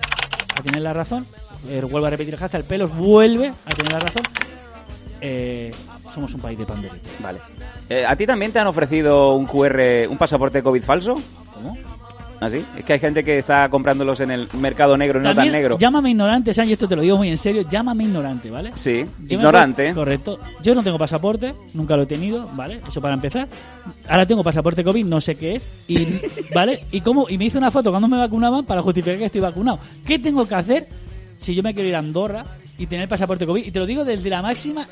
a 0.56 0.62
tener 0.62 0.82
la 0.84 0.94
razón. 0.94 1.26
Eh, 1.68 1.82
vuelvo 1.90 2.06
a 2.08 2.10
repetir 2.12 2.34
el 2.36 2.40
hashtag, 2.40 2.62
el 2.62 2.68
pelos 2.68 2.96
vuelve 2.96 3.54
a 3.66 3.74
tener 3.74 3.92
la 3.94 4.00
razón. 4.00 4.24
Eh, 5.22 5.74
somos 6.14 6.34
un 6.34 6.42
país 6.42 6.58
de 6.58 6.66
pandereta. 6.66 7.10
Vale. 7.22 7.40
Eh, 7.90 8.06
¿A 8.08 8.16
ti 8.16 8.26
también 8.26 8.52
te 8.52 8.60
han 8.60 8.68
ofrecido 8.68 9.34
un 9.36 9.46
QR, 9.46 10.08
un 10.10 10.18
pasaporte 10.18 10.62
COVID 10.64 10.84
falso? 10.84 11.22
¿Cómo? 11.54 11.78
¿Ah, 12.40 12.50
sí? 12.50 12.58
Es 12.78 12.84
que 12.84 12.92
hay 12.92 13.00
gente 13.00 13.24
que 13.24 13.38
está 13.38 13.70
comprándolos 13.70 14.20
en 14.20 14.30
el 14.30 14.50
mercado 14.60 14.98
negro 14.98 15.22
y 15.22 15.24
no 15.24 15.34
tan 15.34 15.50
negro. 15.50 15.78
Llámame 15.78 16.10
ignorante, 16.10 16.54
Sánchez, 16.54 16.74
esto 16.74 16.90
te 16.90 16.98
lo 16.98 17.02
digo 17.02 17.16
muy 17.16 17.30
en 17.30 17.38
serio. 17.38 17.62
Llámame 17.70 18.04
ignorante, 18.04 18.52
¿vale? 18.52 18.72
Sí, 18.76 19.06
Yo 19.28 19.38
ignorante. 19.38 19.94
correcto. 19.94 20.40
Yo 20.62 20.76
no 20.76 20.84
tengo 20.84 20.98
pasaporte, 20.98 21.56
nunca 21.74 21.96
lo 21.96 22.04
he 22.04 22.06
tenido, 22.06 22.50
¿vale? 22.54 22.82
Eso 22.86 23.00
para 23.00 23.14
empezar. 23.14 23.48
Ahora 24.10 24.26
tengo 24.26 24.44
pasaporte 24.44 24.84
COVID, 24.84 25.06
no 25.06 25.22
sé 25.22 25.36
qué 25.36 25.56
es. 25.56 25.64
Y, 25.88 26.06
¿Vale? 26.54 26.84
Y, 26.92 27.00
cómo, 27.00 27.28
y 27.30 27.38
me 27.38 27.46
hice 27.46 27.58
una 27.58 27.72
foto 27.72 27.92
cuando 27.92 28.10
me 28.10 28.18
vacunaban 28.18 28.66
para 28.66 28.82
justificar 28.82 29.18
que 29.20 29.26
estoy 29.26 29.40
vacunado. 29.40 29.80
¿Qué 30.06 30.20
tengo 30.20 30.46
que 30.46 30.56
hacer 30.56 30.88
si 31.38 31.56
yo 31.56 31.64
me 31.64 31.74
quiero 31.74 31.88
ir 31.88 31.96
a 31.96 32.00
Andorra 32.00 32.46
y 32.78 32.88
tener 32.88 33.08
pasaporte 33.08 33.46
COVID? 33.46 33.66
Y 33.66 33.72
te 33.72 33.80
lo 33.80 33.86
digo 33.86 34.04
desde 34.04 34.30
la 34.30 34.42
máxima 34.42 34.86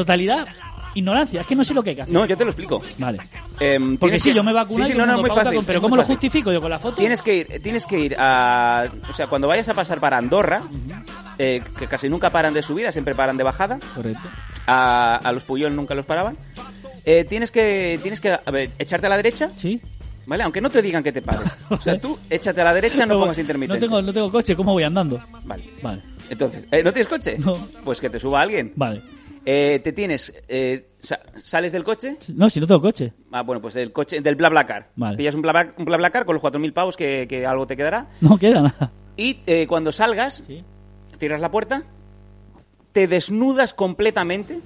totalidad. 0.00 0.46
Ignorancia, 0.94 1.42
es 1.42 1.46
que 1.46 1.54
no 1.54 1.62
sé 1.62 1.74
lo 1.74 1.82
que 1.82 1.90
hay 1.90 1.96
que 1.96 2.02
hacer. 2.02 2.14
No, 2.14 2.24
yo 2.24 2.36
te 2.38 2.44
lo 2.44 2.50
explico. 2.50 2.82
Vale. 2.96 3.18
Em, 3.60 3.98
Porque 3.98 4.16
que- 4.18 4.32
yo 4.32 4.42
me 4.42 4.52
vacuno, 4.52 4.82
Sí, 4.84 4.92
sí, 4.92 4.98
no, 4.98 5.04
no, 5.04 5.18
muy 5.18 5.28
pauta 5.28 5.44
fácil. 5.44 5.56
con- 5.56 5.64
pero 5.66 5.78
es 5.78 5.82
¿cómo 5.82 5.94
muy 5.96 6.02
lo 6.02 6.06
justifico 6.06 6.50
yo 6.52 6.60
con 6.62 6.70
la 6.70 6.78
foto? 6.78 6.96
Tienes 6.96 7.20
que 7.20 7.36
ir, 7.36 7.62
tienes 7.62 7.84
que 7.84 7.98
ir 8.00 8.16
a, 8.18 8.86
o 9.08 9.12
sea, 9.12 9.26
cuando 9.26 9.46
vayas 9.46 9.68
a 9.68 9.74
pasar 9.74 10.00
para 10.00 10.16
Andorra, 10.16 10.62
eh, 11.38 11.62
que 11.78 11.86
casi 11.86 12.08
nunca 12.08 12.30
paran 12.30 12.54
de 12.54 12.62
subida, 12.62 12.92
siempre 12.92 13.14
paran 13.14 13.36
de 13.36 13.44
bajada. 13.44 13.78
Correcto. 13.94 14.26
A, 14.66 15.16
a 15.16 15.32
los 15.32 15.44
Puyol 15.44 15.76
nunca 15.76 15.94
los 15.94 16.06
paraban. 16.06 16.38
Eh, 17.04 17.24
tienes 17.24 17.50
que, 17.50 18.00
tienes 18.02 18.20
que, 18.22 18.32
a 18.32 18.50
ver, 18.50 18.70
echarte 18.78 19.06
a 19.06 19.10
la 19.10 19.16
derecha. 19.18 19.50
Sí. 19.56 19.80
¿Vale? 20.24 20.42
Aunque 20.44 20.60
no 20.62 20.70
te 20.70 20.80
digan 20.82 21.02
que 21.04 21.12
te 21.12 21.20
pares. 21.22 21.42
O 21.70 21.76
sea, 21.80 21.98
tú 22.00 22.18
échate 22.30 22.60
a 22.62 22.64
la 22.64 22.72
derecha, 22.74 23.04
no 23.06 23.20
pongas 23.20 23.38
intermitente. 23.38 23.78
No 23.80 23.86
tengo, 23.86 24.00
no 24.02 24.12
tengo 24.14 24.32
coche, 24.32 24.56
¿cómo 24.56 24.72
voy 24.72 24.82
andando? 24.84 25.20
Vale. 25.44 25.70
Vale. 25.82 26.02
Entonces, 26.30 26.64
¿eh, 26.72 26.82
¿no 26.82 26.90
tienes 26.92 27.06
coche? 27.06 27.36
No. 27.38 27.68
Pues 27.84 28.00
que 28.00 28.08
te 28.10 28.18
suba 28.18 28.40
alguien. 28.40 28.72
Vale. 28.76 29.02
Eh, 29.48 29.78
te 29.78 29.92
tienes, 29.92 30.34
eh, 30.48 30.88
sa- 30.98 31.20
sales 31.40 31.70
del 31.70 31.84
coche. 31.84 32.16
No, 32.34 32.50
si 32.50 32.58
no 32.58 32.66
tengo 32.66 32.80
coche. 32.80 33.12
Ah, 33.30 33.42
bueno, 33.42 33.62
pues 33.62 33.76
el 33.76 33.92
coche 33.92 34.20
del 34.20 34.34
BlaBlaCar. 34.34 34.90
Vale. 34.96 35.16
Pillas 35.16 35.36
un 35.36 35.42
Bla- 35.42 35.72
un 35.78 35.84
BlaBlaCar 35.84 36.24
con 36.26 36.34
los 36.34 36.42
4.000 36.42 36.72
pavos 36.72 36.96
que, 36.96 37.26
que 37.28 37.46
algo 37.46 37.64
te 37.66 37.76
quedará. 37.76 38.08
No 38.20 38.36
queda 38.38 38.60
nada. 38.62 38.90
Y 39.16 39.38
eh, 39.46 39.66
cuando 39.68 39.92
salgas, 39.92 40.42
cierras 41.16 41.40
la 41.40 41.50
puerta, 41.52 41.84
te 42.92 43.06
desnudas 43.06 43.72
completamente. 43.72 44.58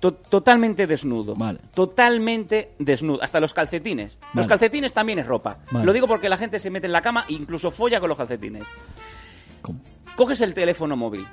to- 0.00 0.14
totalmente 0.14 0.88
desnudo. 0.88 1.34
Vale. 1.36 1.60
Totalmente 1.74 2.72
desnudo. 2.80 3.22
Hasta 3.22 3.38
los 3.38 3.54
calcetines. 3.54 4.18
Los 4.34 4.34
Vale. 4.34 4.48
calcetines 4.48 4.92
también 4.92 5.20
es 5.20 5.26
ropa. 5.26 5.58
Vale. 5.70 5.86
Lo 5.86 5.92
digo 5.92 6.08
porque 6.08 6.28
la 6.28 6.36
gente 6.38 6.58
se 6.58 6.70
mete 6.70 6.86
en 6.86 6.92
la 6.92 7.02
cama 7.02 7.24
e 7.28 7.34
incluso 7.34 7.70
folla 7.70 8.00
con 8.00 8.08
los 8.08 8.18
calcetines. 8.18 8.64
¿Cómo? 9.62 9.78
Coges 10.16 10.40
el 10.40 10.54
teléfono 10.54 10.96
móvil. 10.96 11.24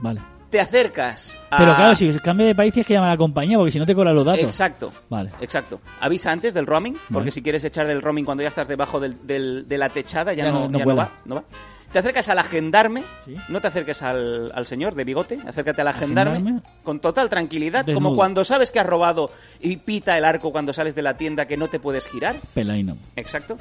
Vale. 0.00 0.20
Te 0.50 0.60
acercas 0.60 1.36
a... 1.50 1.58
Pero 1.58 1.76
claro, 1.76 1.94
si 1.94 2.10
cambia 2.20 2.46
de 2.46 2.54
país 2.54 2.72
tienes 2.72 2.86
que 2.86 2.94
llamar 2.94 3.10
a 3.10 3.12
la 3.14 3.18
compañía 3.18 3.58
porque 3.58 3.70
si 3.72 3.78
no 3.78 3.84
te 3.84 3.94
cobran 3.94 4.14
los 4.14 4.24
datos. 4.24 4.44
Exacto. 4.44 4.90
Vale. 5.10 5.30
Exacto. 5.40 5.80
Avisa 6.00 6.32
antes 6.32 6.54
del 6.54 6.66
roaming, 6.66 6.96
porque 7.12 7.30
si 7.30 7.42
quieres 7.42 7.62
echar 7.64 7.88
el 7.90 8.00
roaming 8.00 8.24
cuando 8.24 8.42
ya 8.42 8.48
estás 8.48 8.66
debajo 8.66 8.98
del, 8.98 9.26
del- 9.26 9.68
de 9.68 9.76
la 9.78 9.90
techada, 9.90 10.32
ya, 10.32 10.46
Ya 10.46 10.50
no, 10.52 10.70
ya 10.70 10.84
no 10.86 10.96
va, 10.96 11.12
no 11.26 11.34
va. 11.36 11.44
Te 11.92 11.98
acercas 11.98 12.28
al 12.28 12.38
agendarme, 12.38 13.02
Sí. 13.24 13.34
no 13.48 13.60
te 13.62 13.66
acerques 13.68 14.02
al, 14.02 14.50
al 14.54 14.66
señor 14.66 14.94
de 14.94 15.04
bigote, 15.04 15.38
acércate 15.46 15.80
al 15.82 15.88
agendarme 15.88 16.32
Agendarme. 16.32 16.62
con 16.82 17.00
total 17.00 17.28
tranquilidad, 17.30 17.84
Desnudo. 17.84 18.04
como 18.08 18.16
cuando 18.16 18.44
sabes 18.44 18.70
que 18.70 18.78
has 18.80 18.86
robado 18.86 19.30
y 19.60 19.76
pita 19.78 20.16
el 20.18 20.24
arco 20.26 20.50
cuando 20.52 20.72
sales 20.74 20.94
de 20.94 21.00
la 21.02 21.16
tienda 21.16 21.46
que 21.46 21.56
no 21.56 21.68
te 21.68 21.78
puedes 21.80 22.06
girar. 22.06 22.36
Pelaino. 22.54 22.96
Exacto. 23.16 23.56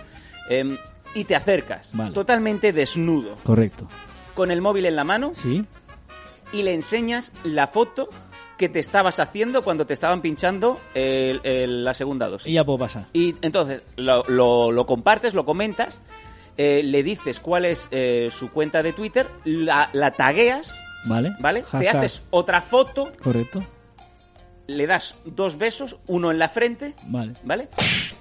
Em, 0.50 0.78
y 1.16 1.24
te 1.24 1.36
acercas, 1.38 1.92
Vale. 1.94 2.12
totalmente 2.14 2.72
desnudo, 2.74 3.36
Correcto. 3.44 3.88
con 4.34 4.52
el 4.52 4.62
móvil 4.62 4.86
en 4.88 4.96
la 4.98 5.04
mano 5.06 5.32
Sí. 5.34 5.66
Y 6.52 6.64
le 6.64 6.74
enseñas 6.74 7.32
la 7.44 7.68
foto 7.68 8.10
que 8.58 8.70
te 8.70 8.80
estabas 8.80 9.20
haciendo 9.20 9.62
cuando 9.64 9.86
te 9.86 9.94
estaban 9.94 10.22
pinchando 10.22 10.80
el- 10.96 11.42
el- 11.44 11.84
la 11.86 11.94
segunda 11.94 12.28
dosis. 12.28 12.48
Y 12.48 12.54
ya 12.54 12.64
puedo 12.64 12.80
pasar. 12.80 13.06
Y 13.14 13.36
entonces 13.42 13.84
lo, 13.98 14.24
lo- 14.28 14.72
lo 14.72 14.86
compartes, 14.88 15.34
lo 15.36 15.46
comentas, 15.46 16.02
eh, 16.58 16.82
le 16.84 17.04
dices 17.04 17.40
cuál 17.40 17.66
es 17.66 17.88
eh, 17.92 18.30
su 18.32 18.50
cuenta 18.52 18.82
de 18.82 18.94
Twitter, 18.94 19.28
la, 19.46 19.90
la 19.94 20.10
tagueas, 20.12 20.76
Vale. 21.06 21.34
¿vale? 21.40 21.64
Te 21.80 21.88
haces 21.88 22.24
otra 22.32 22.62
foto, 22.62 23.12
Correcto. 23.22 23.64
le 24.66 24.88
das 24.88 25.16
dos 25.26 25.58
besos, 25.60 25.98
uno 26.08 26.32
en 26.32 26.40
la 26.40 26.50
frente, 26.50 26.96
Vale. 27.04 27.34
¿vale? 27.44 27.70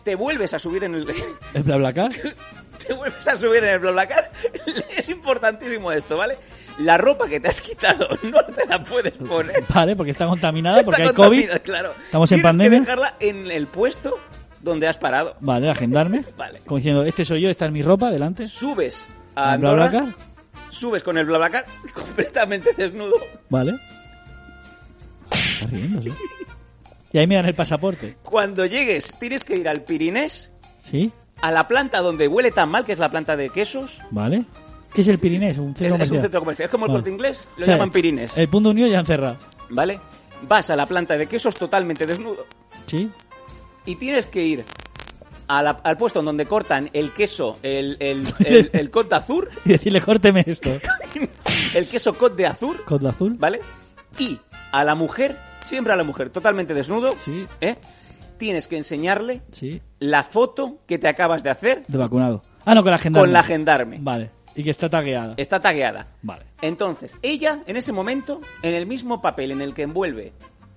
Te 0.03 0.15
vuelves 0.17 0.53
a 0.53 0.59
subir 0.59 0.85
en 0.85 0.97
el... 0.97 1.07
¿El 1.55 1.63
BlaBlaCar? 1.63 2.11
te 2.87 2.93
vuelves 2.93 3.27
a 3.27 3.37
subir 3.39 3.65
en 3.65 3.71
el 3.71 3.79
BlaBlaCar. 3.79 4.31
Es 4.97 5.09
importantísimo 5.09 5.91
esto, 5.93 6.19
¿vale? 6.19 6.37
La 6.79 6.99
ropa 6.99 7.27
que 7.29 7.41
te 7.41 7.49
has 7.49 7.61
quitado 7.61 8.07
no 8.23 8.43
te 8.45 8.67
la 8.69 8.83
puedes 8.83 9.13
poner. 9.15 9.65
Vale, 9.73 9.97
porque 9.97 10.13
está 10.13 10.27
contaminada, 10.27 10.83
porque 10.83 11.03
Está 11.03 11.23
hay 11.23 11.29
COVID. 11.29 11.51
Claro. 11.63 11.95
Estamos 12.05 12.31
en 12.33 12.37
Tienes 12.39 12.51
pandemia. 12.53 12.79
que 12.81 12.85
dejarla 12.85 13.15
en 13.21 13.51
el 13.51 13.67
puesto 13.67 14.19
donde 14.61 14.87
has 14.89 14.99
parado. 14.99 15.37
Vale, 15.41 15.71
agendarme. 15.71 16.25
Vale. 16.37 16.61
Como 16.67 16.77
diciendo, 16.79 17.03
este 17.05 17.25
soy 17.25 17.41
yo, 17.43 17.51
esta 17.51 17.67
es 17.67 17.73
mi 17.73 17.83
ropa, 17.83 18.11
delante. 18.11 18.47
Subes 18.47 19.09
a 19.35 19.53
¿Al 19.53 19.55
Andorra, 19.55 19.89
BlaBlaCar? 19.89 20.15
subes 20.71 21.03
con 21.03 21.17
el 21.17 21.25
BlaBlaCar 21.27 21.65
completamente 21.95 22.71
desnudo. 22.77 23.17
Vale. 23.49 23.75
Está 25.31 25.67
riendo, 25.67 26.03
sí. 26.03 26.13
Y 27.13 27.19
ahí 27.19 27.27
me 27.27 27.37
dan 27.37 27.47
el 27.47 27.55
pasaporte. 27.55 28.17
Cuando 28.23 28.67
llegues, 28.67 29.15
tienes 29.19 29.45
que 29.45 29.57
ir 29.57 29.69
al 29.69 29.83
Pirinés, 29.83 30.51
¿Sí? 30.81 31.11
a 31.41 31.51
la 31.51 31.67
planta 31.69 32.01
donde 32.03 32.29
huele 32.29 32.51
tan 32.51 32.69
mal, 32.69 32.85
que 32.85 32.93
es 32.93 32.99
la 32.99 33.09
planta 33.11 33.37
de 33.37 33.49
quesos. 33.51 34.03
Vale. 34.11 34.45
¿Qué 34.97 35.03
es 35.03 35.09
el 35.09 35.19
Pirinés? 35.19 35.59
Un 35.59 35.71
Es, 35.73 35.77
centro 35.79 35.87
es 35.87 35.93
un 35.93 35.99
comercial. 35.99 36.21
centro 36.23 36.41
comercial. 36.41 36.65
Es 36.67 36.71
como 36.73 36.87
el 36.87 36.91
Vale. 36.93 36.99
corte 37.03 37.11
inglés, 37.11 37.49
lo 37.57 37.63
O 37.63 37.65
sea, 37.67 37.75
llaman 37.75 37.91
Pirinés. 37.91 38.37
El 38.39 38.49
punto 38.49 38.71
unido 38.71 38.89
ya 38.89 38.99
han 38.99 39.07
cerrado. 39.07 39.37
¿Vale? 39.71 40.01
Vas 40.49 40.71
a 40.71 40.77
la 40.77 40.87
planta 40.87 41.17
de 41.19 41.27
quesos 41.27 41.55
totalmente 41.55 42.07
desnudo 42.07 42.47
¿Sí? 42.87 43.11
y 43.85 43.97
tienes 43.97 44.27
que 44.27 44.43
ir 44.43 44.65
a 45.49 45.63
la- 45.63 45.71
al 45.85 45.97
puesto 45.97 46.21
en 46.21 46.25
donde 46.27 46.47
cortan 46.47 46.89
el 46.93 47.13
queso, 47.13 47.59
el, 47.63 47.97
el, 48.01 48.25
el, 48.47 48.71
el 48.73 48.91
cot 48.91 49.09
de 49.09 49.17
azur, 49.17 49.51
Y 49.67 49.71
decirle, 49.73 50.01
córteme 50.01 50.43
esto. 50.47 50.71
el 51.75 51.87
queso 51.87 52.17
cot 52.17 52.35
de 52.35 52.47
azur, 52.47 52.85
Con 52.85 53.03
la 53.05 53.11
azul. 53.11 53.35
¿vale? 53.39 53.61
Y 54.19 54.39
a 54.73 54.83
la 54.83 54.95
mujer, 54.95 55.39
siempre 55.63 55.93
a 55.93 55.97
la 55.97 56.05
mujer, 56.05 56.31
totalmente 56.31 56.73
desnudo, 56.75 57.15
Sí. 57.25 57.47
¿eh? 57.61 57.77
Tienes 58.39 58.67
que 58.69 58.77
enseñarle 58.77 59.43
Sí. 59.53 59.81
la 59.99 60.23
foto 60.23 60.79
que 60.87 60.99
te 60.99 61.09
acabas 61.09 61.43
de 61.43 61.51
hacer 61.51 61.85
De 61.87 61.97
vacunado. 61.99 62.43
Ah, 62.65 62.75
no, 62.75 62.83
con 62.83 62.91
la 62.91 62.97
agendarme. 62.97 63.23
con 63.27 63.33
la 63.33 63.41
agendarme. 63.41 63.99
Vale. 64.01 64.31
Y 64.57 64.65
que 64.65 64.71
está 64.71 64.89
tagueada. 64.89 65.35
Está 65.37 65.61
tagueada. 65.61 66.09
Vale. 66.23 66.47
Entonces, 66.63 67.17
ella, 67.23 67.63
en 67.67 67.77
ese 67.77 67.93
momento, 67.93 68.41
en 68.63 68.75
el 68.75 68.87
mismo 68.87 69.21
papel 69.21 69.51
en 69.53 69.61
el 69.61 69.75
que 69.75 69.83
envuelve 69.83 70.33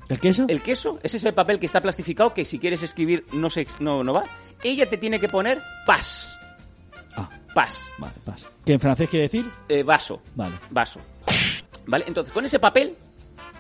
¿El 0.10 0.20
queso? 0.20 0.46
el 0.48 0.62
queso, 0.62 1.00
ese 1.02 1.18
es 1.18 1.24
el 1.24 1.34
papel 1.34 1.60
que 1.60 1.66
está 1.66 1.82
plastificado, 1.82 2.34
que 2.34 2.44
si 2.46 2.60
quieres 2.60 2.84
escribir 2.84 3.26
no, 3.32 3.50
se, 3.50 3.66
no, 3.80 4.04
no 4.04 4.14
va, 4.14 4.24
ella 4.64 4.88
te 4.90 4.98
tiene 4.98 5.20
que 5.20 5.30
poner 5.30 5.62
pas. 5.86 6.38
Ah, 7.16 7.30
Pas. 7.56 7.86
vale, 7.98 8.14
paso. 8.26 8.48
¿Que 8.66 8.74
en 8.74 8.80
francés 8.80 9.10
quiere 9.10 9.24
decir? 9.24 9.50
Eh, 9.70 9.84
vaso. 9.84 10.22
Vale. 10.36 10.56
Vaso. 10.70 11.00
¿Vale? 11.88 12.06
Entonces, 12.08 12.34
con 12.34 12.44
ese 12.46 12.60
papel 12.60 12.96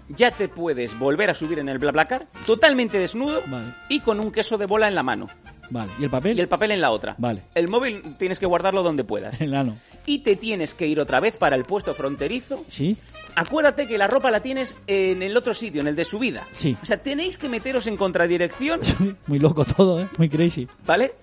ya 0.09 0.31
te 0.31 0.49
puedes 0.49 0.97
volver 0.97 1.29
a 1.29 1.33
subir 1.35 1.59
en 1.59 1.69
el 1.69 1.77
BlaBlaCar 1.79 2.27
totalmente 2.45 2.97
desnudo 2.99 3.41
Vale. 3.47 3.73
y 3.89 3.99
con 3.99 4.19
un 4.19 4.31
queso 4.31 4.57
de 4.57 4.65
bola 4.65 4.87
en 4.87 4.95
la 4.95 5.03
mano 5.03 5.27
Vale. 5.69 5.91
¿Y 5.99 6.03
el 6.03 6.09
papel? 6.09 6.35
y 6.37 6.41
el 6.41 6.47
papel 6.47 6.71
en 6.71 6.81
la 6.81 6.89
otra. 6.89 7.13
Vale. 7.19 7.43
El 7.53 7.67
móvil 7.67 8.15
tienes 8.17 8.39
que 8.39 8.47
guardarlo 8.47 8.81
donde 8.81 9.03
puedas. 9.03 9.39
El 9.41 9.53
ano. 9.53 9.75
Y 10.09 10.19
te 10.19 10.35
tienes 10.35 10.73
que 10.73 10.87
ir 10.87 10.99
otra 10.99 11.19
vez 11.19 11.37
para 11.37 11.55
el 11.55 11.63
puesto 11.65 11.93
fronterizo. 11.93 12.65
¿Sí? 12.67 12.97
Acuérdate 13.35 13.87
que 13.87 13.95
la 13.97 14.07
ropa 14.07 14.31
la 14.31 14.41
tienes 14.41 14.75
en 14.87 15.21
el 15.21 15.37
otro 15.37 15.53
sitio, 15.53 15.81
en 15.81 15.87
el 15.87 15.95
de 15.95 16.03
subida. 16.03 16.47
Sí. 16.51 16.75
O 16.81 16.85
sea, 16.85 16.97
tenéis 16.97 17.37
que 17.37 17.47
meteros 17.47 17.85
en 17.85 17.95
contradirección, 17.95 18.81
Muy 19.27 19.37
loco 19.37 19.63
todo, 19.65 20.01
¿eh? 20.01 20.07
Muy 20.17 20.27
crazy. 20.27 20.67
¿vale? 20.83 21.13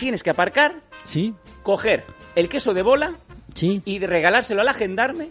Tienes 0.00 0.22
que 0.22 0.28
aparcar, 0.30 0.82
¿Sí? 1.04 1.32
coger 1.62 2.04
el 2.34 2.50
queso 2.50 2.74
de 2.74 2.82
bola 2.82 3.16
Sí. 3.54 3.80
y 3.86 3.98
regalárselo 4.04 4.60
al 4.60 4.68
agendarme 4.68 5.30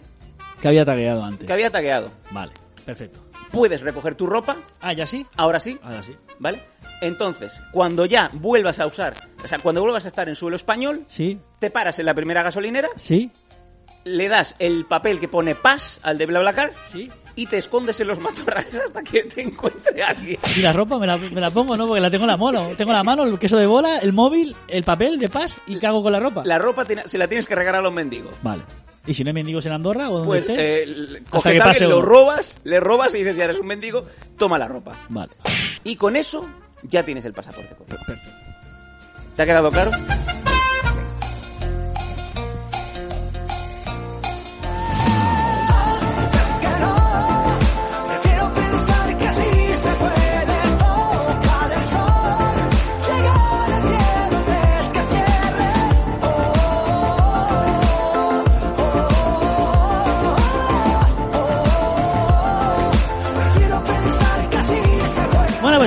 Que 0.60 0.66
había 0.66 0.84
tagueado 0.84 1.22
antes. 1.24 1.46
que 1.46 1.52
había 1.52 1.70
tagueado. 1.70 2.10
Vale. 2.32 2.52
Perfecto. 2.84 3.20
Puedes 3.52 3.82
recoger 3.82 4.16
tu 4.16 4.26
ropa, 4.26 4.56
Ah, 4.80 4.92
¿ya 4.94 5.06
sí? 5.06 5.24
ahora 5.36 5.60
sí, 5.60 5.78
Ahora 5.80 6.02
sí. 6.02 6.16
¿vale? 6.40 6.60
Entonces, 7.00 7.60
cuando 7.72 8.06
ya 8.06 8.30
vuelvas 8.32 8.80
a 8.80 8.86
usar, 8.86 9.14
o 9.44 9.48
sea, 9.48 9.58
cuando 9.58 9.80
vuelvas 9.82 10.04
a 10.04 10.08
estar 10.08 10.28
en 10.28 10.34
suelo 10.34 10.56
español, 10.56 11.04
Sí. 11.08 11.38
te 11.58 11.70
paras 11.70 11.98
en 11.98 12.06
la 12.06 12.14
primera 12.14 12.42
gasolinera, 12.42 12.88
Sí. 12.96 13.30
le 14.04 14.28
das 14.28 14.54
el 14.58 14.84
papel 14.86 15.20
que 15.20 15.28
pone 15.28 15.54
PAS 15.54 16.00
al 16.02 16.18
de 16.18 16.26
BlaBlaCar 16.26 16.72
Sí. 16.92 17.10
y 17.36 17.46
te 17.46 17.56
escondes 17.58 18.00
en 18.00 18.06
los 18.08 18.20
matorrales 18.20 18.74
hasta 18.74 19.02
que 19.02 19.22
te 19.24 19.42
encuentre 19.42 20.02
alguien. 20.02 20.38
Y 20.56 20.60
la 20.60 20.72
ropa 20.72 20.98
me 20.98 21.06
la, 21.06 21.16
me 21.16 21.40
la 21.40 21.50
pongo, 21.50 21.76
¿no? 21.76 21.86
Porque 21.86 22.00
la 22.00 22.10
tengo 22.10 22.24
en 22.24 22.28
la 22.30 22.36
mano. 22.36 22.68
Tengo 22.76 22.90
en 22.92 22.96
la 22.98 23.04
mano 23.04 23.24
el 23.24 23.38
queso 23.38 23.56
de 23.56 23.66
bola, 23.66 23.98
el 23.98 24.12
móvil, 24.12 24.54
el 24.68 24.84
papel 24.84 25.18
de 25.18 25.28
paz 25.28 25.58
y 25.66 25.78
cago 25.78 26.02
con 26.02 26.12
la 26.12 26.20
ropa. 26.20 26.42
La 26.44 26.58
ropa 26.58 26.84
te- 26.84 27.08
se 27.08 27.18
la 27.18 27.28
tienes 27.28 27.46
que 27.46 27.54
regalar 27.54 27.80
a 27.80 27.84
los 27.84 27.92
mendigos. 27.92 28.34
Vale. 28.42 28.62
¿Y 29.06 29.12
si 29.12 29.22
no 29.22 29.28
hay 29.28 29.34
mendigos 29.34 29.66
en 29.66 29.72
Andorra 29.72 30.08
o 30.08 30.14
donde 30.20 30.26
Pues 30.26 30.46
eh, 30.48 31.22
coges 31.28 31.58
que 31.58 31.62
alguien, 31.62 31.90
lo 31.90 32.00
robas, 32.00 32.56
le 32.64 32.80
robas 32.80 33.14
y 33.14 33.18
dices, 33.18 33.36
ya 33.36 33.44
eres 33.44 33.58
un 33.58 33.66
mendigo, 33.66 34.06
toma 34.38 34.56
la 34.58 34.66
ropa. 34.66 34.96
Vale. 35.10 35.30
Y 35.82 35.96
con 35.96 36.16
eso 36.16 36.46
ya 36.84 37.02
tienes 37.04 37.24
el 37.24 37.32
pasaporte. 37.32 37.74
completo. 37.74 38.22
¿Te 39.34 39.42
ha 39.42 39.46
quedado 39.46 39.70
claro? 39.70 39.90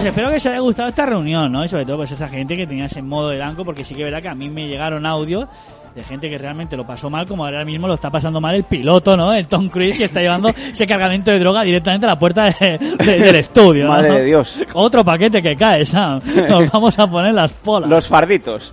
Espero 0.07 0.29
que 0.29 0.35
os 0.38 0.45
haya 0.45 0.59
gustado 0.59 0.89
esta 0.89 1.05
reunión, 1.05 1.51
¿no? 1.51 1.63
Y 1.63 1.69
sobre 1.69 1.85
todo 1.85 1.97
pues 1.97 2.11
esa 2.11 2.27
gente 2.29 2.55
que 2.55 2.65
tenía 2.67 2.85
ese 2.85 3.01
modo 3.01 3.29
de 3.29 3.38
danco, 3.38 3.63
porque 3.65 3.84
sí 3.85 3.93
que 3.95 4.01
es 4.01 4.05
verdad 4.05 4.21
que 4.21 4.29
a 4.29 4.35
mí 4.35 4.49
me 4.49 4.67
llegaron 4.67 5.05
audios 5.05 5.47
de 5.95 6.03
gente 6.03 6.29
que 6.29 6.38
realmente 6.38 6.77
lo 6.77 6.85
pasó 6.85 7.09
mal, 7.09 7.25
como 7.25 7.43
ahora 7.43 7.65
mismo 7.65 7.88
lo 7.88 7.95
está 7.95 8.11
pasando 8.11 8.39
mal 8.39 8.53
el 8.53 8.63
piloto, 8.65 9.17
¿no? 9.17 9.34
El 9.34 9.47
Tom 9.47 9.67
Cruise 9.69 9.97
que 9.97 10.05
está 10.05 10.19
llevando 10.21 10.49
ese 10.71 10.85
cargamento 10.85 11.31
de 11.31 11.39
droga 11.39 11.63
directamente 11.63 12.05
a 12.05 12.09
la 12.09 12.19
puerta 12.19 12.53
de- 12.59 12.77
de- 12.77 13.19
del 13.19 13.35
estudio, 13.35 13.85
¿no? 13.85 13.91
Madre 13.93 14.11
de 14.19 14.25
Dios. 14.25 14.57
Otro 14.73 15.03
paquete 15.03 15.41
que 15.41 15.55
cae, 15.55 15.85
Sam. 15.85 16.19
Nos 16.49 16.71
vamos 16.71 16.97
a 16.99 17.07
poner 17.09 17.34
las 17.34 17.51
polas. 17.51 17.89
Los 17.89 18.07
farditos. 18.07 18.71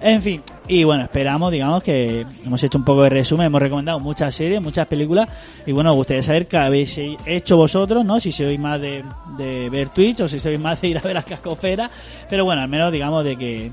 En 0.00 0.20
fin, 0.20 0.42
y 0.66 0.82
bueno, 0.84 1.04
esperamos, 1.04 1.52
digamos, 1.52 1.82
que 1.82 2.26
hemos 2.44 2.62
hecho 2.62 2.78
un 2.78 2.84
poco 2.84 3.02
de 3.02 3.10
resumen, 3.10 3.46
hemos 3.46 3.60
recomendado 3.60 4.00
muchas 4.00 4.34
series, 4.34 4.62
muchas 4.62 4.86
películas, 4.86 5.28
y 5.66 5.72
bueno, 5.72 5.90
me 5.90 5.96
gustaría 5.96 6.22
saber 6.22 6.46
qué 6.46 6.56
habéis 6.56 6.98
hecho 7.26 7.56
vosotros, 7.56 8.04
¿no? 8.04 8.18
Si 8.18 8.32
sois 8.32 8.58
más 8.58 8.80
de, 8.80 9.04
de 9.36 9.68
ver 9.68 9.90
Twitch 9.90 10.20
o 10.20 10.28
si 10.28 10.40
sois 10.40 10.58
más 10.58 10.80
de 10.80 10.88
ir 10.88 10.98
a 10.98 11.02
ver 11.02 11.18
a 11.18 11.22
Cascofera, 11.22 11.90
pero 12.30 12.46
bueno, 12.46 12.62
al 12.62 12.68
menos 12.68 12.90
digamos 12.90 13.24
de 13.24 13.36
que, 13.36 13.70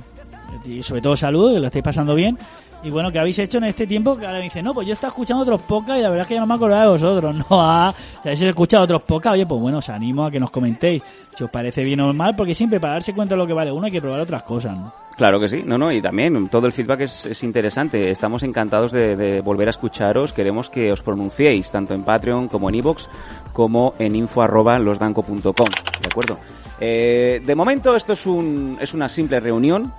y 0.66 0.84
sobre 0.84 1.02
todo 1.02 1.16
salud, 1.16 1.54
que 1.54 1.60
lo 1.62 1.68
estáis 1.68 1.84
pasando 1.84 2.14
bien, 2.14 2.38
y 2.84 2.90
bueno, 2.90 3.12
¿qué 3.12 3.20
habéis 3.20 3.38
hecho 3.38 3.60
en 3.60 3.66
este 3.66 3.86
tiempo? 3.86 4.18
Que 4.18 4.26
ahora 4.26 4.40
me 4.40 4.46
dicen, 4.46 4.66
no, 4.66 4.74
pues 4.74 4.88
yo 4.88 4.94
estaba 4.94 5.10
escuchando 5.10 5.44
otros 5.44 5.62
podcasts 5.62 6.00
y 6.00 6.04
la 6.04 6.10
verdad 6.10 6.24
es 6.24 6.28
que 6.28 6.34
ya 6.34 6.40
no 6.40 6.48
me 6.48 6.56
acordaba 6.56 6.84
de 6.84 6.90
vosotros, 6.90 7.36
no, 7.50 7.62
ah, 7.62 7.94
si 8.22 8.28
habéis 8.28 8.42
escuchado 8.42 8.84
otros 8.84 9.04
podcasts, 9.04 9.36
oye, 9.36 9.46
pues 9.46 9.62
bueno, 9.62 9.78
os 9.78 9.90
animo 9.90 10.26
a 10.26 10.32
que 10.32 10.40
nos 10.40 10.50
comentéis 10.50 11.02
si 11.38 11.44
os 11.44 11.50
parece 11.50 11.84
bien 11.84 12.00
o 12.02 12.12
mal, 12.14 12.36
porque 12.36 12.54
siempre 12.56 12.80
para 12.80 12.94
darse 12.94 13.14
cuenta 13.14 13.36
de 13.36 13.40
lo 13.40 13.48
que 13.48 13.54
vale 13.54 13.72
uno 13.72 13.86
hay 13.86 13.92
que 13.92 14.02
probar 14.02 14.20
otras 14.20 14.44
cosas, 14.44 14.76
¿no? 14.76 14.92
Claro 15.16 15.40
que 15.40 15.50
sí, 15.50 15.64
no, 15.66 15.78
no, 15.78 15.92
y 15.92 16.02
también 16.02 16.48
todo 16.50 16.68
el 16.68 16.74
feedback 16.74 17.02
es, 17.02 17.26
es 17.26 17.44
interesante. 17.44 18.10
Estamos 18.10 18.44
encantados 18.44 18.92
de, 18.92 19.42
volver 19.42 19.68
a 19.68 19.72
escucharos. 19.72 20.34
Queremos 20.34 20.70
que 20.70 20.92
os 20.92 21.02
pronunciéis 21.04 21.72
tanto 21.72 21.94
en 21.94 22.04
Patreon 22.04 22.48
como 22.48 22.70
en 22.70 22.76
iVoox 22.76 23.08
como 23.54 23.94
en 24.00 24.16
info 24.16 24.42
arroba 24.42 24.80
losdanco.com, 24.80 25.44
¿de 25.44 26.08
acuerdo? 26.10 26.40
Eh, 26.80 27.42
de 27.46 27.56
momento 27.56 27.96
esto 27.96 28.14
es, 28.14 28.26
un, 28.26 28.78
es 28.80 28.94
una 28.94 29.10
simple 29.10 29.40
reunión. 29.40 29.94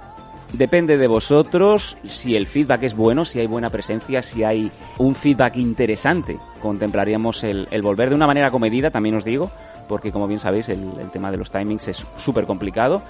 Depende 0.55 0.99
de 0.99 1.07
vosotros 1.07 1.97
si 2.05 2.37
el 2.37 2.47
feedback 2.47 2.83
es 2.83 2.95
bueno, 2.95 3.25
si 3.25 3.41
hay 3.41 3.47
buena 3.47 3.71
presencia, 3.71 4.23
si 4.23 4.45
hay 4.45 4.71
un 4.99 5.15
feedback 5.15 5.57
interesante. 5.57 6.39
Contemplaríamos 6.61 7.45
el, 7.45 7.69
el 7.71 7.81
volver 7.81 8.11
de 8.11 8.17
una 8.17 8.27
manera 8.27 8.51
comedida, 8.51 8.91
también 8.91 9.15
os 9.15 9.25
digo, 9.25 9.51
porque 9.89 10.13
como 10.13 10.27
bien 10.27 10.41
sabéis 10.41 10.69
el, 10.69 10.93
el 11.01 11.11
tema 11.11 11.31
de 11.31 11.39
los 11.39 11.51
timings 11.51 11.89
es 11.89 12.05
súper 12.17 12.45
complicado. 12.45 13.03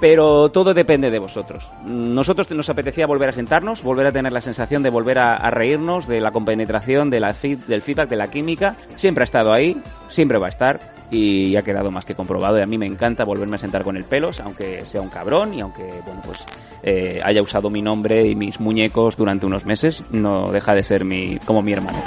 Pero 0.00 0.48
todo 0.50 0.72
depende 0.72 1.10
de 1.10 1.18
vosotros. 1.18 1.70
Nosotros 1.84 2.50
nos 2.52 2.70
apetecía 2.70 3.06
volver 3.06 3.28
a 3.28 3.32
sentarnos, 3.32 3.82
volver 3.82 4.06
a 4.06 4.12
tener 4.12 4.32
la 4.32 4.40
sensación 4.40 4.82
de 4.82 4.88
volver 4.88 5.18
a, 5.18 5.36
a 5.36 5.50
reírnos, 5.50 6.08
de 6.08 6.20
la 6.20 6.30
compenetración, 6.32 7.10
de 7.10 7.20
la 7.20 7.34
feed- 7.34 7.66
del 7.66 7.82
feedback, 7.82 8.08
de 8.08 8.16
la 8.16 8.28
química. 8.30 8.76
Siempre 8.94 9.22
ha 9.22 9.24
estado 9.24 9.52
ahí, 9.52 9.80
siempre 10.08 10.38
va 10.38 10.46
a 10.46 10.48
estar 10.48 10.80
y 11.10 11.54
ha 11.56 11.62
quedado 11.62 11.90
más 11.90 12.06
que 12.06 12.14
comprobado. 12.14 12.58
Y 12.58 12.62
a 12.62 12.66
mí 12.66 12.78
me 12.78 12.86
encanta 12.86 13.24
volverme 13.24 13.56
a 13.56 13.58
sentar 13.58 13.84
con 13.84 13.96
el 13.98 14.04
pelos, 14.04 14.40
aunque 14.40 14.86
sea 14.86 15.02
un 15.02 15.10
cabrón 15.10 15.52
y 15.52 15.60
aunque, 15.60 15.82
bueno, 16.06 16.22
pues 16.24 16.46
eh, 16.82 17.20
haya 17.22 17.42
usado 17.42 17.68
mi 17.68 17.82
nombre 17.82 18.26
y 18.26 18.34
mis 18.34 18.58
muñecos 18.58 19.16
durante 19.18 19.44
unos 19.44 19.66
meses, 19.66 20.02
no 20.12 20.50
deja 20.50 20.74
de 20.74 20.82
ser 20.82 21.04
mi, 21.04 21.38
como 21.44 21.60
mi 21.60 21.72
hermano. 21.72 22.02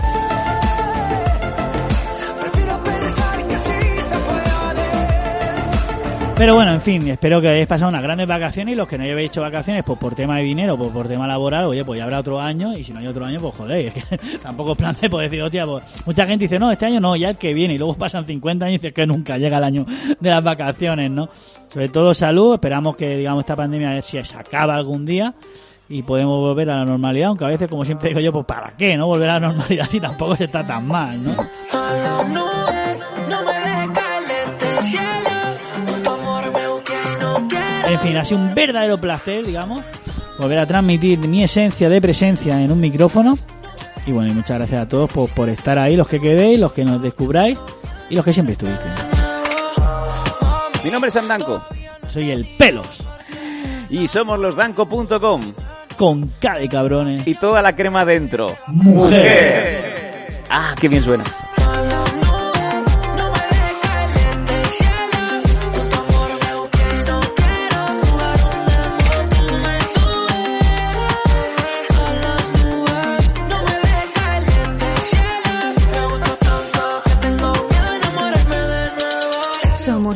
Pero 6.36 6.56
bueno, 6.56 6.72
en 6.74 6.82
fin, 6.82 7.08
espero 7.08 7.40
que 7.40 7.48
hayáis 7.48 7.68
pasado 7.68 7.90
unas 7.90 8.02
grandes 8.02 8.28
vacaciones 8.28 8.74
y 8.74 8.76
los 8.76 8.88
que 8.88 8.98
no 8.98 9.04
hayáis 9.04 9.28
hecho 9.28 9.42
vacaciones, 9.42 9.84
pues 9.86 10.00
por 10.00 10.16
tema 10.16 10.38
de 10.38 10.44
dinero, 10.44 10.76
pues 10.76 10.90
por 10.92 11.08
tema 11.08 11.28
laboral, 11.28 11.66
oye, 11.66 11.86
pues 11.86 12.00
ya 12.00 12.06
habrá 12.06 12.20
otro 12.20 12.42
año 12.42 12.76
y 12.76 12.84
si 12.84 12.92
no 12.92 13.00
hay 13.00 13.08
otro 13.08 13.24
año, 13.24 13.40
pues 13.40 13.54
joder, 13.54 13.86
es 13.88 13.94
que 13.94 14.38
tampoco 14.40 14.72
es 14.72 14.78
plan 14.78 14.98
de 15.00 15.10
poder 15.10 15.30
decir, 15.30 15.44
hostia, 15.44 15.66
pues 15.66 15.84
mucha 16.06 16.26
gente 16.26 16.46
dice, 16.46 16.58
no, 16.58 16.72
este 16.72 16.88
año 16.88 17.00
no, 17.00 17.16
ya 17.16 17.30
el 17.30 17.38
que 17.38 17.54
viene 17.54 17.76
y 17.76 17.78
luego 17.78 17.94
pasan 17.94 18.26
50 18.26 18.66
años 18.66 18.76
y 18.76 18.80
dices 18.80 18.94
que 18.94 19.06
nunca 19.06 19.38
llega 19.38 19.58
el 19.60 19.64
año 19.64 19.86
de 20.20 20.30
las 20.30 20.44
vacaciones, 20.44 21.12
¿no? 21.12 21.30
Sobre 21.72 21.90
todo 21.90 22.14
salud, 22.16 22.56
esperamos 22.56 22.96
que, 22.96 23.16
digamos, 23.16 23.42
esta 23.42 23.56
pandemia 23.56 24.02
si 24.02 24.22
se 24.24 24.38
acaba 24.38 24.76
algún 24.76 25.06
día 25.06 25.36
y 25.88 26.02
podemos 26.02 26.40
volver 26.40 26.72
a 26.72 26.78
la 26.78 26.86
normalidad, 26.86 27.30
aunque 27.30 27.46
a 27.46 27.50
veces, 27.50 27.70
como 27.70 27.86
siempre 27.86 28.10
digo 28.10 28.22
yo, 28.22 28.34
pues 28.34 28.46
¿para 28.46 28.76
qué, 28.76 28.98
no? 28.98 29.06
Volver 29.06 29.30
a 29.30 29.40
la 29.40 29.48
normalidad 29.48 29.88
si 29.90 30.00
tampoco 30.00 30.36
se 30.36 30.46
está 30.46 30.66
tan 30.66 30.88
mal, 30.88 31.24
¿no? 31.24 31.36
En 37.94 38.00
fin, 38.00 38.18
ha 38.18 38.26
sido 38.26 38.42
un 38.42 38.56
verdadero 38.56 38.98
placer, 38.98 39.46
digamos, 39.46 39.82
volver 40.40 40.58
a 40.58 40.66
transmitir 40.66 41.20
mi 41.20 41.44
esencia 41.44 41.90
de 41.90 42.02
presencia 42.02 42.60
en 42.60 42.72
un 42.72 42.80
micrófono. 42.80 43.38
Y 44.08 44.12
bueno, 44.12 44.32
y 44.32 44.34
muchas 44.34 44.58
gracias 44.58 44.82
a 44.82 44.88
todos 44.88 45.12
por, 45.12 45.30
por 45.30 45.48
estar 45.48 45.78
ahí, 45.78 45.96
los 45.96 46.08
que 46.08 46.20
quedéis, 46.20 46.60
los 46.60 46.74
que 46.74 46.84
nos 46.86 47.04
descubráis 47.04 47.60
y 48.10 48.16
los 48.16 48.26
que 48.26 48.34
siempre 48.34 48.54
estuviste. 48.54 48.86
Mi 50.84 50.90
nombre 50.90 51.10
es 51.10 51.16
Andanco 51.16 51.64
Soy 52.08 52.32
el 52.32 52.48
Pelos, 52.58 53.06
y 53.92 54.08
somos 54.08 54.40
losdanco.com 54.40 55.54
con 55.96 56.30
K 56.42 56.58
de 56.58 56.70
cabrones. 56.70 57.28
y 57.28 57.36
toda 57.36 57.62
la 57.62 57.76
crema 57.76 58.06
dentro. 58.06 58.56
Mujer. 58.70 60.42
Ah, 60.50 60.74
qué 60.82 60.88
bien 60.88 61.04
suena. 61.04 61.24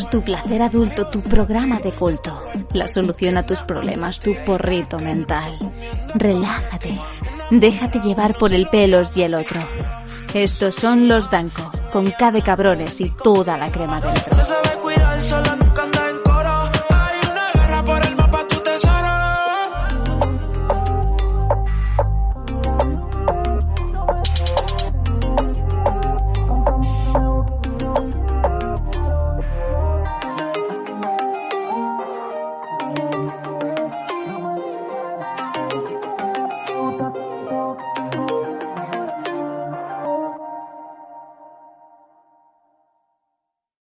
Tu 0.05 0.21
placer 0.21 0.61
adulto, 0.61 1.07
tu 1.07 1.21
programa 1.21 1.79
de 1.79 1.91
culto. 1.91 2.39
La 2.71 2.87
solución 2.87 3.35
a 3.35 3.45
tus 3.45 3.59
problemas, 3.59 4.19
tu 4.19 4.35
porrito 4.45 4.99
mental. 4.99 5.57
Relájate. 6.13 6.99
Déjate 7.49 7.99
llevar 7.99 8.35
por 8.35 8.53
el 8.53 8.67
pelos 8.67 9.17
y 9.17 9.23
el 9.23 9.33
otro. 9.33 9.59
Estos 10.33 10.75
son 10.75 11.07
los 11.07 11.31
Danco, 11.31 11.71
con 11.91 12.11
K 12.11 12.31
de 12.31 12.41
cabrones 12.43 13.01
y 13.01 13.09
toda 13.09 13.57
la 13.57 13.71
crema 13.71 13.99
dentro. 13.99 15.66